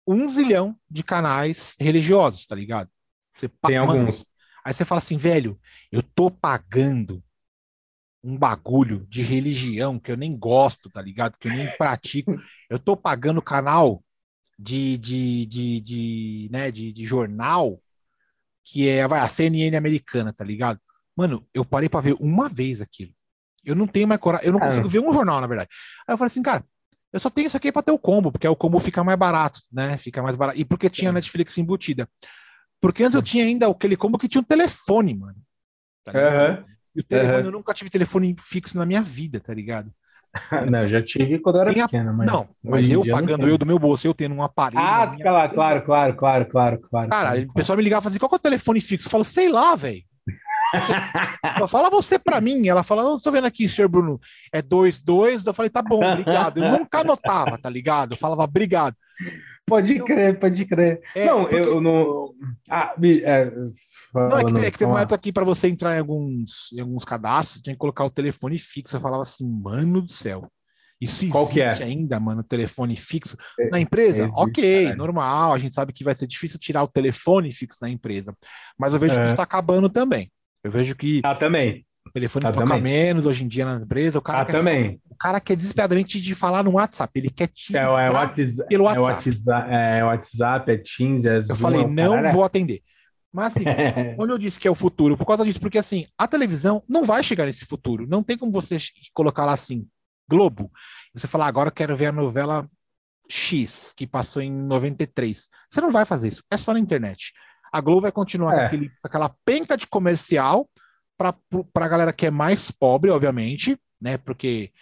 um 0.06 0.28
zilhão 0.28 0.76
de 0.90 1.04
canais 1.04 1.76
religiosos, 1.78 2.46
tá 2.46 2.56
ligado? 2.56 2.90
Você 3.30 3.48
Tem 3.48 3.76
alguns. 3.76 4.26
Aí 4.64 4.74
você 4.74 4.84
fala 4.84 4.98
assim, 5.00 5.16
velho, 5.16 5.58
eu 5.90 6.02
tô 6.02 6.30
pagando 6.30 7.22
um 8.22 8.38
bagulho 8.38 9.06
de 9.08 9.22
religião 9.22 9.98
que 9.98 10.12
eu 10.12 10.16
nem 10.16 10.36
gosto, 10.36 10.88
tá 10.88 11.02
ligado? 11.02 11.36
Que 11.38 11.48
eu 11.48 11.52
nem 11.52 11.70
pratico. 11.76 12.36
Eu 12.70 12.78
tô 12.78 12.96
pagando 12.96 13.42
canal 13.42 14.02
de, 14.58 14.96
de, 14.96 15.46
de, 15.46 15.80
de, 15.80 16.48
né, 16.52 16.70
de, 16.70 16.92
de 16.92 17.04
jornal 17.04 17.80
que 18.64 18.88
é 18.88 19.06
vai, 19.08 19.20
a 19.20 19.28
CNN 19.28 19.76
americana, 19.76 20.32
tá 20.32 20.44
ligado? 20.44 20.80
Mano, 21.16 21.46
eu 21.52 21.64
parei 21.64 21.88
para 21.88 22.00
ver 22.00 22.16
uma 22.20 22.48
vez 22.48 22.80
aquilo. 22.80 23.12
Eu 23.64 23.74
não 23.74 23.86
tenho 23.86 24.08
mais 24.08 24.20
coragem, 24.20 24.46
eu 24.46 24.52
não 24.52 24.60
consigo 24.60 24.88
ver 24.88 25.00
um 25.00 25.12
jornal, 25.12 25.40
na 25.40 25.46
verdade. 25.46 25.70
Aí 26.06 26.14
eu 26.14 26.18
falei 26.18 26.28
assim, 26.28 26.42
cara, 26.42 26.64
eu 27.12 27.20
só 27.20 27.28
tenho 27.28 27.46
isso 27.46 27.56
aqui 27.56 27.70
para 27.70 27.82
ter 27.82 27.92
o 27.92 27.98
combo, 27.98 28.32
porque 28.32 28.48
o 28.48 28.56
combo 28.56 28.80
fica 28.80 29.04
mais 29.04 29.18
barato, 29.18 29.60
né? 29.72 29.98
Fica 29.98 30.22
mais 30.22 30.36
barato. 30.36 30.58
E 30.58 30.64
porque 30.64 30.88
tinha 30.88 31.10
a 31.10 31.12
Netflix 31.12 31.58
embutida. 31.58 32.08
Porque 32.80 33.04
antes 33.04 33.14
eu 33.14 33.22
tinha 33.22 33.44
ainda 33.44 33.68
aquele 33.68 33.96
combo 33.96 34.18
que 34.18 34.28
tinha 34.28 34.40
um 34.40 34.44
telefone, 34.44 35.14
mano. 35.14 35.36
Tá 36.04 36.12
uhum. 36.12 36.64
E 36.94 37.00
o 37.00 37.04
telefone, 37.04 37.40
uhum. 37.40 37.44
eu 37.46 37.52
nunca 37.52 37.74
tive 37.74 37.90
telefone 37.90 38.36
fixo 38.38 38.76
na 38.76 38.84
minha 38.84 39.02
vida, 39.02 39.40
tá 39.40 39.52
ligado? 39.52 39.92
não, 40.70 40.88
já 40.88 41.02
tive 41.02 41.38
quando 41.38 41.56
eu 41.56 41.62
era 41.62 41.74
Tem 41.74 41.82
pequena, 41.82 42.12
mas. 42.12 42.26
Não, 42.26 42.48
mas 42.62 42.90
eu 42.90 43.04
pagando 43.04 43.48
eu 43.48 43.58
do 43.58 43.66
meu 43.66 43.78
bolso, 43.78 44.06
eu 44.06 44.14
tendo 44.14 44.34
um 44.34 44.42
aparelho. 44.42 44.82
Ah, 44.82 45.14
claro, 45.20 45.54
claro, 45.54 45.82
claro, 45.84 46.16
claro, 46.16 46.46
claro, 46.46 46.78
claro. 46.78 47.10
Cara, 47.10 47.30
claro, 47.32 47.48
o 47.50 47.54
pessoal 47.54 47.76
me 47.76 47.82
ligava 47.82 48.06
e 48.06 48.08
assim: 48.08 48.18
qual 48.18 48.30
é 48.32 48.36
o 48.36 48.38
telefone 48.38 48.80
fixo? 48.80 49.08
Eu 49.08 49.10
falo, 49.10 49.24
sei 49.24 49.50
lá, 49.50 49.74
velho. 49.74 50.02
Ela 51.44 51.68
fala 51.68 51.90
você 51.90 52.18
pra 52.18 52.40
mim. 52.40 52.66
Ela 52.66 52.82
fala, 52.82 53.02
não, 53.02 53.20
tô 53.20 53.30
vendo 53.30 53.46
aqui, 53.46 53.68
senhor 53.68 53.88
Bruno, 53.88 54.18
é 54.50 54.62
2, 54.62 55.02
2. 55.02 55.46
Eu 55.46 55.52
falei, 55.52 55.70
tá 55.70 55.82
bom, 55.82 56.02
obrigado. 56.02 56.58
Eu 56.58 56.70
nunca 56.70 57.00
anotava, 57.00 57.58
tá 57.58 57.68
ligado? 57.68 58.12
Eu 58.12 58.16
falava, 58.16 58.42
obrigado. 58.44 58.96
Pode 59.72 59.98
crer, 60.04 60.38
pode 60.38 60.64
crer. 60.66 61.00
É, 61.14 61.24
não, 61.26 61.40
porque- 61.40 61.56
eu 61.56 61.80
não. 61.80 62.34
Ah, 62.68 62.94
me- 62.98 63.22
é, 63.22 63.46
Não, 63.50 63.66
é 63.66 63.70
que, 63.70 63.72
falando- 64.12 64.54
te- 64.60 64.66
é 64.66 64.70
que 64.70 64.78
teve 64.78 64.90
uma 64.90 65.00
época 65.00 65.18
que 65.18 65.32
para 65.32 65.44
você 65.44 65.68
entrar 65.68 65.96
em 65.96 65.98
alguns, 66.00 66.70
em 66.72 66.80
alguns 66.80 67.04
cadastros, 67.04 67.62
tinha 67.62 67.74
que 67.74 67.78
colocar 67.78 68.04
o 68.04 68.10
telefone 68.10 68.58
fixo. 68.58 68.96
Eu 68.96 69.00
falava 69.00 69.22
assim, 69.22 69.46
mano 69.48 70.02
do 70.02 70.12
céu. 70.12 70.46
Isso 71.00 71.26
Qual 71.30 71.48
que 71.48 71.60
é? 71.60 71.72
ainda, 71.72 72.20
mano, 72.20 72.44
telefone 72.44 72.94
fixo 72.94 73.36
na 73.72 73.80
empresa? 73.80 74.24
existe, 74.24 74.32
ok, 74.40 74.94
normal. 74.94 75.52
A 75.52 75.58
gente 75.58 75.74
sabe 75.74 75.92
que 75.92 76.04
vai 76.04 76.14
ser 76.14 76.26
difícil 76.28 76.60
tirar 76.60 76.84
o 76.84 76.88
telefone 76.88 77.52
fixo 77.52 77.78
na 77.82 77.88
empresa. 77.90 78.32
Mas 78.78 78.92
eu 78.92 79.00
vejo 79.00 79.14
que 79.14 79.20
É. 79.20 79.24
isso 79.24 79.32
está 79.32 79.42
acabando 79.42 79.88
também. 79.88 80.30
Eu 80.62 80.70
vejo 80.70 80.94
que 80.94 81.20
Ah, 81.24 81.34
também. 81.34 81.84
O 82.12 82.14
telefone 82.14 82.46
Ah, 82.46 82.52
toca 82.52 82.66
também. 82.66 82.82
menos 82.82 83.24
hoje 83.26 83.42
em 83.42 83.48
dia 83.48 83.64
na 83.64 83.76
empresa. 83.82 84.18
O 84.18 84.22
cara, 84.22 84.42
Ah, 84.42 84.44
também. 84.44 85.00
o 85.10 85.16
cara 85.16 85.40
quer 85.40 85.56
desesperadamente 85.56 86.20
de 86.20 86.34
falar 86.34 86.62
no 86.62 86.72
WhatsApp. 86.72 87.10
Ele 87.18 87.30
quer 87.30 87.48
te 87.48 87.74
É, 87.74 87.80
é 87.80 87.82
ligar 87.82 88.12
WhatsApp, 88.12 88.68
pelo 88.68 88.84
é 88.84 88.98
WhatsApp. 88.98 89.28
WhatsApp, 89.30 89.68
é 89.72 90.04
WhatsApp, 90.04 90.70
é 90.72 90.76
Teams, 90.76 91.24
é 91.24 91.40
Zoom. 91.40 91.54
Eu 91.54 91.56
falei, 91.58 91.80
é 91.82 91.86
não 91.86 92.14
caralho. 92.14 92.34
vou 92.34 92.44
atender. 92.44 92.82
Mas 93.32 93.56
assim, 93.56 93.64
Onde 94.20 94.32
eu 94.32 94.38
disse 94.38 94.60
que 94.60 94.68
é 94.68 94.70
o 94.70 94.74
futuro? 94.74 95.16
Por 95.16 95.24
causa 95.24 95.42
disso, 95.44 95.58
porque 95.60 95.78
assim, 95.78 96.04
a 96.18 96.28
televisão 96.28 96.82
não 96.86 97.02
vai 97.04 97.22
chegar 97.22 97.46
nesse 97.46 97.64
futuro. 97.64 98.06
Não 98.06 98.22
tem 98.22 98.36
como 98.36 98.52
você 98.52 98.76
colocar 99.14 99.46
lá 99.46 99.54
assim, 99.54 99.86
Globo. 100.28 100.70
e 101.14 101.18
Você 101.18 101.26
falar, 101.26 101.46
agora 101.46 101.68
eu 101.68 101.72
quero 101.72 101.96
ver 101.96 102.06
a 102.06 102.12
novela 102.12 102.68
X, 103.30 103.92
que 103.96 104.06
passou 104.06 104.42
em 104.42 104.52
93. 104.52 105.48
Você 105.70 105.80
não 105.80 105.90
vai 105.90 106.04
fazer 106.04 106.28
isso. 106.28 106.42
É 106.50 106.56
só 106.58 106.72
na 106.74 106.78
internet. 106.78 107.32
A 107.72 107.80
Globo 107.80 108.02
vai 108.02 108.12
continuar 108.12 108.54
É. 108.54 108.58
com, 108.58 108.64
aquele- 108.66 108.88
com 108.90 108.94
aquela 109.08 109.34
penca 109.46 109.76
de 109.76 109.86
comercial 109.86 110.68
para 111.16 111.34
a 111.74 111.88
galera 111.88 112.12
que 112.12 112.26
é 112.26 112.30
mais 112.30 112.70
pobre, 112.70 113.10
obviamente, 113.10 113.78
né? 114.00 114.18
Porque 114.18 114.72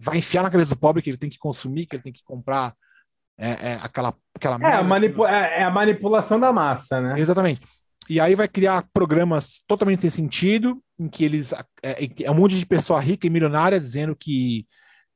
vai 0.00 0.18
enfiar 0.18 0.42
na 0.42 0.50
cabeça 0.50 0.74
do 0.74 0.80
pobre 0.80 1.02
que 1.02 1.10
ele 1.10 1.18
tem 1.18 1.30
que 1.30 1.38
consumir, 1.38 1.86
que 1.86 1.96
ele 1.96 2.02
tem 2.02 2.12
que 2.12 2.24
comprar 2.24 2.74
é, 3.38 3.50
é, 3.72 3.78
aquela, 3.82 4.14
aquela 4.36 4.56
É 4.56 4.74
a, 4.74 4.82
manipu- 4.82 5.26
é 5.26 5.60
é 5.60 5.62
a 5.62 5.70
manipulação 5.70 6.38
da 6.38 6.52
massa, 6.52 7.00
né? 7.00 7.14
Exatamente. 7.18 7.60
E 8.08 8.18
aí 8.18 8.34
vai 8.34 8.48
criar 8.48 8.86
programas 8.92 9.62
totalmente 9.66 10.02
sem 10.02 10.10
sentido, 10.10 10.82
em 10.98 11.08
que 11.08 11.24
eles. 11.24 11.52
É, 11.82 12.08
é 12.24 12.30
um 12.30 12.34
monte 12.34 12.58
de 12.58 12.66
pessoa 12.66 13.00
rica 13.00 13.26
e 13.26 13.30
milionária 13.30 13.78
dizendo 13.78 14.16
que, 14.16 14.66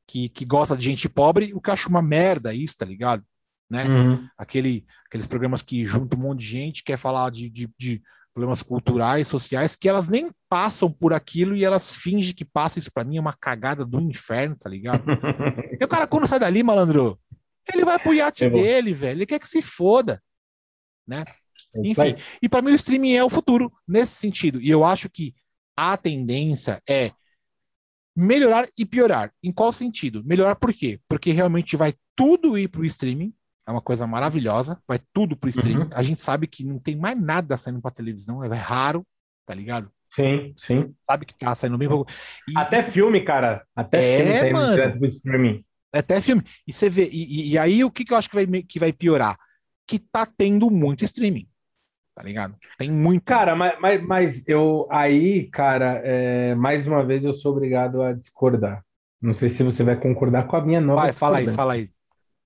que, 0.07 0.29
que 0.29 0.45
gosta 0.45 0.77
de 0.77 0.85
gente 0.85 1.09
pobre, 1.09 1.53
o 1.55 1.61
que 1.61 1.71
eu 1.71 1.75
acho 1.75 1.89
uma 1.89 2.01
merda 2.01 2.55
isso, 2.55 2.77
tá 2.79 2.87
ligado? 2.87 3.25
Né? 3.69 3.85
Uhum. 3.85 4.29
Aquele, 4.39 4.87
aqueles 5.07 5.27
programas 5.27 5.61
que 5.61 5.85
juntam 5.85 6.19
um 6.19 6.23
monte 6.23 6.41
de 6.41 6.47
gente, 6.47 6.85
quer 6.85 6.97
falar 6.97 7.31
de, 7.31 7.51
de, 7.51 7.69
de 7.79 8.03
problemas 8.35 8.63
culturais, 8.63 9.29
sociais, 9.29 9.77
que 9.77 9.89
elas 9.89 10.09
nem 10.09 10.31
passam 10.49 10.91
por 10.91 11.13
aquilo 11.13 11.55
e 11.55 11.65
elas 11.65 11.95
fingem 11.95 12.35
que 12.35 12.45
passam. 12.45 12.81
Isso 12.81 12.93
pra 12.93 13.05
mim 13.05 13.17
é 13.17 13.21
uma 13.21 13.33
cagada 13.33 13.87
do 13.87 14.01
inferno, 14.01 14.57
tá 14.57 14.69
ligado? 14.69 15.05
E 15.81 15.85
o 15.85 15.89
cara, 15.89 16.07
quando 16.07 16.27
sai 16.27 16.39
dali, 16.39 16.63
malandro, 16.63 17.19
ele 17.73 17.85
vai 17.85 17.99
pro 17.99 18.15
iate 18.15 18.45
É 18.45 18.51
dele, 18.51 18.95
velho. 18.95 19.19
Ele 19.19 19.27
quer 19.27 19.39
que 19.39 19.49
se 19.49 19.61
foda. 19.61 20.23
Né? 21.07 21.25
É. 21.75 21.81
Enfim, 21.85 22.15
e 22.41 22.49
para 22.49 22.63
mim 22.63 22.71
o 22.71 22.75
streaming 22.75 23.15
é 23.15 23.25
o 23.25 23.31
futuro 23.31 23.73
nesse 23.87 24.15
sentido. 24.15 24.61
E 24.61 24.71
eu 24.71 24.85
acho 24.85 25.11
que 25.11 25.35
a 25.77 25.97
tendência 25.97 26.81
é 26.89 27.13
melhorar 28.17 28.69
e 28.79 28.87
piorar. 28.87 29.33
Em 29.43 29.53
qual 29.53 29.73
sentido? 29.73 30.23
Melhorar 30.25 30.55
por 30.57 30.73
quê? 30.73 31.01
Porque 31.09 31.33
realmente 31.33 31.77
vai 31.77 31.95
tudo 32.15 32.57
ir 32.57 32.69
para 32.69 32.81
o 32.81 32.85
streaming. 32.85 33.35
É 33.67 33.71
uma 33.71 33.81
coisa 33.81 34.07
maravilhosa. 34.07 34.79
Vai 34.87 34.99
tudo 35.13 35.37
para 35.37 35.47
o 35.47 35.51
streaming. 35.51 35.85
Uhum. 35.85 35.89
A 35.95 36.03
gente 36.03 36.21
sabe 36.21 36.47
que 36.47 36.65
não 36.65 36.79
tem 36.79 36.97
mais 36.97 37.19
nada 37.21 37.57
saindo 37.57 37.81
para 37.81 37.91
televisão. 37.91 38.45
É 38.45 38.55
raro, 38.55 39.07
tá 39.47 39.55
ligado? 39.55 39.91
Sim, 40.11 40.53
sim. 40.57 40.95
Sabe 41.03 41.25
que 41.27 41.35
tá 41.35 41.55
saindo 41.55 41.79
bem 41.79 41.89
pouco. 41.89 42.11
E 42.49 42.57
Até 42.57 42.83
filme, 42.83 43.25
cara. 43.25 43.65
Até 43.75 44.21
É, 44.21 44.35
filme 44.39 44.53
mano. 44.53 44.73
direto 44.73 44.99
pro 44.99 45.09
streaming. 45.09 45.65
até 45.93 46.21
filme. 46.21 46.43
E 46.67 46.73
você 46.73 46.89
vê. 46.89 47.09
E, 47.11 47.53
e- 47.53 47.59
aí 47.59 47.83
o 47.83 47.91
que, 47.91 48.05
que 48.05 48.13
eu 48.13 48.17
acho 48.17 48.29
que 48.29 48.37
vai, 48.45 48.63
que 48.63 48.79
vai 48.79 48.93
piorar? 48.93 49.37
Que 49.87 49.99
tá 49.99 50.25
tendo 50.27 50.71
muito 50.71 51.05
streaming. 51.05 51.49
Tá 52.15 52.23
ligado? 52.23 52.55
Tem 52.79 52.91
muito. 52.93 53.25
Cara, 53.25 53.57
mas, 53.57 53.81
mas, 53.81 54.03
mas 54.07 54.49
eu 54.49 54.87
aí, 54.91 55.49
cara, 55.51 56.01
é, 56.05 56.55
mais 56.55 56.87
uma 56.87 57.05
vez 57.05 57.25
eu 57.25 57.33
sou 57.33 57.53
obrigado 57.53 58.01
a 58.03 58.13
discordar. 58.13 58.85
Não 59.21 59.35
sei 59.35 59.49
se 59.49 59.63
você 59.65 59.83
vai 59.83 59.97
concordar 59.99 60.47
com 60.47 60.55
a 60.55 60.65
minha 60.65 60.81
nova 60.81 61.03
vai, 61.03 61.13
fala 61.13 61.39
aí, 61.39 61.49
fala 61.49 61.73
aí. 61.73 61.91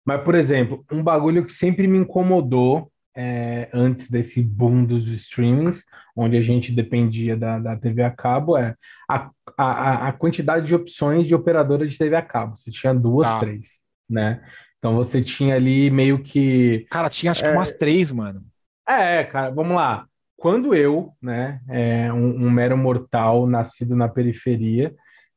Mas, 0.08 0.22
por 0.22 0.34
exemplo, 0.34 0.82
um 0.90 1.02
bagulho 1.02 1.44
que 1.44 1.52
sempre 1.52 1.86
me 1.86 1.98
incomodou 1.98 2.90
é, 3.14 3.68
antes 3.74 4.10
desse 4.10 4.42
boom 4.42 4.82
dos 4.82 5.06
streamings, 5.08 5.84
onde 6.16 6.34
a 6.34 6.40
gente 6.40 6.72
dependia 6.72 7.36
da, 7.36 7.58
da 7.58 7.76
TV 7.76 8.02
a 8.02 8.10
cabo, 8.10 8.56
é 8.56 8.74
a, 9.06 9.28
a, 9.54 10.08
a 10.08 10.12
quantidade 10.12 10.66
de 10.66 10.74
opções 10.74 11.28
de 11.28 11.34
operadora 11.34 11.86
de 11.86 11.98
TV 11.98 12.16
a 12.16 12.22
cabo. 12.22 12.56
Você 12.56 12.70
tinha 12.70 12.94
duas, 12.94 13.28
Tá. 13.28 13.40
três, 13.40 13.82
né? 14.08 14.42
Então 14.78 14.96
você 14.96 15.20
tinha 15.20 15.56
ali 15.56 15.90
meio 15.90 16.22
que. 16.22 16.86
Cara, 16.90 17.10
tinha 17.10 17.30
acho 17.32 17.42
que 17.42 17.48
É. 17.50 17.52
umas 17.52 17.72
três, 17.72 18.10
mano. 18.10 18.40
É, 18.88 19.22
cara, 19.24 19.50
vamos 19.50 19.76
lá. 19.76 20.06
Quando 20.38 20.74
eu, 20.74 21.12
né, 21.20 21.60
é, 21.68 22.10
um, 22.10 22.46
um 22.46 22.50
mero 22.50 22.78
mortal 22.78 23.46
nascido 23.46 23.94
na 23.94 24.08
periferia, 24.08 24.94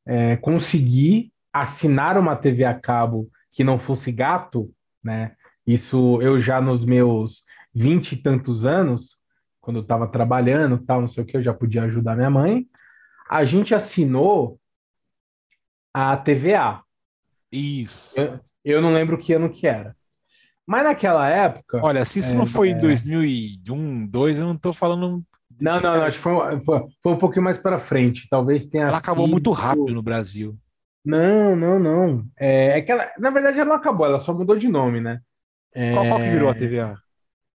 é, 0.07 0.38
consegui 0.38 1.34
assinar 1.51 2.17
uma 2.17 2.38
TV 2.38 2.63
a 2.63 2.74
cabo 2.74 3.28
que 3.52 3.64
não 3.64 3.78
fosse 3.80 4.12
gato, 4.12 4.72
né? 5.04 5.36
Isso 5.66 6.20
eu 6.22 6.39
já 6.39 6.60
nos 6.62 6.84
meus 6.86 7.43
vinte 7.74 8.14
e 8.14 8.18
tantos 8.18 8.66
anos, 8.66 9.18
quando 9.60 9.78
eu 9.78 9.84
estava 9.84 10.08
trabalhando, 10.08 10.80
tal, 10.80 11.02
não 11.02 11.08
sei 11.08 11.24
o 11.24 11.28
que, 11.28 11.38
eu 11.38 11.43
já 11.43 11.54
podia 11.54 11.84
ajudar 11.84 12.16
minha 12.16 12.30
mãe. 12.30 12.66
A 13.30 13.45
gente 13.45 13.74
assinou 13.76 14.60
a 15.93 16.18
TVA. 16.18 16.82
Isso. 17.52 18.20
Eu, 18.20 18.39
eu 18.64 18.82
não 18.82 18.93
lembro 18.93 19.18
que 19.18 19.34
ano 19.34 19.49
que 19.49 19.68
era. 19.68 19.95
Mas 20.66 20.84
naquela 20.84 21.28
época. 21.28 21.82
Olha, 21.84 22.06
se 22.06 22.20
isso 22.20 22.34
É, 22.34 22.36
não 22.38 22.45
foi 22.45 22.70
em 22.70 22.76
é. 22.76 22.80
2001, 22.80 24.08
2002, 24.08 24.39
eu 24.39 24.45
não 24.45 24.58
tô 24.58 24.72
falando. 24.74 25.24
Não, 25.60 25.80
não, 25.82 25.95
não, 25.97 26.04
acho 26.06 26.18
que 26.18 26.24
foi, 26.24 26.62
foi, 26.62 26.82
foi 27.04 27.12
um 27.12 27.18
pouquinho 27.18 27.43
mais 27.43 27.58
para 27.58 27.78
frente. 27.78 28.28
Talvez 28.30 28.66
tenha 28.68 28.86
Ela 28.86 28.97
acabou 28.97 29.26
sido- 29.26 29.32
muito 29.32 29.52
rápido 29.52 29.93
no 29.93 30.02
Brasil. 30.02 30.58
Não, 31.04 31.56
não, 31.56 31.80
não. 31.80 32.24
É, 32.38 32.78
é 32.78 32.82
que 32.82 32.91
ela, 32.91 33.10
na 33.18 33.32
verdade, 33.32 33.58
ela 33.60 33.70
não 33.70 33.76
acabou, 33.76 34.06
ela 34.06 34.20
só 34.20 34.32
mudou 34.34 34.56
de 34.56 34.68
nome, 34.68 35.02
né? 35.02 35.20
É, 35.74 35.93
Qual, 35.93 36.06
qual 36.08 36.20
que 36.20 36.30
virou 36.30 36.49
a 36.49 36.54
TVA? 36.54 36.95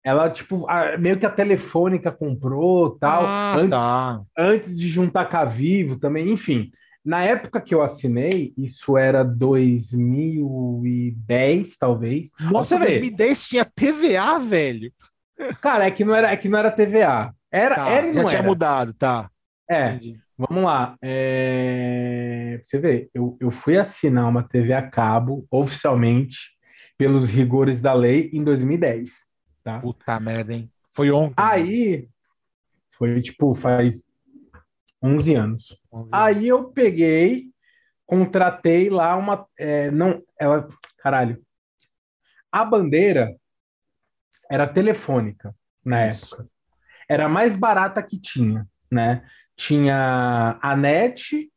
Ela, 0.03 0.31
tipo, 0.31 0.67
a- 0.69 0.97
meio 0.97 1.19
que 1.19 1.27
a 1.27 1.31
Telefônica 1.31 2.11
comprou 2.13 2.97
tal, 2.99 3.25
Ah, 3.27 3.57
antes, 3.59 3.71
tá. 3.71 4.21
antes 4.39 4.77
de 4.79 4.89
juntar 4.89 5.27
com 5.27 5.37
a 5.37 5.45
Vivo 5.45 5.99
também, 5.99 6.31
enfim. 6.31 6.71
Na 7.05 7.23
época 7.23 7.61
que 7.61 7.75
eu 7.75 7.83
assinei, 7.83 8.53
isso 8.57 8.97
era 8.97 9.23
2010, 9.25 11.77
talvez. 11.77 12.31
Nossa, 12.41 12.77
Você 12.77 12.79
vê. 12.79 12.85
2010 12.87 13.49
tinha 13.49 13.65
TVA, 13.65 14.39
velho. 14.39 14.93
Cara, 15.61 15.87
é 15.87 15.91
que 15.91 16.05
não 16.05 16.15
era, 16.15 16.31
é 16.33 16.37
que 16.37 16.49
não 16.49 16.59
era 16.59 16.71
TVA. 16.71 17.33
Era, 17.51 17.75
Tá, 17.77 17.89
era 17.91 18.07
e 18.09 18.15
já 18.15 18.21
não 18.23 18.29
tinha 18.29 18.39
era. 18.41 18.49
mudado, 18.49 18.95
tá. 18.95 19.31
É, 19.69 19.89
Entendi. 19.95 20.21
Vamos 20.39 20.65
lá. 20.65 20.97
É... 21.01 22.61
Você 22.63 22.79
vê, 22.79 23.11
eu, 23.15 23.37
eu 23.41 23.51
fui 23.51 23.79
assinar 23.79 24.29
uma 24.29 24.43
TV 24.43 24.73
a 24.73 24.89
cabo 24.89 25.47
oficialmente 25.51 26.57
pelos 26.99 27.29
rigores 27.29 27.81
da 27.81 27.93
lei 27.93 28.31
em 28.33 28.45
2010. 28.45 29.27
Tá? 29.65 29.81
Puta 29.81 30.21
merda, 30.21 30.55
hein? 30.55 30.71
Foi 30.93 31.11
ontem. 31.11 31.35
Aí 31.37 32.09
foi 32.93 33.21
tipo, 33.21 33.55
faz 33.55 34.05
11 35.03 35.35
anos. 35.35 35.83
Vamos 35.91 36.11
ver. 36.11 36.17
Aí 36.17 36.49
eu 36.49 36.71
peguei, 36.71 37.51
contratei 38.05 38.89
lá 38.89 39.17
uma. 39.17 39.47
é, 39.59 39.91
não, 39.91 40.23
ela. 40.39 40.69
Caralho. 40.99 41.43
A 42.51 42.65
bandeira 42.65 43.37
era 44.51 44.67
telefônica 44.67 45.55
na 45.85 46.07
Isso. 46.07 46.35
época. 46.35 46.51
Era 47.09 47.27
a 47.27 47.29
mais 47.29 47.55
barata 47.55 48.03
que 48.03 48.19
tinha, 48.19 48.67
né? 48.91 49.25
Tinha 49.57 50.59
a 50.61 50.77
NET. 50.77 51.51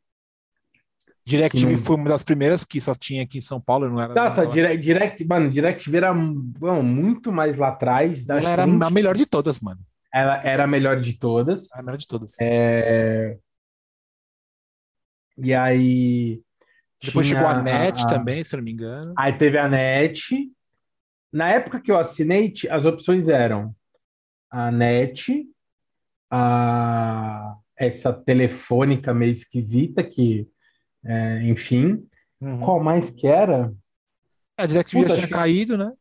DirecTV 1.26 1.72
Não. 1.72 1.78
foi 1.78 1.96
uma 1.96 2.08
das 2.08 2.24
primeiras 2.24 2.64
que 2.64 2.80
só 2.80 2.94
tinha 2.94 3.22
aqui 3.22 3.38
em 3.38 3.42
São 3.42 3.60
Paulo, 3.60 3.88
não 3.88 4.00
era. 4.00 4.14
Nossa, 4.14 4.42
ela, 4.42 4.50
Direct, 4.50 4.82
Direct, 4.82 5.24
mano, 5.26 5.50
DirecTV 5.50 5.96
era 5.98 6.12
bom, 6.14 6.82
muito 6.82 7.30
mais 7.30 7.56
lá 7.56 7.68
atrás. 7.68 8.26
ela 8.28 8.40
era 8.50 8.62
frente. 8.64 8.82
a 8.82 8.90
melhor 8.90 9.14
de 9.16 9.26
todas, 9.26 9.60
mano. 9.60 9.80
Ela 10.12 10.42
era 10.42 10.64
a 10.64 10.66
melhor 10.66 10.98
de 10.98 11.16
todas. 11.18 11.70
A 11.72 11.82
melhor 11.82 11.98
de 11.98 12.06
todas. 12.06 12.34
É, 12.40 13.36
E 15.38 15.54
aí. 15.54 16.42
Depois 17.02 17.26
chegou 17.26 17.46
a 17.46 17.62
NET 17.62 18.02
a- 18.02 18.06
também, 18.06 18.42
se 18.42 18.56
não 18.56 18.62
me 18.64 18.72
engano. 18.72 19.14
Aí 19.16 19.32
teve 19.38 19.56
a 19.56 19.68
NET. 19.68 20.50
Na 21.32 21.48
época 21.50 21.80
que 21.80 21.92
eu 21.92 21.98
assinei, 21.98 22.52
as 22.70 22.84
opções 22.84 23.28
eram 23.28 23.74
a 24.50 24.70
NET, 24.72 25.46
a 26.30 27.54
essa 27.80 28.12
telefônica 28.12 29.14
meio 29.14 29.32
esquisita, 29.32 30.04
que, 30.04 30.46
é, 31.04 31.42
enfim. 31.44 32.06
Uhum. 32.38 32.60
Qual 32.60 32.82
mais 32.82 33.08
que 33.08 33.26
era? 33.26 33.72
A 34.56 34.66
DirecTV 34.66 35.02
Puta, 35.02 35.14
tinha 35.14 35.26
que- 35.26 35.32
caído, 35.32 35.78
né? 35.78 35.92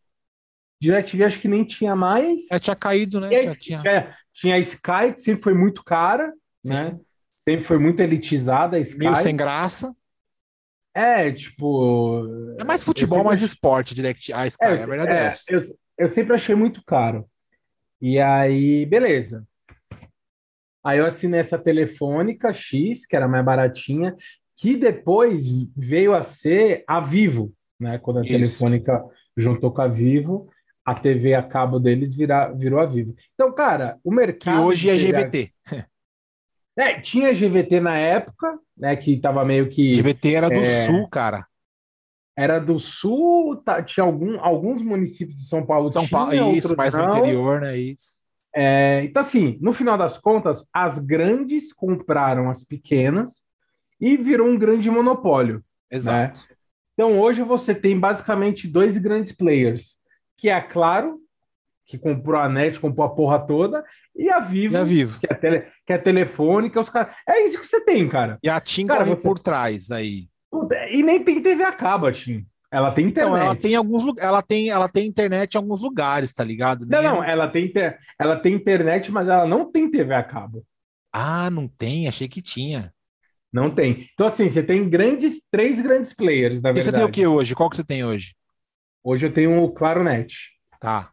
DirecTV 0.81 1.23
acho 1.23 1.39
que 1.39 1.47
nem 1.47 1.63
tinha 1.63 1.95
mais. 1.95 2.49
É, 2.51 2.59
tinha 2.59 2.75
caído, 2.75 3.19
né? 3.19 3.27
Aí 3.27 3.55
tinha... 3.55 3.79
tinha, 3.79 4.15
tinha 4.33 4.55
a 4.55 4.59
Sky, 4.59 5.13
que 5.13 5.21
sempre 5.21 5.41
foi 5.41 5.53
muito 5.53 5.83
cara, 5.83 6.33
né? 6.63 6.97
sempre 7.35 7.65
foi 7.65 7.77
muito 7.77 8.01
elitizada 8.01 8.77
a 8.77 8.79
Sky. 8.79 8.99
Meio 8.99 9.15
sem 9.15 9.35
graça. 9.35 9.95
É, 10.93 11.31
tipo. 11.31 12.25
É 12.59 12.63
mais 12.63 12.83
futebol, 12.83 13.23
mais 13.23 13.41
esporte, 13.41 13.95
Direct 13.95 14.33
a 14.33 14.47
Sky. 14.47 14.65
É, 14.65 14.67
a 14.67 14.85
verdade 14.85 15.11
é, 15.11 15.15
é, 15.15 15.25
essa. 15.25 15.43
eu, 15.49 15.59
eu 15.97 16.11
sempre 16.11 16.33
achei 16.35 16.55
muito 16.55 16.83
caro. 16.83 17.25
E 18.01 18.19
aí, 18.19 18.85
beleza. 18.85 19.45
Aí 20.83 20.99
eu 20.99 21.05
assinei 21.05 21.39
essa 21.39 21.57
telefônica 21.57 22.51
X, 22.53 23.05
que 23.05 23.15
era 23.15 23.27
mais 23.27 23.43
baratinha, 23.45 24.15
que 24.55 24.75
depois 24.75 25.45
veio 25.75 26.13
a 26.15 26.21
ser 26.21 26.83
a 26.87 26.99
Vivo, 26.99 27.53
né? 27.79 27.97
Quando 27.99 28.19
a 28.19 28.21
Isso. 28.21 28.31
telefônica 28.31 29.03
juntou 29.35 29.71
com 29.71 29.81
a 29.81 29.87
Vivo, 29.87 30.49
a 30.85 30.95
TV 30.95 31.33
a 31.33 31.43
cabo 31.43 31.79
deles 31.79 32.15
vira, 32.15 32.51
virou 32.53 32.79
a 32.79 32.85
Vivo. 32.85 33.15
Então, 33.33 33.53
cara, 33.53 33.97
o 34.03 34.09
Que 34.09 34.15
mercado. 34.15 34.63
hoje 34.63 34.89
é 34.89 34.95
GVT. 34.97 35.51
É, 36.77 36.99
tinha 36.99 37.33
GVT 37.33 37.81
na 37.81 37.97
época, 37.97 38.57
né? 38.77 38.95
Que 38.95 39.17
tava 39.19 39.43
meio 39.43 39.69
que. 39.69 39.91
GVT 39.91 40.33
era 40.33 40.47
do 40.47 40.55
É. 40.61 40.85
Sul, 40.85 41.07
cara. 41.09 41.45
Era 42.37 42.57
do 42.57 42.79
sul, 42.79 43.57
tá- 43.57 43.83
tinha 43.83 44.05
algum, 44.05 44.39
alguns 44.39 44.81
municípios 44.81 45.41
de 45.41 45.47
São 45.49 45.65
Paulo 45.65 45.91
São 45.91 46.07
Paulo, 46.07 46.55
isso, 46.55 46.73
mais 46.77 46.93
no 46.93 47.01
não. 47.01 47.17
interior, 47.17 47.59
né? 47.59 47.77
Isso. 47.77 48.21
É, 48.61 49.03
então, 49.05 49.21
assim, 49.21 49.57
no 49.61 49.71
final 49.71 49.97
das 49.97 50.17
contas, 50.17 50.67
as 50.73 50.99
grandes 50.99 51.71
compraram 51.71 52.49
as 52.49 52.61
pequenas 52.61 53.45
e 54.01 54.17
virou 54.17 54.49
um 54.49 54.57
grande 54.57 54.91
monopólio. 54.91 55.63
Exato. 55.89 56.41
Então, 56.93 57.17
hoje 57.17 57.41
você 57.41 57.73
tem 57.73 57.97
basicamente 57.97 58.67
dois 58.67 58.97
grandes 58.97 59.31
players, 59.31 59.93
que 60.35 60.49
é 60.49 60.53
a 60.53 60.61
Claro, 60.61 61.19
que 61.85 61.97
comprou 61.97 62.37
a 62.39 62.49
NET, 62.49 62.77
comprou 62.81 63.05
a 63.07 63.09
porra 63.15 63.39
toda, 63.39 63.81
e 64.13 64.29
a 64.29 64.41
Vivo, 64.41 64.73
E 64.75 64.77
a 64.77 64.83
Vivo. 64.83 65.19
que 65.21 65.27
é, 65.27 65.33
a 65.33 65.37
tele, 65.37 65.61
que 65.85 65.93
é 65.93 65.95
a 65.95 66.01
telefônica, 66.01 66.81
os 66.81 66.89
caras. 66.89 67.15
É 67.25 67.45
isso 67.45 67.59
que 67.61 67.65
você 67.65 67.79
tem, 67.79 68.09
cara. 68.09 68.37
E 68.43 68.49
a 68.49 68.59
TIM 68.59 68.85
Cara, 68.87 69.05
você- 69.05 69.25
por 69.25 69.39
trás 69.39 69.89
aí. 69.89 70.25
E 70.91 71.01
nem 71.01 71.23
tem 71.23 71.41
TV 71.41 71.63
a 71.63 71.71
cabo, 71.71 72.07
assim. 72.07 72.45
Ela 72.71 72.91
tem 72.91 73.07
internet. 73.07 73.33
Então, 73.35 73.43
ela 73.45 73.55
tem 73.55 73.75
alguns 73.75 74.17
ela 74.19 74.41
tem, 74.41 74.69
ela 74.69 74.87
tem 74.87 75.07
internet 75.07 75.55
em 75.55 75.57
alguns 75.57 75.81
lugares, 75.81 76.33
tá 76.33 76.43
ligado? 76.43 76.85
Não, 76.85 77.01
não, 77.01 77.23
ela 77.23 77.47
tem, 77.47 77.71
ela 78.19 78.35
tem 78.35 78.53
internet, 78.53 79.11
mas 79.11 79.27
ela 79.27 79.45
não 79.45 79.71
tem 79.71 79.89
TV 79.89 80.13
a 80.13 80.23
cabo. 80.23 80.63
Ah, 81.11 81.49
não 81.49 81.67
tem, 81.67 82.07
achei 82.07 82.27
que 82.27 82.41
tinha. 82.41 82.93
Não 83.51 83.73
tem. 83.73 84.07
Então, 84.13 84.27
assim, 84.27 84.47
você 84.47 84.61
tem 84.61 84.87
grandes, 84.87 85.41
três 85.49 85.81
grandes 85.81 86.13
players, 86.13 86.61
na 86.61 86.69
E 86.69 86.73
você 86.73 86.91
verdade. 86.91 86.97
tem 86.97 87.05
o 87.05 87.11
que 87.11 87.25
hoje? 87.25 87.55
Qual 87.55 87.69
que 87.69 87.75
você 87.75 87.83
tem 87.83 88.05
hoje? 88.05 88.35
Hoje 89.03 89.25
eu 89.25 89.33
tenho 89.33 89.63
o 89.63 89.71
Claro 89.71 90.03
Net. 90.03 90.35
Tá. 90.79 91.09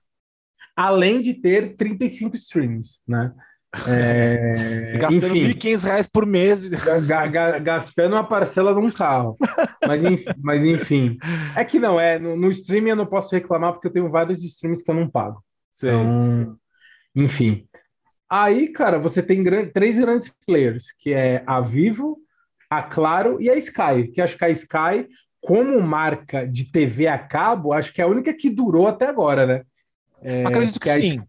Além 0.76 1.22
de 1.22 1.32
ter 1.32 1.74
35 1.76 2.36
streams, 2.36 2.98
né? 3.08 3.32
É, 3.88 4.96
Gastando 5.00 5.36
enfim, 5.36 5.58
1.500 5.58 5.84
reais 5.84 6.06
por 6.08 6.24
mês. 6.26 6.64
ga- 7.06 7.26
ga- 7.26 7.58
gastando 7.58 8.12
uma 8.14 8.24
parcela 8.24 8.72
de 8.74 8.80
um 8.80 8.90
carro. 8.90 9.36
Mas, 9.86 10.02
en- 10.02 10.24
mas 10.42 10.64
enfim. 10.64 11.18
É 11.54 11.64
que 11.64 11.78
não, 11.78 11.98
é. 12.00 12.18
No, 12.18 12.36
no 12.36 12.50
streaming 12.50 12.90
eu 12.90 12.96
não 12.96 13.06
posso 13.06 13.34
reclamar 13.34 13.72
porque 13.72 13.88
eu 13.88 13.92
tenho 13.92 14.10
vários 14.10 14.42
streams 14.42 14.82
que 14.82 14.90
eu 14.90 14.94
não 14.94 15.08
pago. 15.08 15.42
Sei. 15.72 15.90
Então, 15.90 16.56
enfim. 17.14 17.66
Aí, 18.28 18.68
cara, 18.68 18.98
você 18.98 19.22
tem 19.22 19.42
gran- 19.42 19.66
três 19.68 19.96
grandes 19.98 20.32
players, 20.46 20.86
que 20.98 21.12
é 21.12 21.42
a 21.46 21.60
Vivo, 21.60 22.18
a 22.68 22.82
Claro 22.82 23.40
e 23.40 23.48
a 23.48 23.56
Sky, 23.56 24.08
que 24.12 24.20
acho 24.20 24.36
que 24.36 24.44
a 24.44 24.50
Sky, 24.50 25.06
como 25.40 25.80
marca 25.80 26.44
de 26.46 26.64
TV 26.64 27.06
a 27.06 27.16
cabo, 27.18 27.72
acho 27.72 27.92
que 27.92 28.00
é 28.00 28.04
a 28.04 28.08
única 28.08 28.32
que 28.34 28.50
durou 28.50 28.88
até 28.88 29.06
agora, 29.06 29.46
né? 29.46 29.62
É, 30.22 30.42
Acredito 30.44 30.80
que 30.80 30.90
a- 30.90 31.00
sim. 31.00 31.22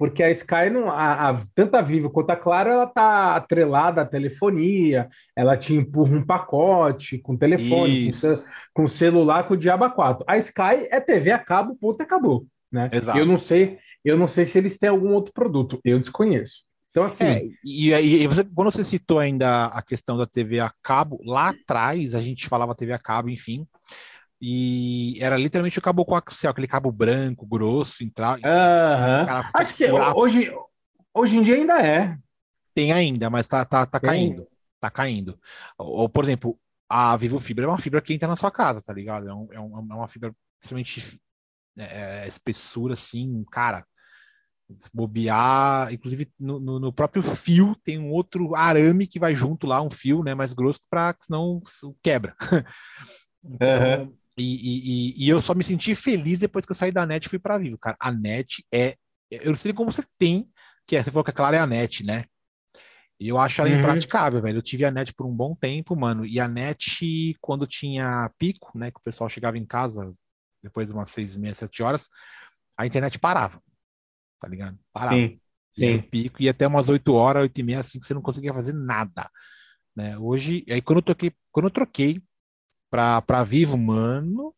Porque 0.00 0.22
a 0.22 0.30
Sky, 0.30 0.70
não, 0.72 0.90
a, 0.90 1.28
a- 1.28 1.42
tanto 1.54 1.74
a 1.74 1.82
Vivo 1.82 2.08
quanto 2.08 2.30
a 2.30 2.36
Claro, 2.36 2.70
ela 2.70 2.86
tá 2.86 3.36
atrelada 3.36 4.00
à 4.00 4.06
telefonia, 4.06 5.10
ela 5.36 5.58
te 5.58 5.74
empurra 5.74 6.16
um 6.16 6.24
pacote 6.24 7.18
com 7.18 7.36
telefone, 7.36 8.10
com, 8.10 8.82
com 8.82 8.88
celular, 8.88 9.46
com 9.46 9.52
o 9.52 9.56
Diaba 9.58 9.90
4. 9.90 10.24
A 10.26 10.38
Sky 10.38 10.88
é 10.90 10.98
TV 11.00 11.30
a 11.32 11.38
cabo, 11.38 11.76
ponto, 11.76 12.00
acabou, 12.00 12.46
né? 12.72 12.88
Exato. 12.90 13.18
Eu 13.18 13.26
não 13.26 13.36
sei, 13.36 13.76
eu 14.02 14.16
não 14.16 14.26
sei 14.26 14.46
se 14.46 14.56
eles 14.56 14.78
têm 14.78 14.88
algum 14.88 15.12
outro 15.12 15.34
produto, 15.34 15.78
eu 15.84 16.00
desconheço. 16.00 16.62
Então, 16.88 17.04
assim, 17.04 17.24
É, 17.26 17.42
e 17.62 17.92
aí, 17.92 18.26
você- 18.26 18.42
quando 18.42 18.70
você 18.70 18.82
citou 18.82 19.18
ainda 19.18 19.66
a 19.66 19.82
questão 19.82 20.16
da 20.16 20.26
TV 20.26 20.60
a 20.60 20.72
cabo, 20.82 21.20
lá 21.26 21.50
atrás 21.50 22.14
a 22.14 22.22
gente 22.22 22.48
falava 22.48 22.74
TV 22.74 22.94
a 22.94 22.98
cabo, 22.98 23.28
enfim, 23.28 23.66
e 24.40 25.16
era 25.20 25.36
literalmente 25.36 25.78
o 25.78 25.82
cabo 25.82 26.04
coaxial, 26.04 26.52
aquele 26.52 26.66
cabo 26.66 26.90
branco, 26.90 27.46
grosso, 27.46 28.02
entrar, 28.02 28.38
o 28.38 28.42
cara 28.42 29.40
acho 29.54 29.74
que 29.74 29.90
hoje, 29.90 30.50
hoje 31.12 31.36
em 31.36 31.42
dia 31.42 31.56
ainda 31.56 31.80
é. 31.80 32.16
tem 32.74 32.92
ainda, 32.92 33.28
mas 33.28 33.46
tá, 33.46 33.64
tá, 33.64 33.84
tá 33.84 34.00
Tem. 34.00 34.10
caindo, 34.10 34.48
tá 34.80 34.90
caindo. 34.90 35.38
Ou, 35.76 36.08
por 36.08 36.24
exemplo, 36.24 36.58
a 36.88 37.16
Vivo 37.16 37.38
Fibra 37.38 37.64
é 37.66 37.68
uma 37.68 37.78
fibra 37.78 38.00
que 38.00 38.14
entra 38.14 38.28
na 38.28 38.36
sua 38.36 38.50
casa, 38.50 38.80
tá 38.84 38.92
ligado? 38.92 39.28
É, 39.28 39.34
um- 39.34 39.48
é 39.52 39.60
um- 39.60 39.78
é 39.92 39.94
uma 39.94 40.08
fibra 40.08 40.34
extremamente 40.62 41.20
é, 41.78 42.26
espessura, 42.28 42.94
assim, 42.94 43.44
cara. 43.50 43.86
Bobear, 44.94 45.92
inclusive 45.92 46.30
no, 46.38 46.60
no- 46.60 46.78
no 46.78 46.92
próprio 46.92 47.22
fio 47.22 47.74
tem 47.82 47.98
um 47.98 48.10
outro 48.12 48.54
arame 48.54 49.06
que 49.06 49.18
vai 49.18 49.34
junto 49.34 49.66
lá, 49.66 49.82
um 49.82 49.90
fio, 49.90 50.22
né, 50.22 50.32
mais 50.34 50.52
grosso, 50.52 50.80
para 50.88 51.14
senão 51.20 51.60
quebra. 52.02 52.36
Então, 53.42 54.02
Aham. 54.02 54.12
E, 54.40 54.56
e- 54.56 55.22
e- 55.22 55.26
e 55.26 55.28
eu 55.28 55.40
só 55.40 55.54
me 55.54 55.64
senti 55.64 55.94
feliz 55.94 56.40
depois 56.40 56.66
que 56.66 56.72
eu 56.72 56.76
saí 56.76 56.92
da 56.92 57.06
net 57.06 57.26
e 57.26 57.28
fui 57.30 57.38
para 57.38 57.58
Vivo, 57.58 57.78
cara. 57.78 57.96
A 58.00 58.12
net 58.12 58.64
é. 58.72 58.96
Eu 59.30 59.46
não 59.50 59.56
sei 59.56 59.72
como 59.72 59.92
você 59.92 60.04
tem, 60.18 60.48
que 60.86 60.96
é, 60.96 61.02
você 61.02 61.10
falou 61.10 61.24
que 61.24 61.30
a 61.30 61.34
Clara 61.34 61.56
é 61.56 61.60
a 61.60 61.66
net, 61.66 62.04
né? 62.04 62.24
E 63.18 63.28
eu 63.28 63.38
acho 63.38 63.60
ela 63.60 63.68
Uhum. 63.68 63.70
impraticável, 63.70 64.40
velho. 64.40 64.58
Eu 64.58 64.62
tive 64.62 64.84
a 64.84 64.90
net 64.90 65.12
por 65.14 65.26
um 65.26 65.34
bom 65.34 65.54
tempo, 65.54 65.94
mano. 65.94 66.24
E 66.26 66.40
a 66.40 66.48
net, 66.48 67.36
quando 67.40 67.66
tinha 67.66 68.30
pico, 68.38 68.76
né? 68.78 68.90
Que 68.90 68.98
o 68.98 69.02
pessoal 69.02 69.28
chegava 69.28 69.58
em 69.58 69.66
casa 69.66 70.12
depois 70.62 70.86
de 70.86 70.92
umas 70.94 71.10
seis, 71.10 71.36
meia, 71.36 71.54
sete 71.54 71.82
horas, 71.82 72.08
a 72.78 72.86
internet 72.86 73.18
parava. 73.18 73.62
Tá 74.40 74.48
ligado? 74.48 74.78
Parava. 74.92 75.24
Sim, 75.24 75.40
E 75.76 75.92
sim. 75.92 75.96
o 75.96 76.02
pico, 76.02 76.42
ia 76.42 76.50
até 76.52 76.66
umas 76.66 76.88
8 76.88 77.14
horas, 77.14 77.42
8 77.42 77.60
e 77.60 77.62
meia, 77.64 77.80
assim, 77.80 78.00
que 78.00 78.06
você 78.06 78.14
não 78.14 78.22
conseguia 78.22 78.54
fazer 78.54 78.72
nada. 78.74 79.30
Né? 79.96 80.18
Hoje, 80.18 80.64
aí 80.70 80.82
quando 80.82 80.98
eu 80.98 81.02
troquei, 81.04 81.32
quando 81.52 81.66
eu 81.66 81.72
troquei 81.72 82.22
pra, 82.90 83.22
pra 83.22 83.44
Vivo, 83.44 83.78
mano, 83.78 84.54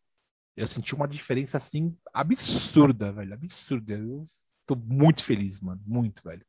eu 0.56 0.66
senti 0.66 0.94
uma 0.94 1.06
diferença 1.06 1.58
assim 1.58 1.94
absurda, 2.12 3.12
velho. 3.12 3.34
Absurda. 3.34 3.94
Eu 3.94 4.24
tô 4.66 4.74
muito 4.74 5.24
feliz, 5.24 5.60
mano. 5.60 5.80
Muito, 5.86 6.22
velho. 6.24 6.44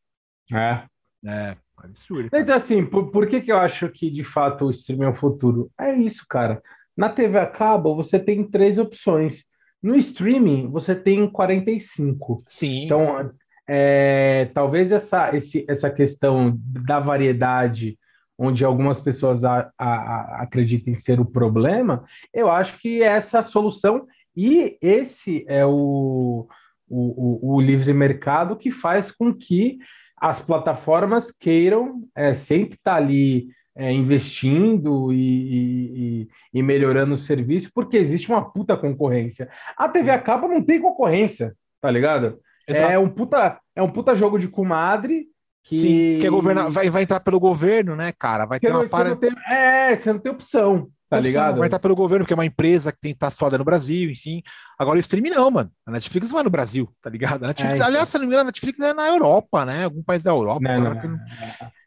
É. 0.51 0.83
É, 1.25 1.55
absurdo. 1.77 2.29
cara. 2.29 2.43
Então, 2.43 2.55
assim, 2.55 2.85
por, 2.85 3.09
por 3.11 3.27
que 3.27 3.41
que 3.41 3.51
eu 3.51 3.57
acho 3.57 3.89
que 3.89 4.09
de 4.09 4.23
fato 4.23 4.65
o 4.65 4.71
streaming 4.71 5.05
é 5.05 5.09
o 5.09 5.13
futuro? 5.13 5.71
É 5.79 5.93
isso, 5.93 6.25
cara. 6.27 6.61
Na 6.95 7.09
TV 7.09 7.39
a 7.39 7.47
cabo, 7.47 7.95
você 7.95 8.19
tem 8.19 8.43
três 8.43 8.77
opções. 8.77 9.45
No 9.81 9.95
streaming, 9.95 10.69
você 10.69 10.95
tem 10.95 11.29
45. 11.29 12.37
Sim. 12.47 12.85
Então, 12.85 13.31
é, 13.67 14.49
talvez 14.53 14.91
essa, 14.91 15.35
esse, 15.35 15.65
essa 15.67 15.89
questão 15.89 16.57
da 16.59 16.99
variedade, 16.99 17.97
onde 18.37 18.65
algumas 18.65 18.99
pessoas 18.99 19.43
a- 19.43 19.71
a- 19.77 19.85
a- 19.95 20.41
acreditem 20.43 20.95
ser 20.95 21.19
o 21.19 21.25
problema, 21.25 22.03
eu 22.33 22.49
acho 22.49 22.79
que 22.79 23.01
essa 23.01 23.37
é 23.37 23.39
a 23.39 23.43
solução, 23.43 24.05
e 24.35 24.77
esse 24.81 25.45
é 25.47 25.65
o, 25.65 26.47
o, 26.89 27.49
o, 27.49 27.55
o 27.55 27.61
livre 27.61 27.93
mercado 27.93 28.55
que 28.55 28.71
faz 28.71 29.11
com 29.11 29.33
que 29.33 29.77
as 30.17 30.39
plataformas 30.41 31.31
queiram 31.31 32.03
é, 32.15 32.33
sempre 32.33 32.75
estar 32.75 32.95
ali 32.95 33.47
é, 33.75 33.91
investindo 33.91 35.11
e, 35.11 35.17
e- 35.17 36.21
e- 36.21 36.27
e 36.53 36.63
melhorando 36.63 37.13
o 37.13 37.17
serviço, 37.17 37.71
porque 37.73 37.97
existe 37.97 38.29
uma 38.31 38.51
puta 38.51 38.77
concorrência. 38.77 39.49
A 39.77 39.89
TV 39.89 40.11
a 40.11 40.19
cabo 40.19 40.47
não 40.47 40.61
tem 40.63 40.79
concorrência, 40.81 41.53
tá 41.81 41.89
ligado? 41.91 42.39
Exato. 42.67 42.91
É 42.93 42.97
um 42.99 43.09
puta, 43.09 43.59
é 43.75 43.81
um 43.81 43.89
puta 43.91 44.15
jogo 44.15 44.37
de 44.39 44.47
comadre 44.47 45.25
que. 45.63 45.77
Sim, 45.77 46.19
que 46.19 46.27
é 46.27 46.29
governa... 46.29 46.69
vai, 46.69 46.89
vai 46.89 47.03
entrar 47.03 47.19
pelo 47.21 47.39
governo, 47.39 47.95
né, 47.95 48.11
cara? 48.11 48.45
Vai 48.45 48.59
que 48.59 48.67
ter 48.67 48.73
uma 48.73 48.87
para... 48.87 49.15
tem- 49.15 49.31
É, 49.47 49.95
você 49.95 50.11
não 50.13 50.19
tem 50.19 50.31
opção, 50.31 50.89
tá 51.09 51.17
opção, 51.17 51.21
ligado? 51.21 51.57
Vai 51.57 51.67
entrar 51.67 51.79
pelo 51.79 51.95
governo, 51.95 52.23
porque 52.25 52.33
é 52.33 52.37
uma 52.37 52.45
empresa 52.45 52.91
que 52.91 52.99
tem 52.99 53.11
que 53.11 53.15
estar 53.15 53.29
situada 53.31 53.57
no 53.57 53.63
Brasil, 53.63 54.09
enfim. 54.11 54.41
Agora 54.77 54.97
o 54.97 54.99
streaming 54.99 55.29
não, 55.31 55.49
mano. 55.49 55.71
A 55.85 55.91
Netflix 55.91 56.31
não 56.31 56.39
é 56.39 56.43
no 56.43 56.49
Brasil, 56.49 56.89
tá 57.01 57.09
ligado? 57.09 57.41
Netflix, 57.47 57.73
É, 57.73 57.75
então. 57.77 57.87
aliás, 57.87 58.09
se 58.09 58.15
não 58.17 58.21
me 58.21 58.27
engano, 58.27 58.41
a 58.41 58.45
Netflix 58.45 58.79
é 58.81 58.93
na 58.93 59.07
Europa, 59.07 59.65
né? 59.65 59.85
Algum 59.85 60.03
país 60.03 60.23
da 60.23 60.31
Europa. 60.31 60.59
Não, 60.61 60.81
não, 60.81 60.99
que 60.99 61.05
eu 61.05 61.11
não. 61.11 61.19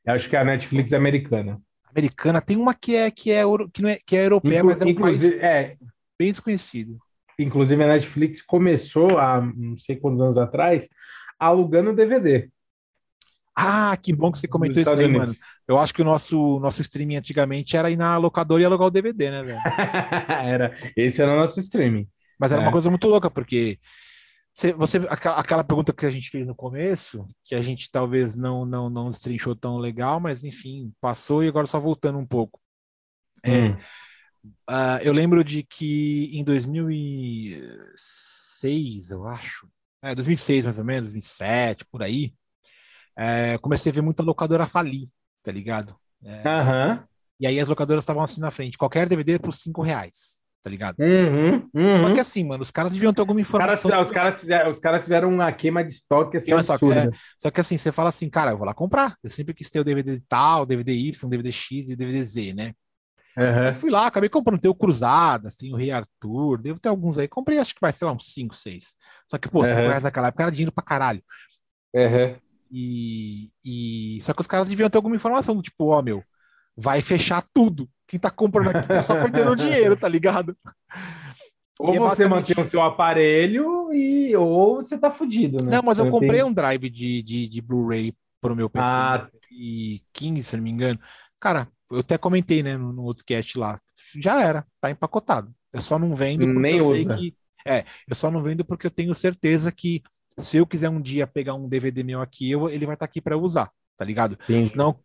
Eu 0.06 0.14
acho 0.14 0.28
que 0.28 0.36
é 0.36 0.40
a 0.40 0.44
Netflix 0.44 0.92
americana. 0.92 1.60
Americana. 1.90 2.40
Tem 2.40 2.56
uma 2.56 2.74
que 2.74 2.94
é 2.94 3.10
que 3.10 3.30
é, 3.30 3.42
que 3.72 3.82
não 3.82 3.88
é, 3.90 3.98
que 4.06 4.16
é 4.16 4.24
europeia, 4.26 4.58
Inclu- 4.58 4.70
mas 4.70 4.80
é 4.82 4.84
um 4.84 4.94
país 4.94 5.22
é, 5.24 5.76
bem 6.18 6.30
desconhecido. 6.30 6.98
inclusive, 7.38 7.82
a 7.82 7.86
Netflix 7.88 8.40
começou 8.42 9.18
há 9.18 9.40
não 9.40 9.76
sei 9.78 9.96
quantos 9.96 10.22
anos 10.22 10.38
atrás 10.38 10.88
alugando 11.38 11.94
DVD. 11.94 12.48
Ah, 13.58 13.96
que 13.96 14.12
bom 14.14 14.30
que 14.30 14.38
você 14.38 14.46
comentou 14.48 14.82
isso 14.82 14.98
aí, 14.98 15.06
Estados 15.06 15.08
mano. 15.08 15.24
Unidos. 15.30 15.38
Eu 15.66 15.78
acho 15.78 15.94
que 15.94 16.02
o 16.02 16.04
nosso, 16.04 16.60
nosso 16.60 16.82
streaming 16.82 17.16
antigamente 17.16 17.74
era 17.76 17.90
ir 17.90 17.96
na 17.96 18.16
locadora 18.18 18.62
e 18.62 18.66
alugar 18.66 18.88
o 18.88 18.90
DVD, 18.90 19.30
né, 19.30 19.42
velho? 19.42 19.64
era, 20.28 20.72
esse 20.96 21.22
era 21.22 21.32
o 21.32 21.36
nosso 21.36 21.58
streaming. 21.60 22.06
Mas 22.38 22.52
era 22.52 22.60
É. 22.60 22.62
uma 22.62 22.72
coisa 22.72 22.90
muito 22.90 23.08
louca, 23.08 23.30
porque 23.30 23.78
Você, 24.52 24.72
você, 24.74 24.98
aquela 25.10 25.64
pergunta 25.64 25.92
que 25.92 26.06
a 26.06 26.10
gente 26.10 26.30
fez 26.30 26.46
no 26.46 26.54
começo, 26.54 27.26
que 27.44 27.54
a 27.54 27.62
gente 27.62 27.90
talvez 27.90 28.36
não 28.36 28.64
não 28.66 28.88
não 28.90 29.10
destrinchou 29.10 29.54
tão 29.56 29.78
legal, 29.78 30.18
mas 30.20 30.44
enfim, 30.44 30.92
passou 31.00 31.42
e 31.44 31.48
agora 31.48 31.66
só 31.66 31.78
voltando 31.80 32.18
um 32.18 32.26
pouco. 32.26 32.60
É, 33.44 33.70
hum. 33.70 33.76
uh, 34.70 34.98
eu 35.02 35.12
lembro 35.12 35.42
de 35.44 35.62
que 35.64 36.30
em 36.32 36.44
2006, 36.44 39.10
eu 39.10 39.26
acho, 39.26 39.68
é, 40.02 40.14
2006 40.14 40.64
mais 40.64 40.78
ou 40.78 40.84
menos, 40.84 41.10
2007, 41.10 41.84
por 41.86 42.02
aí, 42.02 42.32
é, 43.16 43.58
comecei 43.58 43.90
a 43.90 43.94
ver 43.94 44.02
muita 44.02 44.22
locadora 44.22 44.66
falir, 44.66 45.08
tá 45.42 45.50
ligado? 45.50 45.96
É, 46.24 46.42
uhum. 46.48 47.02
E 47.38 47.46
aí 47.46 47.60
as 47.60 47.68
locadoras 47.68 48.02
estavam 48.02 48.22
assim 48.22 48.40
na 48.40 48.50
frente, 48.50 48.78
qualquer 48.78 49.08
DVD 49.08 49.38
por 49.38 49.52
5 49.52 49.82
reais 49.82 50.44
tá 50.66 50.70
ligado? 50.70 50.96
Uhum, 50.98 51.70
uhum. 51.72 52.06
Só 52.08 52.14
que 52.14 52.18
assim, 52.18 52.42
mano, 52.42 52.60
os 52.60 52.72
caras 52.72 52.92
deviam 52.92 53.14
ter 53.14 53.20
alguma 53.20 53.40
informação. 53.40 53.88
Cara, 53.88 54.02
os, 54.02 54.10
caras, 54.10 54.42
os 54.68 54.80
caras 54.80 55.04
tiveram 55.04 55.28
uma 55.28 55.52
queima 55.52 55.84
de 55.84 55.92
estoque 55.92 56.38
assim. 56.38 56.50
Só, 56.60 56.74
é, 56.74 57.08
só 57.38 57.52
que 57.52 57.60
assim, 57.60 57.78
você 57.78 57.92
fala 57.92 58.08
assim, 58.08 58.28
cara, 58.28 58.50
eu 58.50 58.58
vou 58.58 58.66
lá 58.66 58.74
comprar. 58.74 59.16
Eu 59.22 59.30
sempre 59.30 59.54
quis 59.54 59.70
ter 59.70 59.78
o 59.78 59.84
DVD 59.84 60.20
tal, 60.28 60.66
DVD 60.66 60.92
Y, 60.92 61.28
DVD 61.28 61.52
X 61.52 61.88
e 61.88 61.94
DVD 61.94 62.24
Z, 62.24 62.52
né? 62.52 62.72
Uhum. 63.36 63.66
Eu 63.68 63.74
fui 63.74 63.90
lá, 63.90 64.08
acabei 64.08 64.28
comprando. 64.28 64.60
Tem 64.60 64.68
o 64.68 64.74
Cruzadas, 64.74 65.54
tem 65.54 65.72
o 65.72 65.76
Rei 65.76 65.92
Arthur, 65.92 66.58
devo 66.60 66.80
ter 66.80 66.88
alguns 66.88 67.16
aí. 67.16 67.28
Comprei, 67.28 67.58
acho 67.58 67.72
que 67.72 67.80
vai, 67.80 67.92
sei 67.92 68.04
lá, 68.04 68.12
uns 68.12 68.32
5, 68.34 68.56
6. 68.56 68.96
Só 69.28 69.38
que, 69.38 69.48
pô, 69.48 69.60
uhum. 69.60 69.72
reais 69.72 70.02
naquela 70.02 70.28
época 70.28 70.42
era 70.42 70.50
dinheiro 70.50 70.72
pra 70.72 70.82
caralho. 70.82 71.22
Uhum. 71.94 72.36
E, 72.70 73.50
e. 73.64 74.20
Só 74.22 74.32
que 74.32 74.40
os 74.40 74.46
caras 74.46 74.68
deviam 74.68 74.90
ter 74.90 74.98
alguma 74.98 75.16
informação 75.16 75.60
tipo, 75.62 75.86
ó, 75.86 76.02
meu, 76.02 76.22
vai 76.76 77.00
fechar 77.00 77.42
tudo. 77.52 77.88
Quem 78.06 78.20
tá 78.20 78.30
comprando 78.30 78.76
aqui 78.76 78.88
tá 78.88 79.02
só 79.02 79.14
perdendo 79.20 79.56
dinheiro, 79.56 79.96
tá 79.96 80.08
ligado? 80.08 80.56
Ou 81.78 81.94
é 81.94 81.98
você 81.98 82.24
é 82.24 82.28
mantém 82.28 82.56
o 82.58 82.68
seu 82.68 82.82
aparelho 82.82 83.92
e 83.92 84.34
ou 84.36 84.76
você 84.76 84.96
tá 84.96 85.10
fudido, 85.10 85.64
né? 85.64 85.76
Não, 85.76 85.82
mas 85.82 85.98
eu, 85.98 86.06
eu 86.06 86.10
comprei 86.10 86.38
tenho... 86.38 86.46
um 86.46 86.52
drive 86.52 86.88
de, 86.88 87.22
de, 87.22 87.48
de 87.48 87.60
Blu-ray 87.60 88.14
pro 88.40 88.56
meu 88.56 88.70
PC 88.70 88.86
ah. 88.86 89.28
e 89.50 90.02
15, 90.12 90.42
se 90.42 90.56
não 90.56 90.64
me 90.64 90.70
engano. 90.70 90.98
Cara, 91.38 91.68
eu 91.90 91.98
até 91.98 92.16
comentei, 92.16 92.62
né, 92.62 92.76
no, 92.76 92.92
no, 92.92 93.02
outro 93.02 93.24
cast 93.24 93.58
lá. 93.58 93.78
Já 94.18 94.42
era, 94.42 94.66
tá 94.80 94.90
empacotado. 94.90 95.54
Eu 95.72 95.80
só 95.80 95.98
não 95.98 96.14
vendo 96.14 96.46
porque 96.46 96.58
Nem 96.58 96.78
eu 96.78 96.88
usa. 96.88 96.94
sei 96.94 97.30
que. 97.30 97.36
É, 97.66 97.84
eu 98.08 98.14
só 98.14 98.30
não 98.30 98.40
vendo 98.40 98.64
porque 98.64 98.86
eu 98.86 98.90
tenho 98.90 99.14
certeza 99.14 99.72
que 99.72 100.02
se 100.38 100.58
eu 100.58 100.66
quiser 100.66 100.88
um 100.88 101.00
dia 101.00 101.26
pegar 101.26 101.54
um 101.54 101.68
DVD 101.68 102.02
meu 102.02 102.20
aqui, 102.20 102.50
eu, 102.50 102.68
ele 102.68 102.86
vai 102.86 102.94
estar 102.94 103.06
tá 103.06 103.10
aqui 103.10 103.20
para 103.20 103.36
usar 103.36 103.70
tá 103.96 104.04
ligado? 104.04 104.38
Sim. 104.46 104.64
Senão, 104.64 104.96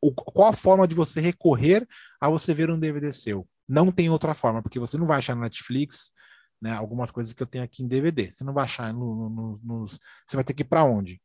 qual 0.00 0.48
a 0.48 0.52
forma 0.52 0.86
de 0.86 0.94
você 0.94 1.20
recorrer 1.20 1.86
a 2.20 2.28
você 2.28 2.54
ver 2.54 2.70
um 2.70 2.78
DVD 2.78 3.12
seu? 3.12 3.46
Não 3.68 3.90
tem 3.90 4.08
outra 4.08 4.34
forma, 4.34 4.62
porque 4.62 4.78
você 4.78 4.96
não 4.96 5.06
vai 5.06 5.18
achar 5.18 5.34
na 5.34 5.42
Netflix, 5.42 6.12
né? 6.60 6.72
Algumas 6.72 7.10
coisas 7.10 7.32
que 7.32 7.42
eu 7.42 7.46
tenho 7.46 7.64
aqui 7.64 7.82
em 7.82 7.88
DVD. 7.88 8.30
Você 8.30 8.44
não 8.44 8.54
vai 8.54 8.64
achar 8.64 8.92
no, 8.92 9.28
no, 9.28 9.60
nos. 9.62 9.98
Você 10.26 10.36
vai 10.36 10.44
ter 10.44 10.54
que 10.54 10.62
ir 10.62 10.66
para 10.66 10.84
onde? 10.84 11.20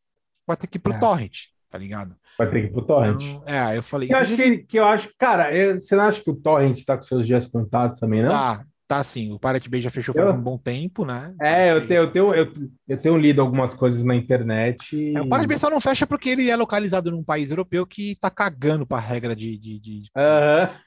Vai 0.46 0.58
ter 0.58 0.68
que 0.68 0.78
ir 0.78 0.82
pro 0.82 0.94
é. 0.94 1.00
Torrent, 1.00 1.34
tá 1.70 1.78
ligado? 1.78 2.16
Vai 2.38 2.50
ter 2.50 2.62
que 2.62 2.68
ir 2.68 2.72
pro 2.72 2.86
Torrent. 2.86 3.22
Então, 3.22 3.44
é, 3.46 3.78
eu 3.78 3.84
falei. 3.84 4.12
Eu 4.12 4.18
acho 4.18 4.36
que, 4.36 4.58
que 4.58 4.78
eu 4.78 4.86
acho, 4.86 5.10
cara, 5.18 5.56
eu, 5.56 5.80
você 5.80 5.96
não 5.96 6.04
acha 6.04 6.22
que 6.22 6.30
o 6.30 6.36
Torrent 6.36 6.84
tá 6.84 6.98
com 6.98 7.04
seus 7.04 7.26
dias 7.26 7.48
contados 7.48 8.00
também, 8.00 8.22
não? 8.22 8.30
Tá, 8.30 8.66
Tá 8.94 9.04
sim, 9.04 9.32
o 9.32 9.40
Pirate 9.40 9.68
Bay 9.68 9.82
já 9.82 9.90
fechou 9.90 10.14
faz 10.14 10.30
eu... 10.30 10.36
um 10.36 10.40
bom 10.40 10.56
tempo, 10.56 11.04
né? 11.04 11.34
É, 11.42 11.72
eu 11.72 11.88
tenho, 11.88 12.02
eu, 12.02 12.12
tenho, 12.12 12.34
eu, 12.36 12.54
eu 12.88 12.98
tenho 13.00 13.18
lido 13.18 13.42
algumas 13.42 13.74
coisas 13.74 14.04
na 14.04 14.16
internet. 14.16 14.96
E... 14.96 15.18
É, 15.18 15.22
o 15.22 15.26
Pirate 15.26 15.48
Bay 15.48 15.58
só 15.58 15.68
não 15.68 15.82
fecha 15.82 16.06
porque 16.06 16.30
ele 16.30 16.48
é 16.48 16.56
localizado 16.56 17.10
num 17.10 17.24
país 17.24 17.50
europeu 17.50 17.88
que 17.88 18.16
tá 18.18 18.30
cagando 18.30 18.86
pra 18.86 19.00
regra 19.00 19.36
de. 19.36 19.58
de, 19.58 19.80
de... 19.80 20.04
Uhum. 20.16 20.84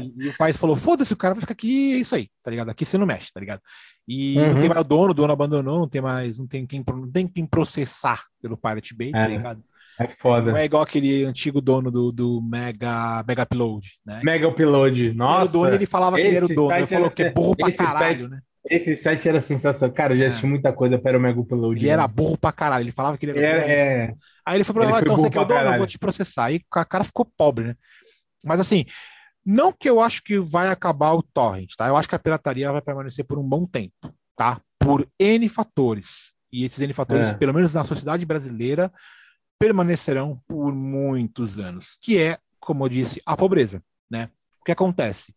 E, 0.00 0.24
e, 0.24 0.28
o 0.30 0.36
país 0.38 0.56
falou: 0.56 0.74
foda-se, 0.74 1.12
o 1.12 1.18
cara 1.18 1.34
vai 1.34 1.42
ficar 1.42 1.52
aqui, 1.52 1.92
é 1.92 1.98
isso 1.98 2.14
aí, 2.14 2.30
tá 2.42 2.50
ligado? 2.50 2.70
Aqui 2.70 2.86
você 2.86 2.96
não 2.96 3.04
mexe, 3.04 3.30
tá 3.30 3.38
ligado? 3.38 3.60
E 4.08 4.38
uhum. 4.38 4.54
não 4.54 4.58
tem 4.60 4.68
mais 4.70 4.80
o 4.80 4.84
dono, 4.84 5.10
o 5.10 5.14
dono 5.14 5.32
abandonou, 5.34 5.80
não 5.80 5.88
tem 5.88 6.00
mais, 6.00 6.38
não 6.38 6.46
tem 6.46 6.66
quem, 6.66 6.82
não 6.88 7.10
tem 7.10 7.28
quem 7.28 7.44
processar 7.44 8.24
pelo 8.40 8.56
Pirate 8.56 8.94
Bay, 8.94 9.10
tá 9.12 9.24
é. 9.24 9.28
ligado? 9.28 9.62
É 9.98 10.08
foda. 10.08 10.52
Não 10.52 10.58
é 10.58 10.64
igual 10.64 10.82
aquele 10.82 11.24
antigo 11.24 11.60
dono 11.60 11.90
do, 11.90 12.12
do 12.12 12.40
Mega, 12.40 13.24
Mega 13.26 13.42
Upload, 13.42 13.94
né? 14.06 14.20
Mega 14.24 14.46
Upload, 14.46 15.12
nossa. 15.12 15.42
Ele, 15.42 15.52
dono, 15.52 15.74
ele 15.74 15.86
falava 15.86 16.16
que 16.16 16.22
ele 16.22 16.36
era 16.36 16.46
o 16.46 16.48
dono, 16.48 16.76
ele 16.76 16.86
falou 16.86 17.10
que 17.10 17.22
é 17.24 17.30
burro 17.32 17.56
pra 17.56 17.72
caralho, 17.72 18.20
site, 18.20 18.30
né? 18.30 18.40
Esse 18.70 18.94
site 18.94 19.28
era 19.28 19.40
sensacional. 19.40 19.94
Cara, 19.94 20.12
eu 20.12 20.18
já 20.18 20.24
é. 20.24 20.26
assisti 20.28 20.46
muita 20.46 20.72
coisa 20.72 20.98
para 20.98 21.18
o 21.18 21.20
Mega 21.20 21.40
Upload. 21.40 21.80
Ele 21.80 21.86
né? 21.86 21.92
era 21.92 22.06
burro 22.06 22.38
pra 22.38 22.52
caralho, 22.52 22.84
ele 22.84 22.92
falava 22.92 23.18
que 23.18 23.26
ele 23.26 23.38
era 23.38 23.66
é, 23.66 23.72
é... 23.72 24.14
Aí 24.46 24.56
ele 24.56 24.64
falou, 24.64 24.84
ah, 24.84 25.00
então 25.00 25.16
você 25.16 25.30
quer 25.30 25.40
o 25.40 25.44
dono? 25.44 25.60
Eu 25.60 25.78
vou 25.78 25.86
te 25.86 25.98
processar. 25.98 26.44
Aí 26.44 26.56
o 26.56 26.86
cara 26.86 27.02
ficou 27.02 27.26
pobre, 27.36 27.64
né? 27.64 27.74
Mas 28.44 28.60
assim, 28.60 28.84
não 29.44 29.72
que 29.72 29.88
eu 29.88 30.00
acho 30.00 30.22
que 30.22 30.38
vai 30.38 30.68
acabar 30.68 31.14
o 31.14 31.22
torrent, 31.22 31.70
tá? 31.76 31.88
Eu 31.88 31.96
acho 31.96 32.08
que 32.08 32.14
a 32.14 32.18
pirataria 32.18 32.70
vai 32.70 32.82
permanecer 32.82 33.24
por 33.24 33.38
um 33.38 33.42
bom 33.42 33.64
tempo, 33.64 34.14
tá? 34.36 34.60
Por 34.78 35.08
N 35.18 35.48
fatores. 35.48 36.32
E 36.52 36.64
esses 36.64 36.78
N 36.78 36.92
fatores, 36.92 37.30
é. 37.30 37.34
pelo 37.34 37.52
menos 37.52 37.74
na 37.74 37.84
sociedade 37.84 38.24
brasileira, 38.24 38.92
permanecerão 39.58 40.40
por 40.46 40.74
muitos 40.74 41.58
anos, 41.58 41.98
que 42.00 42.18
é, 42.18 42.38
como 42.60 42.84
eu 42.84 42.88
disse, 42.88 43.20
a 43.26 43.36
pobreza, 43.36 43.82
né? 44.10 44.30
O 44.60 44.64
que 44.64 44.72
acontece? 44.72 45.34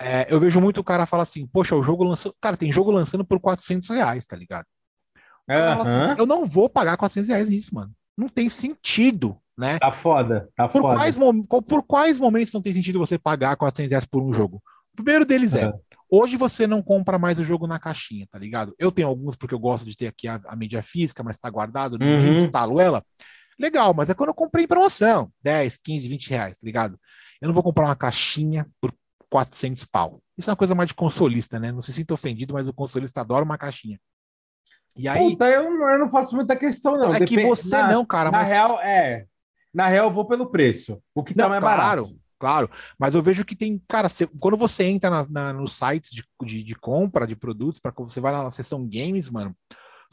É, 0.00 0.26
eu 0.32 0.40
vejo 0.40 0.60
muito 0.60 0.80
o 0.80 0.84
cara 0.84 1.06
falar 1.06 1.22
assim, 1.22 1.46
poxa, 1.46 1.76
o 1.76 1.82
jogo 1.82 2.02
lançou... 2.04 2.34
Cara, 2.40 2.56
tem 2.56 2.72
jogo 2.72 2.90
lançando 2.90 3.24
por 3.24 3.38
400 3.38 3.88
reais, 3.90 4.26
tá 4.26 4.36
ligado? 4.36 4.66
Uhum. 5.48 5.56
Assim, 5.56 6.20
eu 6.20 6.26
não 6.26 6.44
vou 6.44 6.68
pagar 6.68 6.96
400 6.96 7.28
reais 7.28 7.48
nisso, 7.48 7.74
mano. 7.74 7.92
Não 8.16 8.28
tem 8.28 8.48
sentido, 8.48 9.36
né? 9.56 9.78
Tá 9.78 9.92
foda, 9.92 10.48
tá 10.56 10.68
por 10.68 10.82
foda. 10.82 10.96
Quais, 10.96 11.16
por 11.66 11.82
quais 11.84 12.18
momentos 12.18 12.52
não 12.52 12.62
tem 12.62 12.72
sentido 12.72 12.98
você 12.98 13.18
pagar 13.18 13.56
400 13.56 13.90
reais 13.90 14.06
por 14.06 14.22
um 14.22 14.32
jogo? 14.32 14.62
O 14.92 14.96
primeiro 14.96 15.24
deles 15.24 15.54
é, 15.54 15.72
Hoje 16.10 16.36
você 16.36 16.66
não 16.66 16.80
compra 16.80 17.18
mais 17.18 17.40
o 17.40 17.44
jogo 17.44 17.66
na 17.66 17.78
caixinha, 17.78 18.26
tá 18.30 18.38
ligado? 18.38 18.72
Eu 18.78 18.92
tenho 18.92 19.08
alguns 19.08 19.34
porque 19.34 19.54
eu 19.54 19.58
gosto 19.58 19.84
de 19.84 19.96
ter 19.96 20.06
aqui 20.06 20.28
a, 20.28 20.40
a 20.46 20.54
mídia 20.54 20.80
física, 20.80 21.24
mas 21.24 21.38
tá 21.38 21.50
guardado, 21.50 21.98
uhum. 22.00 22.34
instalo 22.34 22.80
ela. 22.80 23.04
Legal, 23.58 23.94
mas 23.94 24.10
é 24.10 24.14
quando 24.14 24.30
eu 24.30 24.34
comprei 24.34 24.64
em 24.64 24.68
promoção, 24.68 25.32
10, 25.42 25.76
15, 25.78 26.08
20 26.08 26.30
reais, 26.30 26.56
tá 26.56 26.62
ligado? 26.64 26.98
Eu 27.40 27.48
não 27.48 27.54
vou 27.54 27.62
comprar 27.62 27.84
uma 27.86 27.96
caixinha 27.96 28.66
por 28.80 28.92
400 29.30 29.84
pau. 29.84 30.20
Isso 30.36 30.50
é 30.50 30.52
uma 30.52 30.56
coisa 30.56 30.74
mais 30.74 30.88
de 30.88 30.94
consolista, 30.94 31.58
né? 31.58 31.70
Não 31.72 31.82
se 31.82 31.92
sinta 31.92 32.14
ofendido, 32.14 32.54
mas 32.54 32.68
o 32.68 32.72
consolista 32.72 33.20
adora 33.20 33.44
uma 33.44 33.58
caixinha. 33.58 34.00
E 34.96 35.08
aí. 35.08 35.30
Puta, 35.30 35.46
eu, 35.46 35.64
eu 35.64 35.98
não 35.98 36.08
faço 36.08 36.34
muita 36.34 36.56
questão, 36.56 36.96
não. 36.96 37.10
É 37.14 37.18
Depende, 37.18 37.36
que 37.36 37.46
você 37.46 37.76
na, 37.76 37.88
não, 37.88 38.04
cara. 38.04 38.30
Na 38.30 38.38
mas... 38.38 38.48
real, 38.48 38.80
é. 38.80 39.26
Na 39.72 39.88
real, 39.88 40.06
eu 40.06 40.12
vou 40.12 40.26
pelo 40.26 40.46
preço. 40.46 41.02
O 41.14 41.24
que 41.24 41.34
tá 41.34 41.44
não, 41.44 41.50
mais 41.50 41.60
claro, 41.60 42.02
barato. 42.02 42.24
Claro, 42.38 42.70
mas 42.98 43.14
eu 43.14 43.22
vejo 43.22 43.44
que 43.44 43.56
tem, 43.56 43.82
cara, 43.88 44.08
você, 44.08 44.26
quando 44.38 44.56
você 44.56 44.84
entra 44.84 45.08
na, 45.08 45.26
na, 45.28 45.52
nos 45.52 45.72
sites 45.72 46.10
de, 46.10 46.22
de, 46.42 46.62
de, 46.62 46.74
compra 46.74 47.26
de 47.26 47.34
produtos, 47.34 47.80
para 47.80 47.92
você 47.96 48.20
vai 48.20 48.32
lá 48.32 48.42
na 48.42 48.50
seção 48.50 48.86
games, 48.86 49.30
mano. 49.30 49.56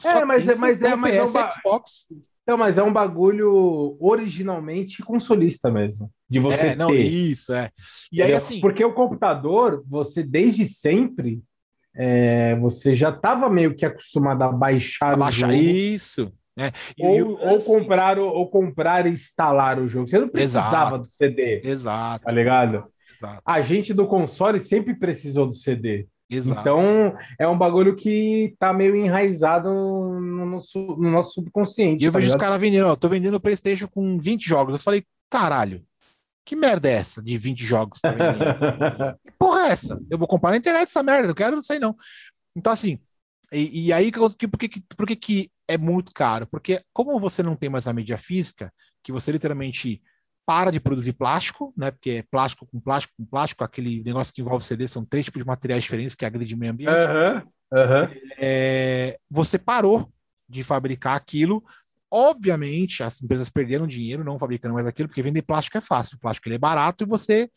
É, 0.02 0.24
mas, 0.24 0.48
é, 0.48 0.54
mas 0.54 0.82
é, 0.82 0.96
mas 0.96 1.14
PS, 1.14 1.34
é, 1.34 1.50
Xbox. 1.50 2.08
Não, 2.52 2.58
mas 2.58 2.76
é 2.76 2.82
um 2.82 2.92
bagulho 2.92 3.96
originalmente 3.98 5.02
consolista 5.02 5.70
mesmo. 5.70 6.10
De 6.28 6.38
você 6.38 6.66
é, 6.66 6.76
não, 6.76 6.88
ter. 6.88 7.00
isso, 7.00 7.50
é. 7.54 7.70
E 8.12 8.20
aí, 8.20 8.34
assim. 8.34 8.60
Porque 8.60 8.84
o 8.84 8.92
computador, 8.92 9.82
você 9.88 10.22
desde 10.22 10.68
sempre, 10.68 11.40
é, 11.96 12.54
você 12.56 12.94
já 12.94 13.08
estava 13.08 13.48
meio 13.48 13.74
que 13.74 13.86
acostumado 13.86 14.42
a 14.42 14.52
baixar 14.52 15.14
a 15.14 15.16
baixar 15.16 15.48
o 15.48 15.52
jogo. 15.52 15.64
Isso. 15.64 16.30
É. 16.54 16.70
ou, 17.00 17.40
ou, 17.40 17.56
assim, 17.56 17.64
comprar, 17.64 18.18
ou 18.18 18.46
comprar 18.50 19.06
e 19.06 19.10
instalar 19.12 19.78
o 19.78 19.88
jogo. 19.88 20.06
Você 20.06 20.18
não 20.18 20.28
precisava 20.28 20.96
exato, 20.96 20.98
do 20.98 21.06
CD. 21.06 21.62
Exato. 21.64 22.24
Tá 22.26 22.32
ligado? 22.32 22.84
Exato. 23.16 23.40
A 23.46 23.62
gente 23.62 23.94
do 23.94 24.06
console 24.06 24.60
sempre 24.60 24.94
precisou 24.94 25.46
do 25.46 25.54
CD. 25.54 26.06
Exato. 26.32 26.60
Então, 26.60 27.14
é 27.38 27.46
um 27.46 27.58
bagulho 27.58 27.94
que 27.94 28.54
tá 28.58 28.72
meio 28.72 28.96
enraizado 28.96 29.68
no 29.68 30.46
nosso, 30.46 30.78
no 30.78 31.10
nosso 31.10 31.34
subconsciente. 31.34 32.02
E 32.02 32.06
eu 32.06 32.12
tá 32.12 32.18
vejo 32.18 32.28
ligado? 32.28 32.40
os 32.40 32.46
caras 32.46 32.60
vendendo, 32.60 32.86
ó, 32.86 32.96
tô 32.96 33.08
vendendo 33.08 33.34
o 33.34 33.40
PlayStation 33.40 33.86
com 33.86 34.18
20 34.18 34.42
jogos. 34.48 34.74
Eu 34.74 34.80
falei, 34.80 35.04
caralho, 35.28 35.84
que 36.44 36.56
merda 36.56 36.88
é 36.88 36.92
essa 36.92 37.22
de 37.22 37.36
20 37.36 37.62
jogos? 37.62 38.00
Tá 38.00 38.12
que 39.22 39.32
porra 39.38 39.66
é 39.66 39.70
essa? 39.72 40.00
Eu 40.10 40.16
vou 40.16 40.26
comprar 40.26 40.52
na 40.52 40.56
internet 40.56 40.84
essa 40.84 41.02
merda, 41.02 41.28
não 41.28 41.34
quero, 41.34 41.54
não 41.54 41.62
sei 41.62 41.78
não. 41.78 41.94
Então, 42.56 42.72
assim, 42.72 42.98
e, 43.52 43.88
e 43.88 43.92
aí, 43.92 44.10
por 44.10 44.34
que, 44.34 44.48
por 44.48 45.06
que, 45.06 45.16
que 45.16 45.50
é 45.68 45.76
muito 45.76 46.12
caro? 46.14 46.46
Porque, 46.46 46.80
como 46.94 47.20
você 47.20 47.42
não 47.42 47.54
tem 47.54 47.68
mais 47.68 47.86
a 47.86 47.92
mídia 47.92 48.16
física, 48.16 48.72
que 49.02 49.12
você 49.12 49.30
literalmente 49.30 50.00
para 50.52 50.70
de 50.70 50.78
produzir 50.78 51.14
plástico, 51.14 51.72
né? 51.74 51.90
Porque 51.90 52.10
é 52.10 52.22
plástico 52.22 52.66
com 52.66 52.78
plástico 52.78 53.14
com 53.16 53.24
plástico, 53.24 53.64
aquele 53.64 54.02
negócio 54.02 54.34
que 54.34 54.42
envolve 54.42 54.62
CD, 54.62 54.86
são 54.86 55.02
três 55.02 55.24
tipos 55.24 55.40
de 55.40 55.46
materiais 55.46 55.82
diferentes 55.82 56.14
que 56.14 56.26
agride 56.26 56.54
o 56.54 56.58
meio 56.58 56.72
ambiente. 56.72 57.06
Uhum, 57.06 57.78
uhum. 57.78 58.20
É, 58.36 59.18
você 59.30 59.58
parou 59.58 60.12
de 60.46 60.62
fabricar 60.62 61.16
aquilo. 61.16 61.64
Obviamente, 62.12 63.02
as 63.02 63.22
empresas 63.22 63.48
perderam 63.48 63.86
dinheiro 63.86 64.22
não 64.22 64.38
fabricando 64.38 64.74
mais 64.74 64.86
aquilo, 64.86 65.08
porque 65.08 65.22
vender 65.22 65.40
plástico 65.40 65.78
é 65.78 65.80
fácil. 65.80 66.16
O 66.16 66.20
plástico 66.20 66.48
ele 66.48 66.56
é 66.56 66.58
barato 66.58 67.02
e 67.02 67.06
você, 67.06 67.48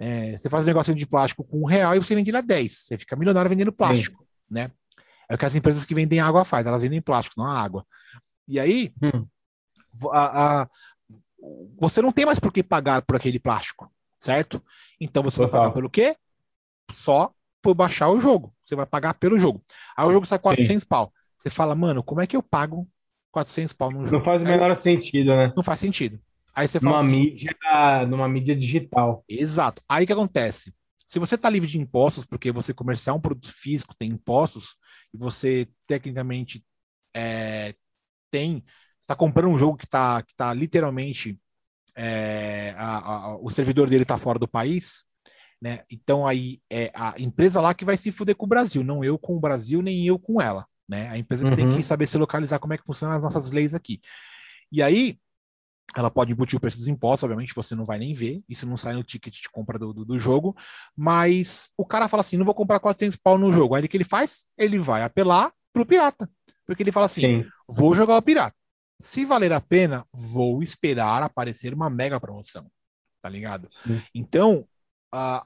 é, 0.00 0.36
você 0.36 0.50
faz 0.50 0.64
um 0.64 0.66
negócio 0.66 0.92
de 0.92 1.06
plástico 1.06 1.44
com 1.44 1.60
um 1.60 1.66
real 1.66 1.94
e 1.94 2.00
você 2.00 2.16
vende 2.16 2.30
ele 2.30 2.38
a 2.38 2.40
10. 2.40 2.72
Você 2.72 2.98
fica 2.98 3.14
milionário 3.14 3.48
vendendo 3.48 3.72
plástico, 3.72 4.24
Sim. 4.24 4.54
né? 4.54 4.72
É 5.28 5.36
o 5.36 5.38
que 5.38 5.44
as 5.44 5.54
empresas 5.54 5.86
que 5.86 5.94
vendem 5.94 6.18
água 6.18 6.44
fazem, 6.44 6.68
elas 6.68 6.82
vendem 6.82 7.00
plástico, 7.00 7.38
não 7.38 7.46
a 7.46 7.56
água. 7.56 7.86
E 8.48 8.58
aí, 8.58 8.92
hum. 9.00 9.24
a, 10.10 10.62
a, 10.62 10.68
você 11.78 12.02
não 12.02 12.12
tem 12.12 12.26
mais 12.26 12.38
por 12.38 12.52
que 12.52 12.62
pagar 12.62 13.02
por 13.02 13.16
aquele 13.16 13.38
plástico, 13.38 13.90
certo? 14.18 14.62
Então 15.00 15.22
você 15.22 15.36
Total. 15.38 15.50
vai 15.50 15.60
pagar 15.60 15.74
pelo 15.74 15.90
quê? 15.90 16.16
Só 16.92 17.32
por 17.62 17.74
baixar 17.74 18.08
o 18.10 18.20
jogo. 18.20 18.54
Você 18.62 18.74
vai 18.74 18.86
pagar 18.86 19.14
pelo 19.14 19.38
jogo. 19.38 19.62
Aí 19.96 20.06
o 20.06 20.12
jogo 20.12 20.26
sai 20.26 20.38
400 20.38 20.82
Sim. 20.82 20.88
pau. 20.88 21.12
Você 21.36 21.50
fala, 21.50 21.74
mano, 21.74 22.02
como 22.02 22.20
é 22.20 22.26
que 22.26 22.36
eu 22.36 22.42
pago 22.42 22.88
400 23.30 23.72
pau 23.72 23.90
num 23.90 24.04
jogo? 24.04 24.16
Não 24.18 24.24
faz 24.24 24.42
o 24.42 24.44
Aí- 24.44 24.50
menor 24.50 24.74
sentido, 24.76 25.28
né? 25.36 25.52
Não 25.56 25.62
faz 25.62 25.80
sentido. 25.80 26.20
Aí 26.54 26.66
você 26.66 26.80
fala 26.80 26.98
Numa 26.98 27.02
assim, 27.08 27.10
mídia, 27.20 27.56
numa 28.08 28.28
mídia 28.28 28.56
digital. 28.56 29.24
Exato. 29.28 29.80
Aí 29.88 30.04
o 30.04 30.06
que 30.06 30.12
acontece? 30.12 30.74
Se 31.06 31.18
você 31.18 31.36
está 31.36 31.48
livre 31.48 31.68
de 31.68 31.78
impostos, 31.78 32.24
porque 32.24 32.52
você 32.52 32.74
comerciar 32.74 33.16
um 33.16 33.20
produto 33.20 33.52
físico 33.52 33.94
tem 33.98 34.10
impostos, 34.10 34.76
e 35.14 35.18
você 35.18 35.68
tecnicamente 35.86 36.64
é, 37.14 37.74
tem. 38.30 38.64
Está 39.10 39.16
comprando 39.16 39.48
um 39.50 39.58
jogo 39.58 39.76
que 39.76 39.84
está 39.84 40.22
que 40.22 40.34
tá 40.34 40.52
literalmente. 40.54 41.38
é, 41.96 42.72
a- 42.78 42.98
a- 43.32 43.36
o 43.38 43.50
servidor 43.50 43.90
dele 43.90 44.02
está 44.04 44.16
fora 44.16 44.38
do 44.38 44.46
país, 44.48 45.04
né? 45.60 45.80
Então 45.90 46.26
aí 46.26 46.60
é 46.70 46.90
a 46.94 47.14
empresa 47.18 47.60
lá 47.60 47.74
que 47.74 47.84
vai 47.84 47.96
se 47.96 48.12
fuder 48.12 48.36
com 48.36 48.46
o 48.46 48.48
Brasil, 48.48 48.84
não 48.84 49.04
eu 49.04 49.18
com 49.18 49.36
o 49.36 49.40
Brasil, 49.40 49.82
nem 49.82 50.06
eu 50.06 50.18
com 50.18 50.40
ela. 50.40 50.66
Né? 50.88 51.08
A 51.08 51.18
empresa 51.18 51.44
que 51.44 51.54
tem 51.54 51.66
Uhum. 51.66 51.76
que 51.76 51.82
saber 51.82 52.06
se 52.06 52.16
localizar 52.18 52.60
como 52.60 52.74
é 52.74 52.78
que 52.78 52.84
funcionam 52.86 53.16
as 53.16 53.22
nossas 53.22 53.50
leis 53.52 53.74
aqui. 53.74 54.00
E 54.72 54.82
aí, 54.82 55.18
ela 55.96 56.10
pode 56.10 56.32
embutir 56.32 56.56
o 56.56 56.60
preço 56.60 56.78
dos 56.78 56.86
impostos, 56.88 57.24
obviamente 57.24 57.54
você 57.54 57.74
não 57.74 57.84
vai 57.84 57.98
nem 57.98 58.14
ver, 58.14 58.42
isso 58.48 58.68
não 58.68 58.76
sai 58.76 58.94
no 58.94 59.02
ticket 59.02 59.34
de 59.34 59.50
compra 59.50 59.78
do, 59.78 59.92
do, 59.92 60.04
do 60.04 60.18
jogo, 60.18 60.56
mas 60.96 61.70
o 61.76 61.84
cara 61.84 62.08
fala 62.08 62.20
assim, 62.20 62.36
não 62.36 62.44
vou 62.44 62.54
comprar 62.54 62.78
400 62.78 63.16
pau 63.16 63.36
no 63.36 63.52
jogo, 63.52 63.74
aí 63.74 63.84
o 63.84 63.88
que 63.88 63.96
ele 63.96 64.04
faz? 64.04 64.46
Ele 64.56 64.78
vai 64.78 65.02
apelar 65.02 65.52
pro 65.72 65.84
pirata, 65.84 66.30
porque 66.66 66.82
ele 66.84 66.92
fala 66.92 67.06
assim, 67.06 67.22
Sim. 67.22 67.44
vou 67.68 67.94
jogar 67.94 68.16
o 68.16 68.22
pirata, 68.22 68.56
se 69.00 69.24
valer 69.24 69.52
a 69.52 69.60
pena, 69.60 70.06
vou 70.12 70.62
esperar 70.62 71.22
aparecer 71.22 71.72
uma 71.74 71.90
mega 71.90 72.20
promoção, 72.20 72.70
tá 73.22 73.28
ligado? 73.28 73.68
Sim. 73.82 74.02
Então, 74.14 74.68
a, 75.12 75.44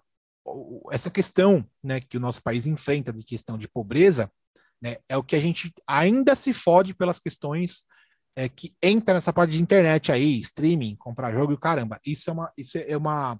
essa 0.90 1.10
questão 1.10 1.64
né, 1.82 2.00
que 2.00 2.16
o 2.16 2.20
nosso 2.20 2.42
país 2.42 2.66
enfrenta 2.66 3.12
de 3.12 3.24
questão 3.24 3.56
de 3.56 3.68
pobreza, 3.68 4.30
né, 4.82 4.98
é 5.08 5.16
o 5.16 5.22
que 5.22 5.36
a 5.36 5.40
gente 5.40 5.72
ainda 5.86 6.34
se 6.34 6.52
fode 6.52 6.94
pelas 6.94 7.18
questões 7.18 7.84
é, 8.36 8.48
que 8.48 8.74
entra 8.82 9.14
nessa 9.14 9.32
parte 9.32 9.52
de 9.52 9.62
internet 9.62 10.10
aí, 10.10 10.38
streaming, 10.40 10.96
comprar 10.96 11.32
jogo 11.32 11.52
e 11.52 11.58
caramba. 11.58 12.00
Isso 12.04 12.28
é 12.28 12.32
uma, 12.32 12.52
isso 12.56 12.78
é 12.78 12.96
uma, 12.96 13.38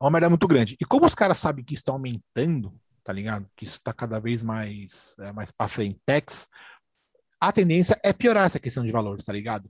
é 0.00 0.04
uma 0.04 0.10
merda 0.10 0.28
muito 0.28 0.48
grande. 0.48 0.76
E 0.80 0.84
como 0.84 1.06
os 1.06 1.14
caras 1.14 1.38
sabem 1.38 1.64
que 1.64 1.74
isso 1.74 1.82
está 1.82 1.92
aumentando, 1.92 2.78
tá 3.04 3.12
ligado? 3.12 3.48
Que 3.56 3.64
isso 3.64 3.76
está 3.76 3.92
cada 3.92 4.18
vez 4.20 4.42
mais, 4.42 5.16
é, 5.20 5.32
mais 5.32 5.50
para 5.52 5.68
frente, 5.68 6.00
a 7.48 7.52
tendência 7.52 7.98
é 8.04 8.12
piorar 8.12 8.46
essa 8.46 8.60
questão 8.60 8.84
de 8.84 8.92
valores, 8.92 9.24
tá 9.24 9.32
ligado? 9.32 9.68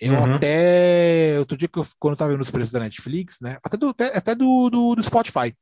Eu 0.00 0.14
Uhum. 0.14 0.36
até. 0.36 1.36
Outro 1.40 1.56
dia 1.58 1.66
que 1.68 1.78
eu, 1.78 1.86
quando 1.98 2.12
eu 2.12 2.16
tava 2.18 2.30
vendo 2.30 2.40
os 2.40 2.50
preços 2.50 2.72
da 2.72 2.78
Netflix, 2.80 3.38
né? 3.40 3.58
Até 3.64 3.76
do, 3.76 3.88
até, 3.88 4.16
até 4.16 4.34
do, 4.34 4.70
do, 4.70 4.94
do 4.94 5.02
Spotify, 5.02 5.52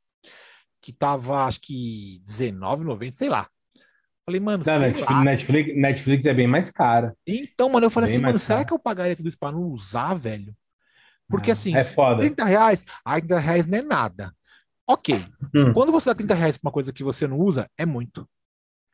que 0.82 0.92
tava, 0.92 1.44
acho 1.46 1.58
que 1.62 2.20
R$19,90, 2.28 3.12
sei 3.12 3.28
lá. 3.30 3.48
Falei, 4.26 4.40
mano, 4.40 4.62
Não, 4.66 4.78
Netflix, 4.78 5.10
lá. 5.10 5.24
Netflix, 5.24 5.76
Netflix 5.76 6.26
é 6.26 6.34
bem 6.34 6.46
mais 6.46 6.70
cara. 6.70 7.16
Então, 7.26 7.70
mano, 7.70 7.86
eu 7.86 7.90
falei 7.90 8.08
Bem 8.08 8.16
assim, 8.16 8.22
mano, 8.26 8.38
será 8.38 8.56
caro. 8.58 8.66
que 8.68 8.74
eu 8.74 8.78
pagaria 8.78 9.16
tudo 9.16 9.28
isso 9.28 9.38
pra 9.38 9.52
não 9.52 9.62
usar, 9.62 10.14
velho? 10.14 10.54
Porque 11.28 11.50
É, 11.50 11.52
assim, 11.54 11.74
é 11.74 11.82
foda. 11.84 12.20
30 12.20 12.44
reais, 12.44 12.84
ah, 13.04 13.18
30 13.18 13.38
reais 13.38 13.66
não 13.66 13.78
é 13.78 13.82
nada. 13.82 14.32
Ok. 14.86 15.24
Hum. 15.54 15.72
Quando 15.72 15.90
você 15.92 16.10
dá 16.10 16.14
30 16.14 16.34
reais 16.34 16.58
pra 16.58 16.68
uma 16.68 16.72
coisa 16.72 16.92
que 16.92 17.02
você 17.02 17.26
não 17.26 17.38
usa, 17.38 17.70
é 17.78 17.86
muito. 17.86 18.28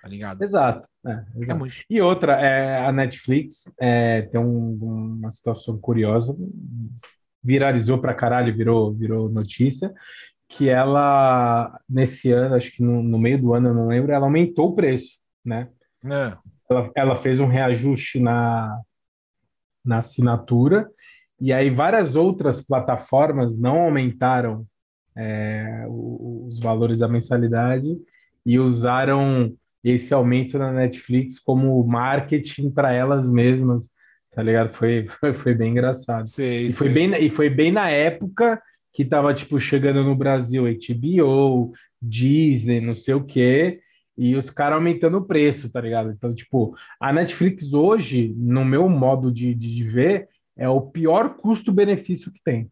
Tá 0.03 0.09
ligado? 0.09 0.43
Exato. 0.43 0.89
é, 1.07 1.11
É 1.13 1.25
exato. 1.43 1.59
muito. 1.61 1.75
E 1.89 2.01
outra, 2.01 2.33
é, 2.41 2.85
a 2.85 2.91
Netflix 2.91 3.71
é, 3.81 4.23
tem 4.23 4.41
um- 4.41 4.75
uma 5.21 5.31
situação 5.31 5.79
curiosa, 5.79 6.37
viralizou 7.43 7.99
pra 7.99 8.13
caralho, 8.15 8.55
virou, 8.57 8.93
virou 8.93 9.29
notícia, 9.29 9.93
que 10.49 10.69
ela, 10.69 11.81
nesse 11.89 12.31
ano, 12.33 12.57
acho 12.57 12.73
que 12.73 12.83
no, 12.83 13.03
no 13.03 13.19
meio 13.19 13.41
do 13.41 13.55
ano, 13.55 13.69
eu 13.69 13.75
não 13.75 13.87
lembro, 13.89 14.13
ela 14.13 14.27
aumentou 14.27 14.71
o 14.71 14.75
preço, 14.75 15.19
né? 15.45 15.69
Não. 16.03 16.37
Ela, 16.69 16.91
ela 16.97 17.17
fez 17.17 17.39
um 17.41 17.47
reajuste 17.47 18.19
na, 18.21 18.81
na 19.85 19.99
assinatura, 19.99 20.91
e 21.41 21.53
aí 21.53 21.71
várias 21.71 22.17
outras 22.17 22.61
plataformas 22.65 23.57
não 23.59 23.81
aumentaram 23.83 24.67
é, 25.17 25.85
os 25.89 26.59
valores 26.59 26.99
da 26.99 27.09
mensalidade 27.09 27.97
e 28.45 28.59
usaram 28.59 29.55
esse 29.85 30.13
aumento 30.15 30.59
na 30.59 30.73
Netflix 30.73 31.39
como 31.39 31.83
marketing 31.85 32.71
para 32.71 32.93
elas 32.93 33.31
mesmas, 33.31 33.91
tá 34.33 34.43
ligado? 34.43 34.73
Foi, 34.73 35.07
foi, 35.07 35.35
foi 35.35 35.55
bem 35.55 35.73
engraçado. 35.73 36.29
Sei, 36.29 36.69
E 36.69 36.73
foi 36.73 36.89
sei. 36.89 36.95
bem, 36.95 37.09
na- 37.09 37.19
e 37.19 37.31
foi 37.31 37.51
bem 37.51 37.73
na 37.73 37.89
época 37.91 38.61
que 38.93 39.05
tava, 39.05 39.33
tipo, 39.35 39.59
chegando 39.59 40.05
no 40.05 40.15
Brasil 40.15 40.65
HBO, 40.67 41.73
Disney, 42.01 42.81
não 42.81 42.95
sei 42.95 43.15
o 43.15 43.25
quê, 43.25 43.81
e 44.17 44.37
os 44.37 44.51
caras 44.51 44.75
aumentando 44.77 45.17
o 45.19 45.25
preço, 45.27 45.73
tá 45.73 45.81
ligado? 45.81 46.11
Então, 46.11 46.35
tipo, 46.35 46.75
a 47.01 47.13
Netflix 47.13 47.73
hoje, 47.73 48.35
no 48.37 48.65
meu 48.65 48.89
modo 48.89 49.33
de, 49.33 49.55
de, 49.55 49.75
de 49.75 49.85
ver, 49.85 50.29
é 50.57 50.69
o 50.69 50.81
pior 50.83 51.37
custo-benefício 51.37 52.31
que 52.31 52.41
tem. 52.45 52.71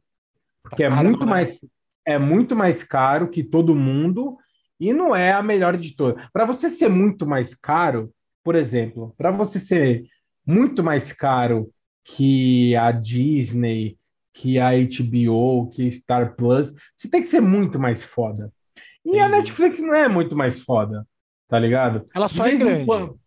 Porque 0.62 0.82
é 0.84 0.88
Caramba, 0.88 1.04
muito 1.08 1.26
né? 1.26 1.26
mais, 1.26 1.60
é 2.06 2.18
muito 2.18 2.54
mais 2.56 2.82
caro 2.84 3.30
que 3.30 3.42
todo 3.42 3.74
mundo 3.74 4.36
e 4.80 4.92
não 4.92 5.14
é 5.14 5.32
a 5.32 5.42
melhor 5.42 5.76
de 5.76 5.94
todas. 5.94 6.26
Para 6.32 6.44
você 6.44 6.70
ser 6.70 6.88
muito 6.88 7.26
mais 7.26 7.54
caro, 7.54 8.10
por 8.42 8.54
exemplo, 8.54 9.14
para 9.18 9.30
você 9.30 9.60
ser 9.60 10.04
muito 10.46 10.82
mais 10.82 11.12
caro 11.12 11.70
que 12.04 12.74
a 12.74 12.90
Disney, 12.90 13.98
que 14.32 14.58
a 14.58 14.70
HBO, 14.70 15.68
que 15.70 15.90
Star 15.90 16.34
Plus, 16.34 16.72
você 16.96 17.08
tem 17.10 17.20
que 17.20 17.28
ser 17.28 17.40
muito 17.42 17.78
mais 17.78 18.02
foda. 18.02 18.50
E 19.04 19.18
a. 19.18 19.28
Netflix 19.28 19.78
não 19.80 19.94
é 19.94 20.08
muito 20.08 20.34
mais 20.36 20.62
foda, 20.62 21.06
tá 21.48 21.58
ligado? 21.58 22.04
Ela 22.14 22.28
só 22.28 22.46
é 22.46 22.56
grande. 22.56 22.86
quando- 22.86 23.20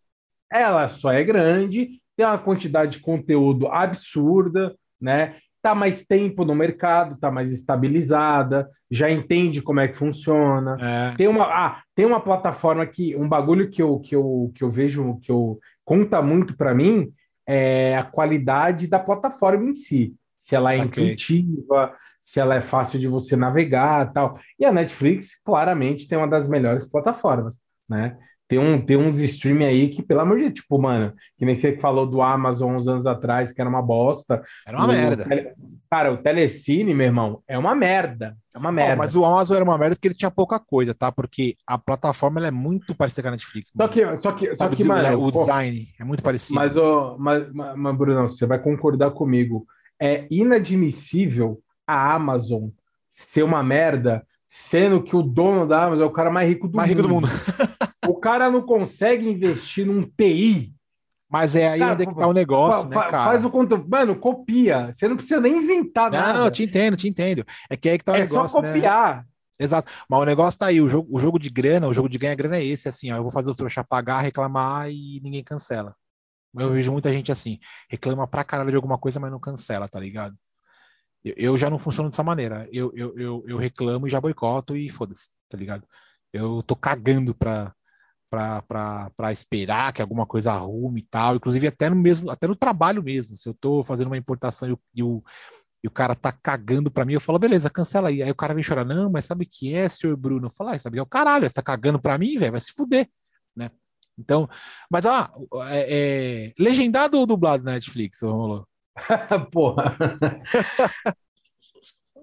ela 0.51 0.87
só 0.87 1.11
é 1.11 1.23
grande, 1.23 1.99
tem 2.15 2.25
uma 2.25 2.37
quantidade 2.37 2.93
de 2.97 2.99
conteúdo 3.03 3.67
absurda, 3.67 4.75
né? 5.01 5.37
Tá 5.63 5.73
mais 5.73 6.05
tempo 6.05 6.43
no 6.43 6.53
mercado, 6.53 7.17
tá 7.17 7.31
mais 7.31 7.53
estabilizada, 7.53 8.69
já 8.91 9.09
entende 9.09 9.61
como 9.61 9.79
é 9.79 9.87
que 9.87 9.97
funciona. 9.97 10.75
É. 10.79 11.15
Tem 11.15 11.27
uma, 11.27 11.45
ah, 11.45 11.81
tem 11.95 12.05
uma 12.05 12.19
plataforma 12.19 12.85
que 12.85 13.15
um 13.15 13.29
bagulho 13.29 13.69
que 13.69 13.81
eu, 13.81 13.97
que 13.99 14.13
eu, 14.13 14.51
que 14.53 14.61
eu 14.61 14.69
vejo 14.69 15.17
que 15.21 15.31
eu 15.31 15.57
conta 15.85 16.21
muito 16.21 16.57
para 16.57 16.73
mim 16.75 17.13
é 17.47 17.97
a 17.97 18.03
qualidade 18.03 18.87
da 18.87 18.99
plataforma 18.99 19.69
em 19.69 19.73
si. 19.73 20.13
Se 20.37 20.53
ela 20.53 20.73
é 20.73 20.81
Ok. 20.81 21.01
intuitiva, 21.01 21.95
se 22.19 22.41
ela 22.41 22.55
é 22.55 22.61
fácil 22.61 22.99
de 22.99 23.07
você 23.07 23.37
navegar, 23.37 24.11
tal. 24.11 24.37
E 24.59 24.65
a 24.65 24.71
Netflix 24.73 25.41
claramente 25.45 26.09
tem 26.09 26.17
uma 26.17 26.27
das 26.27 26.49
melhores 26.49 26.85
plataformas, 26.85 27.61
né? 27.87 28.17
Tem, 28.47 28.59
um, 28.59 28.79
tem 28.85 28.97
uns 28.97 29.19
streaming 29.19 29.65
aí 29.65 29.89
que, 29.89 30.03
pelo 30.03 30.19
amor 30.19 30.35
de 30.37 30.43
Deus, 30.43 30.53
tipo, 30.55 30.77
mano, 30.77 31.13
que 31.37 31.45
nem 31.45 31.55
você 31.55 31.75
falou 31.77 32.05
do 32.05 32.21
Amazon 32.21 32.75
uns 32.75 32.87
anos 32.87 33.07
atrás, 33.07 33.51
que 33.51 33.59
era 33.61 33.69
uma 33.69 33.81
bosta. 33.81 34.43
Era 34.67 34.77
uma 34.77 34.85
O 34.85 34.91
merda. 34.91 35.23
tele- 35.27 35.53
Cara, 35.89 36.11
o 36.11 36.17
Telecine, 36.17 36.93
meu 36.93 37.05
irmão, 37.05 37.41
é 37.47 37.57
uma 37.57 37.73
merda. 37.75 38.35
É 38.53 38.57
uma 38.59 38.71
merda. 38.71 38.95
mas 38.95 39.15
o 39.15 39.23
Amazon 39.23 39.55
era 39.55 39.63
uma 39.63 39.77
merda 39.77 39.95
porque 39.95 40.07
ele 40.07 40.15
tinha 40.15 40.29
pouca 40.31 40.59
coisa, 40.59 40.93
tá? 40.93 41.11
Porque 41.11 41.55
a 41.65 41.77
plataforma 41.77 42.45
é 42.45 42.51
muito 42.51 42.93
parecida 42.95 43.21
com 43.23 43.27
a 43.29 43.31
Netflix. 43.31 43.71
Só 43.75 43.77
mano. 43.83 43.91
que, 43.93 44.17
só 44.17 44.31
que, 44.33 44.47
só 44.55 44.63
Sabe, 44.65 44.75
que, 44.75 44.83
mano, 44.83 45.25
o 45.27 45.31
pô, 45.31 45.39
design 45.39 45.87
é 45.99 46.03
muito 46.03 46.21
parecido. 46.21 46.55
mas, 46.55 46.75
ô, 46.75 47.15
mas, 47.17 47.51
mas, 47.53 47.75
mas, 47.77 47.97
Bruno, 47.97 48.27
você 48.27 48.45
vai 48.45 48.59
concordar 48.59 49.11
comigo. 49.11 49.65
É 49.99 50.25
inadmissível 50.29 51.59
a 51.87 52.13
Amazon 52.13 52.69
ser 53.09 53.43
uma 53.43 53.63
merda, 53.63 54.25
sendo 54.47 55.01
que 55.01 55.15
o 55.15 55.21
dono 55.21 55.67
da 55.67 55.85
Amazon 55.85 56.05
é 56.07 56.09
o 56.09 56.13
cara 56.13 56.29
mais 56.31 56.49
rico 56.49 56.67
do 56.67 56.75
mais 56.77 56.89
rico 56.89 57.01
do 57.03 57.09
mundo. 57.09 57.27
O 58.07 58.15
cara 58.15 58.49
não 58.49 58.61
consegue 58.61 59.27
investir 59.27 59.85
num 59.85 60.03
TI. 60.03 60.73
Mas 61.29 61.55
é 61.55 61.67
aí 61.67 61.79
Cara, 61.79 61.93
onde 61.93 62.03
é 62.03 62.05
que 62.05 62.15
tá 62.15 62.27
o 62.27 62.33
negócio, 62.33 62.87
né, 62.87 62.95
cara? 62.95 63.31
Faz 63.31 63.43
o 63.43 63.49
conto. 63.49 63.83
Mano, 63.89 64.15
copia. 64.15 64.93
Você 64.93 65.07
não 65.07 65.15
precisa 65.15 65.41
nem 65.41 65.57
inventar 65.57 66.11
nada. 66.11 66.33
Não, 66.33 66.45
eu 66.45 66.51
te 66.51 66.63
entendo, 66.63 66.95
te 66.95 67.07
entendo. 67.07 67.43
É 67.69 67.75
que 67.75 67.89
aí 67.89 67.97
que 67.97 68.03
tá 68.03 68.11
o 68.11 68.15
é 68.15 68.19
negócio, 68.19 68.49
só 68.49 68.61
né? 68.61 68.71
copiar. 68.71 69.25
Exato. 69.59 69.91
Mas 70.07 70.19
o 70.19 70.25
negócio 70.25 70.59
tá 70.59 70.67
aí, 70.67 70.79
o 70.79 70.87
jogo, 70.87 71.09
o 71.11 71.19
jogo 71.19 71.39
de 71.39 71.49
grana, 71.49 71.87
o 71.87 71.93
jogo 71.93 72.07
de 72.07 72.17
ganha 72.17 72.35
grana 72.35 72.57
é 72.57 72.65
esse, 72.65 72.87
assim, 72.87 73.11
ó, 73.11 73.17
eu 73.17 73.23
vou 73.23 73.31
fazer 73.31 73.49
os 73.49 73.55
trouxa 73.55 73.83
pagar, 73.83 74.21
reclamar 74.21 74.89
e 74.89 75.19
ninguém 75.23 75.43
cancela. 75.43 75.95
Eu 76.55 76.71
vejo 76.71 76.91
muita 76.91 77.11
gente 77.11 77.31
assim, 77.31 77.59
reclama 77.89 78.27
pra 78.27 78.43
caralho 78.43 78.69
de 78.69 78.75
alguma 78.75 78.97
coisa, 78.97 79.19
mas 79.19 79.31
não 79.31 79.39
cancela, 79.39 79.87
tá 79.87 79.99
ligado? 79.99 80.35
Eu, 81.23 81.33
eu 81.35 81.57
já 81.57 81.69
não 81.69 81.79
funciono 81.79 82.09
dessa 82.09 82.23
maneira. 82.23 82.67
Eu, 82.71 82.91
eu, 82.95 83.17
eu, 83.17 83.43
eu 83.47 83.57
reclamo 83.57 84.05
e 84.05 84.09
já 84.09 84.21
boicoto 84.21 84.75
e 84.75 84.89
foda-se, 84.89 85.31
tá 85.49 85.57
ligado? 85.57 85.87
Eu 86.31 86.61
tô 86.61 86.75
cagando 86.75 87.33
pra, 87.33 87.73
pra 88.33 89.31
esperar 89.31 89.93
que 89.93 90.01
alguma 90.01 90.25
coisa 90.25 90.51
arrume 90.51 91.01
e 91.01 91.05
tal. 91.05 91.35
Inclusive, 91.35 91.67
até 91.67 91.89
no 91.89 91.95
mesmo, 91.95 92.29
até 92.31 92.47
no 92.47 92.55
trabalho 92.55 93.03
mesmo. 93.03 93.35
Se 93.35 93.47
eu 93.47 93.53
tô 93.53 93.83
fazendo 93.83 94.07
uma 94.07 94.17
importação 94.17 94.69
e 94.69 94.73
o, 94.73 94.79
e 94.95 95.03
o, 95.03 95.23
e 95.83 95.87
o 95.87 95.91
cara 95.91 96.15
tá 96.15 96.31
cagando 96.31 96.89
pra 96.89 97.05
mim, 97.05 97.13
eu 97.13 97.21
falo, 97.21 97.37
beleza, 97.37 97.69
cancela 97.69 98.09
aí. 98.09 98.23
Aí 98.23 98.31
o 98.31 98.35
cara 98.35 98.53
vem 98.53 98.63
chorar, 98.63 98.85
não, 98.85 99.11
mas 99.11 99.25
sabe 99.25 99.45
o 99.45 99.47
que 99.49 99.75
é, 99.75 99.87
senhor 99.87 100.15
Bruno? 100.17 100.47
Eu 100.47 100.51
falo, 100.51 100.71
ah, 100.71 100.79
sabe, 100.79 100.97
é 100.97 101.01
o 101.01 101.05
caralho, 101.05 101.47
você 101.47 101.55
tá 101.55 101.61
cagando 101.61 102.01
pra 102.01 102.17
mim, 102.17 102.37
velho, 102.37 102.51
vai 102.51 102.61
se 102.61 102.73
fuder, 102.73 103.09
né? 103.55 103.69
Então, 104.17 104.47
mas 104.89 105.05
ó, 105.05 105.29
é, 105.69 106.47
é, 106.49 106.53
legendado 106.57 107.19
ou 107.19 107.25
dublado 107.25 107.63
na 107.63 107.73
Netflix, 107.73 108.21
Rolô? 108.21 108.65
Porra. 109.51 109.97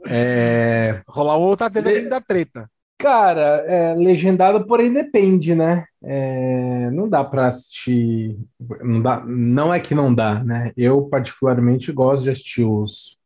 É, 0.06 1.02
Rolar 1.06 1.36
uma 1.36 1.46
outra 1.46 1.68
treta 1.68 1.90
dentro 1.90 2.08
da 2.08 2.22
treta. 2.22 2.70
Cara, 3.00 3.64
é, 3.66 3.94
legendado, 3.94 4.66
porém 4.66 4.92
depende, 4.92 5.54
né? 5.54 5.86
É, 6.02 6.90
não 6.90 7.08
dá 7.08 7.24
para 7.24 7.48
assistir. 7.48 8.38
Não, 8.82 9.00
dá, 9.00 9.24
não 9.24 9.72
é 9.72 9.80
que 9.80 9.94
não 9.94 10.14
dá, 10.14 10.44
né? 10.44 10.70
Eu, 10.76 11.08
particularmente, 11.08 11.90
gosto 11.92 12.24
de 12.24 12.30
assistir 12.30 12.62
os, 12.62 13.16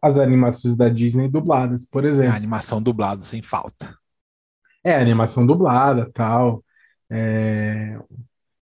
as 0.00 0.20
animações 0.20 0.76
da 0.76 0.88
Disney 0.88 1.28
dubladas, 1.28 1.84
por 1.84 2.04
exemplo. 2.04 2.32
É, 2.32 2.36
animação 2.36 2.80
dublada, 2.80 3.24
sem 3.24 3.42
falta. 3.42 3.92
É, 4.84 4.94
animação 4.94 5.44
dublada 5.44 6.08
tal. 6.14 6.64
É, 7.10 7.98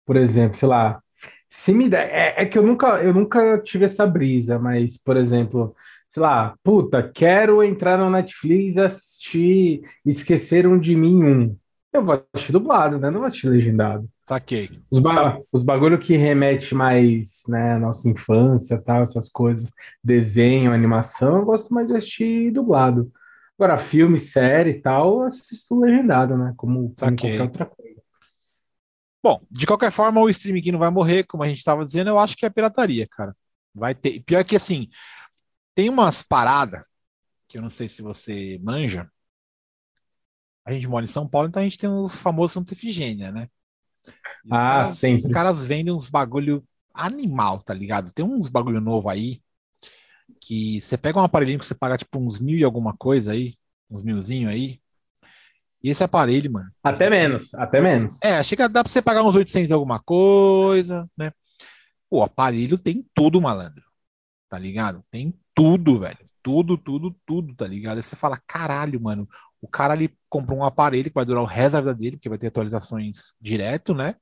por 0.04 0.16
exemplo, 0.16 0.58
sei 0.58 0.68
lá. 0.68 1.02
Se 1.48 1.72
me 1.72 1.88
der, 1.88 2.10
é, 2.10 2.42
é 2.42 2.46
que 2.46 2.58
eu 2.58 2.62
nunca, 2.62 3.02
eu 3.02 3.14
nunca 3.14 3.58
tive 3.58 3.86
essa 3.86 4.06
brisa, 4.06 4.58
mas, 4.58 4.98
por 4.98 5.16
exemplo, 5.16 5.74
sei 6.14 6.22
lá, 6.22 6.54
puta, 6.62 7.02
quero 7.02 7.60
entrar 7.60 7.98
no 7.98 8.08
Netflix 8.08 8.78
assistir 8.78 9.82
Esqueceram 10.06 10.78
de 10.78 10.94
Mim 10.94 11.24
um. 11.24 11.56
Eu 11.92 12.04
vou 12.04 12.24
assistir 12.32 12.52
dublado, 12.52 13.00
né? 13.00 13.10
Não 13.10 13.18
vou 13.18 13.26
assistir 13.26 13.48
legendado. 13.48 14.08
Saquei. 14.24 14.70
Os, 14.88 15.00
ba 15.00 15.40
os 15.50 15.64
bagulho 15.64 15.98
que 15.98 16.16
remete 16.16 16.72
mais, 16.72 17.42
né, 17.48 17.74
à 17.74 17.78
nossa 17.80 18.08
infância, 18.08 18.80
tal, 18.80 19.02
essas 19.02 19.28
coisas, 19.28 19.72
desenho, 20.02 20.72
animação, 20.72 21.38
eu 21.38 21.44
gosto 21.44 21.74
mais 21.74 21.88
de 21.88 21.96
assistir 21.96 22.52
dublado. 22.52 23.10
Agora, 23.58 23.76
filme, 23.76 24.16
série 24.16 24.70
e 24.70 24.80
tal, 24.80 25.22
eu 25.22 25.26
assisto 25.26 25.78
legendado, 25.80 26.38
né? 26.38 26.54
Como, 26.56 26.94
como 26.96 27.16
qualquer 27.16 27.42
outra 27.42 27.66
coisa. 27.66 28.00
Bom, 29.20 29.40
de 29.50 29.66
qualquer 29.66 29.90
forma, 29.90 30.20
o 30.20 30.28
streaming 30.28 30.70
não 30.70 30.78
vai 30.78 30.90
morrer, 30.90 31.24
como 31.24 31.42
a 31.42 31.48
gente 31.48 31.58
estava 31.58 31.84
dizendo, 31.84 32.10
eu 32.10 32.20
acho 32.20 32.36
que 32.36 32.46
é 32.46 32.50
pirataria, 32.50 33.08
cara. 33.10 33.34
Vai 33.74 33.94
ter. 33.96 34.20
Pior 34.20 34.44
que 34.44 34.54
assim, 34.54 34.88
tem 35.74 35.88
umas 35.88 36.22
paradas 36.22 36.84
que 37.48 37.58
eu 37.58 37.62
não 37.62 37.70
sei 37.70 37.88
se 37.88 38.02
você 38.02 38.58
manja. 38.62 39.10
A 40.64 40.72
gente 40.72 40.88
mora 40.88 41.04
em 41.04 41.08
São 41.08 41.28
Paulo, 41.28 41.48
então 41.48 41.60
a 41.60 41.64
gente 41.64 41.78
tem 41.78 41.90
o 41.90 42.08
famoso 42.08 42.54
Santa 42.54 42.72
Efigênia, 42.72 43.30
né? 43.30 43.48
E 44.44 44.48
ah, 44.50 44.56
caras, 44.56 44.98
sempre. 44.98 45.26
Os 45.26 45.30
caras 45.30 45.64
vendem 45.64 45.92
uns 45.92 46.08
bagulho 46.08 46.64
animal, 46.92 47.60
tá 47.62 47.74
ligado? 47.74 48.12
Tem 48.12 48.24
uns 48.24 48.48
bagulho 48.48 48.80
novo 48.80 49.08
aí 49.08 49.42
que 50.40 50.80
você 50.80 50.96
pega 50.96 51.18
um 51.18 51.22
aparelhinho 51.22 51.58
que 51.58 51.66
você 51.66 51.74
paga 51.74 51.98
tipo 51.98 52.18
uns 52.18 52.40
mil 52.40 52.58
e 52.58 52.64
alguma 52.64 52.96
coisa 52.96 53.32
aí, 53.32 53.54
uns 53.90 54.02
milzinho 54.02 54.48
aí. 54.48 54.80
E 55.82 55.90
esse 55.90 56.02
aparelho, 56.02 56.50
mano. 56.50 56.70
Até 56.82 57.10
menos, 57.10 57.52
até 57.54 57.80
menos. 57.80 58.18
É, 58.22 58.42
chega 58.42 58.68
dá 58.68 58.82
pra 58.82 58.90
você 58.90 59.02
pagar 59.02 59.22
uns 59.22 59.34
800 59.34 59.70
e 59.70 59.72
alguma 59.72 60.00
coisa, 60.00 61.08
né? 61.16 61.30
O 62.10 62.22
aparelho 62.22 62.78
tem 62.78 63.06
tudo, 63.14 63.40
malandro. 63.40 63.84
Tá 64.48 64.58
ligado? 64.58 65.04
Tem 65.10 65.34
tudo, 65.54 66.00
velho. 66.00 66.18
Tudo, 66.42 66.76
tudo, 66.76 67.14
tudo, 67.24 67.54
tá 67.54 67.66
ligado? 67.66 67.96
Aí 67.96 68.02
você 68.02 68.16
fala, 68.16 68.38
caralho, 68.46 69.00
mano. 69.00 69.28
O 69.60 69.68
cara 69.68 69.94
ali 69.94 70.14
comprou 70.28 70.58
um 70.58 70.64
aparelho 70.64 71.08
que 71.08 71.14
vai 71.14 71.24
durar 71.24 71.42
o 71.42 71.46
resto 71.46 71.72
da 71.72 71.80
vida 71.80 71.94
dele, 71.94 72.16
porque 72.16 72.28
vai 72.28 72.36
ter 72.36 72.48
atualizações 72.48 73.34
direto, 73.40 73.94
né? 73.94 74.16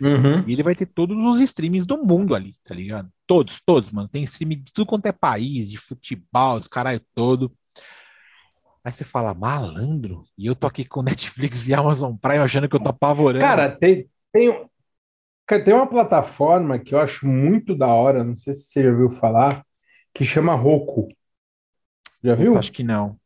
Uhum. 0.00 0.42
E 0.48 0.52
ele 0.52 0.62
vai 0.64 0.74
ter 0.74 0.86
todos 0.86 1.16
os 1.16 1.40
streams 1.40 1.86
do 1.86 1.98
mundo 2.04 2.34
ali, 2.34 2.56
tá 2.64 2.74
ligado? 2.74 3.08
Todos, 3.24 3.60
todos, 3.64 3.92
mano. 3.92 4.08
Tem 4.08 4.24
stream 4.24 4.50
de 4.50 4.72
tudo 4.72 4.86
quanto 4.86 5.06
é 5.06 5.12
país, 5.12 5.70
de 5.70 5.78
futebol, 5.78 6.56
os 6.56 6.66
caralho 6.66 7.00
todo. 7.14 7.52
Aí 8.84 8.90
você 8.90 9.04
fala, 9.04 9.32
malandro, 9.32 10.24
e 10.36 10.46
eu 10.46 10.56
tô 10.56 10.66
aqui 10.66 10.84
com 10.84 11.02
Netflix 11.02 11.68
e 11.68 11.74
Amazon 11.74 12.16
Prime 12.16 12.38
achando 12.38 12.68
que 12.68 12.74
eu 12.74 12.82
tô 12.82 12.90
apavorando. 12.90 13.44
Cara, 13.44 13.70
tem, 13.70 14.08
tem, 14.32 14.66
tem 15.46 15.74
uma 15.74 15.86
plataforma 15.86 16.80
que 16.80 16.92
eu 16.92 16.98
acho 16.98 17.24
muito 17.24 17.76
da 17.76 17.86
hora, 17.86 18.24
não 18.24 18.34
sei 18.34 18.54
se 18.54 18.64
você 18.64 18.82
já 18.82 18.90
ouviu 18.90 19.10
falar, 19.10 19.64
que 20.12 20.24
chama 20.24 20.54
Roku. 20.54 21.08
Já 22.22 22.34
viu? 22.34 22.56
Acho 22.56 22.72
que 22.72 22.82
não. 22.82 23.16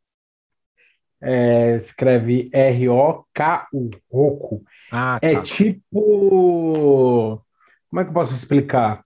É, 1.21 1.77
escreve 1.77 2.49
R-O-K-U, 2.53 3.91
Roku. 4.11 4.65
Ah, 4.93 5.19
é 5.23 5.35
tá. 5.35 5.43
tipo. 5.43 7.43
Como 7.89 8.01
é 8.01 8.05
que 8.05 8.11
eu 8.11 8.15
posso 8.15 8.35
explicar? 8.35 9.05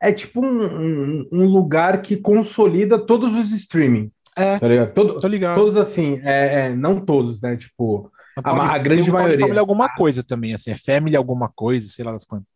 É 0.00 0.12
tipo 0.12 0.44
um, 0.44 0.64
um, 0.64 1.28
um 1.32 1.46
lugar 1.46 2.02
que 2.02 2.16
consolida 2.16 2.98
todos 2.98 3.34
os 3.34 3.52
streaming. 3.52 4.10
É, 4.36 4.58
tá 4.58 4.66
ligado? 4.66 4.94
Todo, 4.94 5.16
tô 5.16 5.28
ligado. 5.28 5.56
Todos 5.56 5.76
assim, 5.76 6.20
é, 6.24 6.66
é, 6.66 6.74
não 6.74 6.98
todos, 6.98 7.40
né? 7.40 7.56
Tipo, 7.56 8.10
a, 8.42 8.74
a 8.74 8.78
grande 8.78 9.10
maioria. 9.10 9.38
Family 9.38 9.58
alguma 9.58 9.94
coisa 9.94 10.22
também, 10.22 10.54
assim, 10.54 10.70
é 10.70 10.76
Family 10.76 11.14
alguma 11.14 11.48
coisa, 11.48 11.86
sei 11.88 12.04
lá 12.04 12.12
das 12.12 12.24
quantas. 12.24 12.48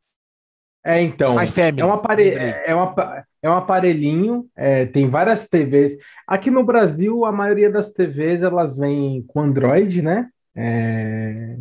É, 0.86 1.02
então. 1.02 1.34
Family. 1.48 1.80
É 1.80 1.84
um, 1.84 1.92
apare... 1.92 2.30
é 2.30 2.74
uma, 2.74 3.24
é 3.42 3.50
um 3.50 3.54
aparelhinho, 3.54 4.46
é, 4.56 4.86
tem 4.86 5.08
várias 5.10 5.48
TVs. 5.48 5.96
Aqui 6.26 6.48
no 6.50 6.62
Brasil, 6.62 7.24
a 7.24 7.32
maioria 7.32 7.68
das 7.70 7.90
TVs 7.92 8.40
elas 8.42 8.78
vêm 8.78 9.24
com 9.26 9.40
Android, 9.40 10.00
né? 10.00 10.28
É, 10.56 11.56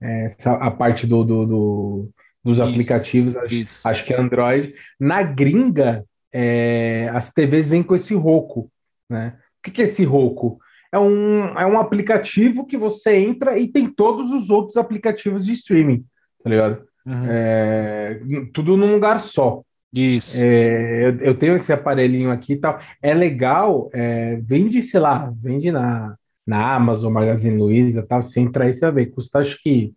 é, 0.00 0.28
a 0.46 0.70
parte 0.70 1.06
do, 1.06 1.24
do- 1.24 1.46
do- 1.46 2.10
dos 2.44 2.58
Isso, 2.58 2.62
aplicativos, 2.68 3.36
acho, 3.36 3.54
Isso. 3.54 3.88
acho 3.88 4.04
que 4.04 4.14
é 4.14 4.20
Android. 4.20 4.72
Na 4.98 5.22
gringa, 5.22 6.04
é, 6.32 7.10
as 7.12 7.32
TVs 7.32 7.68
vêm 7.68 7.82
com 7.82 7.94
esse 7.96 8.14
Roku, 8.14 8.70
né? 9.10 9.34
O 9.58 9.62
que 9.64 9.70
que 9.72 9.82
é 9.82 9.84
esse 9.86 10.04
Roku? 10.04 10.58
É 10.92 10.98
um, 10.98 11.44
é 11.58 11.66
um 11.66 11.78
aplicativo 11.78 12.64
que 12.66 12.76
você 12.76 13.16
entra 13.16 13.58
e 13.58 13.66
tem 13.68 13.88
todos 13.88 14.30
os 14.32 14.48
outros 14.48 14.76
aplicativos 14.76 15.44
de 15.44 15.52
streaming, 15.52 16.04
tá 16.42 16.48
ligado? 16.50 16.89
Uhum. 17.06 17.26
É, 17.28 18.20
tudo 18.52 18.76
num 18.76 18.92
lugar 18.92 19.20
só. 19.20 19.62
Isso. 19.92 20.36
É, 20.38 21.08
eu, 21.08 21.16
eu 21.18 21.34
tenho 21.34 21.56
esse 21.56 21.72
aparelhinho 21.72 22.30
aqui 22.30 22.54
e 22.54 22.56
tal. 22.56 22.78
É 23.02 23.12
legal, 23.12 23.90
é, 23.92 24.36
vende, 24.36 24.82
sei 24.82 25.00
lá, 25.00 25.32
vende 25.36 25.72
na, 25.72 26.14
na 26.46 26.74
Amazon, 26.74 27.12
Magazine 27.12 27.56
Luiza 27.56 28.04
tal. 28.06 28.22
Você 28.22 28.40
entra 28.40 28.64
aí, 28.64 28.74
você 28.74 28.80
vai 28.90 29.04
ver. 29.04 29.10
Custa 29.10 29.40
acho 29.40 29.60
que 29.62 29.92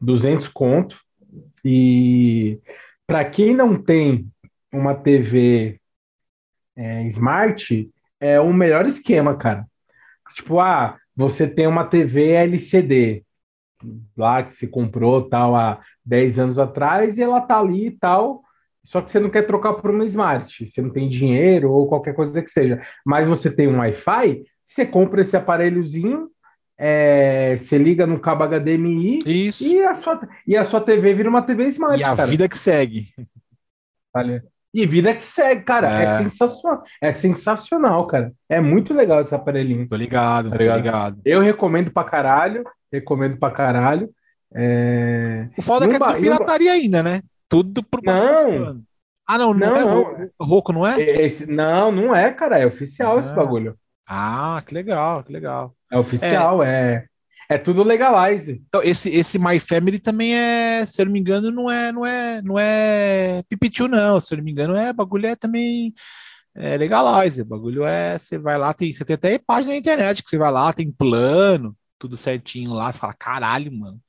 200 0.00 0.48
conto. 0.48 0.98
E 1.64 2.58
para 3.06 3.24
quem 3.24 3.54
não 3.54 3.76
tem 3.76 4.26
uma 4.72 4.94
TV 4.94 5.80
é, 6.76 7.06
Smart, 7.08 7.90
é 8.20 8.40
o 8.40 8.52
melhor 8.52 8.86
esquema, 8.86 9.36
cara. 9.36 9.66
Tipo, 10.34 10.60
ah, 10.60 10.98
você 11.16 11.48
tem 11.48 11.66
uma 11.66 11.84
TV 11.84 12.30
LCD 12.30 13.24
lá 14.16 14.42
que 14.42 14.54
se 14.54 14.66
comprou 14.68 15.28
tal 15.28 15.54
há 15.56 15.80
10 16.04 16.38
anos 16.38 16.58
atrás 16.58 17.16
e 17.16 17.22
ela 17.22 17.40
tá 17.40 17.58
ali 17.58 17.86
e 17.86 17.90
tal. 17.90 18.42
Só 18.82 19.00
que 19.00 19.10
você 19.10 19.20
não 19.20 19.28
quer 19.28 19.42
trocar 19.46 19.74
por 19.74 19.90
uma 19.90 20.04
Smart, 20.06 20.66
você 20.66 20.80
não 20.80 20.90
tem 20.90 21.08
dinheiro 21.08 21.70
ou 21.70 21.86
qualquer 21.86 22.14
coisa 22.14 22.40
que 22.42 22.50
seja, 22.50 22.80
mas 23.04 23.28
você 23.28 23.50
tem 23.50 23.68
um 23.68 23.78
Wi-Fi, 23.78 24.42
você 24.64 24.86
compra 24.86 25.20
esse 25.20 25.36
aparelhozinho, 25.36 26.30
é, 26.78 27.58
você 27.58 27.76
liga 27.76 28.06
no 28.06 28.18
cabo 28.18 28.44
HDMI 28.44 29.18
Isso. 29.26 29.64
e 29.64 29.82
a 29.84 29.94
sua, 29.94 30.28
e 30.46 30.56
a 30.56 30.64
sua 30.64 30.80
TV 30.80 31.12
vira 31.12 31.28
uma 31.28 31.42
TV 31.42 31.64
Smart, 31.68 32.00
E 32.00 32.04
a 32.04 32.16
cara. 32.16 32.26
vida 32.28 32.48
que 32.48 32.56
segue. 32.56 33.08
Olha. 34.14 34.42
E 34.72 34.86
vida 34.86 35.14
que 35.14 35.24
segue, 35.24 35.62
cara. 35.62 35.88
É. 36.00 36.04
É. 36.04 36.18
sensacional. 36.18 36.82
É 37.02 37.12
sensacional, 37.12 38.06
cara. 38.06 38.32
É 38.48 38.60
muito 38.60 38.94
legal 38.94 39.20
esse 39.20 39.34
aparelhinho. 39.34 39.88
Tô 39.88 39.96
ligado, 39.96 40.48
Tá 40.50 40.56
tô 40.56 40.62
ligado? 40.62 40.76
ligado. 40.76 41.20
Eu 41.24 41.40
recomendo 41.40 41.90
pra 41.92 42.04
caralho. 42.04 42.62
Recomendo 42.92 43.36
pra 43.38 43.50
caralho. 43.50 44.08
É, 44.54 45.48
O 45.56 45.62
foda 45.62 45.84
é 45.86 45.88
E 45.88 45.90
que 45.90 46.02
é 46.02 46.20
pirataria 46.20 46.72
ainda, 46.72 47.02
né? 47.02 47.20
Tudo 47.48 47.82
por 47.82 48.00
Não. 48.02 48.80
Ah, 49.28 49.38
não, 49.38 49.54
não, 49.54 49.60
Não, 49.70 49.76
é 49.76 49.84
não. 49.84 49.94
Roku. 50.02 50.30
Roku, 50.40 50.72
não 50.72 50.86
é? 50.86 51.00
Esse, 51.00 51.46
não, 51.46 51.92
não 51.92 52.14
é, 52.14 52.32
cara. 52.32 52.58
É 52.58 52.66
oficial 52.66 53.20
esse 53.20 53.30
Ah. 53.30 53.34
bagulho. 53.34 53.76
Ah, 54.08 54.60
que 54.66 54.74
legal, 54.74 55.22
que 55.22 55.32
legal. 55.32 55.72
É 55.90 55.96
oficial, 55.98 56.62
é. 56.64 57.06
É 57.50 57.58
tudo 57.58 57.82
legalize. 57.82 58.62
Então, 58.68 58.80
esse, 58.80 59.10
esse 59.10 59.36
My 59.36 59.58
Family 59.58 59.98
também 59.98 60.36
é, 60.36 60.86
se 60.86 61.02
eu 61.02 61.06
não 61.06 61.12
me 61.12 61.18
engano, 61.18 61.50
não 61.50 61.68
é, 61.68 61.90
não 61.90 62.06
é, 62.06 62.40
não 62.42 62.56
é 62.56 63.42
pipitiu, 63.48 63.88
não. 63.88 64.20
Se 64.20 64.32
eu 64.32 64.38
não 64.38 64.44
me 64.44 64.52
engano, 64.52 64.76
é 64.76 64.92
bagulho 64.92 65.26
é 65.26 65.34
também 65.34 65.92
é 66.54 66.76
legalize. 66.76 67.42
O 67.42 67.44
bagulho 67.44 67.84
é, 67.84 68.16
você 68.16 68.38
vai 68.38 68.56
lá, 68.56 68.72
tem, 68.72 68.92
você 68.92 69.04
tem 69.04 69.14
até 69.14 69.36
página 69.38 69.72
na 69.72 69.78
internet 69.78 70.22
que 70.22 70.28
você 70.30 70.38
vai 70.38 70.52
lá, 70.52 70.72
tem 70.72 70.92
plano, 70.92 71.76
tudo 71.98 72.16
certinho 72.16 72.72
lá, 72.72 72.92
você 72.92 72.98
fala, 73.00 73.14
caralho, 73.14 73.72
mano. 73.72 74.00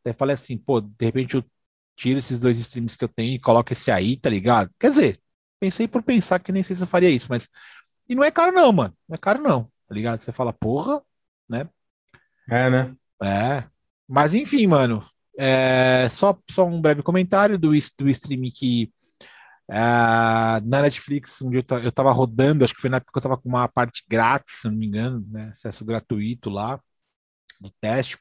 Até 0.00 0.12
falei 0.12 0.34
assim, 0.34 0.58
pô, 0.58 0.80
de 0.80 1.04
repente 1.04 1.36
eu 1.36 1.44
tiro 1.96 2.18
esses 2.18 2.40
dois 2.40 2.58
streams 2.58 2.96
que 2.98 3.04
eu 3.04 3.08
tenho 3.08 3.36
e 3.36 3.40
coloco 3.40 3.72
esse 3.72 3.92
aí, 3.92 4.16
tá 4.16 4.28
ligado? 4.30 4.70
Quer 4.80 4.90
dizer, 4.90 5.20
pensei 5.60 5.86
por 5.86 6.02
pensar 6.02 6.40
que 6.40 6.50
nem 6.52 6.62
sei 6.64 6.74
se 6.76 6.82
eu 6.82 6.86
faria 6.88 7.10
isso, 7.10 7.28
mas. 7.30 7.48
E 8.08 8.14
não 8.16 8.24
é 8.24 8.30
caro, 8.32 8.52
não, 8.52 8.72
mano. 8.72 8.96
Não 9.08 9.14
é 9.14 9.18
caro, 9.18 9.40
não, 9.42 9.64
tá 9.88 9.94
ligado? 9.94 10.20
Você 10.20 10.32
fala, 10.32 10.52
porra, 10.52 11.00
né? 11.48 11.68
É, 12.50 12.70
né? 12.70 12.94
É. 13.22 13.64
Mas 14.08 14.34
enfim, 14.34 14.66
mano. 14.66 15.04
É, 15.38 16.08
só, 16.10 16.36
só 16.50 16.66
um 16.66 16.80
breve 16.80 17.02
comentário 17.02 17.58
do, 17.58 17.70
do 17.70 18.10
stream 18.10 18.50
que 18.54 18.92
ah, 19.72 20.60
na 20.64 20.82
Netflix, 20.82 21.40
onde 21.42 21.58
eu, 21.58 21.64
eu 21.82 21.92
tava 21.92 22.10
rodando, 22.10 22.64
acho 22.64 22.74
que 22.74 22.80
foi 22.80 22.90
na 22.90 22.96
época 22.96 23.12
que 23.12 23.18
eu 23.18 23.22
tava 23.22 23.36
com 23.38 23.48
uma 23.48 23.68
parte 23.68 24.02
grátis, 24.08 24.54
se 24.60 24.68
não 24.68 24.76
me 24.76 24.86
engano, 24.86 25.24
né? 25.30 25.50
Acesso 25.52 25.84
gratuito 25.84 26.50
lá, 26.50 26.80
de 27.60 27.72
teste. 27.80 28.18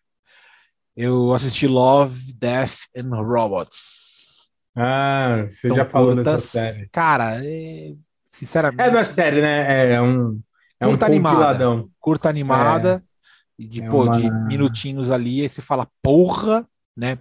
Eu 0.95 1.33
assisti 1.33 1.65
Love, 1.65 2.33
Death 2.35 2.75
and 2.95 3.09
Robots. 3.15 4.51
Ah, 4.75 5.47
você 5.49 5.69
já 5.69 5.85
falou 5.85 6.15
dessa 6.15 6.39
série. 6.39 6.87
Cara, 6.89 7.43
é- 7.43 7.95
sinceramente. 8.25 8.81
É, 8.81 8.91
não 8.91 8.99
é 8.99 9.03
série, 9.03 9.41
né? 9.41 9.95
É 9.95 10.01
um, 10.01 10.39
é 10.79 10.85
um 10.85 10.91
Curta 10.91 11.05
animada. 11.07 11.35
compiladão. 11.35 11.89
curta 11.99 12.29
animada. 12.29 13.03
De, 13.67 13.81
É 13.81 13.83
pô, 13.83 14.07
uma- 14.07 14.09
de 14.09 14.31
minutinhos 14.31 15.11
ali, 15.11 15.41
aí 15.41 15.49
você 15.49 15.61
fala, 15.61 15.87
porra, 16.01 16.67
né? 16.95 17.19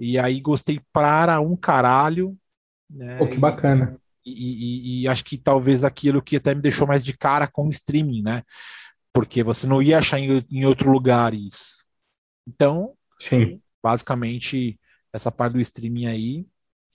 E 0.00 0.18
aí 0.18 0.40
gostei 0.40 0.80
para 0.92 1.40
um 1.40 1.56
caralho, 1.56 2.38
né? 2.90 3.16
Pô, 3.16 3.28
que 3.28 3.38
bacana. 3.40 3.98
E, 4.24 5.00
e- 5.00 5.02
e- 5.04 5.08
acho 5.08 5.24
que 5.24 5.38
talvez 5.38 5.84
aquilo 5.84 6.22
que 6.22 6.36
até 6.36 6.54
me 6.54 6.62
deixou 6.62 6.86
mais 6.86 7.04
de 7.04 7.16
cara 7.16 7.48
com 7.48 7.66
o 7.66 7.70
streaming, 7.70 8.22
né? 8.22 8.42
Porque 9.12 9.42
você 9.42 9.66
não 9.66 9.82
ia 9.82 9.98
achar 9.98 10.18
em, 10.20 10.44
em 10.50 10.64
outro 10.66 10.90
lugar 10.92 11.34
isso. 11.34 11.84
Então, 12.46 12.94
Sim. 13.18 13.62
basicamente, 13.82 14.78
essa 15.12 15.32
parte 15.32 15.54
do 15.54 15.60
streaming 15.60 16.06
aí, 16.06 16.46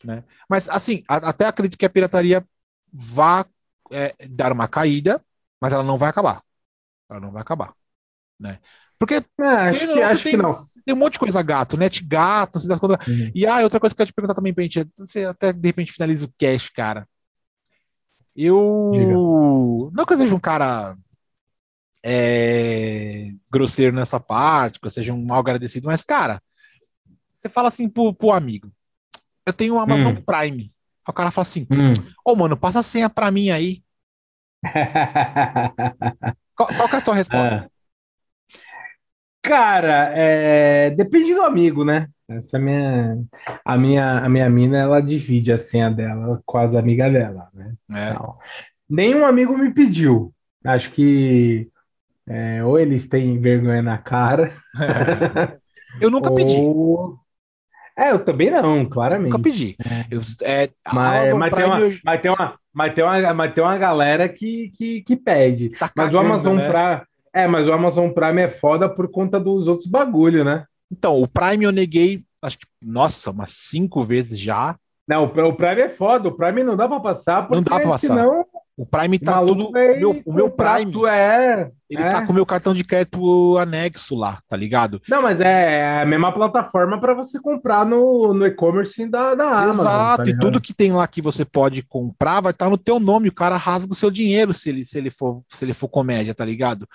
né? 0.06 0.24
Mas, 0.50 0.70
assim, 0.70 1.04
a- 1.10 1.30
até 1.30 1.46
acredito 1.48 1.78
que 1.80 1.86
a 1.86 1.90
pirataria 1.90 2.48
vá 2.94 3.46
é, 3.92 4.16
dar 4.30 4.52
uma 4.52 4.68
caída, 4.68 5.24
mas 5.62 5.74
ela 5.74 5.84
não 5.84 5.98
vai 5.98 6.10
acabar. 6.10 6.44
Ela 7.10 7.20
não 7.22 7.32
vai 7.32 7.42
acabar, 7.44 7.74
né? 8.40 8.60
Porque 9.00 9.16
Ah, 9.40 9.68
acho 9.68 9.80
que, 9.80 9.86
não, 9.86 10.04
acho 10.04 10.18
você 10.18 10.18
que 10.18 10.30
tem, 10.30 10.38
não. 10.38 10.56
tem 10.86 10.96
um 10.96 10.98
monte 10.98 11.14
de 11.14 11.20
coisa 11.20 11.42
gato, 11.42 11.78
net 11.78 12.04
gato, 12.04 12.60
você 12.60 12.68
dá 12.68 12.80
conta. 12.80 13.00
Uhum. 13.10 13.32
E 13.34 13.46
ah, 13.46 13.60
outra 13.60 13.80
coisa 13.80 13.96
que 13.96 14.02
eu 14.02 14.06
quero 14.06 14.12
te 14.12 14.16
perguntar 14.16 14.34
também 14.34 14.54
pra 14.54 14.64
gente, 14.64 14.88
você 14.98 15.26
até 15.26 15.54
de 15.54 15.68
repente 15.68 15.92
finaliza 15.92 16.26
o 16.26 16.34
cast, 16.38 16.72
cara. 16.74 17.08
Eu. 18.36 18.92
Diga. 18.94 19.14
Não 19.94 20.06
que 20.06 20.14
eu 20.14 20.18
seja 20.18 20.34
um 20.36 20.40
cara 20.40 20.96
é, 22.04 23.32
grosseiro 23.52 23.96
nessa 23.96 24.20
parte, 24.20 24.80
que 24.80 24.86
eu 24.86 24.92
seja 24.92 25.14
um 25.14 25.26
mal 25.26 25.40
agradecido, 25.40 25.88
mas, 25.88 26.04
cara, 26.04 26.42
você 27.36 27.50
fala 27.50 27.68
assim 27.68 27.90
pro, 27.90 28.14
pro 28.14 28.32
amigo: 28.32 28.72
eu 29.46 29.54
tenho 29.54 29.76
o 29.76 29.80
Amazon 29.80 30.16
Hum. 30.16 30.22
Prime. 30.22 30.64
Aí 30.64 31.12
o 31.12 31.14
cara 31.14 31.32
fala 31.32 31.44
assim: 31.44 31.68
Hum. 31.72 31.92
Ô, 32.26 32.36
mano, 32.36 32.58
passa 32.58 32.80
a 32.80 32.84
senha 32.84 33.10
pra 33.10 33.32
mim 33.32 33.50
aí. 33.50 33.84
Qual, 36.56 36.68
qual 36.70 36.90
é 36.92 36.96
a 36.96 37.02
sua 37.02 37.14
resposta? 37.14 37.70
Ah. 37.72 37.77
Cara, 39.48 40.12
é, 40.14 40.90
depende 40.92 41.34
do 41.34 41.42
amigo, 41.44 41.84
né? 41.86 42.08
Essa 42.30 42.58
é 42.58 42.60
a 42.60 42.64
minha, 42.64 43.18
a 43.64 43.78
minha, 43.78 44.20
a 44.20 44.30
minha 44.30 44.50
mina, 44.50 44.78
ela 44.78 45.02
divide 45.02 45.54
a 45.54 45.58
senha 45.58 45.90
dela 45.90 46.42
com 46.46 46.58
as 46.58 46.76
amigas 46.76 47.12
dela, 47.12 47.48
né? 47.54 47.74
É. 47.92 48.14
Não. 48.14 48.38
Nenhum 48.90 49.26
amigo 49.26 49.58
me 49.58 49.74
pediu. 49.74 50.34
Acho 50.66 50.92
que 50.92 51.70
é, 52.28 52.64
ou 52.64 52.78
eles 52.78 53.08
têm 53.08 53.40
vergonha 53.40 53.82
na 53.82 53.98
cara, 53.98 54.52
Eu 56.02 56.12
nunca 56.12 56.30
pedi. 56.32 56.58
ou... 56.60 57.18
É, 57.98 58.12
eu 58.12 58.24
também 58.24 58.52
não, 58.52 58.86
claramente. 58.86 59.32
Nunca 59.32 59.42
pedi. 59.42 59.76
Eu, 60.12 60.22
é, 60.44 60.70
Mas, 60.94 61.34
mas, 61.34 61.54
tem 61.54 61.66
uma, 61.66 61.80
eu- 61.80 61.98
mas, 62.04 62.22
tem 62.22 62.32
uma, 62.32 62.60
mas, 62.74 62.94
tem 62.94 63.04
uma, 63.04 63.34
mas 63.34 63.54
tem 63.56 63.64
uma 63.64 63.78
galera 63.78 64.30
que, 64.30 64.70
que, 64.76 65.02
que 65.02 65.16
pede. 65.16 65.70
tá 65.70 65.90
Mas 65.96 66.10
o 66.14 66.18
cagando, 66.18 66.34
Amazon 66.34 66.56
né? 66.58 66.68
Prime. 66.70 67.02
É, 67.38 67.48
mas 67.48 67.68
o 67.68 67.74
Amazon 67.74 68.10
Prime 68.10 68.42
é 68.42 68.50
foda 68.50 68.90
por 68.90 69.10
conta 69.12 69.40
dos 69.40 69.68
outros 69.68 69.88
bagulho, 69.88 70.44
né? 70.44 70.66
Então, 70.92 71.22
o 71.22 71.28
Prime 71.28 71.66
eu 71.66 71.72
neguei, 71.72 72.22
acho 72.42 72.58
que, 72.58 72.66
nossa, 72.82 73.32
umas 73.32 73.52
cinco 73.52 74.04
vezes 74.04 74.40
já. 74.40 74.76
Não, 75.08 75.24
o 75.24 75.54
Prime 75.56 75.82
é 75.82 75.90
foda. 75.90 76.28
O 76.28 76.32
Prime 76.36 76.64
não 76.64 76.76
dá 76.76 76.88
pra 76.88 77.00
passar, 77.00 77.44
porque 77.44 77.56
Não 77.56 77.64
dá 77.64 77.80
pra 77.80 77.90
passar. 77.92 78.08
senão 78.08 78.46
O 78.76 78.86
Prime 78.86 79.18
tá 79.18 79.36
maluco 79.36 79.66
tudo. 79.68 79.72
meu, 79.72 80.22
o 80.26 80.34
meu 80.34 80.52
Prime, 80.52 80.92
É, 81.08 81.72
ele 81.90 82.04
é. 82.04 82.08
tá 82.10 82.26
com 82.26 82.32
o 82.32 82.36
meu 82.36 82.46
cartão 82.46 82.74
de 82.74 82.84
crédito 82.84 83.58
anexo 83.58 84.16
lá, 84.16 84.40
tá 84.48 84.58
ligado? 84.58 85.02
Não, 85.08 85.22
mas 85.22 85.40
é 85.40 86.02
a 86.02 86.06
mesma 86.06 86.32
plataforma 86.32 87.00
para 87.00 87.14
você 87.14 87.40
comprar 87.40 87.86
no, 87.86 88.34
no 88.34 88.46
e-commerce 88.46 89.08
da, 89.10 89.34
da 89.34 89.46
Amazon. 89.62 89.86
Exato, 89.86 90.24
tá 90.26 90.30
e 90.30 90.38
tudo 90.38 90.62
que 90.62 90.74
tem 90.74 90.92
lá 90.92 91.08
que 91.08 91.22
você 91.22 91.46
pode 91.46 91.84
comprar 91.84 92.42
vai 92.42 92.52
estar 92.52 92.70
no 92.70 92.78
teu 92.78 93.00
nome. 93.00 93.30
O 93.30 93.34
cara 93.34 93.56
rasga 93.56 93.94
o 93.94 93.96
seu 93.96 94.12
dinheiro 94.12 94.54
se 94.54 94.70
ele, 94.70 94.84
se 94.84 94.98
ele 94.98 95.10
for, 95.10 95.42
se 95.48 95.64
ele 95.64 95.74
for 95.74 95.88
comédia, 95.88 96.36
tá 96.36 96.44
ligado? 96.44 96.86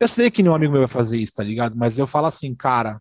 Eu 0.00 0.08
sei 0.08 0.30
que 0.30 0.42
nenhum 0.42 0.54
amigo 0.54 0.72
meu 0.72 0.82
vai 0.82 0.88
fazer 0.88 1.18
isso, 1.18 1.34
tá 1.34 1.44
ligado? 1.44 1.76
Mas 1.76 1.98
eu 1.98 2.06
falo 2.06 2.26
assim, 2.26 2.54
cara, 2.54 3.00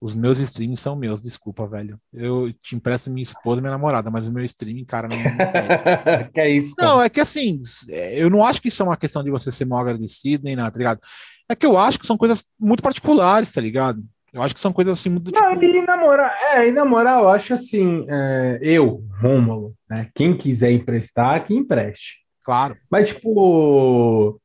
os 0.00 0.14
meus 0.14 0.38
streams 0.38 0.80
são 0.80 0.96
meus, 0.96 1.20
desculpa, 1.20 1.66
velho. 1.66 2.00
Eu 2.12 2.50
te 2.54 2.74
empresto 2.74 3.10
minha 3.10 3.22
esposa 3.22 3.60
e 3.60 3.62
minha 3.62 3.72
namorada, 3.72 4.10
mas 4.10 4.26
o 4.26 4.32
meu 4.32 4.44
streaming, 4.44 4.84
cara, 4.86 5.08
não. 5.08 5.18
que 6.32 6.40
é 6.40 6.48
isso, 6.48 6.74
cara. 6.74 6.88
Não, 6.88 7.02
é 7.02 7.10
que 7.10 7.20
assim, 7.20 7.60
é, 7.90 8.18
eu 8.18 8.30
não 8.30 8.42
acho 8.42 8.62
que 8.62 8.68
isso 8.68 8.82
é 8.82 8.86
uma 8.86 8.96
questão 8.96 9.22
de 9.22 9.30
você 9.30 9.52
ser 9.52 9.66
mal 9.66 9.80
agradecido 9.80 10.44
nem 10.44 10.56
nada, 10.56 10.70
tá 10.70 10.78
ligado? 10.78 11.00
É 11.48 11.54
que 11.54 11.66
eu 11.66 11.76
acho 11.76 11.98
que 11.98 12.06
são 12.06 12.16
coisas 12.16 12.44
muito 12.58 12.82
particulares, 12.82 13.52
tá 13.52 13.60
ligado? 13.60 14.02
Eu 14.32 14.42
acho 14.42 14.54
que 14.54 14.60
são 14.60 14.72
coisas 14.72 14.98
assim 14.98 15.10
muito 15.10 15.32
Não, 15.32 15.58
tipo, 15.58 15.76
e 15.76 15.82
na 15.82 15.96
moral, 15.96 16.30
é, 16.54 16.68
e 16.68 16.72
na 16.72 16.84
moral, 16.84 17.24
eu 17.24 17.28
acho 17.30 17.52
assim, 17.52 18.06
é, 18.08 18.58
eu, 18.62 19.04
Rômulo, 19.20 19.74
né? 19.88 20.08
Quem 20.14 20.34
quiser 20.34 20.70
emprestar, 20.70 21.44
que 21.44 21.52
empreste. 21.52 22.20
claro. 22.42 22.76
Mas, 22.88 23.08
tipo, 23.08 24.39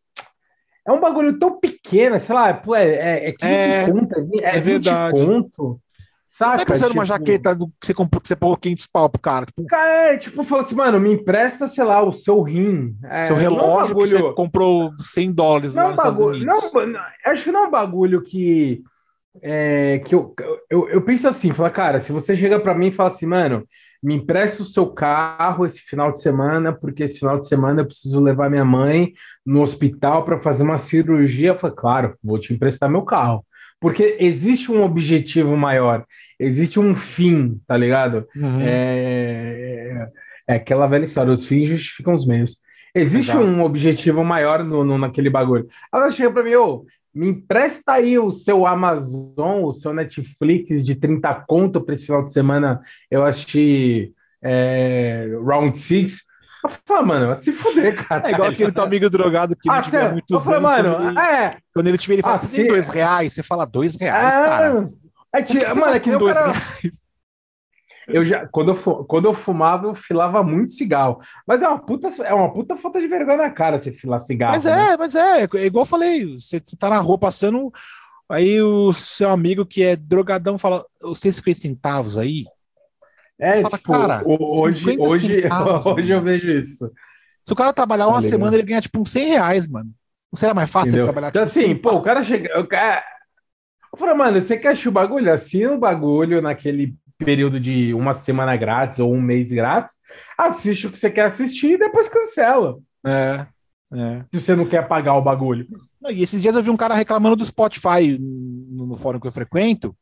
é 0.88 0.92
um 0.92 1.00
bagulho 1.00 1.38
tão 1.40 1.60
pequeno, 1.60 2.20
sei 2.20 2.36
lá, 2.36 2.50
é, 2.50 2.82
é, 2.84 3.28
é 3.28 3.32
15 3.32 3.42
É, 3.44 3.86
conto, 3.86 4.16
é, 4.44 4.58
é 4.58 4.62
20 4.62 4.86
verdade. 4.86 5.20
conto, 5.20 5.80
saca? 6.26 6.60
Tá 6.60 6.66
pensando 6.66 6.90
numa 6.90 7.04
Tipo, 7.04 7.18
jaqueta 7.18 7.56
do, 7.56 7.68
que, 7.68 7.88
você 7.88 7.94
comprou, 7.94 8.22
que 8.22 8.28
você 8.28 8.36
pagou 8.36 8.58
500 8.58 8.88
pau 8.88 9.10
pro 9.10 9.22
cara, 9.22 9.46
tipo, 9.46 9.66
Cara, 9.68 10.14
é, 10.14 10.18
tipo, 10.18 10.44
falou 10.44 10.64
assim, 10.64 10.76
mano, 10.76 11.00
me 11.00 11.12
empresta, 11.14 11.68
sei 11.68 11.84
lá, 11.84 12.04
o 12.04 12.12
seu 12.14 12.42
rim. 12.42 12.96
É, 13.06 13.24
seu 13.24 13.36
não 13.36 13.42
é 13.42 13.44
um 13.44 13.46
relógio 13.56 13.96
que 13.96 14.08
bagulho- 14.08 14.18
você 14.18 14.34
comprou 14.36 14.92
100 15.00 15.32
dólares 15.32 15.74
Não 15.74 15.82
lá 15.82 15.84
é 15.84 15.88
um 15.88 15.92
nos 15.92 16.00
Estados 16.00 16.20
bagulho, 16.20 16.38
Unidos. 16.38 16.74
não, 16.94 17.02
acho 17.34 17.44
que 17.44 17.52
não 17.52 17.64
é 17.64 17.68
um 17.68 17.72
bagulho 17.72 18.22
que, 18.22 18.84
é, 19.42 20.00
que 20.06 20.16
eu, 20.16 20.34
eu, 20.70 20.90
eu 20.90 21.02
penso 21.02 21.28
assim, 21.28 21.52
fala, 21.52 21.70
cara, 21.70 22.00
se 22.00 22.12
você 22.12 22.36
chega 22.36 22.60
pra 22.60 22.76
mim 22.76 22.88
e 22.88 22.92
fala 22.92 23.10
assim, 23.10 23.26
mano, 23.26 23.68
me 24.06 24.14
empresta 24.16 24.62
o 24.62 24.66
seu 24.66 24.86
carro 24.88 25.66
esse 25.66 25.80
final 25.82 26.12
de 26.12 26.22
semana, 26.22 26.72
porque 26.72 27.04
esse 27.04 27.18
final 27.18 27.40
de 27.40 27.48
semana 27.48 27.82
eu 27.82 27.86
preciso 27.88 28.22
levar 28.22 28.50
minha 28.52 28.64
mãe 28.64 29.14
no 29.44 29.62
hospital 29.64 30.24
para 30.24 30.40
fazer 30.40 30.64
uma 30.64 30.78
cirurgia, 30.78 31.50
eu 31.50 31.60
falo, 31.60 31.74
claro, 31.76 32.16
vou 32.24 32.38
te 32.38 32.54
emprestar 32.54 32.88
meu 32.90 33.02
carro. 33.02 33.44
Porque 33.80 34.18
existe 34.20 34.72
um 34.72 34.84
objetivo 34.84 35.58
maior, 35.58 36.06
existe 36.40 36.80
um 36.80 36.94
fim, 36.96 37.60
tá 37.68 37.76
ligado? 37.76 38.26
Uhum. 38.36 38.62
É, 38.62 40.08
é 40.48 40.56
aquela 40.56 40.88
velha 40.88 41.04
história, 41.04 41.34
os 41.34 41.46
fins 41.46 41.68
justificam 41.68 42.14
os 42.14 42.26
meios. 42.28 42.58
Existe 42.94 43.32
Exato. 43.32 43.46
um 43.46 43.62
objetivo 43.62 44.24
maior 44.24 44.64
no, 44.64 44.84
no- 44.84 44.98
naquele 44.98 45.30
bagulho. 45.30 45.68
Ela 45.94 46.10
chega 46.10 46.32
pra 46.32 46.44
mim, 46.44 46.56
ô, 46.56 46.86
me 47.16 47.30
empresta 47.30 47.94
aí 47.94 48.20
o 48.20 48.30
seu 48.30 48.68
Amazon, 48.68 49.64
o 49.64 49.72
seu 49.72 49.94
Netflix 49.94 50.84
de 50.84 50.96
30 50.96 51.34
conto 51.48 51.80
para 51.82 51.96
esse 51.96 52.06
final 52.06 52.24
de 52.26 52.32
semana 52.34 52.82
eu 53.10 53.26
assisti 53.26 54.14
é, 54.44 55.28
Round 55.44 55.78
Six. 55.78 56.24
Eu 56.64 56.70
falo, 56.86 57.08
mano, 57.08 57.28
vai 57.28 57.38
se 57.38 57.52
fuder, 57.52 57.96
cara. 58.08 58.28
É 58.28 58.32
igual 58.32 58.50
aquele 58.50 58.72
teu 58.72 58.84
amigo 58.84 59.10
drogado 59.10 59.56
que 59.56 59.68
não 59.68 59.76
Ah, 59.76 59.82
tiver 59.82 59.98
sério? 60.00 60.08
Eu 60.10 60.12
muitos 60.14 60.44
falei, 60.44 60.60
anos. 60.60 60.72
mano, 60.72 60.96
quando, 60.96 61.10
ele, 61.10 61.20
é, 61.20 61.58
quando 61.74 61.88
ele 61.88 61.98
tiver, 61.98 62.14
ele 62.16 62.22
fala, 62.24 62.36
Ah, 62.36 62.40
você 62.40 62.48
tem 62.48 62.62
se- 62.66 62.68
dois 62.68 62.90
reais? 62.90 63.34
Você 63.34 63.44
fala, 63.44 63.66
dois 63.66 63.96
reais, 64.02 64.36
cara? 64.36 64.90
é, 65.34 65.40
é, 65.40 65.42
O 65.42 65.46
que 65.46 65.74
mano, 65.80 65.94
é 65.94 66.00
que 66.00 66.18
dois 66.18 66.36
cara- 66.38 66.52
reais? 66.52 67.05
Eu 68.08 68.24
já, 68.24 68.48
quando 68.48 68.72
eu, 68.72 69.06
quando 69.06 69.26
eu 69.26 69.34
fumava, 69.34 69.88
eu 69.88 69.96
filava 69.96 70.44
muito 70.44 70.74
cigarro. 70.74 71.20
Mas 71.48 71.62
é 71.62 71.68
uma 71.68 71.80
puta, 71.80 72.08
é 72.24 72.34
uma 72.34 72.52
puta 72.54 72.76
falta 72.78 73.00
de 73.00 73.08
vergonha 73.08 73.38
na 73.38 73.50
cara 73.50 73.78
você 73.80 73.92
filar 73.92 74.20
cigarro. 74.22 74.54
Mas 74.54 74.66
né? 74.66 74.94
é, 74.94 74.98
mas 74.98 75.16
é, 75.16 75.42
é 75.44 75.66
igual 75.66 75.84
eu 75.84 75.90
falei, 75.90 76.26
você, 76.38 76.62
você 76.64 76.76
tá 76.78 76.90
na 76.90 77.00
rua 77.00 77.18
passando, 77.18 77.72
aí 78.30 78.62
o 78.62 78.94
seu 78.94 79.30
amigo 79.30 79.66
que 79.66 79.82
é 79.84 79.96
drogadão 79.96 80.58
fala, 80.58 80.86
os 81.04 81.20
seus 81.20 81.38
50 81.38 81.60
centavos 81.60 82.18
aí, 82.18 82.46
É, 83.40 83.62
fala, 83.62 83.78
tipo, 83.78 83.92
cara, 83.92 84.24
hoje, 84.26 84.84
50 84.84 85.04
hoje, 85.10 85.42
centavos, 85.42 85.86
hoje 85.86 86.12
eu 86.12 86.22
vejo 86.22 86.52
isso. 86.52 86.92
se 87.44 87.54
o 87.54 87.56
cara 87.56 87.74
trabalhar 87.74 88.06
Tá 88.06 88.12
uma 88.12 88.20
ligado. 88.20 88.30
semana, 88.30 88.56
ele 88.56 88.64
ganha 88.68 88.82
tipo 88.82 89.00
uns 89.00 89.10
100 89.10 89.28
reais, 89.30 89.68
mano. 89.68 89.90
Não 90.32 90.38
será 90.40 90.54
mais 90.54 90.70
fácil 90.70 90.90
ele 90.90 90.98
Entendeu? 90.98 91.06
trabalhar 91.06 91.30
Então, 91.30 91.46
tipo 91.46 91.60
assim, 91.60 91.68
100 91.68 91.76
pô, 91.82 91.92
o 91.96 92.02
cara 92.02 92.24
chega. 92.24 92.60
O 92.60 92.68
cara... 92.68 93.04
Eu 93.92 93.98
falei, 93.98 94.14
mano, 94.16 94.42
você 94.42 94.58
quer 94.58 94.70
assistir 94.70 94.90
o 94.90 94.92
bagulho? 94.92 95.32
Assina 95.34 95.72
o 95.72 95.78
bagulho 95.78 96.42
naquele 96.42 96.94
período 97.18 97.60
de 97.60 97.94
uma 97.94 98.14
semana 98.14 98.56
grátis 98.58 99.00
ou 99.00 99.14
um 99.14 99.22
mês 99.22 99.52
grátis, 99.52 99.96
assiste 100.38 100.88
o 100.88 100.92
que 100.92 101.00
você 101.00 101.10
quer 101.10 101.26
assistir 101.26 101.74
e 101.74 101.78
depois 101.78 102.10
cancela. 102.10 102.78
É, 103.06 103.46
é. 103.94 104.26
Se 104.34 104.42
você 104.42 104.56
não 104.56 104.66
quer 104.66 104.88
pagar 104.88 105.16
o 105.16 105.22
bagulho. 105.22 105.68
Não, 106.02 106.12
e 106.12 106.24
esses 106.24 106.42
dias 106.42 106.56
eu 106.56 106.64
vi 106.64 106.70
um 106.70 106.78
cara 106.78 106.94
reclamando 106.94 107.36
do 107.36 107.46
Spotify 107.46 108.18
no, 108.20 108.86
no 108.88 108.96
fórum 108.98 109.20
que 109.20 109.28
eu 109.28 109.32
frequento, 109.32 109.96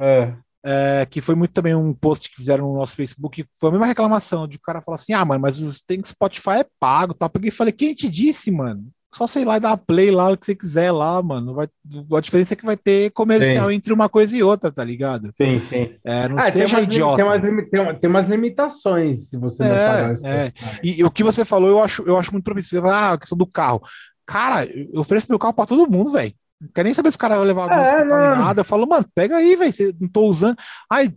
É. 0.00 0.32
é, 0.64 1.06
que 1.06 1.20
foi 1.20 1.34
muito 1.34 1.52
também 1.52 1.74
um 1.74 1.92
post 1.92 2.30
que 2.30 2.36
fizeram 2.36 2.66
no 2.66 2.78
nosso 2.78 2.96
Facebook, 2.96 3.44
foi 3.60 3.68
a 3.68 3.72
mesma 3.72 3.86
reclamação, 3.86 4.48
de 4.48 4.56
o 4.56 4.60
cara 4.60 4.80
falar 4.80 4.96
assim, 4.96 5.12
ah, 5.12 5.24
mano, 5.24 5.40
mas 5.42 5.60
os, 5.60 5.80
tem 5.80 6.00
que 6.00 6.08
Spotify 6.08 6.60
é 6.60 6.66
pago, 6.80 7.14
tá? 7.14 7.28
Peguei 7.28 7.48
e 7.48 7.52
falei, 7.52 7.72
quem 7.72 7.94
te 7.94 8.08
disse, 8.08 8.50
mano? 8.50 8.88
Só 9.14 9.26
sei 9.26 9.42
lá 9.44 9.56
e 9.56 9.60
dar 9.60 9.76
play 9.76 10.10
lá, 10.10 10.30
o 10.30 10.36
que 10.36 10.44
você 10.44 10.54
quiser 10.54 10.92
lá, 10.92 11.20
mano. 11.22 11.54
Vai, 11.54 11.66
a 12.14 12.20
diferença 12.20 12.52
é 12.52 12.56
que 12.56 12.64
vai 12.66 12.76
ter 12.76 13.10
comercial 13.12 13.70
Sim. 13.70 13.74
entre 13.74 13.92
uma 13.92 14.06
coisa 14.08 14.36
e 14.36 14.42
outra, 14.42 14.70
tá 14.70 14.84
ligado? 14.84 15.32
Sim, 15.36 15.58
sim. 15.60 15.94
É, 16.04 16.28
não 16.28 16.38
Ah, 16.38 16.42
tem, 16.42 16.52
seja 16.52 16.76
umas, 16.76 16.84
idiota. 16.86 17.16
tem, 17.16 17.24
umas, 17.24 17.40
tem, 17.70 17.98
tem 18.00 18.10
umas 18.10 18.28
limitações 18.28 19.30
se 19.30 19.38
você 19.38 19.64
não 19.64 19.74
É, 19.74 19.86
pagar 19.86 20.14
o 20.14 20.26
é. 20.26 20.52
E, 20.84 21.00
e 21.00 21.04
o 21.04 21.10
que 21.10 21.24
você 21.24 21.42
falou, 21.44 21.70
eu 21.70 21.80
acho, 21.82 22.02
eu 22.02 22.18
acho 22.18 22.32
muito 22.32 22.44
propício. 22.44 22.84
Ah, 22.86 23.12
a 23.14 23.18
questão 23.18 23.36
do 23.38 23.46
carro. 23.46 23.80
Cara, 24.26 24.66
eu 24.66 25.00
ofereço 25.00 25.26
meu 25.30 25.38
carro 25.38 25.54
pra 25.54 25.64
todo 25.66 25.90
mundo, 25.90 26.10
velho. 26.10 26.34
Não 26.60 26.68
quero 26.74 26.84
nem 26.86 26.94
saber 26.94 27.10
se 27.10 27.16
o 27.16 27.20
cara 27.20 27.36
vai 27.38 27.46
levar 27.46 27.62
algum 27.62 27.74
É, 27.74 28.04
não. 28.04 28.36
nada. 28.44 28.60
Eu 28.60 28.64
falo, 28.64 28.86
mano, 28.86 29.06
pega 29.14 29.36
aí, 29.38 29.56
velho. 29.56 29.72
você- 29.72 29.94
Não 29.98 30.08
tô 30.08 30.26
usando. 30.26 30.56
Ai, 30.90 31.10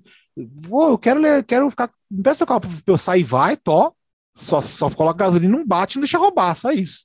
pô, 0.70 0.90
eu 0.92 0.98
quero, 0.98 1.20
ler- 1.20 1.44
quero 1.44 1.70
ficar. 1.70 1.90
Não 2.10 2.34
seu 2.34 2.48
carro 2.48 2.62
pra 2.62 2.70
eu 2.88 2.98
sair, 2.98 3.24
vai, 3.24 3.58
tó. 3.58 3.92
Só, 4.34 4.62
só 4.62 4.90
coloca 4.90 5.26
gasolina, 5.26 5.58
não 5.58 5.68
bate, 5.68 5.98
não 5.98 6.02
deixa 6.04 6.18
roubar, 6.18 6.56
só 6.56 6.72
isso. 6.72 7.04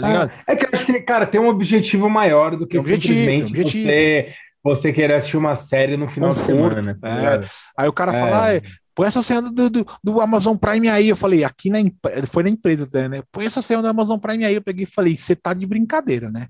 Tá 0.00 0.06
ligado? 0.08 0.32
É, 0.46 0.52
é 0.52 0.56
que 0.56 0.64
eu 0.66 0.70
acho 0.72 0.86
que, 0.86 1.00
cara, 1.00 1.26
tem 1.26 1.40
um 1.40 1.48
objetivo 1.48 2.08
maior 2.08 2.56
do 2.56 2.66
que 2.66 2.72
Tem 2.72 2.80
objetivo, 2.80 3.18
simplesmente 3.18 3.50
objetivo. 3.50 3.84
você, 3.84 4.34
você 4.62 4.92
querer 4.92 5.14
assistir 5.14 5.36
uma 5.36 5.56
série 5.56 5.96
no 5.96 6.08
final 6.08 6.32
de 6.32 6.38
Conforto, 6.40 6.74
semana. 6.76 6.98
tá 7.00 7.08
é. 7.08 7.40
Aí 7.76 7.88
o 7.88 7.92
cara 7.92 8.14
É. 8.14 8.20
fala, 8.20 8.56
ah, 8.56 8.60
põe 8.94 9.06
essa 9.08 9.22
senha 9.22 9.40
do, 9.42 9.70
do, 9.70 9.86
do 10.02 10.20
Amazon 10.20 10.56
Prime 10.56 10.88
aí. 10.88 11.08
Eu 11.08 11.16
falei, 11.16 11.44
aqui 11.44 11.70
na 11.70 11.78
foi 12.30 12.42
na 12.42 12.50
empresa, 12.50 12.84
até, 12.84 13.08
né? 13.08 13.22
Põe 13.32 13.46
essa 13.46 13.62
senha 13.62 13.80
do 13.80 13.88
Amazon 13.88 14.18
Prime 14.18 14.44
aí. 14.44 14.54
Eu 14.54 14.62
peguei 14.62 14.84
e 14.84 14.86
falei, 14.86 15.16
você 15.16 15.34
tá 15.36 15.54
de 15.54 15.66
brincadeira, 15.66 16.30
né? 16.30 16.46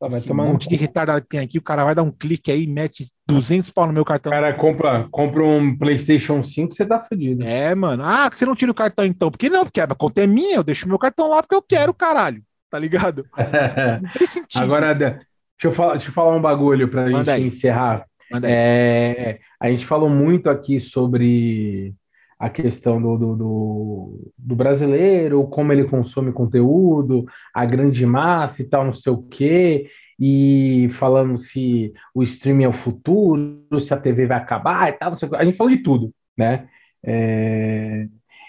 Tá, 0.00 0.06
Esse 0.06 0.26
tomar 0.28 0.44
no 0.44 0.52
monte 0.52 0.66
de 0.66 0.76
retardado 0.76 1.20
que 1.20 1.28
tem 1.28 1.40
aqui, 1.40 1.58
o 1.58 1.62
cara 1.62 1.84
vai 1.84 1.94
dar 1.94 2.02
um 2.02 2.10
clique 2.10 2.50
aí, 2.50 2.66
mete 2.66 3.04
200 3.28 3.70
pau 3.70 3.86
no 3.86 3.92
meu 3.92 4.02
cartão. 4.02 4.32
O 4.32 4.34
cara 4.34 4.54
compra, 4.54 5.06
compra 5.10 5.44
um 5.44 5.76
PlayStation 5.76 6.42
5, 6.42 6.74
você 6.74 6.86
tá 6.86 6.98
fudido. 7.00 7.44
É, 7.44 7.74
mano. 7.74 8.02
Ah, 8.02 8.30
você 8.32 8.46
não 8.46 8.54
tira 8.56 8.72
o 8.72 8.74
cartão 8.74 9.04
então? 9.04 9.30
Porque 9.30 9.50
não, 9.50 9.62
porque 9.62 9.78
a 9.78 9.86
conta 9.88 10.22
é 10.22 10.26
minha, 10.26 10.56
eu 10.56 10.64
deixo 10.64 10.88
meu 10.88 10.98
cartão 10.98 11.28
lá 11.28 11.42
porque 11.42 11.54
eu 11.54 11.60
quero, 11.60 11.92
caralho. 11.92 12.42
Tá 12.70 12.78
ligado? 12.78 13.26
Agora, 14.56 14.94
deixa 14.94 15.18
eu 15.64 15.72
falar, 15.72 15.92
deixa 15.92 16.08
eu 16.08 16.14
falar 16.14 16.36
um 16.36 16.40
bagulho 16.40 16.88
pra 16.88 17.02
Manda 17.02 17.18
gente 17.18 17.30
aí. 17.30 17.46
encerrar. 17.46 18.06
É, 18.44 19.40
a 19.60 19.68
gente 19.68 19.84
falou 19.84 20.08
muito 20.08 20.48
aqui 20.48 20.78
sobre 20.78 21.94
a 22.38 22.48
questão 22.48 23.02
do, 23.02 23.18
do, 23.18 23.36
do, 23.36 24.32
do 24.38 24.56
brasileiro, 24.56 25.46
como 25.48 25.72
ele 25.72 25.84
consome 25.84 26.32
conteúdo, 26.32 27.26
a 27.52 27.66
grande 27.66 28.06
massa 28.06 28.62
e 28.62 28.64
tal, 28.64 28.84
não 28.84 28.94
sei 28.94 29.12
o 29.12 29.22
quê, 29.22 29.90
e 30.18 30.88
falando 30.92 31.36
se 31.36 31.92
o 32.14 32.22
streaming 32.22 32.64
é 32.64 32.68
o 32.68 32.72
futuro, 32.72 33.62
se 33.78 33.92
a 33.92 33.96
TV 33.96 34.26
vai 34.26 34.38
acabar 34.38 34.88
e 34.88 34.92
tal, 34.92 35.10
não 35.10 35.18
sei 35.18 35.28
o 35.28 35.30
quê. 35.30 35.36
A 35.36 35.44
gente 35.44 35.56
falou 35.56 35.74
de 35.74 35.82
tudo, 35.82 36.14
né? 36.38 36.68
É, 37.04 38.06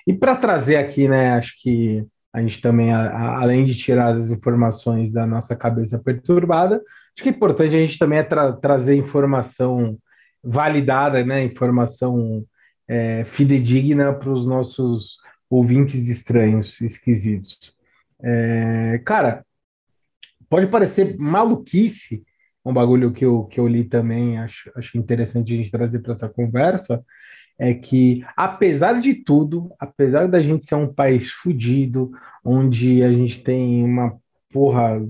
e 0.07 0.13
para 0.13 0.35
trazer 0.35 0.77
aqui, 0.77 1.07
né, 1.07 1.31
acho 1.31 1.61
que 1.61 2.05
a 2.33 2.41
gente 2.41 2.61
também, 2.61 2.93
a- 2.93 3.09
a- 3.09 3.41
além 3.41 3.65
de 3.65 3.75
tirar 3.75 4.15
as 4.15 4.29
informações 4.29 5.11
da 5.11 5.25
nossa 5.27 5.55
cabeça 5.55 5.99
perturbada, 5.99 6.75
acho 6.77 7.23
que 7.23 7.29
é 7.29 7.31
importante 7.31 7.75
a 7.75 7.79
gente 7.79 7.99
também 7.99 8.19
é 8.19 8.23
tra- 8.23 8.53
trazer 8.53 8.95
informação 8.95 9.97
validada, 10.43 11.23
né? 11.25 11.43
Informação 11.43 12.43
é, 12.87 13.23
fidedigna 13.23 14.13
para 14.13 14.29
os 14.31 14.45
nossos 14.45 15.17
ouvintes 15.49 16.09
estranhos, 16.09 16.81
esquisitos. 16.81 17.73
É, 18.21 19.01
cara, 19.05 19.45
pode 20.49 20.67
parecer 20.67 21.17
maluquice, 21.17 22.23
um 22.65 22.73
bagulho 22.73 23.11
que 23.11 23.25
eu, 23.25 23.45
que 23.45 23.59
eu 23.59 23.67
li 23.67 23.83
também, 23.85 24.37
acho, 24.37 24.71
acho 24.75 24.97
interessante 24.97 25.53
a 25.53 25.55
gente 25.57 25.71
trazer 25.71 25.99
para 25.99 26.11
essa 26.11 26.29
conversa, 26.29 27.03
é 27.59 27.73
que, 27.73 28.23
apesar 28.35 28.99
de 28.99 29.13
tudo, 29.13 29.71
apesar 29.79 30.27
da 30.27 30.41
gente 30.41 30.65
ser 30.65 30.75
um 30.75 30.91
país 30.91 31.29
fudido, 31.31 32.11
onde 32.43 33.03
a 33.03 33.11
gente 33.11 33.41
tem 33.43 33.83
uma 33.83 34.13
porra, 34.51 35.01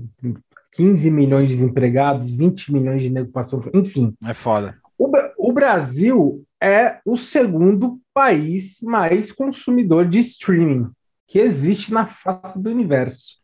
15 0.72 1.10
milhões 1.10 1.48
de 1.48 1.54
desempregados, 1.56 2.32
20 2.34 2.72
milhões 2.72 3.02
de 3.02 3.10
nego 3.10 3.30
passando, 3.30 3.70
enfim, 3.74 4.14
É 4.26 4.32
foda. 4.34 4.76
o, 4.98 5.10
o 5.38 5.52
Brasil 5.52 6.44
é 6.62 7.00
o 7.04 7.16
segundo 7.16 8.00
país 8.14 8.78
mais 8.82 9.32
consumidor 9.32 10.06
de 10.08 10.18
streaming 10.20 10.88
que 11.26 11.38
existe 11.38 11.92
na 11.92 12.06
face 12.06 12.62
do 12.62 12.70
universo. 12.70 13.36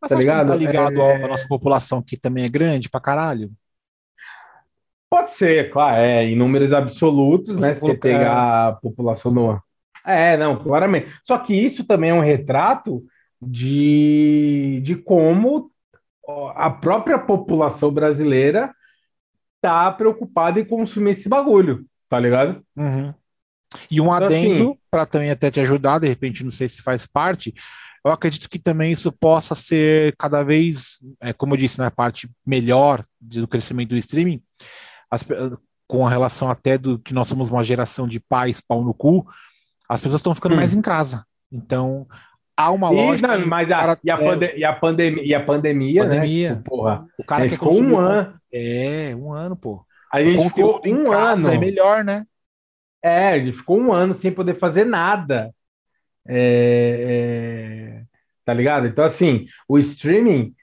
Mas 0.00 0.08
Tá 0.08 0.14
não 0.16 0.20
ligado? 0.20 0.48
tá 0.48 0.56
ligado 0.56 1.00
É- 1.00 1.24
à 1.24 1.28
nossa 1.28 1.46
população, 1.46 2.02
que 2.02 2.16
também 2.18 2.44
é 2.44 2.48
grande 2.48 2.90
pra 2.90 3.00
caralho. 3.00 3.50
Pode 5.22 5.30
ser, 5.32 5.70
claro, 5.70 5.96
é, 6.00 6.24
em 6.24 6.36
números 6.36 6.72
absolutos, 6.72 7.54
Você 7.54 7.60
né? 7.60 7.74
Se 7.74 7.80
você 7.80 7.94
pegar 7.94 8.68
a 8.68 8.72
população 8.72 9.30
no. 9.30 9.62
É, 10.04 10.36
não, 10.36 10.60
claramente. 10.60 11.12
Só 11.22 11.38
que 11.38 11.54
isso 11.54 11.84
também 11.84 12.10
é 12.10 12.14
um 12.14 12.20
retrato 12.20 13.04
de, 13.40 14.80
de 14.82 14.96
como 14.96 15.70
a 16.56 16.70
própria 16.70 17.18
população 17.20 17.92
brasileira 17.92 18.74
tá 19.60 19.92
preocupada 19.92 20.58
em 20.58 20.64
consumir 20.64 21.12
esse 21.12 21.28
bagulho, 21.28 21.86
tá 22.08 22.18
ligado? 22.18 22.60
Uhum. 22.76 23.14
E 23.88 24.00
um 24.00 24.12
Então, 24.12 24.26
adendo, 24.26 24.70
assim- 24.70 24.78
para 24.90 25.06
também 25.06 25.30
até 25.30 25.52
te 25.52 25.60
ajudar, 25.60 26.00
de 26.00 26.08
repente, 26.08 26.42
não 26.42 26.50
sei 26.50 26.68
se 26.68 26.82
faz 26.82 27.06
parte, 27.06 27.54
eu 28.04 28.10
acredito 28.10 28.50
que 28.50 28.58
também 28.58 28.92
isso 28.92 29.12
possa 29.12 29.54
ser 29.54 30.16
cada 30.18 30.42
vez, 30.42 30.98
é, 31.20 31.32
como 31.32 31.54
eu 31.54 31.58
disse, 31.58 31.78
na 31.78 31.90
parte 31.92 32.28
melhor 32.44 33.04
do 33.20 33.46
crescimento 33.46 33.90
do 33.90 33.96
streaming, 33.96 34.42
as 35.12 35.24
com 35.86 36.06
a 36.06 36.10
relação 36.10 36.48
até 36.50 36.78
do 36.78 36.98
que 36.98 37.12
nós 37.12 37.28
somos 37.28 37.50
uma 37.50 37.62
geração 37.62 38.08
de 38.08 38.18
pais 38.18 38.60
pau 38.62 38.82
no 38.82 38.94
cu, 38.94 39.26
as 39.88 40.00
pessoas 40.00 40.20
estão 40.20 40.34
ficando 40.34 40.54
Hum. 40.54 40.56
mais 40.56 40.72
em 40.72 40.80
casa. 40.80 41.24
Então, 41.50 42.06
há 42.56 42.70
uma 42.70 42.90
E, 42.92 42.96
lógica. 42.96 43.28
não, 43.38 43.46
mas 43.46 43.70
a, 43.70 43.78
cara- 43.78 43.98
e, 44.02 44.10
a 44.10 44.14
é, 44.16 44.58
e 44.58 44.64
a 44.64 44.72
pandemia, 44.72 45.22
e 45.24 45.34
a 45.34 45.44
pandemia, 45.44 46.02
Pandemia. 46.04 46.50
né? 46.50 46.56
Tipo, 46.56 46.70
porra, 46.70 47.06
o 47.18 47.24
cara 47.24 47.42
gente 47.42 47.52
ficou 47.52 47.78
um 47.82 47.98
ano. 47.98 48.34
É, 48.50 49.14
um 49.14 49.32
ano, 49.32 49.54
pô. 49.54 49.84
A 50.10 50.22
gente 50.22 50.42
ficou 50.48 50.80
um 50.86 51.12
ano. 51.12 51.48
é 51.48 51.58
melhor, 51.58 52.02
né? 52.04 52.24
É, 53.04 53.28
a 53.30 53.38
gente 53.44 53.52
ficou 53.56 53.78
um 53.78 53.92
ano 53.92 54.14
sem 54.14 54.32
poder 54.32 54.54
fazer 54.54 54.84
nada. 54.86 55.52
É, 56.26 57.98
é, 58.00 58.02
tá 58.44 58.54
ligado? 58.54 58.86
Então, 58.86 59.04
assim, 59.04 59.46
o 59.68 59.78
streaming, 59.78 60.54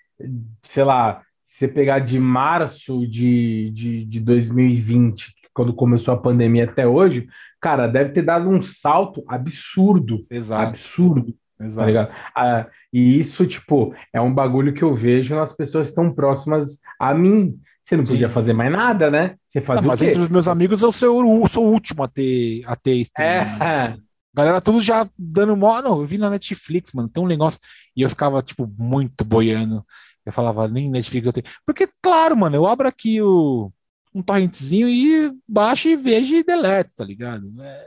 sei 0.64 0.84
lá, 0.84 1.22
se 1.52 1.58
você 1.60 1.68
pegar 1.68 1.98
de 2.00 2.20
março 2.20 3.08
de, 3.08 3.72
de, 3.72 4.06
de 4.06 4.20
2020, 4.20 5.34
quando 5.52 5.74
começou 5.74 6.14
a 6.14 6.18
pandemia 6.18 6.66
até 6.66 6.88
hoje, 6.88 7.28
cara, 7.60 7.88
deve 7.88 8.12
ter 8.12 8.22
dado 8.22 8.48
um 8.48 8.62
salto 8.62 9.24
absurdo. 9.28 10.26
Exato, 10.30 10.70
Absurdo. 10.70 11.34
Tá 11.58 11.66
exato. 11.66 11.88
ligado? 11.88 12.14
Ah, 12.36 12.68
e 12.94 13.20
isso, 13.20 13.46
tipo, 13.48 13.94
é 14.14 14.22
um 14.22 14.34
bagulho 14.34 14.74
que 14.74 14.84
eu 14.84 14.94
vejo 14.94 15.36
nas 15.36 15.52
pessoas 15.52 15.90
estão 15.90 16.14
próximas 16.14 16.80
a 17.00 17.14
mim. 17.16 17.60
Você 17.82 17.98
não 17.98 18.04
Sim. 18.06 18.12
podia 18.14 18.30
fazer 18.30 18.54
mais 18.54 18.72
nada, 18.72 19.10
né? 19.10 19.36
Você 19.48 19.60
Não, 19.60 19.66
fazia 19.66 19.88
mas 19.88 20.00
o 20.00 20.04
quê? 20.04 20.10
entre 20.12 20.22
os 20.22 20.30
meus 20.30 20.48
amigos 20.48 20.82
eu 20.84 20.92
sou, 20.92 21.44
o- 21.44 21.48
sou 21.48 21.66
o 21.68 21.72
último 21.72 22.04
a 22.04 22.08
ter, 22.08 22.62
a 22.66 22.76
ter 22.76 22.96
streaming. 23.02 23.58
né? 23.60 23.96
É, 23.96 23.98
Galera, 24.34 24.62
tudo 24.62 24.80
já 24.82 25.10
dando 25.18 25.58
mó. 25.58 25.82
Não, 25.82 26.00
eu 26.00 26.06
vi 26.06 26.18
na 26.20 26.30
Netflix, 26.30 26.92
mano, 26.94 27.10
tem 27.10 27.22
um 27.22 27.28
negócio. 27.28 27.60
E 27.98 28.04
eu 28.04 28.10
ficava, 28.10 28.42
tipo, 28.44 28.72
muito 28.78 29.26
boiando. 29.26 29.84
Eu 30.30 30.34
falava, 30.34 30.68
nem 30.68 30.90
Netflix 30.90 31.28
eu 31.28 31.34
tenho. 31.34 31.48
Porque, 31.66 31.88
claro, 32.02 32.38
mano, 32.38 32.56
eu 32.56 32.68
abro 32.68 32.88
aqui 32.88 33.22
o, 33.22 33.72
um 34.14 34.22
torrentezinho 34.24 34.90
e 34.90 35.32
baixo 35.48 35.88
e 35.90 35.96
vejo 35.96 36.36
e 36.36 36.44
deleto, 36.44 36.94
tá 36.96 37.04
ligado? 37.06 37.50
É, 37.62 37.86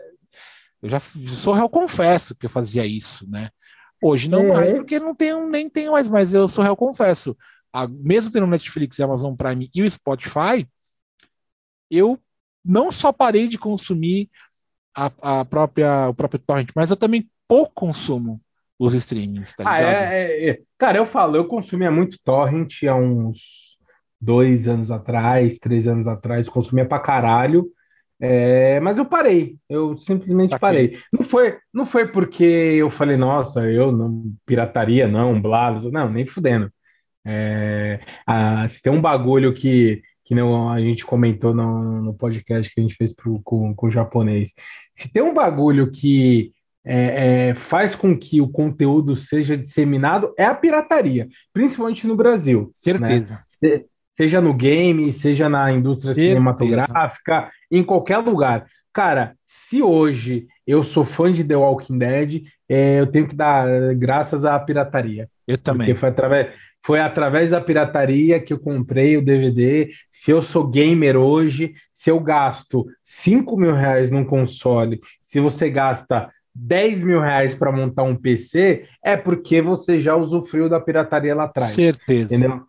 eu 0.82 0.90
já 0.90 1.00
sou 1.00 1.54
réu, 1.54 1.68
confesso 1.68 2.34
que 2.34 2.46
eu 2.46 2.50
fazia 2.50 2.86
isso, 2.86 3.28
né? 3.30 3.50
Hoje 4.02 4.28
não 4.28 4.44
Uhum. 4.44 4.48
mais, 4.48 4.72
porque 4.72 4.98
não 5.00 5.14
tenho, 5.14 5.48
nem 5.48 5.70
tenho 5.70 5.92
mais, 5.92 6.08
mas 6.08 6.32
eu 6.34 6.48
sou 6.48 6.64
réu, 6.64 6.76
confesso. 6.76 7.36
A- 7.72 7.88
mesmo 7.88 8.30
tendo 8.32 8.46
Netflix 8.46 8.98
Amazon 9.00 9.34
Prime 9.36 9.70
e 9.74 9.82
o 9.82 9.90
Spotify, 9.90 10.66
eu 11.90 12.18
não 12.64 12.90
só 12.92 13.12
parei 13.12 13.48
de 13.48 13.58
consumir 13.58 14.30
a, 14.96 15.40
a 15.40 15.44
própria, 15.44 16.08
o 16.10 16.14
próprio 16.14 16.40
torrent, 16.40 16.70
mas 16.76 16.90
eu 16.90 16.96
também 16.98 17.30
pouco 17.48 17.74
consumo 17.74 18.40
os 18.84 18.94
streamings, 18.94 19.54
tá 19.54 19.62
Ah, 19.64 19.78
ligado? 19.78 19.94
é, 19.94 20.26
é, 20.26 20.50
é. 20.50 20.58
Cara, 20.76 20.98
eu 20.98 21.04
falo, 21.04 21.36
eu 21.36 21.44
consumia 21.46 21.90
muito 21.90 22.18
torrent 22.24 22.82
há 22.84 22.94
uns 22.96 23.76
dois 24.20 24.66
anos 24.66 24.90
atrás, 24.90 25.58
três 25.58 25.86
anos 25.86 26.08
atrás, 26.08 26.48
consumia 26.48 26.84
pra 26.84 26.98
caralho, 26.98 27.66
é, 28.20 28.78
mas 28.80 28.98
eu 28.98 29.04
parei, 29.04 29.56
eu 29.68 29.96
simplesmente 29.96 30.56
parei. 30.58 30.98
Não 31.12 31.24
foi, 31.24 31.58
não 31.72 31.84
foi 31.86 32.06
porque 32.06 32.44
eu 32.44 32.88
falei, 32.90 33.16
nossa, 33.16 33.68
eu 33.68 33.90
não 33.92 34.32
pirataria, 34.46 35.08
não, 35.08 35.40
blá, 35.40 35.76
não, 35.90 36.10
nem 36.10 36.26
fudendo. 36.26 36.70
É, 37.24 38.00
ah, 38.26 38.66
se 38.68 38.82
tem 38.82 38.92
um 38.92 39.00
bagulho 39.00 39.52
que, 39.54 40.02
que 40.24 40.34
não, 40.34 40.68
a 40.70 40.80
gente 40.80 41.04
comentou 41.04 41.54
no, 41.54 42.02
no 42.02 42.14
podcast 42.14 42.72
que 42.72 42.80
a 42.80 42.82
gente 42.82 42.96
fez 42.96 43.14
pro, 43.14 43.40
com, 43.44 43.74
com 43.74 43.86
o 43.86 43.90
japonês, 43.90 44.52
se 44.96 45.12
tem 45.12 45.22
um 45.22 45.34
bagulho 45.34 45.90
que 45.90 46.52
é, 46.84 47.48
é, 47.50 47.54
faz 47.54 47.94
com 47.94 48.16
que 48.16 48.40
o 48.40 48.48
conteúdo 48.48 49.14
seja 49.14 49.56
disseminado 49.56 50.32
é 50.36 50.44
a 50.44 50.54
pirataria, 50.54 51.28
principalmente 51.52 52.06
no 52.06 52.16
Brasil. 52.16 52.70
Certeza. 52.74 53.40
Se- 53.48 53.84
seja 54.12 54.40
no 54.40 54.52
game, 54.52 55.12
seja 55.12 55.48
na 55.48 55.72
indústria 55.72 56.12
Certeza. 56.12 56.28
cinematográfica, 56.34 57.50
em 57.70 57.82
qualquer 57.82 58.18
lugar. 58.18 58.66
Cara, 58.92 59.34
se 59.46 59.82
hoje 59.82 60.46
eu 60.66 60.82
sou 60.82 61.02
fã 61.04 61.32
de 61.32 61.42
The 61.44 61.56
Walking 61.56 61.98
Dead, 61.98 62.42
é, 62.68 63.00
eu 63.00 63.06
tenho 63.06 63.26
que 63.26 63.34
dar 63.34 63.94
graças 63.94 64.44
à 64.44 64.58
pirataria. 64.58 65.28
Eu 65.46 65.56
também. 65.56 65.86
Porque 65.86 65.98
foi 65.98 66.08
através, 66.10 66.48
foi 66.84 67.00
através 67.00 67.50
da 67.52 67.60
pirataria 67.60 68.38
que 68.38 68.52
eu 68.52 68.58
comprei 68.58 69.16
o 69.16 69.24
DVD. 69.24 69.88
Se 70.10 70.30
eu 70.30 70.42
sou 70.42 70.66
gamer 70.68 71.16
hoje, 71.16 71.72
se 71.94 72.10
eu 72.10 72.20
gasto 72.20 72.86
5 73.02 73.56
mil 73.56 73.74
reais 73.74 74.10
num 74.10 74.24
console, 74.24 75.00
se 75.22 75.40
você 75.40 75.70
gasta 75.70 76.30
10 76.54 77.02
mil 77.02 77.20
reais 77.20 77.54
para 77.54 77.72
montar 77.72 78.02
um 78.02 78.14
PC, 78.16 78.84
é 79.02 79.16
porque 79.16 79.62
você 79.62 79.98
já 79.98 80.14
usufruiu 80.14 80.68
da 80.68 80.80
pirataria 80.80 81.34
lá 81.34 81.44
atrás. 81.44 81.72
Certeza. 81.72 82.34
Entendeu? 82.34 82.62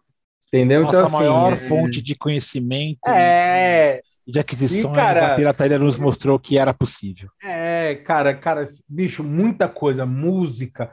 Entendeu? 0.48 0.82
Nossa 0.84 0.98
Então, 0.98 1.06
assim, 1.08 1.16
maior 1.18 1.54
é- 1.54 1.56
fonte 1.56 2.02
de 2.02 2.16
conhecimento 2.16 3.10
É, 3.10 4.02
de 4.28 4.40
aquisições, 4.40 4.94
E, 4.94 4.96
cara, 4.96 5.34
a 5.34 5.36
pirataria 5.36 5.80
nos 5.80 5.98
mostrou 5.98 6.38
que 6.40 6.58
era 6.58 6.74
possível. 6.74 7.30
é, 7.44 7.96
cara, 8.06 8.34
cara, 8.36 8.64
bicho, 8.88 9.24
muita 9.24 9.68
coisa, 9.68 10.06
música, 10.06 10.92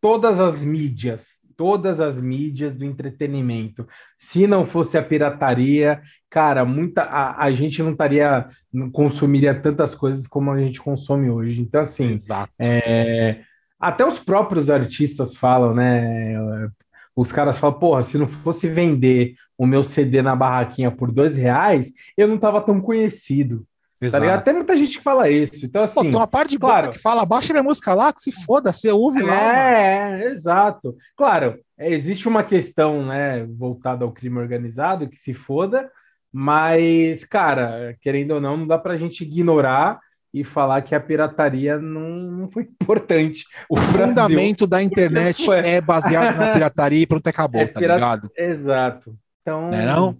todas 0.00 0.38
as 0.38 0.60
mídias, 0.60 1.37
todas 1.58 2.00
as 2.00 2.20
mídias 2.20 2.76
do 2.76 2.84
entretenimento. 2.84 3.86
Se 4.16 4.46
não 4.46 4.64
fosse 4.64 4.96
a 4.96 5.02
pirataria, 5.02 6.00
cara, 6.30 6.64
muita 6.64 7.02
a, 7.02 7.44
a 7.44 7.50
gente 7.50 7.82
não 7.82 7.92
estaria 7.92 8.48
não 8.72 8.88
consumiria 8.88 9.52
tantas 9.60 9.92
coisas 9.92 10.26
como 10.26 10.52
a 10.52 10.58
gente 10.60 10.80
consome 10.80 11.28
hoje. 11.28 11.60
Então, 11.60 11.80
assim, 11.80 12.16
é, 12.58 13.40
até 13.78 14.06
os 14.06 14.20
próprios 14.20 14.70
artistas 14.70 15.34
falam, 15.36 15.74
né? 15.74 16.70
Os 17.14 17.32
caras 17.32 17.58
falam, 17.58 17.78
porra, 17.80 18.04
se 18.04 18.16
não 18.16 18.28
fosse 18.28 18.68
vender 18.68 19.34
o 19.58 19.66
meu 19.66 19.82
CD 19.82 20.22
na 20.22 20.36
barraquinha 20.36 20.92
por 20.92 21.10
dois 21.10 21.36
reais, 21.36 21.92
eu 22.16 22.28
não 22.28 22.36
estava 22.36 22.60
tão 22.60 22.80
conhecido. 22.80 23.66
Tá 24.00 24.18
ligado? 24.18 24.38
Até 24.38 24.52
muita 24.52 24.76
gente 24.76 24.98
que 24.98 25.02
fala 25.02 25.28
isso. 25.28 25.66
Então, 25.66 25.82
assim. 25.82 25.94
Pô, 25.94 26.02
tem 26.02 26.14
uma 26.14 26.26
parte 26.26 26.50
de 26.50 26.58
claro, 26.58 26.92
que 26.92 26.98
fala, 26.98 27.26
baixa 27.26 27.52
minha 27.52 27.62
música 27.62 27.94
lá, 27.94 28.12
que 28.12 28.22
se 28.22 28.30
foda, 28.30 28.72
você 28.72 28.90
ouve 28.92 29.20
é, 29.20 29.24
lá. 29.24 29.34
É, 29.34 30.24
exato. 30.26 30.96
Claro, 31.16 31.58
existe 31.76 32.28
uma 32.28 32.44
questão, 32.44 33.04
né, 33.04 33.44
voltada 33.46 34.04
ao 34.04 34.12
crime 34.12 34.38
organizado, 34.38 35.08
que 35.08 35.16
se 35.16 35.34
foda, 35.34 35.90
mas, 36.32 37.24
cara, 37.24 37.96
querendo 38.00 38.32
ou 38.32 38.40
não, 38.40 38.56
não 38.56 38.66
dá 38.66 38.78
pra 38.78 38.96
gente 38.96 39.24
ignorar 39.24 39.98
e 40.32 40.44
falar 40.44 40.82
que 40.82 40.94
a 40.94 41.00
pirataria 41.00 41.78
não, 41.78 42.08
não 42.08 42.50
foi 42.50 42.68
importante. 42.80 43.44
O 43.68 43.76
fundamento 43.76 44.64
da 44.64 44.80
internet 44.80 45.50
é 45.50 45.80
baseado 45.80 46.36
na 46.36 46.52
pirataria 46.52 47.02
e 47.02 47.06
pronto, 47.06 47.26
acabou, 47.26 47.62
é 47.62 47.66
tá 47.66 47.80
ligado? 47.80 48.30
Exato. 48.36 49.16
Então. 49.42 49.70
Não 49.70 49.78
é, 49.78 49.86
não? 49.86 50.18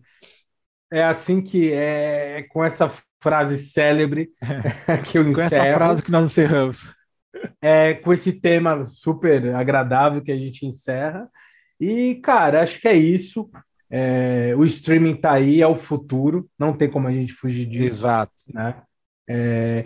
é 0.90 1.05
assim 1.05 1.40
que 1.40 1.72
é 1.72 2.44
com 2.50 2.64
essa 2.64 2.90
frase 3.20 3.59
célebre 3.59 4.31
que 5.07 5.19
eu 5.19 5.23
encerro. 5.28 5.35
Com 5.35 5.57
essa 5.57 5.74
frase 5.74 6.03
que 6.03 6.11
nós 6.11 6.31
encerramos. 6.31 6.95
É, 7.61 7.95
com 7.95 8.12
esse 8.12 8.32
tema 8.32 8.86
super 8.86 9.55
agradável 9.55 10.23
que 10.23 10.32
a 10.32 10.36
gente 10.36 10.66
encerra. 10.66 11.28
E, 11.81 12.16
cara, 12.16 12.62
acho 12.62 12.81
que 12.81 12.89
é 12.89 12.95
isso. 12.95 13.49
É, 13.90 14.55
o 14.57 14.65
streaming 14.65 15.16
tá 15.16 15.32
aí, 15.32 15.62
é 15.62 15.66
o 15.66 15.77
futuro, 15.77 16.49
não 16.59 16.77
tem 16.77 16.90
como 16.90 17.09
a 17.09 17.12
gente 17.12 17.32
fugir 17.32 17.66
disso. 17.66 18.01
Exato. 18.01 18.32
Né? 18.53 18.74
É, 19.28 19.85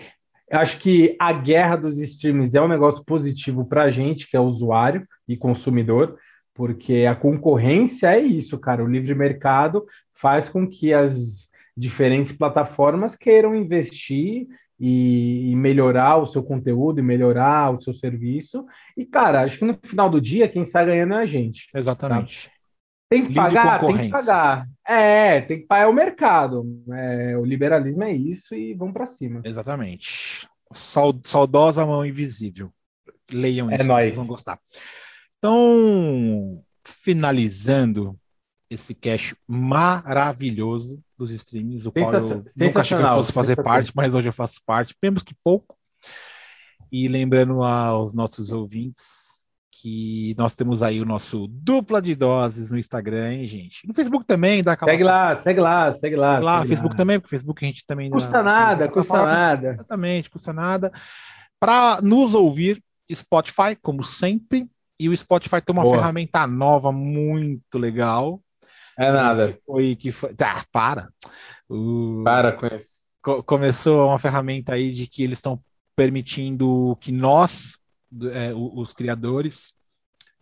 acho 0.50 0.78
que 0.78 1.16
a 1.20 1.32
guerra 1.32 1.76
dos 1.76 1.98
streams 1.98 2.54
é 2.54 2.60
um 2.60 2.68
negócio 2.68 3.04
positivo 3.04 3.64
para 3.64 3.84
a 3.84 3.90
gente, 3.90 4.28
que 4.28 4.36
é 4.36 4.40
usuário 4.40 5.06
e 5.28 5.36
consumidor, 5.36 6.18
porque 6.54 7.06
a 7.08 7.14
concorrência 7.14 8.12
é 8.12 8.20
isso, 8.20 8.58
cara. 8.58 8.84
O 8.84 8.90
livre 8.90 9.14
mercado 9.14 9.84
faz 10.14 10.48
com 10.48 10.68
que 10.68 10.92
as 10.92 11.51
diferentes 11.76 12.32
plataformas 12.32 13.14
queiram 13.16 13.54
investir 13.54 14.46
e, 14.84 15.54
melhorar 15.56 16.16
o 16.16 16.26
seu 16.26 16.42
conteúdo 16.42 16.98
e 16.98 17.02
melhorar 17.02 17.72
o 17.72 17.78
seu 17.78 17.92
serviço. 17.92 18.66
E, 18.96 19.06
cara, 19.06 19.42
acho 19.42 19.58
que 19.58 19.64
no 19.64 19.74
final 19.84 20.10
do 20.10 20.20
dia, 20.20 20.48
quem 20.48 20.64
sai 20.64 20.86
ganhando 20.86 21.14
é 21.14 21.18
a 21.18 21.26
gente. 21.26 21.68
Exatamente. 21.72 22.48
Tá? 22.48 22.52
Tem 23.08 23.26
que 23.26 23.34
pagar? 23.34 23.80
Tem 23.80 23.96
que 23.98 24.08
pagar. 24.08 24.68
É, 24.86 25.40
tem 25.42 25.60
que 25.60 25.66
pagar 25.66 25.88
o 25.88 25.92
mercado. 25.92 26.64
É, 26.92 27.36
o 27.36 27.44
liberalismo 27.44 28.02
é 28.02 28.12
isso 28.12 28.54
e 28.54 28.74
vamos 28.74 28.94
para 28.94 29.06
cima. 29.06 29.40
Exatamente. 29.44 30.48
Saudosa 30.72 31.86
mão 31.86 32.04
invisível. 32.04 32.72
Leiam 33.30 33.70
é 33.70 33.76
isso, 33.76 33.84
vocês 33.84 34.16
vão 34.16 34.26
gostar. 34.26 34.58
Então, 35.38 36.62
finalizando 36.82 38.18
esse 38.72 38.94
cache 38.94 39.36
maravilhoso 39.46 41.00
dos 41.16 41.30
streams, 41.30 41.86
o 41.86 41.92
qual 41.92 42.12
eu 42.14 42.44
nunca 42.56 42.80
achei 42.80 42.96
que 42.96 43.02
eu 43.02 43.08
fosse 43.08 43.32
fazer 43.32 43.62
parte, 43.62 43.92
mas 43.94 44.14
hoje 44.14 44.28
eu 44.28 44.32
faço 44.32 44.60
parte, 44.64 44.96
temos 45.00 45.22
que 45.22 45.34
pouco. 45.44 45.76
E 46.90 47.08
lembrando 47.08 47.62
aos 47.62 48.12
nossos 48.12 48.52
ouvintes 48.52 49.32
que 49.70 50.34
nós 50.38 50.54
temos 50.54 50.82
aí 50.82 51.00
o 51.00 51.04
nosso 51.04 51.48
dupla 51.48 52.00
de 52.00 52.14
doses 52.14 52.70
no 52.70 52.78
Instagram, 52.78 53.32
hein, 53.32 53.46
gente? 53.46 53.86
No 53.86 53.92
Facebook 53.92 54.24
também, 54.24 54.62
dá 54.62 54.72
aquela. 54.72 54.92
Segue 54.92 55.02
lá, 55.02 55.36
segue 55.36 55.60
lá, 55.60 55.94
segue 55.94 56.16
lá. 56.16 56.38
Lá, 56.38 56.56
segue 56.58 56.68
Facebook 56.68 56.94
lá. 56.94 56.96
também, 56.96 57.18
porque 57.18 57.28
o 57.28 57.30
Facebook 57.38 57.64
a 57.64 57.68
gente 57.68 57.84
também. 57.86 58.10
Custa 58.10 58.30
dá, 58.30 58.42
nada, 58.42 58.88
custa 58.88 59.24
nada. 59.24 59.72
Exatamente, 59.72 60.30
custa 60.30 60.52
nada. 60.52 60.92
Para 61.58 62.00
nos 62.02 62.34
ouvir, 62.34 62.82
Spotify, 63.12 63.76
como 63.80 64.02
sempre. 64.02 64.68
E 65.00 65.08
o 65.08 65.16
Spotify 65.16 65.60
tem 65.60 65.74
uma 65.74 65.82
Boa. 65.82 65.96
ferramenta 65.96 66.46
nova 66.46 66.92
muito 66.92 67.76
legal, 67.76 68.40
é 68.98 69.12
nada. 69.12 69.52
Que 69.52 69.60
foi, 69.64 69.96
que 69.96 70.12
foi... 70.12 70.30
Ah, 70.40 70.64
para. 70.70 71.08
Uh, 71.68 72.22
para 72.24 72.52
com 72.52 72.66
isso. 72.66 73.00
Co 73.22 73.42
começou 73.42 74.08
uma 74.08 74.18
ferramenta 74.18 74.74
aí 74.74 74.90
de 74.92 75.06
que 75.06 75.22
eles 75.22 75.38
estão 75.38 75.62
permitindo 75.94 76.96
que 77.00 77.12
nós, 77.12 77.78
é, 78.32 78.52
os 78.54 78.92
criadores 78.92 79.72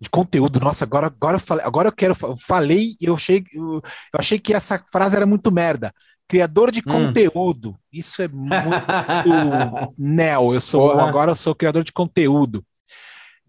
de 0.01 0.09
conteúdo, 0.09 0.59
nossa, 0.60 0.85
agora, 0.85 1.09
agora 1.09 1.36
eu 1.36 1.40
falei, 1.40 1.64
agora 1.64 1.89
eu 1.89 1.93
quero, 1.93 2.16
eu 2.22 2.36
falei 2.36 2.94
e 2.98 3.05
eu 3.05 3.14
achei, 3.14 3.44
eu, 3.52 3.74
eu 3.74 4.18
achei 4.18 4.39
que 4.39 4.55
essa 4.55 4.82
frase 4.90 5.14
era 5.14 5.27
muito 5.27 5.52
merda. 5.52 5.93
Criador 6.27 6.70
de 6.70 6.81
hum. 6.81 6.90
conteúdo. 6.90 7.77
Isso 7.93 8.22
é 8.22 8.28
muito 8.28 8.55
neo. 9.98 10.55
Eu 10.55 10.60
sou 10.60 10.93
Porra. 10.93 11.09
agora 11.09 11.32
eu 11.32 11.36
sou 11.36 11.55
criador 11.55 11.85
de 11.85 11.93
conteúdo. 11.93 12.64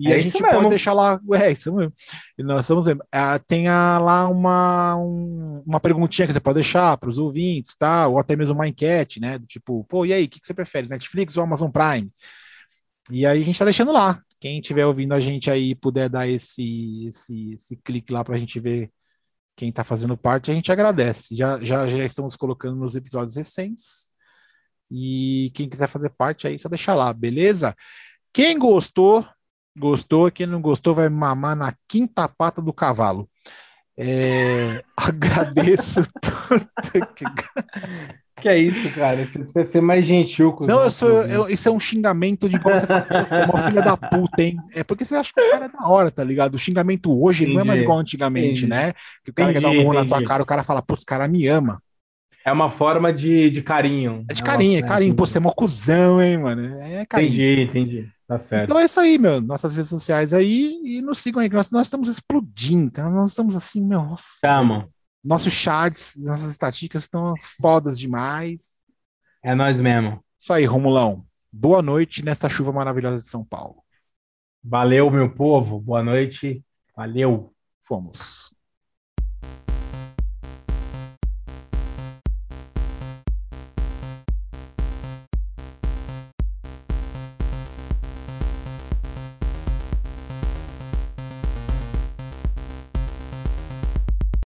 E 0.02 0.12
é 0.12 0.16
a 0.16 0.20
gente 0.20 0.40
pode 0.40 0.70
deixar 0.70 0.94
lá. 0.94 1.20
É, 1.34 1.52
isso 1.52 1.72
mesmo. 1.74 1.94
E 2.38 2.44
nós 2.44 2.64
estamos 2.64 2.86
vendo. 2.88 3.04
É, 3.12 3.38
tem 3.40 3.68
a, 3.68 4.00
lá 4.00 4.28
uma, 4.28 4.96
um, 4.96 5.64
uma 5.66 5.80
perguntinha 5.80 6.28
que 6.28 6.34
você 6.34 6.40
pode 6.40 6.56
deixar 6.56 6.98
para 6.98 7.10
os 7.10 7.20
ouvintes, 7.20 7.76
tá? 7.76 8.08
Ou 8.08 8.20
até 8.20 8.36
mesmo 8.36 8.56
uma 8.56 8.68
enquete, 8.68 9.20
né? 9.20 9.38
Do 9.38 9.46
tipo, 9.46 9.84
pô, 9.84 10.06
e 10.06 10.12
aí, 10.12 10.26
o 10.26 10.30
que, 10.30 10.40
que 10.40 10.48
você 10.48 10.54
prefere? 10.54 10.90
Netflix 10.90 11.38
ou 11.38 11.44
Amazon 11.44 11.70
Prime? 11.70 12.12
E 13.12 13.26
aí 13.26 13.42
a 13.42 13.46
gente 13.46 13.56
está 13.56 13.66
deixando 13.66 13.92
lá. 13.92 14.20
Quem 14.40 14.60
estiver 14.60 14.86
ouvindo 14.88 15.14
a 15.14 15.20
gente 15.20 15.52
aí 15.52 15.76
puder 15.76 16.10
dar 16.10 16.28
esse, 16.28 17.06
esse, 17.08 17.54
esse 17.54 17.76
clique 17.78 18.12
lá 18.12 18.24
para 18.24 18.36
a 18.36 18.40
gente 18.40 18.60
ver 18.60 18.92
quem 19.56 19.70
está 19.70 19.84
fazendo 19.84 20.18
parte, 20.18 20.50
a 20.50 20.54
gente 20.54 20.72
agradece. 20.72 21.36
Já, 21.36 21.64
já, 21.64 21.88
já 21.88 22.04
estamos 22.04 22.36
colocando 22.36 22.78
nos 22.78 22.96
episódios 22.96 23.36
recentes. 23.36 24.10
E 24.90 25.52
quem 25.54 25.70
quiser 25.70 25.88
fazer 25.88 26.10
parte 26.10 26.48
aí, 26.48 26.58
só 26.58 26.68
deixar 26.68 26.96
lá, 26.96 27.14
beleza? 27.14 27.76
Quem 28.34 28.58
gostou, 28.58 29.26
Gostou, 29.78 30.32
quem 30.32 30.46
não 30.46 30.62
gostou 30.62 30.94
vai 30.94 31.08
mamar 31.10 31.56
na 31.56 31.74
quinta 31.88 32.28
pata 32.28 32.62
do 32.62 32.74
cavalo. 32.74 33.30
É, 33.98 34.84
agradeço 34.98 36.02
tudo. 36.22 37.08
Que... 37.16 37.26
que 38.42 38.50
é 38.50 38.58
isso, 38.58 38.94
cara? 38.96 39.18
Você 39.26 39.40
precisa 39.40 39.66
ser 39.66 39.82
mais 39.82 40.06
gentil 40.06 40.52
com 40.54 40.66
Não, 40.66 40.84
eu 40.84 40.92
sou. 40.92 41.24
Eu, 41.24 41.48
isso 41.48 41.70
é 41.70 41.72
um 41.72 41.80
xingamento 41.80 42.50
de 42.50 42.60
como 42.60 42.76
você 42.76 42.88
fala, 42.88 43.06
você 43.06 43.36
é 43.36 43.46
uma 43.46 43.60
filha 43.60 43.82
da 43.82 43.96
puta, 43.96 44.44
hein? 44.44 44.58
É 44.74 44.84
porque 44.84 45.06
você 45.06 45.16
acha 45.16 45.32
que 45.34 45.40
o 45.40 45.52
cara 45.52 45.66
é 45.66 45.70
da 45.70 45.88
hora, 45.88 46.12
tá 46.12 46.24
ligado? 46.24 46.56
O 46.56 46.60
xingamento 46.60 47.12
hoje 47.24 47.44
entendi, 47.44 47.56
não 47.56 47.62
é 47.62 47.66
mais 47.66 47.82
igual 47.82 48.00
antigamente, 48.00 48.66
entendi, 48.66 48.68
né? 48.68 48.94
Que 49.24 49.32
o 49.32 49.34
cara 49.34 49.52
entendi, 49.52 49.66
quer 49.66 49.72
dar 49.72 49.80
um 49.80 49.84
murro 49.84 49.94
na 49.94 50.06
tua 50.06 50.24
cara, 50.24 50.44
o 50.44 50.46
cara 50.46 50.64
fala, 50.64 50.82
pô, 50.82 50.94
esse 50.94 51.06
cara 51.06 51.28
me 51.28 51.48
ama. 51.48 51.82
É 52.46 52.52
uma 52.52 52.70
forma 52.70 53.14
de, 53.14 53.52
de 53.52 53.62
carinho. 53.62 54.26
É 54.28 54.34
de 54.34 54.42
carinho, 54.42 54.80
é 54.80 54.82
carinho. 54.82 55.16
Pô, 55.16 55.28
você 55.28 55.38
é 55.38 55.42
mocuzão, 55.42 56.20
hein, 56.22 56.40
mano? 56.40 56.80
É 56.82 57.06
carinho. 57.06 57.34
Entendi, 57.34 57.62
entendi. 57.62 58.10
Tá 58.32 58.38
certo. 58.38 58.64
Então 58.64 58.80
é 58.80 58.86
isso 58.86 58.98
aí, 58.98 59.18
meu. 59.18 59.42
Nossas 59.42 59.76
redes 59.76 59.90
sociais 59.90 60.32
aí 60.32 60.80
e 60.86 61.02
nos 61.02 61.18
sigam 61.18 61.42
aí, 61.42 61.50
que 61.50 61.56
nós, 61.56 61.70
nós 61.70 61.88
estamos 61.88 62.08
explodindo, 62.08 62.90
cara. 62.90 63.10
Nós 63.10 63.32
estamos 63.32 63.58
assim, 63.58 63.82
meu. 63.82 64.04
Nossa, 64.04 64.24
Calma. 64.42 64.88
Nossos 65.22 65.52
charts, 65.52 66.16
nossas 66.18 66.50
estatísticas 66.50 67.04
estão 67.04 67.34
fodas 67.60 68.00
demais. 68.00 68.80
É 69.44 69.54
nós 69.54 69.82
mesmo. 69.82 70.24
Isso 70.40 70.54
aí, 70.54 70.64
Romulão. 70.64 71.26
Boa 71.52 71.82
noite 71.82 72.24
nesta 72.24 72.48
chuva 72.48 72.72
maravilhosa 72.72 73.22
de 73.22 73.28
São 73.28 73.44
Paulo. 73.44 73.84
Valeu, 74.64 75.12
meu 75.12 75.30
povo. 75.36 75.82
Boa 75.82 76.02
noite. 76.02 76.64
Valeu. 76.96 77.54
Fomos. 77.82 78.56